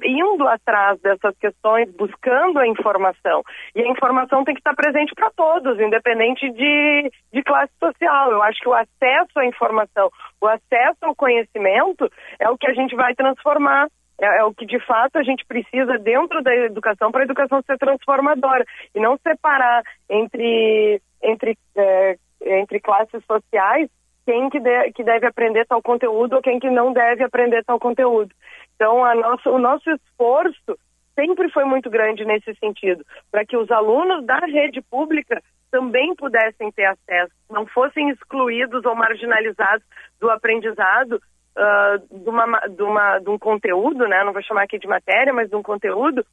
indo 0.03 0.47
atrás 0.47 0.99
dessas 1.01 1.37
questões, 1.37 1.89
buscando 1.95 2.59
a 2.59 2.67
informação. 2.67 3.41
E 3.75 3.81
a 3.81 3.87
informação 3.87 4.43
tem 4.43 4.53
que 4.53 4.59
estar 4.59 4.75
presente 4.75 5.13
para 5.15 5.31
todos, 5.31 5.79
independente 5.79 6.49
de, 6.51 7.11
de 7.31 7.43
classe 7.43 7.71
social. 7.79 8.31
Eu 8.31 8.43
acho 8.43 8.59
que 8.59 8.67
o 8.67 8.73
acesso 8.73 9.39
à 9.39 9.45
informação, 9.45 10.09
o 10.41 10.47
acesso 10.47 10.97
ao 11.03 11.15
conhecimento 11.15 12.09
é 12.39 12.49
o 12.49 12.57
que 12.57 12.67
a 12.67 12.73
gente 12.73 12.95
vai 12.95 13.13
transformar. 13.15 13.87
É, 14.21 14.39
é 14.39 14.43
o 14.43 14.53
que 14.53 14.65
de 14.65 14.79
fato 14.85 15.17
a 15.17 15.23
gente 15.23 15.45
precisa 15.45 15.97
dentro 15.97 16.41
da 16.43 16.53
educação 16.53 17.09
para 17.11 17.21
a 17.21 17.23
educação 17.23 17.61
ser 17.61 17.77
transformadora 17.77 18.65
e 18.93 18.99
não 18.99 19.17
separar 19.17 19.81
entre 20.09 21.01
entre 21.23 21.57
eh, 21.77 22.17
entre 22.41 22.79
classes 22.81 23.23
sociais 23.25 23.89
quem 24.29 24.47
que, 24.47 24.59
de- 24.59 24.91
que 24.93 25.03
deve 25.03 25.25
aprender 25.25 25.65
tal 25.65 25.81
conteúdo 25.81 26.35
ou 26.35 26.41
quem 26.41 26.59
que 26.59 26.69
não 26.69 26.93
deve 26.93 27.23
aprender 27.23 27.63
tal 27.65 27.79
conteúdo. 27.79 28.29
Então, 28.75 29.03
a 29.03 29.35
o 29.47 29.57
nosso 29.57 29.89
esforço 29.89 30.77
sempre 31.15 31.49
foi 31.49 31.65
muito 31.65 31.89
grande 31.89 32.23
nesse 32.23 32.53
sentido, 32.55 33.03
para 33.31 33.43
que 33.43 33.57
os 33.57 33.71
alunos 33.71 34.23
da 34.27 34.37
rede 34.45 34.81
pública 34.83 35.41
também 35.71 36.15
pudessem 36.15 36.71
ter 36.71 36.85
acesso, 36.85 37.33
não 37.49 37.65
fossem 37.65 38.09
excluídos 38.09 38.85
ou 38.85 38.93
marginalizados 38.95 39.83
do 40.19 40.29
aprendizado 40.29 41.19
ah, 41.57 41.97
de, 42.11 42.29
uma, 42.29 42.45
ma- 42.45 42.67
de, 42.67 42.83
uma, 42.83 43.17
de 43.19 43.29
um 43.31 43.39
conteúdo, 43.39 44.07
né? 44.07 44.23
não 44.23 44.31
vou 44.31 44.43
chamar 44.43 44.63
aqui 44.63 44.77
de 44.77 44.87
matéria, 44.87 45.33
mas 45.33 45.49
de 45.49 45.55
um 45.55 45.63
conteúdo 45.63 46.23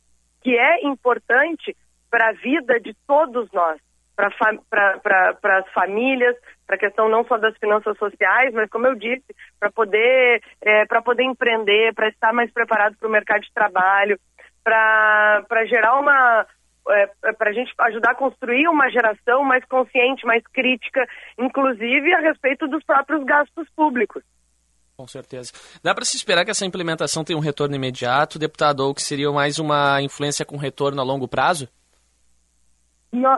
que 0.43 0.55
é 0.55 0.87
importante 0.87 1.75
para 2.11 2.29
a 2.29 2.33
vida 2.33 2.79
de 2.79 2.95
todos 3.07 3.51
nós, 3.53 3.81
para 4.17 5.59
as 5.59 5.73
famílias, 5.73 6.35
para 6.67 6.77
a 6.77 6.79
questão 6.79 7.09
não 7.09 7.25
só 7.27 7.37
das 7.37 7.57
finanças 7.59 7.97
sociais, 7.99 8.53
mas 8.55 8.69
como 8.71 8.87
eu 8.87 8.95
disse, 8.95 9.27
para 9.61 9.71
poder, 9.71 10.43
para 10.89 11.03
poder 11.03 11.23
empreender, 11.23 11.95
para 11.95 12.09
estar 12.09 12.33
mais 12.33 12.51
preparado 12.51 12.97
para 12.97 13.09
o 13.09 13.13
mercado 13.13 13.43
de 13.43 13.53
trabalho, 13.53 14.19
para 14.65 15.67
gerar 15.67 16.01
uma 16.01 16.47
para 17.37 17.51
a 17.51 17.53
gente 17.53 17.73
ajudar 17.79 18.13
a 18.13 18.15
construir 18.15 18.69
uma 18.69 18.89
geração 18.89 19.43
mais 19.43 19.65
consciente, 19.65 20.25
mais 20.25 20.43
crítica, 20.53 21.05
inclusive 21.37 22.15
a 22.15 22.21
respeito 22.21 22.69
dos 22.69 22.85
próprios 22.85 23.25
gastos 23.25 23.69
públicos. 23.75 24.23
Com 24.97 25.07
certeza. 25.07 25.53
Dá 25.83 25.95
para 25.95 26.05
se 26.05 26.17
esperar 26.17 26.45
que 26.45 26.51
essa 26.51 26.65
implementação 26.65 27.25
tenha 27.25 27.37
um 27.37 27.43
retorno 27.43 27.75
imediato, 27.75 28.39
deputado, 28.39 28.81
ou 28.81 28.95
que 28.95 29.03
seria 29.03 29.31
mais 29.33 29.59
uma 29.59 30.01
influência 30.01 30.45
com 30.45 30.57
retorno 30.57 31.01
a 31.01 31.05
longo 31.05 31.29
prazo? 31.29 31.69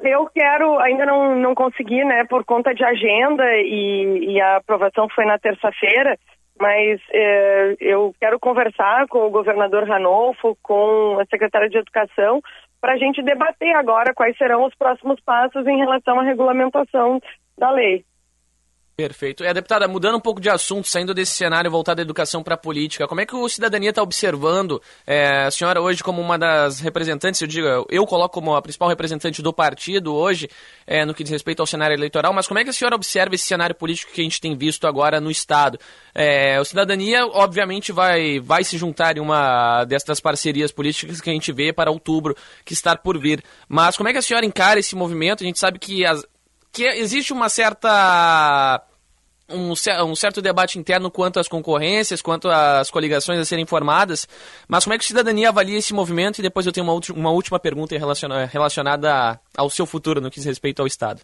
Eu 0.03 0.27
quero, 0.27 0.79
ainda 0.81 1.07
não, 1.07 1.37
não 1.37 1.55
consegui, 1.55 2.05
né, 2.05 2.25
por 2.25 2.45
conta 2.45 2.75
de 2.75 2.85
agenda 2.85 3.45
e, 3.57 4.33
e 4.33 4.41
a 4.41 4.57
aprovação 4.57 5.09
foi 5.15 5.25
na 5.25 5.39
terça-feira, 5.39 6.19
mas 6.61 7.01
eh, 7.13 7.77
eu 7.81 8.13
quero 8.21 8.41
conversar 8.41 9.07
com 9.07 9.27
o 9.27 9.31
governador 9.31 9.89
Ranolfo, 9.89 10.57
com 10.63 11.19
a 11.21 11.27
secretária 11.27 11.69
de 11.69 11.79
Educação, 11.79 12.41
para 12.81 12.95
a 12.95 12.97
gente 12.97 13.23
debater 13.23 13.75
agora 13.77 14.15
quais 14.15 14.37
serão 14.37 14.65
os 14.65 14.75
próximos 14.75 15.21
passos 15.21 15.67
em 15.67 15.79
relação 15.79 16.19
à 16.19 16.23
regulamentação 16.23 17.21
da 17.57 17.71
lei. 17.71 18.05
Perfeito. 18.99 19.45
É, 19.45 19.55
deputada, 19.55 19.87
mudando 19.87 20.17
um 20.17 20.21
pouco 20.21 20.41
de 20.41 20.51
assunto, 20.51 20.89
saindo 20.89 21.15
desse 21.15 21.31
cenário 21.31 21.71
voltado 21.71 22.01
à 22.01 22.03
educação 22.03 22.43
para 22.43 22.57
a 22.57 22.59
política, 22.59 23.07
como 23.07 23.21
é 23.21 23.27
que 23.27 23.37
o 23.37 23.49
Cidadania 23.49 23.91
está 23.91 24.03
observando 24.03 24.83
é, 25.07 25.45
a 25.45 25.53
senhora 25.53 25.81
hoje 25.81 26.03
como 26.03 26.21
uma 26.21 26.37
das 26.37 26.81
representantes, 26.81 27.41
eu 27.41 27.47
digo, 27.47 27.87
eu 27.89 28.05
coloco 28.05 28.35
como 28.35 28.57
a 28.57 28.61
principal 28.61 28.89
representante 28.89 29.41
do 29.41 29.53
partido 29.53 30.13
hoje, 30.13 30.51
é, 30.85 31.05
no 31.05 31.15
que 31.15 31.23
diz 31.23 31.31
respeito 31.31 31.61
ao 31.61 31.67
cenário 31.67 31.95
eleitoral, 31.95 32.33
mas 32.33 32.49
como 32.49 32.59
é 32.59 32.65
que 32.65 32.71
a 32.71 32.73
senhora 32.73 32.97
observa 32.97 33.37
esse 33.37 33.45
cenário 33.45 33.73
político 33.73 34.11
que 34.13 34.21
a 34.21 34.25
gente 34.25 34.41
tem 34.41 34.57
visto 34.57 34.85
agora 34.85 35.21
no 35.21 35.31
Estado? 35.31 35.79
É, 36.13 36.61
o 36.61 36.65
Cidadania, 36.65 37.25
obviamente, 37.25 37.93
vai, 37.93 38.41
vai 38.41 38.65
se 38.65 38.77
juntar 38.77 39.17
em 39.17 39.21
uma 39.21 39.85
dessas 39.85 40.19
parcerias 40.19 40.73
políticas 40.73 41.21
que 41.21 41.31
a 41.31 41.33
gente 41.33 41.53
vê 41.53 41.73
para 41.73 41.89
outubro, 41.89 42.37
que 42.65 42.73
está 42.73 42.97
por 42.97 43.17
vir. 43.17 43.45
Mas 43.69 43.97
como 43.97 44.09
é 44.09 44.13
que 44.13 44.19
a 44.19 44.23
senhora 44.23 44.45
encara 44.45 44.81
esse 44.81 44.97
movimento? 44.97 45.45
A 45.45 45.47
gente 45.47 45.61
sabe 45.61 45.79
que, 45.79 46.05
as, 46.05 46.27
que 46.73 46.83
existe 46.83 47.33
uma 47.33 47.49
certa 47.49 48.83
um, 49.51 49.73
um 49.73 50.15
certo 50.17 50.41
debate 50.43 50.79
interno 50.79 51.11
quanto 51.11 51.39
às 51.41 51.49
concorrências, 51.49 52.21
quanto 52.23 52.49
às 52.49 52.91
coligações 52.91 53.39
a 53.41 53.45
serem 53.45 53.67
formadas, 53.67 54.27
mas 54.69 54.85
como 54.85 54.95
é 54.95 54.99
que 54.99 55.05
a 55.05 55.07
cidadania 55.09 55.49
avalia 55.49 55.79
esse 55.79 55.95
movimento? 55.95 56.39
E 56.39 56.43
depois 56.43 56.67
eu 56.67 56.73
tenho 56.73 56.87
uma, 56.87 57.01
uma 57.15 57.31
última 57.31 57.59
pergunta 57.59 57.97
relaciona- 57.99 58.45
relacionada 58.47 59.41
ao 59.57 59.71
seu 59.71 59.87
futuro 59.87 60.21
no 60.21 60.31
que 60.31 60.37
diz 60.37 60.45
respeito 60.47 60.81
ao 60.81 60.87
Estado. 60.87 61.21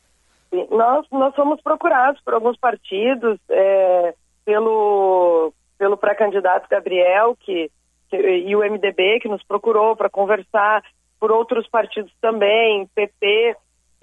Nós, 0.71 1.07
nós 1.11 1.35
fomos 1.35 1.61
procurados 1.63 2.21
por 2.25 2.35
alguns 2.35 2.57
partidos, 2.57 3.39
é, 3.51 4.15
pelo, 4.45 5.53
pelo 5.79 5.97
pré-candidato 5.97 6.69
Gabriel 6.71 7.37
que, 7.41 7.71
que- 8.11 8.17
e 8.17 8.55
o 8.55 8.61
MDB, 8.63 9.21
que 9.21 9.29
nos 9.29 9.43
procurou 9.43 9.97
para 9.97 10.09
conversar, 10.09 10.83
por 11.19 11.33
outros 11.33 11.67
partidos 11.69 12.13
também, 12.21 12.87
PP, 12.95 13.57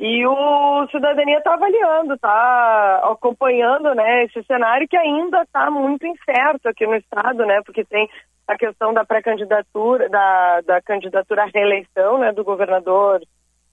e 0.03 0.25
o 0.25 0.87
Cidadania 0.89 1.37
está 1.37 1.53
avaliando, 1.53 2.15
está 2.15 3.01
acompanhando 3.03 3.93
né, 3.93 4.23
esse 4.23 4.41
cenário 4.45 4.87
que 4.87 4.97
ainda 4.97 5.43
está 5.43 5.69
muito 5.69 6.07
incerto 6.07 6.67
aqui 6.67 6.87
no 6.87 6.95
Estado, 6.95 7.45
né, 7.45 7.61
porque 7.63 7.85
tem 7.85 8.09
a 8.47 8.57
questão 8.57 8.91
da 8.91 9.05
pré-candidatura, 9.05 10.09
da, 10.09 10.61
da 10.61 10.81
candidatura 10.81 11.43
à 11.43 11.49
reeleição 11.53 12.17
né, 12.17 12.31
do 12.31 12.43
governador 12.43 13.21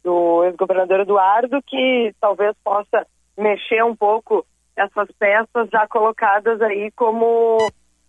do 0.05 0.45
ex-governador 0.45 1.01
Eduardo, 1.01 1.63
que 1.67 2.13
talvez 2.21 2.55
possa 2.63 3.07
mexer 3.35 3.83
um 3.83 3.97
pouco 3.97 4.45
essas 4.77 5.09
peças 5.19 5.71
já 5.73 5.89
colocadas 5.89 6.61
aí 6.61 6.91
como, 6.95 7.57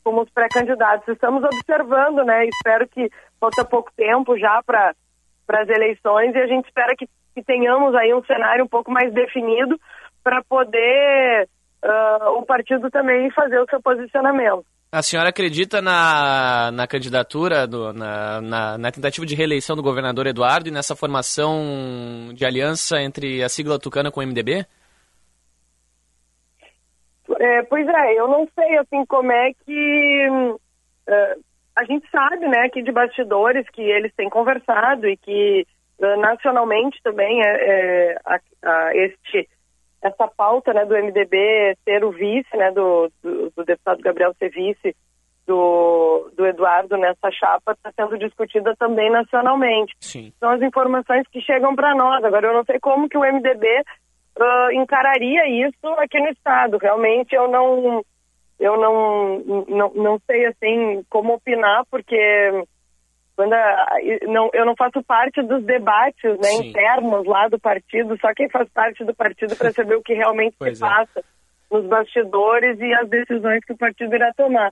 como 0.03 0.23
os 0.23 0.29
pré-candidatos. 0.31 1.07
Estamos 1.07 1.41
observando, 1.41 2.25
né? 2.25 2.45
Espero 2.45 2.85
que 2.89 3.09
falta 3.39 3.63
pouco 3.63 3.89
tempo 3.95 4.37
já 4.37 4.61
para 4.61 4.93
as 5.55 5.69
eleições 5.69 6.33
e 6.35 6.37
a 6.37 6.47
gente 6.47 6.65
espera 6.65 6.95
que, 6.95 7.07
que 7.35 7.43
tenhamos 7.43 7.95
aí 7.95 8.13
um 8.13 8.23
cenário 8.23 8.65
um 8.65 8.67
pouco 8.67 8.91
mais 8.91 9.13
definido 9.13 9.79
para 10.23 10.43
poder 10.43 11.47
ah, 11.83 12.31
o 12.31 12.45
partido 12.45 12.89
também 12.89 13.31
fazer 13.31 13.59
o 13.59 13.65
seu 13.69 13.81
posicionamento. 13.81 14.65
A 14.91 15.03
senhora 15.03 15.29
acredita 15.29 15.83
na, 15.83 16.71
na 16.71 16.87
candidatura, 16.87 17.67
do, 17.67 17.93
na, 17.93 18.41
na, 18.41 18.77
na 18.77 18.91
tentativa 18.91 19.23
de 19.23 19.35
reeleição 19.35 19.75
do 19.75 19.83
governador 19.83 20.25
Eduardo 20.25 20.67
e 20.67 20.71
nessa 20.71 20.95
formação 20.95 22.31
de 22.33 22.43
aliança 22.43 22.99
entre 22.99 23.43
a 23.43 23.49
sigla 23.49 23.77
tucana 23.77 24.09
com 24.09 24.19
o 24.19 24.25
MDB? 24.25 24.65
É, 27.39 27.61
pois 27.63 27.87
é, 27.87 28.19
eu 28.19 28.27
não 28.27 28.47
sei 28.55 28.77
assim 28.79 29.05
como 29.05 29.31
é 29.31 29.51
que 29.63 30.27
é, 31.07 31.35
a 31.79 31.83
gente 31.85 32.09
sabe, 32.11 32.47
né, 32.47 32.65
aqui 32.65 32.81
de 32.81 32.91
bastidores 32.91 33.67
que 33.69 33.81
eles 33.81 34.13
têm 34.15 34.29
conversado 34.29 35.07
e 35.07 35.15
que 35.17 35.65
é, 36.01 36.15
nacionalmente 36.17 36.99
também 37.03 37.41
é, 37.41 37.49
é, 37.49 38.17
a- 38.25 38.39
a- 38.63 38.95
este 38.95 39.47
essa 40.01 40.27
pauta 40.29 40.73
né, 40.73 40.85
do 40.85 40.95
MDB 40.95 41.75
ser 41.83 42.05
o 42.05 42.11
vice, 42.11 42.55
né, 42.55 42.71
do, 42.71 43.11
do, 43.21 43.51
do 43.55 43.65
deputado 43.65 44.01
Gabriel 44.01 44.33
ser 44.39 44.49
vice 44.49 44.95
do, 45.45 46.31
do 46.37 46.45
Eduardo 46.45 46.95
nessa 46.95 47.29
chapa 47.31 47.71
está 47.73 47.91
sendo 47.95 48.17
discutida 48.17 48.75
também 48.77 49.09
nacionalmente. 49.09 49.93
Sim. 49.99 50.31
São 50.39 50.51
as 50.51 50.61
informações 50.61 51.27
que 51.31 51.41
chegam 51.41 51.75
para 51.75 51.93
nós. 51.95 52.23
Agora, 52.23 52.47
eu 52.47 52.53
não 52.53 52.63
sei 52.63 52.79
como 52.79 53.09
que 53.09 53.17
o 53.17 53.21
MDB 53.25 53.65
uh, 54.39 54.71
encararia 54.73 55.67
isso 55.67 55.87
aqui 55.97 56.19
no 56.21 56.29
Estado. 56.29 56.77
Realmente, 56.77 57.33
eu 57.35 57.49
não 57.49 58.03
eu 58.59 58.77
não, 58.77 59.39
não, 59.67 59.93
não 59.93 60.19
sei 60.27 60.45
assim 60.47 61.03
como 61.09 61.33
opinar, 61.33 61.83
porque 61.89 62.17
quando 63.35 63.53
a, 63.53 63.87
não, 64.27 64.49
eu 64.53 64.65
não 64.65 64.75
faço 64.75 65.01
parte 65.01 65.41
dos 65.41 65.63
debates 65.63 66.37
né, 66.39 66.53
internos 66.55 67.25
lá 67.25 67.47
do 67.47 67.57
partido, 67.57 68.17
só 68.19 68.33
quem 68.33 68.49
faz 68.49 68.67
parte 68.69 69.05
do 69.05 69.15
partido 69.15 69.55
para 69.55 69.71
saber 69.71 69.95
o 69.95 70.03
que 70.03 70.13
realmente 70.13 70.57
se 70.75 70.83
é. 70.83 70.87
passa 70.87 71.23
nos 71.71 71.85
bastidores 71.85 72.77
e 72.79 72.93
as 72.95 73.07
decisões 73.07 73.63
que 73.63 73.73
o 73.73 73.77
partido 73.77 74.13
irá 74.13 74.33
tomar. 74.33 74.71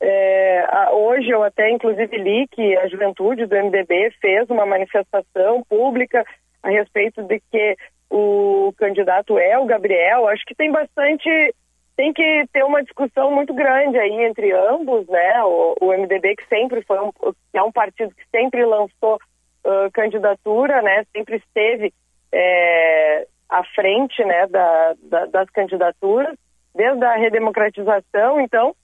É, 0.00 0.64
a- 0.68 0.90
hoje 0.92 1.28
eu 1.30 1.42
até 1.44 1.70
inclusive 1.70 2.16
li 2.16 2.46
que 2.50 2.76
a 2.76 2.88
juventude 2.88 3.46
do 3.46 3.54
MDB 3.54 4.10
fez 4.20 4.50
uma 4.50 4.66
manifestação 4.66 5.62
pública 5.68 6.24
a 6.62 6.70
respeito 6.70 7.22
de 7.22 7.40
que 7.52 7.76
o 8.10 8.72
candidato 8.78 9.38
é 9.38 9.58
o 9.58 9.66
Gabriel. 9.66 10.26
Acho 10.28 10.44
que 10.44 10.54
tem 10.54 10.72
bastante 10.72 11.54
tem 11.98 12.12
que 12.12 12.44
ter 12.52 12.62
uma 12.62 12.80
discussão 12.80 13.32
muito 13.32 13.52
grande 13.52 13.98
aí 13.98 14.22
entre 14.24 14.52
ambos, 14.52 15.04
né? 15.08 15.42
O, 15.42 15.74
o 15.80 15.92
MDB 15.92 16.36
que 16.36 16.46
sempre 16.46 16.80
foi 16.84 16.96
um, 17.00 17.10
é 17.52 17.60
um 17.60 17.72
partido 17.72 18.14
que 18.14 18.22
sempre 18.30 18.64
lançou 18.64 19.18
ãh, 19.66 19.90
candidatura, 19.92 20.80
né? 20.80 21.04
Sempre 21.12 21.38
esteve 21.38 21.92
é, 22.32 23.26
à 23.50 23.64
frente, 23.74 24.24
né? 24.24 24.46
Da, 24.46 24.94
da- 25.10 25.26
das 25.26 25.50
candidaturas 25.50 26.36
desde 26.72 27.04
a 27.04 27.16
redemocratização. 27.16 28.40
Então, 28.42 28.76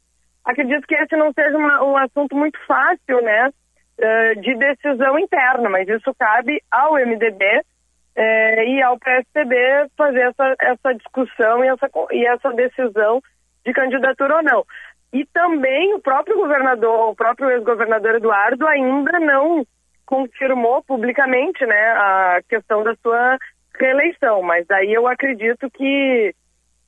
acredito 0.44 0.84
que 0.84 0.96
esse 0.96 1.14
não 1.16 1.32
seja 1.32 1.56
uma- 1.56 1.84
um 1.84 1.96
assunto 1.96 2.34
muito 2.36 2.58
fácil, 2.66 3.22
né? 3.22 3.50
ãh, 4.02 4.40
de 4.40 4.56
decisão 4.56 5.16
interna, 5.20 5.70
mas 5.70 5.86
isso 5.88 6.12
cabe 6.18 6.60
ao 6.68 6.98
MDB 6.98 7.62
é, 8.16 8.66
e 8.66 8.82
ao 8.82 8.98
PSDB 8.98 9.56
fazer 9.96 10.20
essa, 10.20 10.54
essa 10.60 10.94
discussão 10.94 11.64
e 11.64 11.68
essa, 11.68 11.90
e 12.12 12.26
essa 12.26 12.50
decisão 12.52 13.20
de 13.64 13.72
candidatura 13.72 14.36
ou 14.36 14.42
não. 14.42 14.64
E 15.12 15.24
também 15.26 15.94
o 15.94 16.00
próprio 16.00 16.36
governador, 16.36 17.10
o 17.10 17.14
próprio 17.14 17.50
ex-governador 17.50 18.16
Eduardo 18.16 18.66
ainda 18.66 19.18
não 19.20 19.64
confirmou 20.04 20.82
publicamente 20.82 21.64
né, 21.64 21.92
a 21.92 22.40
questão 22.48 22.82
da 22.82 22.94
sua 22.96 23.38
reeleição, 23.78 24.42
mas 24.42 24.66
daí 24.66 24.92
eu 24.92 25.06
acredito 25.06 25.70
que 25.70 26.34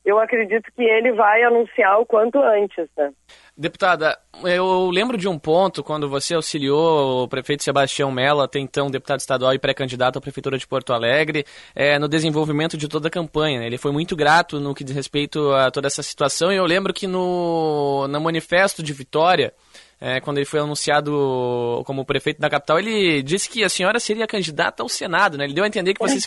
eu 0.07 0.17
acredito 0.19 0.71
que 0.73 0.83
ele 0.83 1.11
vai 1.11 1.43
anunciar 1.43 1.99
o 1.99 2.05
quanto 2.05 2.39
antes, 2.39 2.87
né? 2.97 3.11
Deputada, 3.57 4.17
eu 4.45 4.89
lembro 4.89 5.17
de 5.17 5.27
um 5.27 5.37
ponto 5.37 5.83
quando 5.83 6.07
você 6.07 6.33
auxiliou 6.33 7.23
o 7.23 7.27
prefeito 7.27 7.61
Sebastião 7.61 8.09
Mello, 8.09 8.39
até 8.39 8.57
então 8.57 8.89
deputado 8.89 9.19
estadual 9.19 9.53
e 9.53 9.59
pré-candidato 9.59 10.17
à 10.17 10.21
Prefeitura 10.21 10.57
de 10.57 10.65
Porto 10.65 10.93
Alegre, 10.93 11.43
eh, 11.75 11.99
no 11.99 12.07
desenvolvimento 12.07 12.77
de 12.77 12.87
toda 12.87 13.09
a 13.09 13.11
campanha. 13.11 13.59
né? 13.59 13.65
Ele 13.65 13.77
foi 13.77 13.91
muito 13.91 14.15
grato 14.15 14.61
no 14.61 14.73
que 14.73 14.83
diz 14.85 14.95
respeito 14.95 15.51
a 15.51 15.69
toda 15.69 15.87
essa 15.87 16.01
situação 16.01 16.53
e 16.53 16.55
eu 16.55 16.65
lembro 16.65 16.93
que 16.93 17.05
no, 17.05 18.07
no 18.07 18.21
manifesto 18.21 18.81
de 18.81 18.93
Vitória, 18.93 19.53
eh, 19.99 20.19
quando 20.21 20.37
ele 20.37 20.45
foi 20.45 20.59
anunciado 20.59 21.81
como 21.85 22.05
prefeito 22.05 22.39
da 22.39 22.49
capital, 22.49 22.79
ele 22.79 23.21
disse 23.23 23.49
que 23.49 23.63
a 23.63 23.69
senhora 23.69 23.99
seria 23.99 24.27
candidata 24.27 24.83
ao 24.83 24.89
Senado, 24.89 25.37
né? 25.37 25.45
Ele 25.45 25.53
deu 25.53 25.63
a 25.63 25.67
entender 25.67 25.93
que 25.93 25.99
você 25.99 26.19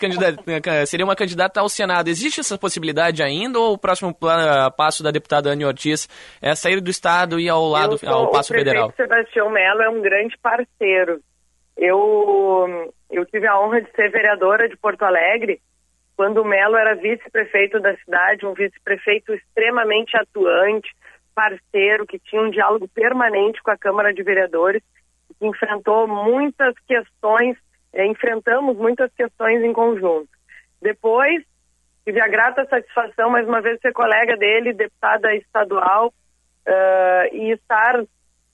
seria 0.87 1.05
uma 1.05 1.17
candidata 1.17 1.61
ao 1.61 1.69
Senado. 1.69 2.09
Existe 2.09 2.41
essa 2.41 2.59
possibilidade 2.59 3.23
ainda 3.23 3.59
ou 3.59 3.75
o 3.75 3.79
próximo 3.79 4.15
passo 4.77 5.03
da 5.03 5.11
deputada 5.11 5.51
Anne 5.51 5.65
Ortiz 5.65 6.09
é 6.43 6.55
sair 6.55 6.81
do 6.81 6.91
Estado 6.91 7.39
e 7.39 7.45
ir 7.45 7.49
ao 7.49 7.65
lado 7.69 7.99
sou- 7.99 8.09
ao 8.09 8.31
passo 8.31 8.53
o 8.53 8.55
prefeito 8.55 8.71
federal? 8.71 8.93
Sebastião 8.97 9.51
Mello 9.51 9.83
é 9.83 9.89
um 9.89 10.01
grande 10.01 10.37
parceiro. 10.39 11.21
Eu, 11.77 12.93
eu 13.11 13.25
tive 13.27 13.47
a 13.47 13.59
honra 13.59 13.81
de 13.81 13.91
ser 13.93 14.11
vereadora 14.11 14.69
de 14.69 14.77
Porto 14.77 15.03
Alegre 15.03 15.61
quando 16.17 16.43
o 16.43 16.45
Melo 16.45 16.77
era 16.77 16.95
vice-prefeito 16.97 17.81
da 17.81 17.97
cidade, 17.97 18.45
um 18.45 18.53
vice-prefeito 18.53 19.33
extremamente 19.33 20.15
atuante, 20.19 20.91
parceiro, 21.35 22.07
que 22.07 22.19
tinha 22.19 22.43
um 22.43 22.51
diálogo 22.51 22.89
permanente 22.89 23.63
com 23.63 23.71
a 23.71 23.79
Câmara 23.79 24.13
de 24.13 24.23
Vereadores, 24.23 24.83
que 25.39 25.47
enfrentou 25.47 26.07
muitas 26.07 26.75
questões, 26.87 27.57
eh, 27.93 28.07
enfrentamos 28.07 28.77
muitas 28.77 29.13
questões 29.15 29.63
em 29.63 29.73
conjunto. 29.73 30.29
Depois, 30.81 31.45
tive 32.05 32.21
a 32.21 32.29
grata 32.29 32.65
satisfação, 32.67 33.31
mais 33.31 33.47
uma 33.47 33.61
vez, 33.61 33.81
ser 33.81 33.93
colega 33.93 34.37
dele, 34.37 34.73
deputada 34.73 35.35
estadual, 35.35 36.13
ah, 36.67 37.25
e 37.33 37.53
estar 37.53 38.03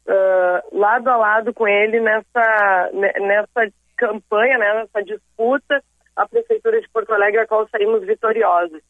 ah, 0.08 0.62
lado 0.72 1.08
a 1.08 1.16
lado 1.16 1.54
com 1.54 1.66
ele 1.66 2.00
nessa, 2.00 2.90
ne- 2.92 3.26
nessa 3.26 3.72
campanha, 3.96 4.58
né, 4.58 4.74
nessa 4.74 5.02
disputa 5.02 5.82
à 6.14 6.26
Prefeitura 6.28 6.80
de 6.80 6.88
Porto 6.88 7.12
Alegre, 7.12 7.40
a 7.40 7.46
qual 7.46 7.68
saímos 7.68 8.04
vitoriosos. 8.04 8.80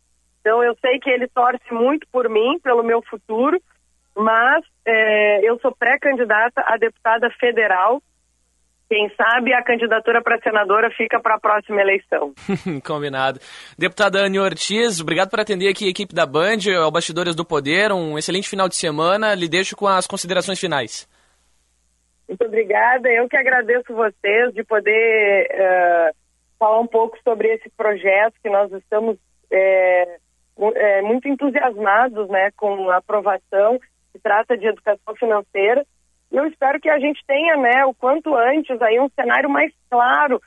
Então, 0.41 0.63
eu 0.63 0.77
sei 0.81 0.99
que 1.01 1.11
ele 1.11 1.27
torce 1.29 1.73
muito 1.73 2.07
por 2.13 2.29
mim, 2.29 2.59
pelo 2.61 2.83
meu 2.83 3.03
futuro, 3.03 3.61
mas 4.17 4.65
eh, 4.87 5.41
eu 5.45 5.59
sou 5.61 5.75
pré-candidata 5.77 6.63
a 6.67 6.77
deputada 6.77 7.29
federal. 7.39 8.01
Quem 8.89 9.11
sabe 9.17 9.53
a 9.53 9.65
candidatura 9.65 10.23
para 10.23 10.39
senadora 10.41 10.89
fica 10.97 11.19
para 11.21 11.35
a 11.35 11.41
próxima 11.41 11.81
eleição. 11.81 12.33
Combinado. 12.87 13.41
Deputada 13.77 14.21
Anne 14.21 14.39
Ortiz, 14.39 15.01
obrigado 15.01 15.29
por 15.29 15.41
atender 15.41 15.69
aqui 15.69 15.87
a 15.87 15.91
equipe 15.91 16.15
da 16.15 16.25
Band, 16.25 16.59
ao 16.81 16.91
Bastidores 16.93 17.35
do 17.35 17.45
Poder. 17.45 17.91
Um 17.91 18.17
excelente 18.17 18.49
final 18.49 18.69
de 18.69 18.77
semana. 18.77 19.35
Lhe 19.35 19.49
deixo 19.49 19.77
com 19.77 19.89
as 19.89 20.07
considerações 20.07 20.61
finais. 20.61 21.09
Muito 22.29 22.45
obrigada. 22.45 23.09
Eu 23.09 23.29
que 23.29 23.37
agradeço 23.37 23.93
vocês 23.93 24.55
de 24.55 24.63
poder 24.63 25.47
eh, 25.51 26.11
falar 26.59 26.79
um 26.81 26.87
pouco 26.87 27.19
sobre 27.25 27.49
esse 27.55 27.69
projeto 27.77 28.35
que 28.41 28.49
nós 28.49 28.71
estamos 28.73 29.17
mu- 30.57 30.73
eh, 30.77 31.03
muito 31.03 31.27
entusiasmados 31.29 32.29
né, 32.29 32.51
com 32.57 32.89
a 32.91 32.99
aprovação 32.99 33.81
que 34.17 34.23
trata 34.23 34.57
de 34.57 34.67
educação 34.67 35.15
financeira. 35.15 35.85
E 36.33 36.37
eu 36.37 36.47
espero 36.47 36.81
que 36.81 36.89
a 36.89 36.99
gente 36.99 37.23
tenha, 37.27 37.57
né, 37.57 37.85
o 37.85 37.95
quanto 37.95 38.35
antes 38.35 38.81
aí 38.83 38.99
um 38.99 39.09
cenário 39.11 39.49
mais 39.49 39.73
claro 39.91 40.41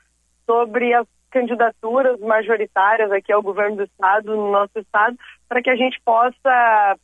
sobre 0.44 0.92
as 0.92 1.06
candidaturas 1.30 2.18
majoritárias 2.20 3.10
aqui 3.12 3.32
ao 3.32 3.42
governo 3.42 3.76
do 3.76 3.84
estado, 3.84 4.36
no 4.36 4.50
nosso 4.50 4.78
estado, 4.78 5.16
para 5.48 5.62
que 5.62 5.70
a 5.70 5.76
gente 5.76 6.00
possa 6.04 6.96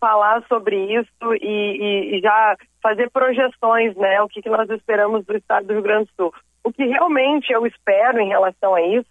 falar 0.00 0.42
sobre 0.48 0.76
isso 0.98 1.34
e- 1.40 2.16
e 2.16 2.20
já 2.20 2.56
fazer 2.82 3.10
projeções, 3.10 3.94
né? 3.96 4.20
O 4.22 4.28
que, 4.28 4.42
que 4.42 4.48
nós 4.48 4.68
esperamos 4.70 5.24
do 5.24 5.36
estado 5.36 5.66
do 5.66 5.74
Rio 5.74 5.82
Grande 5.82 6.06
do 6.06 6.14
Sul. 6.16 6.34
O 6.64 6.72
que 6.72 6.84
realmente 6.84 7.52
eu 7.52 7.66
espero 7.66 8.20
em 8.20 8.28
relação 8.28 8.74
a 8.74 8.82
isso 8.82 9.08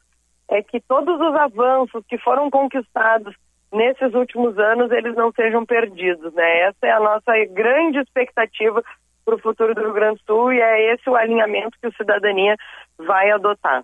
é 0.49 0.61
que 0.61 0.79
todos 0.81 1.15
os 1.19 1.35
avanços 1.35 2.03
que 2.07 2.17
foram 2.17 2.49
conquistados 2.49 3.35
nesses 3.73 4.13
últimos 4.13 4.57
anos, 4.57 4.91
eles 4.91 5.15
não 5.15 5.31
sejam 5.31 5.65
perdidos, 5.65 6.33
né? 6.33 6.67
Essa 6.67 6.87
é 6.87 6.91
a 6.91 6.99
nossa 6.99 7.31
grande 7.51 7.99
expectativa 7.99 8.83
para 9.25 9.35
o 9.35 9.39
futuro 9.39 9.73
do 9.73 9.81
Rio 9.81 9.93
Grande 9.93 10.19
do 10.19 10.25
Sul 10.25 10.53
e 10.53 10.59
é 10.59 10.93
esse 10.93 11.09
o 11.09 11.15
alinhamento 11.15 11.77
que 11.81 11.87
o 11.87 11.93
Cidadania 11.93 12.55
vai 12.97 13.31
adotar. 13.31 13.83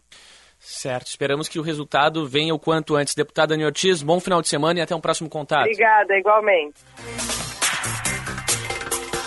Certo, 0.59 1.07
esperamos 1.07 1.47
que 1.47 1.57
o 1.57 1.61
resultado 1.61 2.27
venha 2.27 2.53
o 2.53 2.59
quanto 2.59 2.95
antes. 2.95 3.15
Deputada 3.15 3.55
Ortiz, 3.55 4.03
bom 4.03 4.19
final 4.19 4.41
de 4.41 4.49
semana 4.49 4.79
e 4.79 4.81
até 4.81 4.93
um 4.93 5.01
próximo 5.01 5.29
contato. 5.29 5.61
Obrigada, 5.61 6.17
igualmente. 6.17 6.83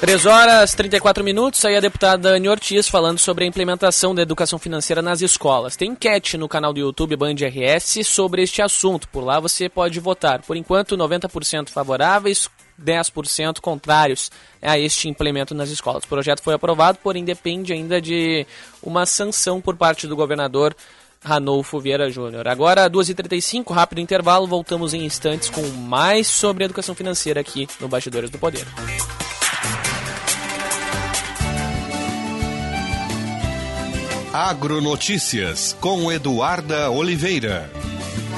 3 0.02 0.26
horas 0.26 0.74
34 0.74 1.22
minutos, 1.22 1.64
aí 1.64 1.76
a 1.76 1.80
deputada 1.80 2.30
Anne 2.30 2.48
Ortiz 2.48 2.88
falando 2.88 3.20
sobre 3.20 3.44
a 3.44 3.46
implementação 3.46 4.12
da 4.12 4.20
educação 4.20 4.58
financeira 4.58 5.00
nas 5.00 5.20
escolas. 5.20 5.76
Tem 5.76 5.92
enquete 5.92 6.36
no 6.36 6.48
canal 6.48 6.72
do 6.72 6.80
YouTube 6.80 7.14
Band 7.14 7.36
RS 7.36 8.04
sobre 8.04 8.42
este 8.42 8.60
assunto. 8.60 9.08
Por 9.08 9.22
lá 9.22 9.38
você 9.38 9.68
pode 9.68 10.00
votar. 10.00 10.42
Por 10.42 10.56
enquanto, 10.56 10.96
90% 10.96 11.68
favoráveis, 11.68 12.50
10% 12.84 13.60
contrários 13.60 14.28
a 14.60 14.76
este 14.76 15.08
implemento 15.08 15.54
nas 15.54 15.70
escolas. 15.70 16.02
O 16.02 16.08
projeto 16.08 16.42
foi 16.42 16.54
aprovado, 16.54 16.98
porém 17.00 17.24
depende 17.24 17.72
ainda 17.72 18.00
de 18.00 18.44
uma 18.82 19.06
sanção 19.06 19.60
por 19.60 19.76
parte 19.76 20.08
do 20.08 20.16
governador 20.16 20.74
Ranolfo 21.22 21.78
Vieira 21.78 22.10
Júnior. 22.10 22.48
Agora, 22.48 22.90
2h35, 22.90 23.72
rápido 23.72 24.00
intervalo, 24.00 24.48
voltamos 24.48 24.94
em 24.94 25.04
instantes 25.04 25.48
com 25.48 25.62
mais 25.62 26.26
sobre 26.26 26.64
educação 26.64 26.92
financeira 26.92 27.40
aqui 27.40 27.68
no 27.78 27.86
Bastidores 27.86 28.30
do 28.30 28.38
Poder. 28.40 28.66
Agronotícias 34.32 35.76
com 35.78 36.10
Eduarda 36.10 36.90
Oliveira. 36.90 37.70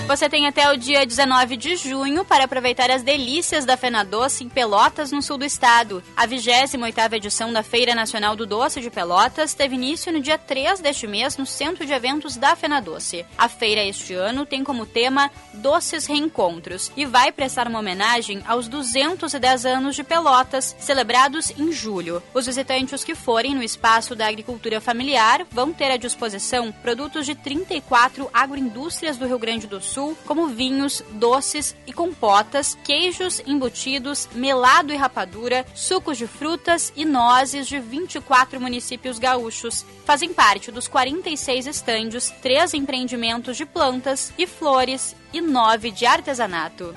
Você 0.06 0.28
tem 0.28 0.46
até 0.46 0.70
o 0.70 0.76
dia 0.76 1.06
19 1.06 1.56
de 1.56 1.76
junho 1.76 2.26
para 2.26 2.44
aproveitar 2.44 2.90
as 2.90 3.02
delícias 3.02 3.64
da 3.64 3.74
Fena 3.74 4.04
Doce 4.04 4.44
em 4.44 4.50
Pelotas, 4.50 5.10
no 5.10 5.22
sul 5.22 5.38
do 5.38 5.46
estado. 5.46 6.02
A 6.14 6.28
28ª 6.28 7.14
edição 7.14 7.50
da 7.50 7.62
Feira 7.62 7.94
Nacional 7.94 8.36
do 8.36 8.44
Doce 8.44 8.82
de 8.82 8.90
Pelotas 8.90 9.54
teve 9.54 9.76
início 9.76 10.12
no 10.12 10.20
dia 10.20 10.36
3 10.36 10.80
deste 10.80 11.06
mês 11.06 11.38
no 11.38 11.46
Centro 11.46 11.86
de 11.86 11.92
Eventos 11.94 12.36
da 12.36 12.54
Fena 12.54 12.80
Doce. 12.80 13.24
A 13.36 13.48
feira 13.48 13.82
este 13.82 14.12
ano 14.12 14.44
tem 14.44 14.62
como 14.62 14.84
tema 14.84 15.30
Doces 15.54 16.04
Reencontros 16.04 16.92
e 16.94 17.06
vai 17.06 17.32
prestar 17.32 17.66
uma 17.66 17.78
homenagem 17.78 18.42
aos 18.46 18.68
210 18.68 19.64
anos 19.64 19.96
de 19.96 20.04
Pelotas, 20.04 20.76
celebrados 20.78 21.50
em 21.58 21.72
julho. 21.72 22.22
Os 22.34 22.44
visitantes 22.44 23.02
que 23.02 23.14
forem 23.14 23.54
no 23.54 23.62
espaço 23.62 24.14
da 24.14 24.28
agricultura 24.28 24.82
familiar 24.82 25.46
vão 25.50 25.72
ter 25.72 25.90
à 25.90 25.96
disposição 25.96 26.70
produtos 26.70 27.24
de 27.24 27.34
34 27.34 28.28
agroindústrias 28.34 29.16
do 29.16 29.26
Rio 29.26 29.38
Grande 29.38 29.66
do 29.66 29.80
Sul 29.80 29.93
Sul, 29.94 30.16
como 30.26 30.48
vinhos, 30.48 31.04
doces 31.12 31.76
e 31.86 31.92
compotas, 31.92 32.76
queijos 32.82 33.40
embutidos, 33.46 34.28
melado 34.34 34.92
e 34.92 34.96
rapadura, 34.96 35.64
sucos 35.72 36.18
de 36.18 36.26
frutas 36.26 36.92
e 36.96 37.04
nozes 37.04 37.68
de 37.68 37.78
24 37.78 38.60
municípios 38.60 39.20
gaúchos. 39.20 39.86
Fazem 40.04 40.32
parte 40.32 40.72
dos 40.72 40.88
46 40.88 41.68
estandes, 41.68 42.34
três 42.42 42.74
empreendimentos 42.74 43.56
de 43.56 43.64
plantas 43.64 44.32
e 44.36 44.48
flores 44.48 45.14
e 45.32 45.40
nove 45.40 45.92
de 45.92 46.04
artesanato. 46.06 46.92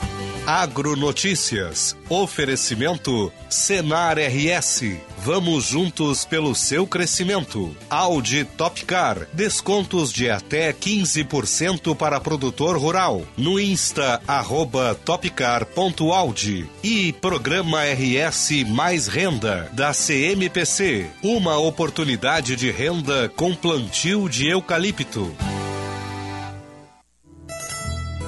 Agronotícias. 0.48 1.95
Oferecimento 2.10 3.32
Senar 3.48 4.18
RS. 4.18 4.98
Vamos 5.18 5.65
juntos 5.65 6.26
pelo 6.26 6.56
seu 6.56 6.85
crescimento. 6.88 7.76
Audi 7.89 8.45
Topcar. 8.45 9.27
Descontos 9.34 10.14
de 10.14 10.30
até 10.30 10.72
15% 10.72 11.95
para 11.95 12.19
produtor 12.19 12.77
rural. 12.77 13.23
No 13.35 13.60
Insta, 13.60 14.22
arroba 14.27 14.95
topcar.audi. 15.03 16.65
E 16.84 17.14
Programa 17.14 17.80
RS 17.84 18.64
Mais 18.68 19.07
Renda, 19.07 19.69
da 19.73 19.94
CMPC. 19.94 21.07
Uma 21.22 21.57
oportunidade 21.57 22.56
de 22.56 22.72
renda 22.72 23.30
com 23.35 23.53
plantio 23.53 24.30
de 24.30 24.48
eucalipto. 24.48 25.35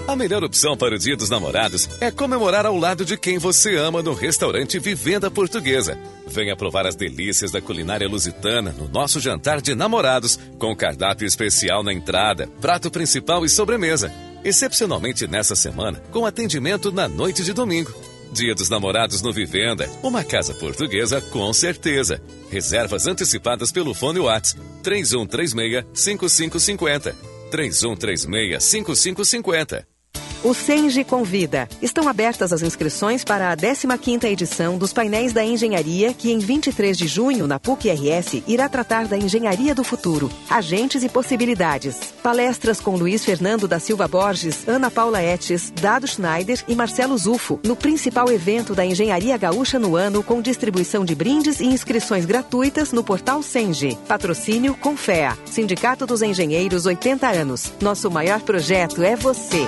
A 0.10 0.15
melhor 0.15 0.44
opção 0.44 0.76
para 0.76 0.95
o 0.95 0.98
Dia 0.98 1.15
dos 1.15 1.30
Namorados 1.30 1.88
é 2.02 2.10
comemorar 2.10 2.65
ao 2.65 2.76
lado 2.76 3.06
de 3.06 3.15
quem 3.15 3.38
você 3.38 3.76
ama 3.76 4.02
no 4.02 4.15
restaurante 4.15 4.80
Vivenda 4.80 5.30
Portuguesa. 5.30 5.99
Venha 6.26 6.56
provar 6.56 6.88
as 6.88 6.95
delícias 6.95 7.52
da 7.52 7.61
culinária 7.61 8.10
lusitana 8.10 8.72
no 8.72 8.88
nosso 8.88 9.19
jantar 9.19 9.61
de 9.61 9.76
namorados, 9.76 10.40
com 10.57 10.76
cardápio 10.76 11.27
especial 11.27 11.84
na 11.84 11.94
entrada, 11.94 12.48
prato 12.60 12.90
principal 12.90 13.45
e 13.45 13.49
sobremesa. 13.49 14.11
Excepcionalmente 14.44 15.27
nessa 15.27 15.56
semana, 15.56 16.02
com 16.10 16.26
atendimento 16.26 16.91
na 16.91 17.07
noite 17.07 17.44
de 17.44 17.53
domingo. 17.53 17.94
Dia 18.31 18.56
dos 18.56 18.68
Namorados 18.68 19.22
no 19.22 19.31
Vivenda, 19.31 19.88
uma 20.02 20.23
casa 20.23 20.56
portuguesa 20.56 21.22
com 21.22 21.53
certeza. 21.53 22.19
Reservas 22.49 23.06
antecipadas 23.06 23.72
pelo 23.72 23.94
fone 23.94 24.19
Whats 24.19 24.57
3136 24.81 25.86
5550. 25.94 27.15
3136 27.52 28.64
5550. 28.64 29.98
O 30.41 30.53
Senge 30.53 31.03
convida. 31.03 31.68
Estão 31.82 32.07
abertas 32.07 32.53
as 32.53 32.61
inscrições 32.61 33.26
para 33.26 33.52
a 33.52 33.57
15ª 33.57 34.24
edição 34.24 34.78
dos 34.78 34.94
painéis 34.94 35.34
da 35.34 35.44
engenharia, 35.44 36.14
que 36.14 36.32
em 36.32 36.40
23 36.40 36.98
de 36.98 37.07
junho, 37.07 37.45
na 37.45 37.60
PUC-RS, 37.60 38.44
irá 38.48 38.70
tratar 38.70 39.06
da 39.06 39.18
engenharia 39.18 39.76
do 39.76 39.84
futuro, 39.84 40.32
agentes 40.49 41.03
e 41.03 41.10
possibilidades. 41.10 41.98
Palestras 42.24 42.80
com 42.80 42.95
Luiz 42.95 43.26
Fernando 43.26 43.68
da 43.68 43.80
Silva 43.80 44.07
Borges, 44.07 44.66
Ana 44.66 44.90
Paula 44.90 45.22
Etes, 45.22 45.74
Dado 45.76 46.07
Schneider 46.07 46.64
e 46.70 46.74
Marcelo 46.74 47.18
Zufo, 47.18 47.60
no 47.61 47.76
principal 47.76 48.32
evento 48.32 48.74
da 48.74 48.86
engenharia 48.86 49.36
gaúcha 49.36 49.78
no 49.78 49.98
ano, 49.98 50.24
com 50.24 50.41
distribuição 50.41 51.03
de 51.03 51.16
brindes 51.16 51.60
e 51.60 51.66
inscrições 51.66 52.26
gratuitas 52.26 52.94
no 52.94 53.03
portal 53.03 53.44
Senge. 53.44 53.98
Patrocínio 54.07 54.74
Confea, 54.74 55.38
Sindicato 55.45 56.06
dos 56.06 56.22
Engenheiros 56.22 56.86
80 56.86 57.28
anos. 57.28 57.74
Nosso 57.82 58.10
maior 58.10 58.40
projeto 58.40 59.03
é 59.03 59.18
você. 59.18 59.68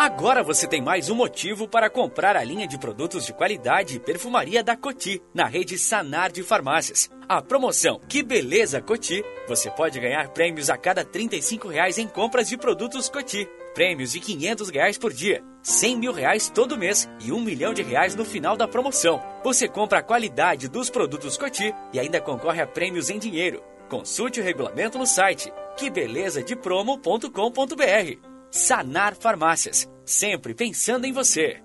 Agora 0.00 0.42
você 0.42 0.66
tem 0.66 0.80
mais 0.80 1.10
um 1.10 1.14
motivo 1.14 1.68
para 1.68 1.90
comprar 1.90 2.34
a 2.34 2.42
linha 2.42 2.66
de 2.66 2.78
produtos 2.78 3.26
de 3.26 3.34
qualidade 3.34 3.96
e 3.96 4.00
perfumaria 4.00 4.64
da 4.64 4.74
Coti, 4.74 5.20
na 5.34 5.44
rede 5.44 5.76
Sanar 5.76 6.32
de 6.32 6.42
Farmácias. 6.42 7.10
A 7.28 7.42
promoção 7.42 8.00
Que 8.08 8.22
Beleza 8.22 8.80
Coti, 8.80 9.22
você 9.46 9.70
pode 9.70 10.00
ganhar 10.00 10.30
prêmios 10.30 10.70
a 10.70 10.78
cada 10.78 11.04
35 11.04 11.68
reais 11.68 11.98
em 11.98 12.08
compras 12.08 12.48
de 12.48 12.56
produtos 12.56 13.10
Coti. 13.10 13.46
Prêmios 13.74 14.12
de 14.12 14.20
500 14.20 14.70
reais 14.70 14.96
por 14.96 15.12
dia, 15.12 15.44
100 15.62 15.98
mil 15.98 16.12
reais 16.12 16.48
todo 16.48 16.78
mês 16.78 17.06
e 17.22 17.30
um 17.30 17.42
milhão 17.42 17.74
de 17.74 17.82
reais 17.82 18.16
no 18.16 18.24
final 18.24 18.56
da 18.56 18.66
promoção. 18.66 19.22
Você 19.44 19.68
compra 19.68 19.98
a 19.98 20.02
qualidade 20.02 20.66
dos 20.66 20.88
produtos 20.88 21.36
Coti 21.36 21.74
e 21.92 22.00
ainda 22.00 22.22
concorre 22.22 22.62
a 22.62 22.66
prêmios 22.66 23.10
em 23.10 23.18
dinheiro. 23.18 23.62
Consulte 23.90 24.40
o 24.40 24.42
regulamento 24.42 24.96
no 24.96 25.06
site 25.06 25.52
quebelezadepromo.com.br. 25.76 28.29
Sanar 28.50 29.14
Farmácias, 29.14 29.88
sempre 30.04 30.54
pensando 30.54 31.06
em 31.06 31.12
você. 31.12 31.58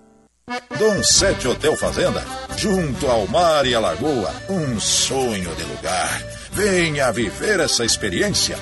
Dom 0.78 1.02
Sete 1.02 1.48
Hotel 1.48 1.76
Fazenda, 1.76 2.24
junto 2.56 3.08
ao 3.08 3.26
mar 3.26 3.66
e 3.66 3.74
à 3.74 3.80
lagoa, 3.80 4.32
um 4.48 4.78
sonho 4.78 5.52
de 5.56 5.64
lugar. 5.64 6.22
Venha 6.52 7.10
viver 7.10 7.58
essa 7.58 7.84
experiência. 7.84 8.56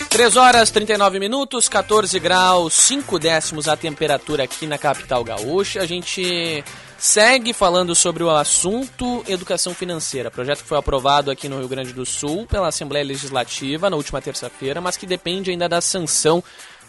Três 0.09 0.37
horas 0.37 0.71
39 0.71 1.19
minutos, 1.19 1.69
14 1.69 2.17
graus, 2.21 2.75
5 2.75 3.19
décimos 3.19 3.67
a 3.67 3.77
temperatura 3.77 4.45
aqui 4.45 4.69
na 4.69 4.79
capital 4.79 5.25
gaúcha. 5.25 5.83
A 5.83 5.87
gente 5.87 6.63
segue 6.97 7.53
falando 7.53 7.93
sobre 7.97 8.23
o 8.23 8.31
assunto 8.31 9.25
educação 9.27 9.75
financeira, 9.75 10.31
projeto 10.31 10.63
que 10.63 10.69
foi 10.69 10.79
aprovado 10.79 11.33
aqui 11.33 11.49
no 11.49 11.59
Rio 11.59 11.67
Grande 11.67 11.93
do 11.93 12.07
Sul 12.07 12.47
pela 12.47 12.69
Assembleia 12.69 13.05
Legislativa 13.05 13.91
na 13.91 13.97
última 13.97 14.23
terça-feira, 14.23 14.81
mas 14.81 14.97
que 14.97 15.07
depende 15.07 15.51
ainda 15.51 15.69
da 15.69 15.81
sanção 15.81 16.41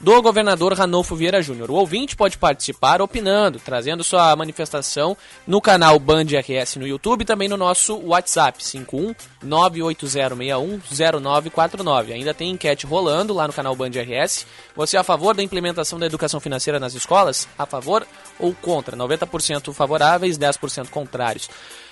do 0.01 0.21
governador 0.21 0.73
Ranolfo 0.73 1.15
Vieira 1.15 1.41
Júnior. 1.41 1.69
O 1.69 1.75
ouvinte 1.75 2.15
pode 2.15 2.37
participar 2.37 3.01
opinando, 3.01 3.59
trazendo 3.59 4.03
sua 4.03 4.35
manifestação 4.35 5.15
no 5.45 5.61
canal 5.61 5.99
Band 5.99 6.25
RS 6.25 6.77
no 6.77 6.87
YouTube 6.87 7.21
e 7.21 7.25
também 7.25 7.47
no 7.47 7.55
nosso 7.55 7.95
WhatsApp 7.97 8.63
51 8.63 9.13
980610949. 9.45 12.13
Ainda 12.13 12.33
tem 12.33 12.49
enquete 12.49 12.87
rolando 12.87 13.33
lá 13.33 13.47
no 13.47 13.53
canal 13.53 13.75
Band 13.75 13.91
RS. 13.91 14.47
Você 14.75 14.97
é 14.97 14.99
a 14.99 15.03
favor 15.03 15.35
da 15.35 15.43
implementação 15.43 15.99
da 15.99 16.07
educação 16.07 16.39
financeira 16.39 16.79
nas 16.79 16.95
escolas? 16.95 17.47
A 17.57 17.67
favor 17.67 18.07
ou 18.39 18.55
contra? 18.55 18.97
90% 18.97 19.71
favoráveis, 19.71 20.35
10% 20.37 20.89
contrários. 20.89 21.47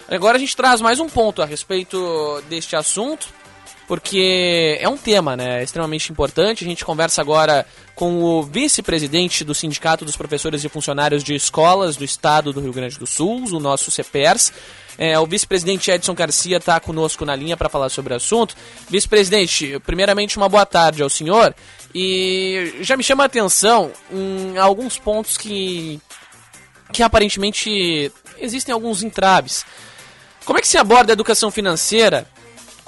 Agora 0.07 0.37
a 0.37 0.39
gente 0.39 0.57
traz 0.57 0.81
mais 0.81 0.99
um 0.99 1.07
ponto 1.07 1.43
a 1.43 1.45
respeito 1.45 2.41
deste 2.49 2.75
assunto 2.75 3.27
porque 3.89 4.77
é 4.79 4.87
um 4.87 4.95
tema 4.95 5.35
né, 5.35 5.63
extremamente 5.63 6.11
importante. 6.11 6.63
A 6.63 6.67
gente 6.67 6.85
conversa 6.85 7.21
agora 7.21 7.65
com 7.95 8.21
o 8.21 8.43
vice-presidente 8.43 9.43
do 9.43 9.55
Sindicato 9.55 10.05
dos 10.05 10.15
Professores 10.15 10.63
e 10.63 10.69
Funcionários 10.69 11.23
de 11.23 11.33
Escolas 11.33 11.97
do 11.97 12.03
Estado 12.03 12.53
do 12.53 12.61
Rio 12.61 12.71
Grande 12.71 12.99
do 12.99 13.07
Sul, 13.07 13.45
o 13.51 13.59
nosso 13.59 13.89
CEPERS. 13.89 14.53
É, 14.95 15.17
o 15.17 15.25
vice-presidente 15.25 15.89
Edson 15.89 16.13
Garcia 16.13 16.57
está 16.57 16.79
conosco 16.79 17.25
na 17.25 17.35
linha 17.35 17.57
para 17.57 17.67
falar 17.67 17.89
sobre 17.89 18.13
o 18.13 18.17
assunto. 18.17 18.55
Vice-presidente, 18.87 19.79
primeiramente 19.79 20.37
uma 20.37 20.47
boa 20.47 20.67
tarde 20.67 21.01
ao 21.01 21.09
senhor. 21.09 21.55
E 21.93 22.75
já 22.81 22.95
me 22.95 23.03
chama 23.03 23.23
a 23.23 23.25
atenção 23.25 23.91
em 24.11 24.55
alguns 24.59 24.99
pontos 24.99 25.35
que, 25.35 25.99
que 26.93 27.01
aparentemente 27.01 28.11
existem 28.37 28.71
alguns 28.71 29.01
entraves. 29.01 29.65
Como 30.45 30.59
é 30.59 30.61
que 30.61 30.67
se 30.67 30.77
aborda 30.77 31.11
a 31.11 31.13
educação 31.13 31.49
financeira 31.49 32.27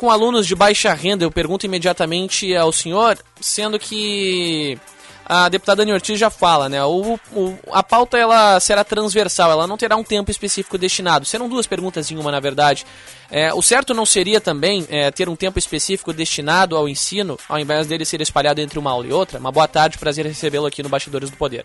com 0.02 0.10
alunos 0.10 0.48
de 0.48 0.56
baixa 0.56 0.92
renda? 0.96 1.24
Eu 1.24 1.30
pergunto 1.30 1.68
imediatamente 1.68 2.56
ao 2.56 2.72
senhor, 2.72 3.20
sendo 3.40 3.78
que 3.78 4.76
a 5.24 5.48
deputada 5.48 5.84
Dani 5.84 5.94
Ortiz 5.94 6.18
já 6.18 6.32
fala, 6.32 6.68
né? 6.68 6.84
O, 6.84 7.20
o, 7.36 7.56
a 7.72 7.84
pauta 7.84 8.18
ela 8.18 8.60
será 8.60 8.84
transversal, 8.84 9.52
ela 9.52 9.68
não 9.68 9.78
terá 9.78 9.96
um 9.96 10.04
tempo 10.04 10.32
específico 10.32 10.76
destinado. 10.76 11.24
Serão 11.24 11.48
duas 11.48 11.68
perguntas 11.68 12.10
em 12.10 12.18
uma, 12.18 12.32
na 12.32 12.40
verdade. 12.40 12.84
É, 13.30 13.54
o 13.54 13.62
certo 13.62 13.94
não 13.94 14.04
seria 14.04 14.42
também 14.42 14.88
é, 14.90 15.12
ter 15.12 15.30
um 15.30 15.36
tempo 15.36 15.60
específico 15.60 16.12
destinado 16.12 16.76
ao 16.76 16.90
ensino, 16.90 17.38
ao 17.48 17.60
invés 17.60 17.86
dele 17.86 18.04
ser 18.04 18.22
espalhado 18.22 18.60
entre 18.60 18.80
uma 18.80 18.90
aula 18.90 19.06
e 19.06 19.14
outra? 19.14 19.38
Uma 19.38 19.52
boa 19.52 19.68
tarde, 19.68 20.00
prazer 20.00 20.26
recebê-lo 20.26 20.66
aqui 20.66 20.82
no 20.82 20.90
Bastidores 20.90 21.30
do 21.30 21.38
Poder. 21.38 21.64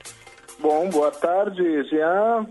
Bom, 0.59 0.91
boa 0.91 1.11
tarde, 1.11 1.63
Jean. 1.89 2.47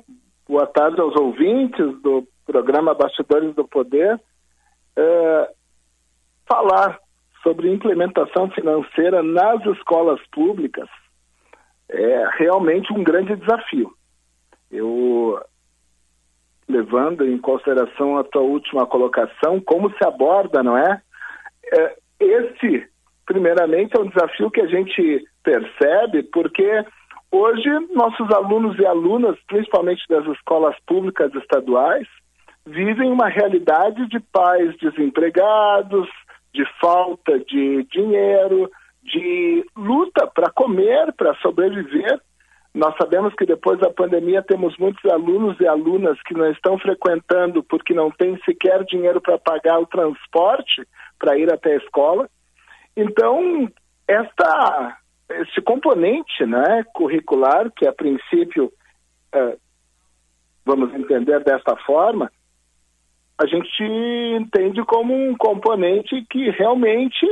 Boa 0.49 0.65
tarde 0.65 0.99
aos 0.99 1.15
ouvintes 1.15 1.85
do 2.01 2.27
programa 2.43 2.95
Bastidores 2.95 3.53
do 3.53 3.67
Poder. 3.67 4.19
É, 4.97 5.49
falar 6.47 6.99
sobre 7.43 7.71
implementação 7.71 8.49
financeira 8.49 9.21
nas 9.21 9.63
escolas 9.65 10.19
públicas 10.31 10.89
é 11.89 12.29
realmente 12.37 12.91
um 12.91 13.03
grande 13.03 13.35
desafio. 13.35 13.93
Eu, 14.71 15.39
levando 16.67 17.25
em 17.25 17.37
consideração 17.37 18.17
a 18.17 18.23
tua 18.23 18.41
última 18.41 18.85
colocação, 18.87 19.61
como 19.61 19.91
se 19.91 20.03
aborda, 20.03 20.63
não 20.63 20.77
é? 20.77 21.01
é 21.71 21.95
esse, 22.19 22.87
primeiramente, 23.25 23.95
é 23.95 23.99
um 23.99 24.09
desafio 24.09 24.49
que 24.49 24.61
a 24.61 24.67
gente 24.67 25.23
percebe, 25.43 26.23
porque 26.23 26.83
hoje 27.31 27.69
nossos 27.93 28.31
alunos 28.31 28.77
e 28.79 28.85
alunas, 28.85 29.37
principalmente 29.47 30.03
das 30.09 30.25
escolas 30.27 30.75
públicas 30.87 31.33
estaduais, 31.35 32.07
vivem 32.65 33.11
uma 33.11 33.27
realidade 33.27 34.07
de 34.07 34.19
pais 34.19 34.75
desempregados, 34.77 36.09
de 36.55 36.65
falta 36.79 37.37
de 37.39 37.83
dinheiro, 37.91 38.71
de 39.03 39.65
luta 39.75 40.25
para 40.25 40.49
comer, 40.51 41.13
para 41.13 41.35
sobreviver. 41.35 42.19
Nós 42.73 42.95
sabemos 42.97 43.33
que 43.35 43.45
depois 43.45 43.79
da 43.79 43.89
pandemia 43.89 44.41
temos 44.41 44.77
muitos 44.77 45.03
alunos 45.11 45.59
e 45.59 45.67
alunas 45.67 46.17
que 46.23 46.33
não 46.33 46.49
estão 46.51 46.77
frequentando 46.79 47.63
porque 47.63 47.93
não 47.93 48.09
têm 48.09 48.37
sequer 48.43 48.83
dinheiro 48.85 49.21
para 49.21 49.37
pagar 49.37 49.79
o 49.79 49.85
transporte 49.85 50.85
para 51.19 51.37
ir 51.37 51.53
até 51.53 51.73
a 51.73 51.77
escola. 51.77 52.29
Então, 52.95 53.69
esta, 54.07 54.97
esse 55.29 55.61
componente 55.61 56.45
né, 56.45 56.83
curricular, 56.93 57.71
que 57.71 57.87
a 57.87 57.93
princípio, 57.93 58.71
é, 59.33 59.57
vamos 60.65 60.93
entender 60.93 61.43
desta 61.43 61.75
forma, 61.85 62.31
a 63.37 63.45
gente 63.45 63.83
entende 64.39 64.83
como 64.85 65.13
um 65.13 65.35
componente 65.35 66.25
que 66.29 66.49
realmente, 66.51 67.25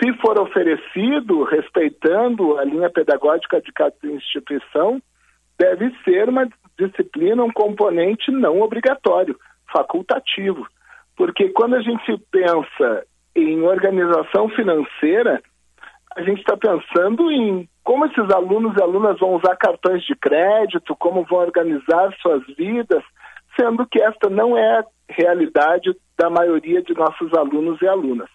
se 0.00 0.12
for 0.14 0.40
oferecido, 0.40 1.44
respeitando 1.44 2.58
a 2.58 2.64
linha 2.64 2.90
pedagógica 2.90 3.60
de 3.60 3.72
cada 3.72 3.94
instituição, 4.04 5.00
deve 5.58 5.94
ser 6.04 6.28
uma 6.28 6.48
disciplina, 6.78 7.44
um 7.44 7.52
componente 7.52 8.30
não 8.30 8.60
obrigatório, 8.60 9.38
facultativo. 9.72 10.66
Porque 11.16 11.48
quando 11.50 11.76
a 11.76 11.80
gente 11.80 12.18
pensa 12.30 13.06
em 13.34 13.62
organização 13.62 14.48
financeira, 14.50 15.40
a 16.16 16.22
gente 16.22 16.40
está 16.40 16.56
pensando 16.56 17.30
em 17.30 17.68
como 17.84 18.04
esses 18.06 18.30
alunos 18.30 18.76
e 18.76 18.82
alunas 18.82 19.18
vão 19.20 19.36
usar 19.36 19.54
cartões 19.56 20.02
de 20.04 20.16
crédito, 20.16 20.96
como 20.96 21.24
vão 21.24 21.38
organizar 21.38 22.12
suas 22.20 22.44
vidas, 22.56 23.02
sendo 23.58 23.86
que 23.86 24.02
esta 24.02 24.28
não 24.28 24.58
é 24.58 24.82
realidade 25.08 25.94
da 26.18 26.30
maioria 26.30 26.82
de 26.82 26.94
nossos 26.94 27.32
alunos 27.34 27.80
e 27.80 27.86
alunas. 27.86 28.28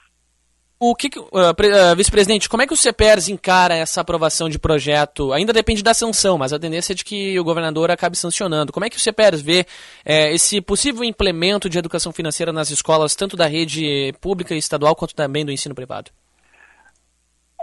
O 0.84 0.96
que, 0.96 1.10
uh, 1.20 1.22
uh, 1.22 1.96
vice-presidente, 1.96 2.50
como 2.50 2.64
é 2.64 2.66
que 2.66 2.74
o 2.74 2.76
CEPERS 2.76 3.30
encara 3.30 3.76
essa 3.76 4.02
aprovação 4.02 4.50
de 4.50 4.58
projeto? 4.58 5.32
Ainda 5.32 5.54
depende 5.54 5.84
da 5.84 5.94
sanção, 5.94 6.40
mas 6.40 6.52
a 6.52 6.60
tendência 6.60 6.94
é 6.94 6.96
de 6.96 7.06
que 7.06 7.40
o 7.40 7.44
governador 7.44 7.92
acabe 7.92 8.18
sancionando. 8.18 8.74
Como 8.74 8.84
é 8.84 8.90
que 8.90 8.98
o 8.98 9.00
CEPERS 9.00 9.44
vê 9.44 9.64
eh, 10.04 10.34
esse 10.34 10.60
possível 10.60 11.04
implemento 11.04 11.70
de 11.70 11.78
educação 11.78 12.12
financeira 12.12 12.52
nas 12.52 12.72
escolas, 12.72 13.16
tanto 13.16 13.38
da 13.38 13.46
rede 13.46 14.12
pública 14.20 14.56
e 14.56 14.58
estadual 14.58 14.96
quanto 14.96 15.14
também 15.14 15.46
do 15.46 15.52
ensino 15.52 15.76
privado? 15.76 16.10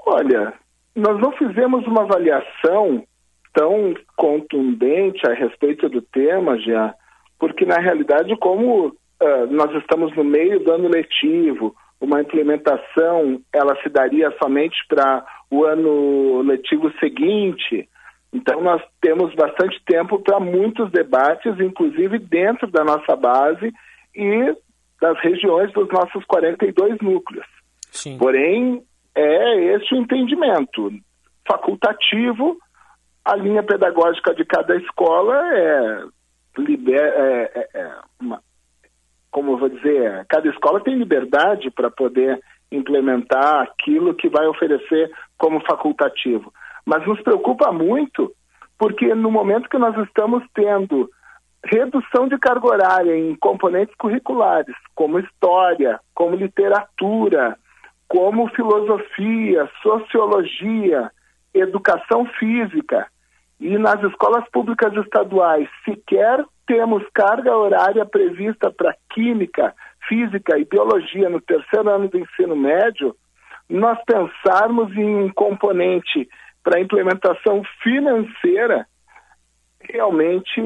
Olha, 0.06 0.54
nós 0.94 1.20
não 1.20 1.32
fizemos 1.32 1.84
uma 1.88 2.02
avaliação 2.02 3.02
tão 3.52 3.94
contundente 4.16 5.28
a 5.28 5.34
respeito 5.34 5.88
do 5.88 6.00
tema, 6.00 6.56
já 6.60 6.94
porque 7.38 7.64
na 7.64 7.78
realidade, 7.78 8.36
como 8.38 8.88
uh, 8.88 9.46
nós 9.50 9.74
estamos 9.76 10.14
no 10.16 10.24
meio 10.24 10.60
do 10.60 10.72
ano 10.72 10.88
letivo, 10.88 11.74
uma 12.00 12.20
implementação 12.20 13.40
ela 13.52 13.76
se 13.82 13.88
daria 13.88 14.34
somente 14.42 14.76
para 14.88 15.24
o 15.50 15.64
ano 15.64 16.42
letivo 16.42 16.92
seguinte. 16.98 17.88
Então 18.32 18.60
nós 18.60 18.82
temos 19.00 19.34
bastante 19.34 19.80
tempo 19.86 20.18
para 20.20 20.38
muitos 20.38 20.90
debates, 20.90 21.58
inclusive 21.60 22.18
dentro 22.18 22.70
da 22.70 22.84
nossa 22.84 23.16
base 23.16 23.72
e 24.14 24.56
das 25.00 25.18
regiões 25.20 25.72
dos 25.72 25.88
nossos 25.88 26.24
42 26.24 26.98
núcleos. 27.00 27.46
Sim. 27.90 28.18
Porém, 28.18 28.82
é 29.14 29.74
esse 29.74 29.94
o 29.94 29.98
entendimento 29.98 30.92
facultativo. 31.46 32.56
A 33.24 33.34
linha 33.36 33.62
pedagógica 33.62 34.34
de 34.34 34.44
cada 34.44 34.76
escola 34.76 35.36
é 35.56 36.04
liber, 36.56 37.00
é, 37.00 37.42
é, 37.54 37.68
é, 37.74 37.94
uma, 38.20 38.42
como 39.30 39.52
eu 39.52 39.58
vou 39.58 39.68
dizer, 39.68 40.24
cada 40.28 40.48
escola 40.48 40.82
tem 40.82 40.96
liberdade 40.96 41.70
para 41.70 41.90
poder 41.90 42.40
implementar 42.70 43.62
aquilo 43.62 44.14
que 44.14 44.28
vai 44.28 44.46
oferecer 44.46 45.10
como 45.36 45.64
facultativo. 45.66 46.52
Mas 46.84 47.06
nos 47.06 47.20
preocupa 47.22 47.72
muito 47.72 48.32
porque 48.78 49.14
no 49.14 49.30
momento 49.30 49.68
que 49.68 49.78
nós 49.78 49.96
estamos 50.06 50.44
tendo 50.54 51.10
redução 51.64 52.28
de 52.28 52.38
carga 52.38 52.68
horária 52.68 53.16
em 53.16 53.34
componentes 53.34 53.94
curriculares, 53.96 54.74
como 54.94 55.18
história, 55.18 55.98
como 56.14 56.36
literatura, 56.36 57.56
como 58.06 58.48
filosofia, 58.50 59.68
sociologia, 59.82 61.10
educação 61.52 62.24
física, 62.38 63.06
e 63.60 63.76
nas 63.76 64.02
escolas 64.04 64.48
públicas 64.50 64.94
estaduais 64.94 65.68
sequer 65.84 66.44
temos 66.66 67.02
carga 67.14 67.56
horária 67.56 68.04
prevista 68.04 68.70
para 68.70 68.94
química, 69.10 69.74
física 70.06 70.58
e 70.58 70.64
biologia 70.64 71.28
no 71.28 71.40
terceiro 71.40 71.88
ano 71.88 72.08
do 72.08 72.18
ensino 72.18 72.54
médio, 72.54 73.16
nós 73.68 73.98
pensarmos 74.04 74.94
em 74.96 75.16
um 75.16 75.32
componente 75.32 76.28
para 76.62 76.80
implementação 76.80 77.62
financeira 77.82 78.86
realmente 79.80 80.60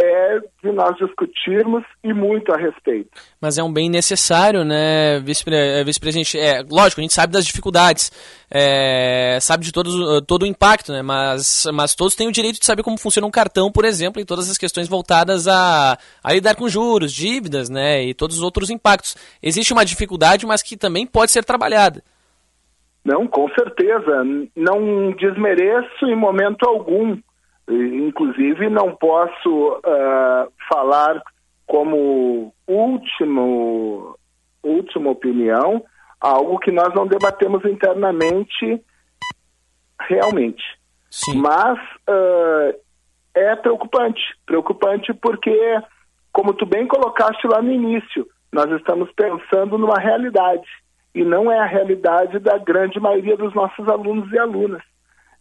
é 0.00 0.38
de 0.62 0.72
nós 0.72 0.96
discutirmos 0.96 1.84
e 2.02 2.12
muito 2.12 2.52
a 2.52 2.56
respeito. 2.56 3.10
Mas 3.40 3.58
é 3.58 3.62
um 3.62 3.72
bem 3.72 3.90
necessário, 3.90 4.64
né, 4.64 5.16
eh, 5.16 5.20
vice-presidente? 5.20 6.38
é, 6.38 6.62
lógico, 6.70 7.00
a 7.00 7.02
gente 7.02 7.14
sabe 7.14 7.32
das 7.32 7.44
dificuldades, 7.44 8.10
é, 8.50 9.38
sabe 9.40 9.64
de 9.64 9.72
todos, 9.72 9.94
eh, 9.94 10.20
todo 10.26 10.42
o 10.42 10.46
impacto, 10.46 10.92
né? 10.92 11.02
Mas, 11.02 11.66
mas 11.72 11.94
todos 11.94 12.14
têm 12.14 12.28
o 12.28 12.32
direito 12.32 12.60
de 12.60 12.66
saber 12.66 12.82
como 12.82 12.98
funciona 12.98 13.26
um 13.26 13.30
cartão, 13.30 13.70
por 13.70 13.84
exemplo, 13.84 14.20
e 14.20 14.24
todas 14.24 14.50
as 14.50 14.56
questões 14.56 14.88
voltadas 14.88 15.46
a, 15.48 15.98
a 16.22 16.32
lidar 16.32 16.54
com 16.54 16.68
juros, 16.68 17.12
dívidas, 17.12 17.68
né? 17.68 18.04
E 18.04 18.14
todos 18.14 18.36
os 18.36 18.42
outros 18.42 18.70
impactos. 18.70 19.16
Existe 19.42 19.72
uma 19.72 19.84
dificuldade, 19.84 20.46
mas 20.46 20.62
que 20.62 20.76
também 20.76 21.06
pode 21.06 21.30
ser 21.30 21.44
trabalhada. 21.44 22.02
Não, 23.04 23.26
com 23.26 23.48
certeza. 23.50 24.22
Não 24.54 25.12
desmereço 25.12 26.06
em 26.06 26.16
momento 26.16 26.66
algum 26.66 27.16
Inclusive, 27.68 28.70
não 28.70 28.96
posso 28.96 29.74
uh, 29.78 30.52
falar 30.72 31.22
como 31.66 32.52
último, 32.66 34.16
última 34.62 35.10
opinião 35.10 35.84
algo 36.20 36.58
que 36.58 36.72
nós 36.72 36.92
não 36.94 37.06
debatemos 37.06 37.64
internamente 37.64 38.82
realmente. 40.00 40.64
Sim. 41.10 41.40
Mas 41.40 41.78
uh, 42.08 42.78
é 43.34 43.56
preocupante. 43.56 44.20
Preocupante 44.46 45.12
porque, 45.14 45.56
como 46.32 46.54
tu 46.54 46.66
bem 46.66 46.86
colocaste 46.86 47.46
lá 47.46 47.62
no 47.62 47.70
início, 47.70 48.26
nós 48.52 48.70
estamos 48.72 49.10
pensando 49.12 49.78
numa 49.78 49.98
realidade. 49.98 50.66
E 51.14 51.24
não 51.24 51.50
é 51.50 51.58
a 51.58 51.66
realidade 51.66 52.38
da 52.38 52.58
grande 52.58 53.00
maioria 53.00 53.36
dos 53.36 53.54
nossos 53.54 53.88
alunos 53.88 54.30
e 54.32 54.38
alunas, 54.38 54.82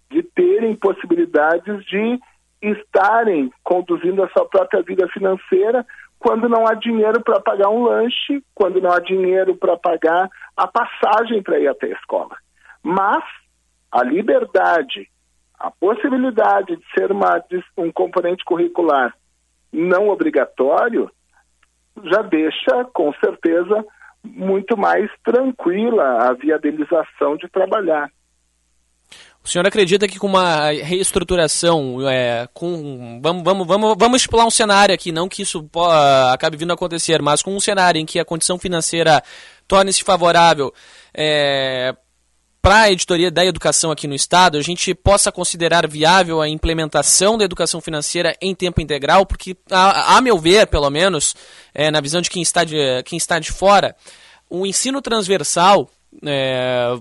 de 0.10 0.24
terem 0.24 0.76
possibilidades 0.76 1.86
de 1.86 2.20
estarem 2.62 3.52
conduzindo 3.64 4.24
a 4.24 4.30
sua 4.30 4.46
própria 4.48 4.82
vida 4.82 5.08
financeira 5.10 5.86
quando 6.20 6.50
não 6.50 6.68
há 6.68 6.74
dinheiro 6.74 7.22
para 7.24 7.40
pagar 7.40 7.70
um 7.70 7.84
lanche, 7.84 8.44
quando 8.56 8.82
não 8.82 8.92
há 8.92 9.00
dinheiro 9.00 9.56
para 9.56 9.78
pagar 9.78 10.30
a 10.56 10.68
passagem 10.68 11.44
para 11.44 11.60
ir 11.60 11.68
até 11.68 11.88
a 11.88 11.94
escola. 11.94 12.36
Mas 12.82 13.24
a 13.92 14.04
liberdade, 14.04 15.08
a 15.60 15.70
possibilidade 15.70 16.76
de 16.76 16.84
ser 16.98 17.12
uma, 17.12 17.38
de 17.40 17.64
um 17.78 17.92
componente 17.92 18.44
curricular 18.44 19.14
não 19.72 20.10
obrigatório, 20.10 21.12
já 22.04 22.22
deixa, 22.22 22.86
com 22.94 23.14
certeza, 23.14 23.86
muito 24.24 24.78
mais 24.78 25.10
tranquila 25.24 26.30
a 26.30 26.34
viabilização 26.34 27.38
de 27.38 27.48
trabalhar. 27.50 28.10
O 29.48 29.50
senhor 29.50 29.66
acredita 29.66 30.10
que 30.10 30.20
com 30.20 30.28
uma 30.28 30.72
reestruturação, 30.72 32.06
é, 32.06 32.50
com 32.54 33.18
vamos, 33.24 33.44
vamos, 33.44 33.66
vamos, 33.66 33.96
vamos 33.98 34.18
estipular 34.18 34.46
um 34.46 34.52
cenário 34.52 34.94
aqui, 34.94 35.10
não 35.10 35.30
que 35.30 35.42
isso 35.42 35.66
acabe 36.34 36.58
vindo 36.58 36.72
a 36.72 36.74
acontecer, 36.74 37.22
mas 37.22 37.42
com 37.42 37.56
um 37.56 37.60
cenário 37.62 37.98
em 37.98 38.06
que 38.06 38.20
a 38.20 38.26
condição 38.26 38.60
financeira 38.60 39.24
torne-se 39.66 40.04
favorável 40.04 40.74
é, 41.14 41.96
para 42.62 42.82
a 42.82 42.92
editoria 42.92 43.32
da 43.32 43.46
educação 43.46 43.90
aqui 43.90 44.06
no 44.06 44.14
estado, 44.14 44.58
a 44.58 44.62
gente 44.62 44.94
possa 44.94 45.32
considerar 45.32 45.88
viável 45.88 46.42
a 46.42 46.50
implementação 46.50 47.38
da 47.38 47.46
educação 47.46 47.80
financeira 47.80 48.36
em 48.42 48.54
tempo 48.54 48.82
integral, 48.82 49.26
porque 49.26 49.56
a, 49.72 50.18
a 50.18 50.22
meu 50.22 50.38
ver, 50.38 50.68
pelo 50.68 50.90
menos, 50.90 51.34
é, 51.74 51.90
na 51.90 52.02
visão 52.02 52.20
de 52.20 52.30
quem 52.30 52.42
está 52.42 52.66
de, 52.66 53.02
quem 53.06 53.16
está 53.16 53.40
de 53.40 53.54
fora, 53.54 53.96
o 54.50 54.66
ensino 54.66 55.02
transversal 55.02 55.90
é, 56.26 56.98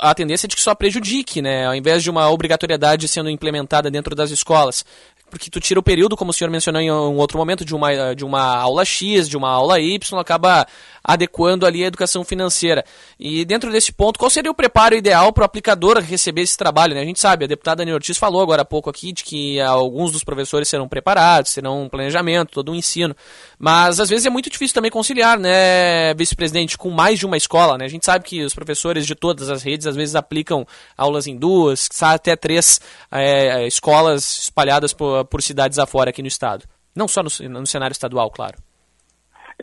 a 0.00 0.14
tendência 0.14 0.46
é 0.46 0.48
de 0.48 0.56
que 0.56 0.62
só 0.62 0.74
prejudique, 0.74 1.42
né? 1.42 1.66
Ao 1.66 1.74
invés 1.74 2.02
de 2.02 2.10
uma 2.10 2.30
obrigatoriedade 2.30 3.08
sendo 3.08 3.28
implementada 3.28 3.90
dentro 3.90 4.14
das 4.14 4.30
escolas 4.30 4.84
porque 5.30 5.50
tu 5.50 5.60
tira 5.60 5.80
o 5.80 5.82
período, 5.82 6.16
como 6.16 6.30
o 6.30 6.34
senhor 6.34 6.50
mencionou 6.50 6.80
em 6.80 6.90
um 6.90 7.16
outro 7.16 7.38
momento, 7.38 7.64
de 7.64 7.74
uma, 7.74 8.14
de 8.14 8.24
uma 8.24 8.56
aula 8.56 8.84
X, 8.84 9.28
de 9.28 9.36
uma 9.36 9.50
aula 9.50 9.80
Y, 9.80 10.18
acaba 10.18 10.66
adequando 11.02 11.64
ali 11.64 11.84
a 11.84 11.86
educação 11.86 12.24
financeira. 12.24 12.84
E 13.18 13.44
dentro 13.44 13.70
desse 13.70 13.92
ponto, 13.92 14.18
qual 14.18 14.28
seria 14.28 14.50
o 14.50 14.54
preparo 14.54 14.96
ideal 14.96 15.32
para 15.32 15.42
o 15.42 15.44
aplicador 15.44 15.98
receber 16.00 16.42
esse 16.42 16.56
trabalho? 16.56 16.94
Né? 16.94 17.00
A 17.00 17.04
gente 17.04 17.20
sabe, 17.20 17.44
a 17.44 17.48
deputada 17.48 17.76
Dani 17.76 17.92
Ortiz 17.92 18.18
falou 18.18 18.42
agora 18.42 18.62
há 18.62 18.64
pouco 18.64 18.90
aqui 18.90 19.12
de 19.12 19.22
que 19.22 19.60
alguns 19.60 20.10
dos 20.10 20.24
professores 20.24 20.68
serão 20.68 20.88
preparados, 20.88 21.54
terão 21.54 21.84
um 21.84 21.88
planejamento, 21.88 22.52
todo 22.52 22.72
um 22.72 22.74
ensino. 22.74 23.14
Mas 23.58 24.00
às 24.00 24.08
vezes 24.08 24.26
é 24.26 24.30
muito 24.30 24.50
difícil 24.50 24.74
também 24.74 24.90
conciliar, 24.90 25.38
né, 25.38 26.12
vice-presidente, 26.14 26.76
com 26.76 26.90
mais 26.90 27.18
de 27.18 27.26
uma 27.26 27.36
escola. 27.36 27.78
Né? 27.78 27.84
A 27.84 27.88
gente 27.88 28.04
sabe 28.04 28.24
que 28.24 28.42
os 28.42 28.54
professores 28.54 29.06
de 29.06 29.14
todas 29.14 29.48
as 29.48 29.62
redes 29.62 29.86
às 29.86 29.94
vezes 29.94 30.14
aplicam 30.14 30.66
aulas 30.96 31.26
em 31.26 31.36
duas, 31.36 31.88
até 32.00 32.34
três 32.34 32.80
é, 33.12 33.66
escolas 33.66 34.38
espalhadas 34.40 34.92
por 34.92 35.15
por 35.24 35.42
cidades 35.42 35.78
afora 35.78 36.10
aqui 36.10 36.22
no 36.22 36.28
estado. 36.28 36.64
Não 36.94 37.06
só 37.06 37.22
no, 37.22 37.28
no 37.48 37.66
cenário 37.66 37.92
estadual, 37.92 38.30
claro. 38.30 38.56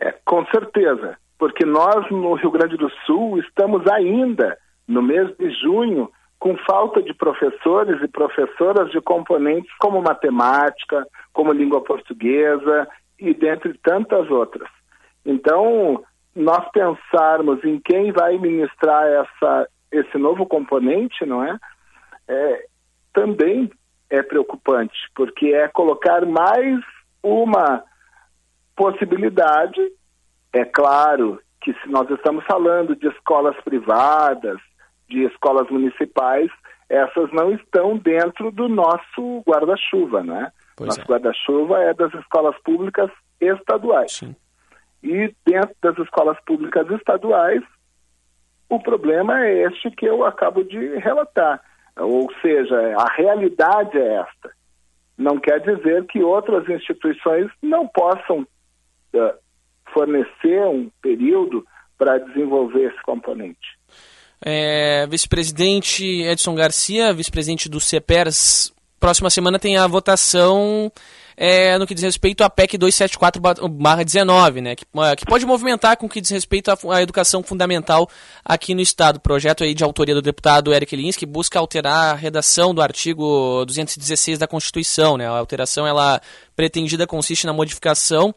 É, 0.00 0.12
com 0.24 0.44
certeza, 0.46 1.16
porque 1.38 1.64
nós 1.64 2.10
no 2.10 2.34
Rio 2.34 2.50
Grande 2.50 2.76
do 2.76 2.90
Sul 3.06 3.38
estamos 3.38 3.86
ainda 3.90 4.56
no 4.86 5.02
mês 5.02 5.34
de 5.36 5.50
junho 5.60 6.10
com 6.38 6.56
falta 6.58 7.02
de 7.02 7.14
professores 7.14 8.02
e 8.02 8.08
professoras 8.08 8.90
de 8.90 9.00
componentes 9.00 9.72
como 9.78 10.02
matemática, 10.02 11.06
como 11.32 11.52
língua 11.52 11.82
portuguesa 11.82 12.86
e 13.18 13.32
dentre 13.32 13.72
tantas 13.82 14.30
outras. 14.30 14.68
Então, 15.24 16.04
nós 16.34 16.68
pensarmos 16.70 17.64
em 17.64 17.80
quem 17.80 18.12
vai 18.12 18.36
ministrar 18.36 19.06
essa, 19.06 19.68
esse 19.90 20.18
novo 20.18 20.44
componente, 20.44 21.24
não 21.24 21.42
é? 21.42 21.56
é 22.28 22.66
também 23.12 23.70
é 24.10 24.22
preocupante, 24.22 24.96
porque 25.14 25.46
é 25.48 25.68
colocar 25.68 26.24
mais 26.26 26.80
uma 27.22 27.82
possibilidade. 28.76 29.80
É 30.52 30.64
claro 30.64 31.40
que 31.60 31.72
se 31.72 31.88
nós 31.88 32.08
estamos 32.10 32.44
falando 32.44 32.94
de 32.94 33.08
escolas 33.08 33.56
privadas, 33.62 34.58
de 35.08 35.24
escolas 35.24 35.68
municipais, 35.70 36.50
essas 36.88 37.32
não 37.32 37.52
estão 37.52 37.96
dentro 37.96 38.50
do 38.50 38.68
nosso 38.68 39.42
guarda-chuva, 39.46 40.22
né? 40.22 40.52
Pois 40.76 40.88
nosso 40.88 41.00
é. 41.00 41.04
guarda-chuva 41.04 41.78
é 41.80 41.94
das 41.94 42.12
escolas 42.14 42.56
públicas 42.62 43.10
estaduais. 43.40 44.12
Sim. 44.12 44.36
E 45.02 45.34
dentro 45.44 45.74
das 45.82 45.98
escolas 45.98 46.38
públicas 46.44 46.88
estaduais, 46.90 47.62
o 48.68 48.80
problema 48.80 49.44
é 49.44 49.64
este 49.64 49.90
que 49.90 50.06
eu 50.06 50.24
acabo 50.24 50.64
de 50.64 50.96
relatar 50.98 51.60
ou 51.98 52.28
seja, 52.42 52.76
a 52.98 53.12
realidade 53.14 53.96
é 53.96 54.16
esta. 54.16 54.50
Não 55.16 55.38
quer 55.38 55.60
dizer 55.60 56.04
que 56.06 56.22
outras 56.22 56.68
instituições 56.68 57.50
não 57.62 57.86
possam 57.86 58.40
uh, 58.40 59.34
fornecer 59.92 60.60
um 60.66 60.90
período 61.00 61.64
para 61.96 62.18
desenvolver 62.18 62.92
esse 62.92 63.02
componente. 63.02 63.78
É, 64.44 65.06
vice-presidente 65.06 66.04
Edson 66.22 66.54
Garcia, 66.54 67.12
vice-presidente 67.12 67.68
do 67.68 67.80
CEPERS, 67.80 68.74
próxima 68.98 69.30
semana 69.30 69.58
tem 69.58 69.76
a 69.76 69.86
votação 69.86 70.90
é, 71.36 71.76
no 71.78 71.86
que 71.86 71.94
diz 71.94 72.04
respeito 72.04 72.42
à 72.44 72.50
PEC 72.50 72.78
274-19, 72.78 74.60
né, 74.60 74.76
que, 74.76 74.84
que, 75.16 75.26
pode 75.26 75.44
movimentar 75.44 75.96
com 75.96 76.06
o 76.06 76.08
que 76.08 76.20
diz 76.20 76.30
respeito 76.30 76.70
à, 76.70 76.78
à, 76.92 77.02
educação 77.02 77.42
fundamental 77.42 78.08
aqui 78.44 78.74
no 78.74 78.80
Estado. 78.80 79.20
Projeto 79.20 79.64
aí 79.64 79.74
de 79.74 79.82
autoria 79.82 80.14
do 80.14 80.22
deputado 80.22 80.72
Eric 80.72 80.94
Lins, 80.94 81.16
que 81.16 81.26
busca 81.26 81.58
alterar 81.58 82.12
a 82.12 82.14
redação 82.14 82.74
do 82.74 82.80
artigo 82.80 83.64
216 83.66 84.38
da 84.38 84.46
Constituição. 84.46 85.16
Né, 85.16 85.26
a 85.26 85.38
alteração 85.38 85.86
ela 85.86 86.20
pretendida 86.54 87.06
consiste 87.06 87.46
na 87.46 87.52
modificação 87.52 88.34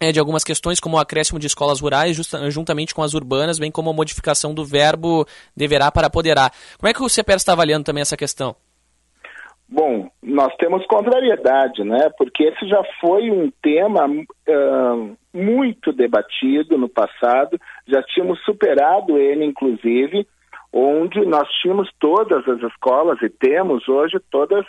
é, 0.00 0.10
de 0.10 0.18
algumas 0.18 0.42
questões, 0.42 0.80
como 0.80 0.96
o 0.96 1.00
acréscimo 1.00 1.38
de 1.38 1.46
escolas 1.46 1.80
rurais, 1.80 2.16
juntamente 2.48 2.94
com 2.94 3.02
as 3.02 3.12
urbanas, 3.12 3.58
bem 3.58 3.70
como 3.70 3.90
a 3.90 3.92
modificação 3.92 4.54
do 4.54 4.64
verbo 4.64 5.26
deverá 5.54 5.92
para 5.92 6.08
poderá. 6.08 6.50
Como 6.78 6.88
é 6.88 6.94
que 6.94 7.02
o 7.02 7.08
CPR 7.08 7.36
está 7.36 7.52
avaliando 7.52 7.84
também 7.84 8.00
essa 8.00 8.16
questão? 8.16 8.56
Bom, 9.72 10.10
nós 10.20 10.52
temos 10.56 10.84
contrariedade, 10.86 11.84
né? 11.84 12.10
Porque 12.18 12.42
esse 12.42 12.68
já 12.68 12.82
foi 13.00 13.30
um 13.30 13.52
tema 13.62 14.04
uh, 14.04 15.16
muito 15.32 15.92
debatido 15.92 16.76
no 16.76 16.88
passado, 16.88 17.56
já 17.86 18.02
tínhamos 18.02 18.42
superado 18.42 19.16
ele, 19.16 19.44
inclusive, 19.44 20.26
onde 20.72 21.24
nós 21.24 21.48
tínhamos 21.62 21.88
todas 22.00 22.46
as 22.48 22.60
escolas, 22.62 23.22
e 23.22 23.28
temos 23.30 23.88
hoje 23.88 24.18
todas, 24.28 24.66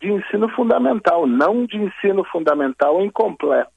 de 0.00 0.12
ensino 0.12 0.48
fundamental, 0.50 1.26
não 1.26 1.66
de 1.66 1.76
ensino 1.76 2.22
fundamental 2.24 3.04
incompleto. 3.04 3.70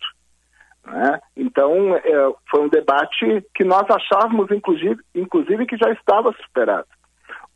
Né? 0.86 1.20
Então, 1.36 1.96
é, 1.96 2.34
foi 2.52 2.62
um 2.62 2.70
debate 2.70 3.44
que 3.56 3.64
nós 3.64 3.88
achávamos, 3.90 4.52
inclusive, 4.52 5.02
inclusive 5.16 5.66
que 5.66 5.78
já 5.78 5.92
estava 5.94 6.32
superado. 6.44 6.88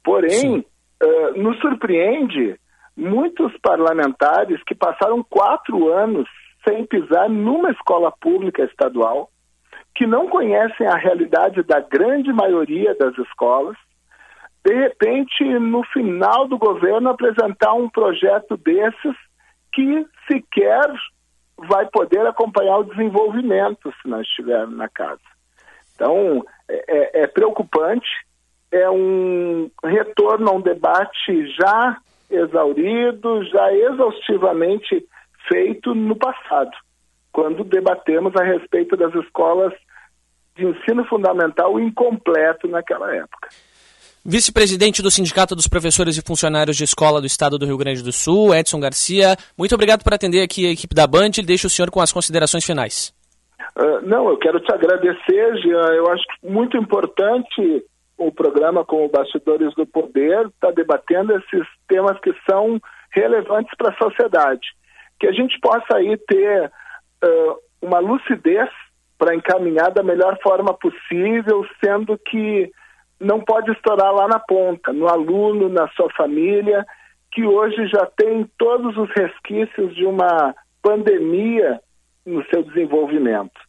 Porém, 0.04 0.66
uh, 1.04 1.42
nos 1.42 1.60
surpreende 1.60 2.58
muitos 2.96 3.56
parlamentares 3.58 4.62
que 4.64 4.76
passaram 4.76 5.24
quatro 5.24 5.92
anos 5.92 6.28
sem 6.68 6.86
pisar 6.86 7.30
numa 7.30 7.72
escola 7.72 8.12
pública 8.12 8.64
estadual, 8.64 9.30
que 9.96 10.08
não 10.08 10.28
conhecem 10.28 10.88
a 10.88 10.96
realidade 10.96 11.62
da 11.64 11.80
grande 11.80 12.32
maioria 12.32 12.96
das 12.96 13.18
escolas, 13.18 13.76
de 14.66 14.74
repente, 14.74 15.44
no 15.60 15.84
final 15.84 16.48
do 16.48 16.58
governo, 16.58 17.10
apresentar 17.10 17.74
um 17.74 17.90
projeto 17.90 18.56
desses 18.56 19.16
que 19.74 20.06
sequer 20.26 20.90
vai 21.58 21.86
poder 21.88 22.26
acompanhar 22.26 22.78
o 22.78 22.84
desenvolvimento 22.86 23.94
se 24.02 24.08
nós 24.08 24.26
estivermos 24.26 24.78
na 24.78 24.88
casa. 24.88 25.20
Então, 25.94 26.44
é, 26.70 27.20
é, 27.20 27.24
é 27.24 27.28
preocupante, 27.28 28.10
é 28.72 28.90
um 28.90 29.70
retorno 29.84 30.50
a 30.50 30.54
um 30.54 30.62
debate 30.62 31.48
já 31.56 31.98
exaurido, 32.34 33.44
já 33.46 33.74
exaustivamente 33.74 35.06
feito 35.48 35.94
no 35.94 36.16
passado, 36.16 36.72
quando 37.32 37.64
debatemos 37.64 38.34
a 38.36 38.44
respeito 38.44 38.96
das 38.96 39.14
escolas 39.16 39.74
de 40.56 40.66
ensino 40.66 41.06
fundamental 41.06 41.80
incompleto 41.80 42.68
naquela 42.68 43.14
época. 43.16 43.50
Vice-presidente 44.26 45.02
do 45.02 45.12
Sindicato 45.12 45.54
dos 45.54 45.68
Professores 45.68 46.18
e 46.18 46.22
Funcionários 46.26 46.78
de 46.78 46.86
Escola 46.86 47.20
do 47.20 47.28
Estado 47.28 47.58
do 47.58 47.66
Rio 47.66 47.78
Grande 47.78 48.02
do 48.02 48.12
Sul, 48.14 48.56
Edson 48.56 48.80
Garcia, 48.80 49.36
muito 49.58 49.76
obrigado 49.76 50.02
por 50.02 50.14
atender 50.14 50.42
aqui 50.42 50.66
a 50.66 50.72
equipe 50.72 50.96
da 50.96 51.06
Band 51.06 51.32
e 51.40 51.46
deixo 51.46 51.68
o 51.68 51.70
senhor 51.70 51.92
com 51.92 52.00
as 52.00 52.14
considerações 52.14 52.64
finais. 52.64 53.14
Uh, 53.76 54.00
não, 54.08 54.30
eu 54.30 54.38
quero 54.38 54.60
te 54.60 54.72
agradecer, 54.72 55.58
Jean. 55.58 55.94
Eu 55.94 56.10
acho 56.10 56.24
muito 56.44 56.78
importante 56.78 57.84
o 58.28 58.32
programa 58.32 58.86
como 58.86 59.10
Bastidores 59.10 59.74
do 59.76 59.86
Poder 59.86 60.48
está 60.48 60.72
debatendo 60.72 61.36
esses 61.38 61.68
temas 61.88 62.20
que 62.20 62.34
são 62.50 62.80
relevantes 63.12 63.72
para 63.78 63.92
a 63.92 63.98
sociedade. 63.98 64.68
Que 65.20 65.28
a 65.28 65.32
gente 65.32 65.60
possa 65.60 65.98
aí 65.98 66.18
ter 66.18 66.72
uh, 67.24 67.56
uma 67.82 68.00
lucidez 68.00 68.70
para 69.18 69.36
encaminhar 69.36 69.92
da 69.92 70.04
melhor 70.04 70.38
forma 70.42 70.74
possível, 70.74 71.66
sendo 71.84 72.18
que 72.18 72.72
não 73.20 73.40
pode 73.40 73.72
estourar 73.72 74.14
lá 74.14 74.28
na 74.28 74.40
ponta, 74.40 74.92
no 74.92 75.08
aluno, 75.08 75.70
na 75.70 75.88
sua 75.90 76.10
família, 76.12 76.86
que 77.32 77.46
hoje 77.46 77.88
já 77.88 78.06
tem 78.18 78.46
todos 78.58 78.98
os 78.98 79.10
resquícios 79.16 79.96
de 79.96 80.06
uma 80.06 80.54
pandemia 80.82 81.80
no 82.26 82.44
seu 82.46 82.64
desenvolvimento. 82.64 83.60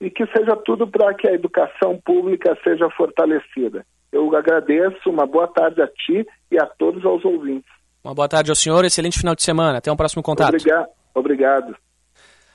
E 0.00 0.10
que 0.10 0.24
seja 0.26 0.56
tudo 0.56 0.86
para 0.86 1.12
que 1.12 1.28
a 1.28 1.34
educação 1.34 2.00
pública 2.02 2.56
seja 2.64 2.88
fortalecida. 2.90 3.84
Eu 4.12 4.34
agradeço, 4.36 5.08
uma 5.08 5.26
boa 5.26 5.46
tarde 5.46 5.80
a 5.80 5.86
ti 5.86 6.26
e 6.50 6.58
a 6.58 6.66
todos 6.66 7.04
os 7.04 7.24
ouvintes. 7.24 7.70
Uma 8.02 8.14
boa 8.14 8.28
tarde 8.28 8.50
ao 8.50 8.56
senhor, 8.56 8.84
excelente 8.84 9.18
final 9.18 9.34
de 9.34 9.42
semana. 9.42 9.78
Até 9.78 9.92
um 9.92 9.96
próximo 9.96 10.22
contato. 10.22 10.48
Obriga 10.48 10.86
obrigado. 11.14 11.76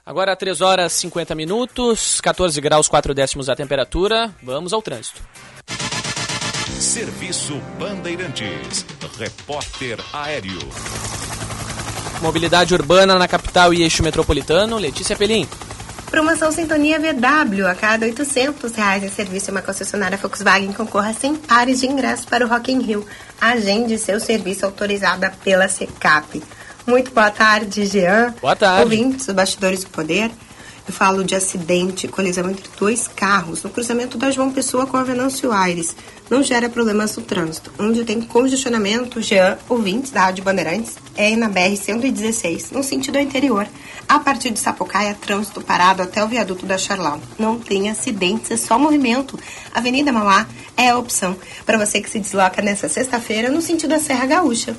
Agora 0.06 0.36
3 0.36 0.62
horas 0.62 0.94
e 0.94 1.00
50 1.02 1.34
minutos, 1.34 2.22
14 2.22 2.60
graus 2.62 2.88
4 2.88 3.14
décimos 3.14 3.50
a 3.50 3.56
temperatura. 3.56 4.30
Vamos 4.44 4.74
ao 4.74 4.82
trânsito. 4.82 5.22
Serviço 6.80 7.54
Bandeirantes. 7.80 8.86
Repórter 9.18 9.98
Aéreo. 10.14 10.60
Mobilidade 12.22 12.74
urbana 12.74 13.18
na 13.18 13.28
capital 13.28 13.74
e 13.74 13.82
eixo 13.82 14.04
metropolitano, 14.04 14.78
Letícia 14.78 15.16
Pelim. 15.16 15.48
Promoção 16.10 16.52
Sintonia 16.52 17.00
VW. 17.00 17.68
A 17.68 17.76
cada 17.76 18.06
800 18.06 18.72
reais 18.74 19.04
em 19.04 19.10
serviço 19.10 19.52
uma 19.52 19.62
concessionária 19.62 20.18
Volkswagen 20.18 20.72
concorra 20.72 21.10
a 21.10 21.14
100 21.14 21.36
pares 21.36 21.80
de 21.80 21.88
ingressos 21.88 22.26
para 22.26 22.46
o 22.46 22.50
Rock 22.50 22.72
in 22.72 22.82
Rio. 22.82 23.06
Agende 23.40 23.98
seu 23.98 24.20
serviço 24.20 24.66
autorizada 24.66 25.34
pela 25.44 25.68
SECAP. 25.68 26.42
Muito 26.88 27.12
boa 27.12 27.32
tarde, 27.32 27.86
Jean. 27.86 28.34
Boa 28.40 28.56
tarde. 28.56 28.84
Ouvintes, 28.84 29.26
bastidores 29.28 29.84
do 29.84 29.90
poder. 29.90 30.32
Eu 30.88 30.94
falo 30.94 31.24
de 31.24 31.34
acidente, 31.34 32.08
colisão 32.08 32.48
entre 32.48 32.70
dois 32.80 33.08
carros 33.08 33.64
no 33.64 33.72
cruzamento 33.72 34.20
da 34.20 34.30
João 34.30 34.52
Pessoa 34.52 34.86
com 34.86 34.96
a 34.96 35.04
Venâncio 35.04 35.52
Aires. 35.52 35.96
Não 36.30 36.44
gera 36.44 36.70
problemas 36.70 37.16
no 37.18 37.24
trânsito. 37.24 37.72
Onde 37.80 38.04
tem 38.04 38.22
congestionamento, 38.22 39.20
Jean, 39.20 39.58
ouvintes 39.68 40.12
da 40.12 40.22
Rádio 40.22 40.44
Bandeirantes, 40.44 40.96
é 41.16 41.36
na 41.36 41.50
BR-116, 41.50 42.72
no 42.72 42.84
sentido 42.84 43.18
interior. 43.18 43.68
A 44.08 44.20
partir 44.20 44.52
de 44.52 44.60
Sapucaia, 44.60 45.18
trânsito 45.20 45.60
parado 45.60 46.04
até 46.04 46.24
o 46.24 46.28
viaduto 46.28 46.68
da 46.68 46.78
Charlau. 46.78 47.20
Não 47.40 47.58
tem 47.58 47.90
acidentes, 47.90 48.52
é 48.52 48.58
só 48.58 48.78
movimento. 48.78 49.40
Avenida 49.74 50.12
Mauá 50.12 50.48
é 50.78 50.90
a 50.90 50.98
opção 51.00 51.36
para 51.66 51.84
você 51.84 52.00
que 52.00 52.10
se 52.12 52.20
desloca 52.20 52.62
nessa 52.62 52.88
sexta-feira 52.88 53.50
no 53.50 53.62
sentido 53.62 53.90
da 53.90 54.00
Serra 54.00 54.28
Gaúcha. 54.28 54.78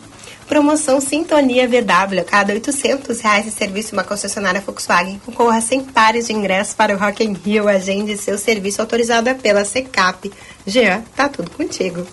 Promoção 0.48 1.00
Sintonia 1.00 1.66
VW, 1.68 2.24
cada 2.24 2.52
800 2.52 3.20
reais 3.20 3.44
de 3.44 3.50
serviço 3.50 3.94
uma 3.94 4.04
concessionária 4.04 4.60
Volkswagen. 4.60 5.20
Concorra 5.24 5.60
100 5.60 5.84
pares 5.86 6.26
de 6.26 6.32
ingressos 6.32 6.74
para 6.74 6.94
o 6.94 6.98
Rock 6.98 7.24
in 7.24 7.32
Rio. 7.32 7.68
Agende 7.68 8.16
seu 8.16 8.38
serviço 8.38 8.80
autorizado 8.80 9.34
pela 9.36 9.64
SECAP. 9.64 10.32
Jean, 10.66 11.02
tá 11.14 11.28
tudo 11.28 11.50
contigo. 11.50 12.06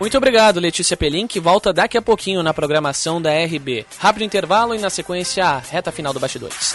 Muito 0.00 0.16
obrigado, 0.16 0.58
Letícia 0.58 0.96
Pelim, 0.96 1.28
que 1.28 1.38
volta 1.38 1.72
daqui 1.72 1.96
a 1.96 2.02
pouquinho 2.02 2.42
na 2.42 2.52
programação 2.52 3.22
da 3.22 3.30
RB. 3.44 3.86
Rápido 3.98 4.24
intervalo 4.24 4.74
e 4.74 4.78
na 4.78 4.90
sequência 4.90 5.44
a 5.44 5.58
reta 5.58 5.92
final 5.92 6.12
do 6.12 6.18
Bastidores. 6.18 6.74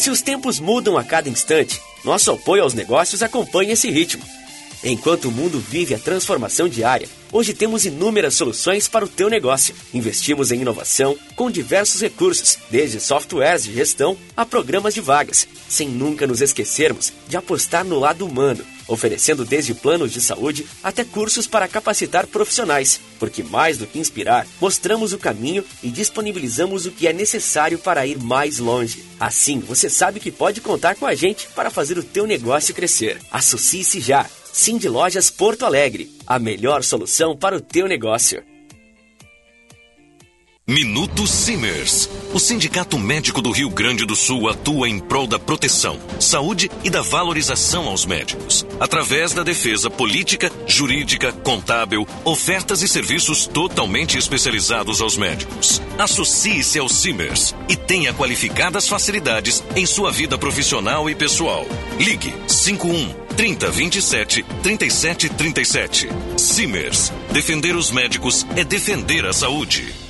Se 0.00 0.08
os 0.08 0.22
tempos 0.22 0.58
mudam 0.58 0.96
a 0.96 1.04
cada 1.04 1.28
instante, 1.28 1.78
nosso 2.02 2.30
apoio 2.30 2.62
aos 2.62 2.72
negócios 2.72 3.22
acompanha 3.22 3.74
esse 3.74 3.90
ritmo. 3.90 4.24
Enquanto 4.82 5.26
o 5.26 5.30
mundo 5.30 5.60
vive 5.60 5.94
a 5.94 5.98
transformação 5.98 6.66
diária, 6.70 7.06
hoje 7.30 7.52
temos 7.52 7.84
inúmeras 7.84 8.32
soluções 8.32 8.88
para 8.88 9.04
o 9.04 9.08
teu 9.08 9.28
negócio. 9.28 9.74
Investimos 9.92 10.50
em 10.50 10.62
inovação 10.62 11.18
com 11.36 11.50
diversos 11.50 12.00
recursos, 12.00 12.56
desde 12.70 12.98
softwares 12.98 13.64
de 13.64 13.74
gestão 13.74 14.16
a 14.34 14.46
programas 14.46 14.94
de 14.94 15.02
vagas, 15.02 15.46
sem 15.68 15.86
nunca 15.86 16.26
nos 16.26 16.40
esquecermos 16.40 17.12
de 17.28 17.36
apostar 17.36 17.84
no 17.84 17.98
lado 17.98 18.24
humano, 18.24 18.64
oferecendo 18.90 19.44
desde 19.44 19.72
planos 19.72 20.12
de 20.12 20.20
saúde 20.20 20.66
até 20.82 21.04
cursos 21.04 21.46
para 21.46 21.68
capacitar 21.68 22.26
profissionais, 22.26 23.00
porque 23.18 23.42
mais 23.42 23.78
do 23.78 23.86
que 23.86 23.98
inspirar, 23.98 24.46
mostramos 24.60 25.12
o 25.12 25.18
caminho 25.18 25.64
e 25.82 25.88
disponibilizamos 25.88 26.84
o 26.84 26.90
que 26.90 27.06
é 27.06 27.12
necessário 27.12 27.78
para 27.78 28.06
ir 28.06 28.18
mais 28.18 28.58
longe. 28.58 29.04
Assim, 29.18 29.60
você 29.60 29.88
sabe 29.88 30.20
que 30.20 30.30
pode 30.30 30.60
contar 30.60 30.96
com 30.96 31.06
a 31.06 31.14
gente 31.14 31.48
para 31.54 31.70
fazer 31.70 31.96
o 31.96 32.02
teu 32.02 32.26
negócio 32.26 32.74
crescer. 32.74 33.18
Associe-se 33.30 34.00
já. 34.00 34.26
De 34.80 34.88
Lojas 34.88 35.30
Porto 35.30 35.64
Alegre, 35.64 36.10
a 36.26 36.38
melhor 36.38 36.82
solução 36.82 37.36
para 37.36 37.56
o 37.56 37.60
teu 37.60 37.86
negócio. 37.86 38.42
Minuto 40.70 41.26
Simers. 41.26 42.08
O 42.32 42.38
Sindicato 42.38 42.96
Médico 42.96 43.42
do 43.42 43.50
Rio 43.50 43.68
Grande 43.68 44.06
do 44.06 44.14
Sul 44.14 44.48
atua 44.48 44.88
em 44.88 45.00
prol 45.00 45.26
da 45.26 45.36
proteção, 45.36 45.98
saúde 46.20 46.70
e 46.84 46.88
da 46.88 47.02
valorização 47.02 47.88
aos 47.88 48.06
médicos, 48.06 48.64
através 48.78 49.32
da 49.34 49.42
defesa 49.42 49.90
política, 49.90 50.48
jurídica, 50.68 51.32
contábil, 51.32 52.06
ofertas 52.24 52.82
e 52.82 52.88
serviços 52.88 53.48
totalmente 53.48 54.16
especializados 54.16 55.00
aos 55.00 55.16
médicos. 55.16 55.82
Associe-se 55.98 56.78
ao 56.78 56.88
Simers 56.88 57.52
e 57.68 57.74
tenha 57.74 58.14
qualificadas 58.14 58.86
facilidades 58.86 59.64
em 59.74 59.84
sua 59.84 60.12
vida 60.12 60.38
profissional 60.38 61.10
e 61.10 61.16
pessoal. 61.16 61.66
Ligue 61.98 62.32
51 62.46 63.12
30 63.36 63.70
27 63.72 64.42
37 64.62 65.28
37. 65.30 66.08
Simers. 66.36 67.12
Defender 67.32 67.74
os 67.74 67.90
médicos 67.90 68.46
é 68.54 68.62
defender 68.62 69.26
a 69.26 69.32
saúde 69.32 70.09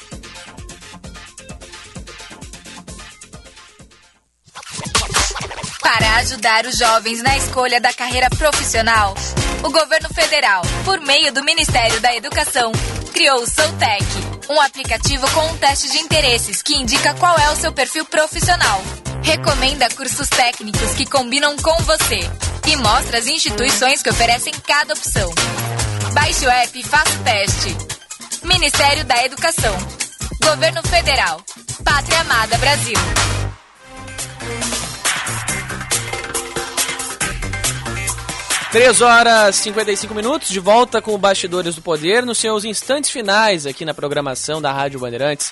Para 5.81 6.15
ajudar 6.17 6.65
os 6.65 6.77
jovens 6.77 7.23
na 7.23 7.35
escolha 7.37 7.81
da 7.81 7.91
carreira 7.91 8.29
profissional, 8.29 9.15
o 9.63 9.71
governo 9.71 10.09
federal, 10.13 10.61
por 10.85 11.01
meio 11.01 11.33
do 11.33 11.43
Ministério 11.43 11.99
da 11.99 12.15
Educação, 12.15 12.71
criou 13.11 13.41
o 13.41 13.47
Soutec, 13.47 14.05
um 14.49 14.61
aplicativo 14.61 15.29
com 15.31 15.45
um 15.47 15.57
teste 15.57 15.89
de 15.91 15.97
interesses 15.97 16.61
que 16.61 16.75
indica 16.75 17.13
qual 17.15 17.37
é 17.37 17.49
o 17.49 17.55
seu 17.55 17.73
perfil 17.73 18.05
profissional. 18.05 18.81
Recomenda 19.23 19.89
cursos 19.89 20.29
técnicos 20.29 20.93
que 20.93 21.05
combinam 21.05 21.57
com 21.57 21.75
você 21.83 22.19
e 22.67 22.75
mostra 22.77 23.17
as 23.17 23.27
instituições 23.27 24.03
que 24.03 24.09
oferecem 24.09 24.53
cada 24.65 24.93
opção. 24.93 25.33
Baixe 26.13 26.45
o 26.45 26.49
app 26.49 26.79
e 26.79 26.83
faça 26.83 27.13
o 27.15 27.23
teste. 27.23 27.77
Ministério 28.43 29.03
da 29.05 29.23
Educação. 29.25 29.75
Governo 30.43 30.81
Federal. 30.83 31.41
Pátria 31.83 32.21
Amada 32.21 32.57
Brasil. 32.57 32.97
3 38.71 39.01
horas 39.01 39.59
e 39.59 39.63
55 39.63 40.15
minutos, 40.15 40.47
de 40.47 40.59
volta 40.61 41.01
com 41.01 41.13
o 41.13 41.17
Bastidores 41.17 41.75
do 41.75 41.81
Poder, 41.81 42.25
nos 42.25 42.37
seus 42.37 42.63
instantes 42.63 43.09
finais 43.09 43.65
aqui 43.65 43.83
na 43.83 43.93
programação 43.93 44.61
da 44.61 44.71
Rádio 44.71 44.97
Bandeirantes. 44.97 45.51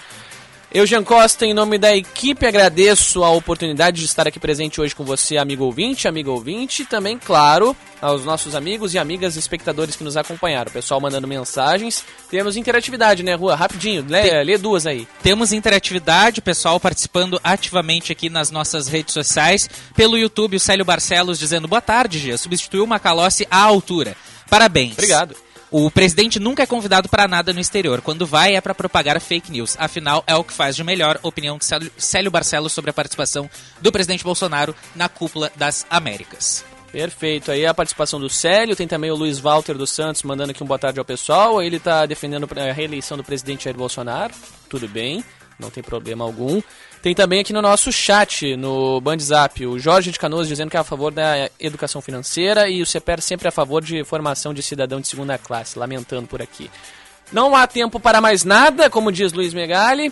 Eu, 0.72 0.86
Jean 0.86 1.04
Costa, 1.04 1.48
em 1.48 1.54
nome 1.54 1.80
da 1.80 1.98
equipe, 1.98 2.46
agradeço 2.46 3.24
a 3.24 3.32
oportunidade 3.32 4.02
de 4.02 4.06
estar 4.06 4.28
aqui 4.28 4.40
presente 4.40 4.80
hoje 4.80 4.94
com 4.94 5.04
você, 5.04 5.36
amigo 5.36 5.64
ouvinte, 5.64 6.08
amigo 6.08 6.30
ouvinte, 6.30 6.84
e 6.84 6.86
também, 6.86 7.18
claro, 7.18 7.76
aos 8.00 8.24
nossos 8.24 8.54
amigos 8.54 8.94
e 8.94 9.00
amigas 9.00 9.36
espectadores 9.36 9.96
que 9.96 10.04
nos 10.04 10.16
acompanharam. 10.16 10.70
O 10.70 10.74
pessoal 10.74 11.02
mandando 11.02 11.28
mensagens. 11.28 12.06
Temos 12.30 12.56
interatividade, 12.56 13.24
né, 13.24 13.34
Rua? 13.34 13.56
Rapidinho, 13.56 14.06
lê, 14.08 14.44
lê 14.44 14.60
duas 14.60 14.86
aí. 14.86 15.08
Temos 15.24 15.52
interatividade, 15.52 16.40
pessoal 16.40 16.80
participando 16.80 17.42
ativamente 17.44 18.12
aqui 18.12 18.30
nas 18.30 18.52
nossas 18.52 18.88
redes 18.88 19.16
sociais. 19.16 19.68
Pelo 19.96 20.20
YouTube, 20.20 20.58
o 20.58 20.60
Célio 20.60 20.86
Barcelos 20.86 21.40
dizendo 21.40 21.68
boa 21.68 21.82
tarde, 21.82 22.20
Gia. 22.20 22.38
Substituiu 22.38 22.84
o 22.84 22.88
Macalossi 22.88 23.48
à 23.50 23.64
altura. 23.64 24.16
Parabéns. 24.48 24.94
Obrigado. 24.94 25.36
O 25.72 25.92
presidente 25.92 26.40
nunca 26.40 26.64
é 26.64 26.66
convidado 26.66 27.08
para 27.08 27.28
nada 27.28 27.54
no 27.54 27.60
exterior. 27.60 28.02
Quando 28.02 28.26
vai 28.26 28.56
é 28.56 28.62
para 28.62 28.74
propagar 28.74 29.20
fake 29.22 29.52
news. 29.52 29.76
Afinal, 29.80 30.24
é 30.26 30.36
o 30.36 30.44
que 30.44 30.52
faz 30.52 30.76
de 30.76 30.84
melhor. 30.84 31.20
Opinião 31.22 31.60
de 31.60 31.66
Célio- 31.98 32.32
Barcelos 32.32 32.74
sobre 32.74 32.90
a 32.90 32.94
participação 32.94 33.48
do 33.80 33.92
presidente 33.92 34.24
Bolsonaro 34.24 34.76
na 34.96 35.08
cúpula 35.08 35.52
das 35.56 35.86
Américas. 35.90 36.66
Perfeito. 36.92 37.52
Aí 37.52 37.68
a 37.68 37.74
participação 37.74 38.20
do 38.20 38.30
Célio, 38.30 38.76
tem 38.76 38.88
também 38.88 39.12
o 39.12 39.16
Luiz 39.16 39.38
Walter 39.38 39.78
dos 39.78 39.92
Santos 39.92 40.24
mandando 40.24 40.50
aqui 40.52 40.64
um 40.64 40.68
boa 40.68 40.80
tarde 40.80 40.98
ao 40.98 41.06
pessoal. 41.06 41.62
Ele 41.62 41.78
está 41.78 42.04
defendendo 42.08 42.50
a 42.58 42.74
reeleição 42.74 43.16
do 43.16 43.24
presidente 43.24 43.66
Jair 43.66 43.78
Bolsonaro. 43.78 44.34
Tudo 44.68 44.88
bem, 44.88 45.24
não 45.60 45.70
tem 45.70 45.84
problema 45.84 46.26
algum. 46.26 46.60
Tem 47.02 47.16
também 47.16 47.40
aqui 47.40 47.54
no 47.54 47.62
nosso 47.62 47.94
chat, 47.94 48.58
no 48.58 49.00
Bandzap, 49.00 49.66
o 49.66 49.80
Jorge 49.80 50.12
de 50.12 50.20
Canoas 50.20 50.50
dizendo 50.50 50.70
que 50.70 50.76
é 50.76 50.80
a 50.82 50.84
favor 50.84 51.14
da 51.14 51.50
educação 51.58 52.02
financeira 52.02 52.68
e 52.70 52.82
o 52.82 52.86
CEPER 52.86 53.22
sempre 53.22 53.48
a 53.48 53.52
favor 53.52 53.82
de 53.82 54.04
formação 54.04 54.54
de 54.54 54.62
cidadão 54.62 55.00
de 55.00 55.08
segunda 55.08 55.38
classe, 55.38 55.80
lamentando 55.80 56.28
por 56.28 56.42
aqui. 56.42 56.70
Não 57.32 57.56
há 57.56 57.66
tempo 57.68 58.02
para 58.02 58.20
mais 58.20 58.44
nada, 58.44 58.90
como 58.90 59.14
diz 59.14 59.32
Luiz 59.32 59.54
Megali. 59.54 60.12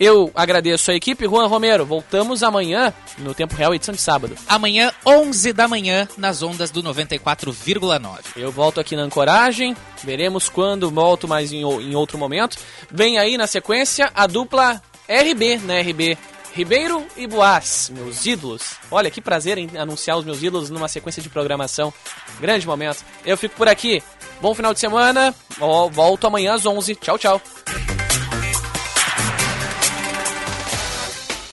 Eu 0.00 0.32
agradeço 0.34 0.90
a 0.90 0.94
equipe. 0.94 1.26
Juan 1.26 1.46
Romero, 1.46 1.84
voltamos 1.84 2.42
amanhã 2.42 2.94
no 3.18 3.34
Tempo 3.34 3.54
Real, 3.54 3.74
edição 3.74 3.94
de 3.94 4.00
sábado. 4.00 4.34
Amanhã, 4.48 4.90
11 5.04 5.52
da 5.52 5.68
manhã, 5.68 6.08
nas 6.16 6.42
ondas 6.42 6.70
do 6.70 6.82
94,9. 6.82 8.18
Eu 8.36 8.50
volto 8.50 8.80
aqui 8.80 8.96
na 8.96 9.02
Ancoragem, 9.02 9.76
veremos 10.02 10.48
quando 10.48 10.90
volto 10.90 11.28
mais 11.28 11.52
em, 11.52 11.60
em 11.60 11.94
outro 11.94 12.16
momento. 12.16 12.56
Vem 12.90 13.18
aí 13.18 13.36
na 13.36 13.46
sequência 13.46 14.10
a 14.14 14.26
dupla 14.26 14.82
RB, 15.08 15.58
na 15.58 15.80
RB. 15.80 16.16
Ribeiro 16.54 17.06
e 17.16 17.26
Boas, 17.26 17.90
meus 17.94 18.26
ídolos. 18.26 18.76
Olha 18.90 19.10
que 19.10 19.22
prazer 19.22 19.56
em 19.56 19.70
anunciar 19.76 20.18
os 20.18 20.24
meus 20.24 20.42
ídolos 20.42 20.68
numa 20.68 20.86
sequência 20.86 21.22
de 21.22 21.30
programação. 21.30 21.92
Grande 22.38 22.66
momento. 22.66 23.02
Eu 23.24 23.38
fico 23.38 23.56
por 23.56 23.68
aqui. 23.68 24.02
Bom 24.40 24.54
final 24.54 24.74
de 24.74 24.80
semana. 24.80 25.34
Volto 25.90 26.26
amanhã 26.26 26.54
às 26.54 26.66
11. 26.66 26.94
Tchau, 26.96 27.18
tchau. 27.18 27.40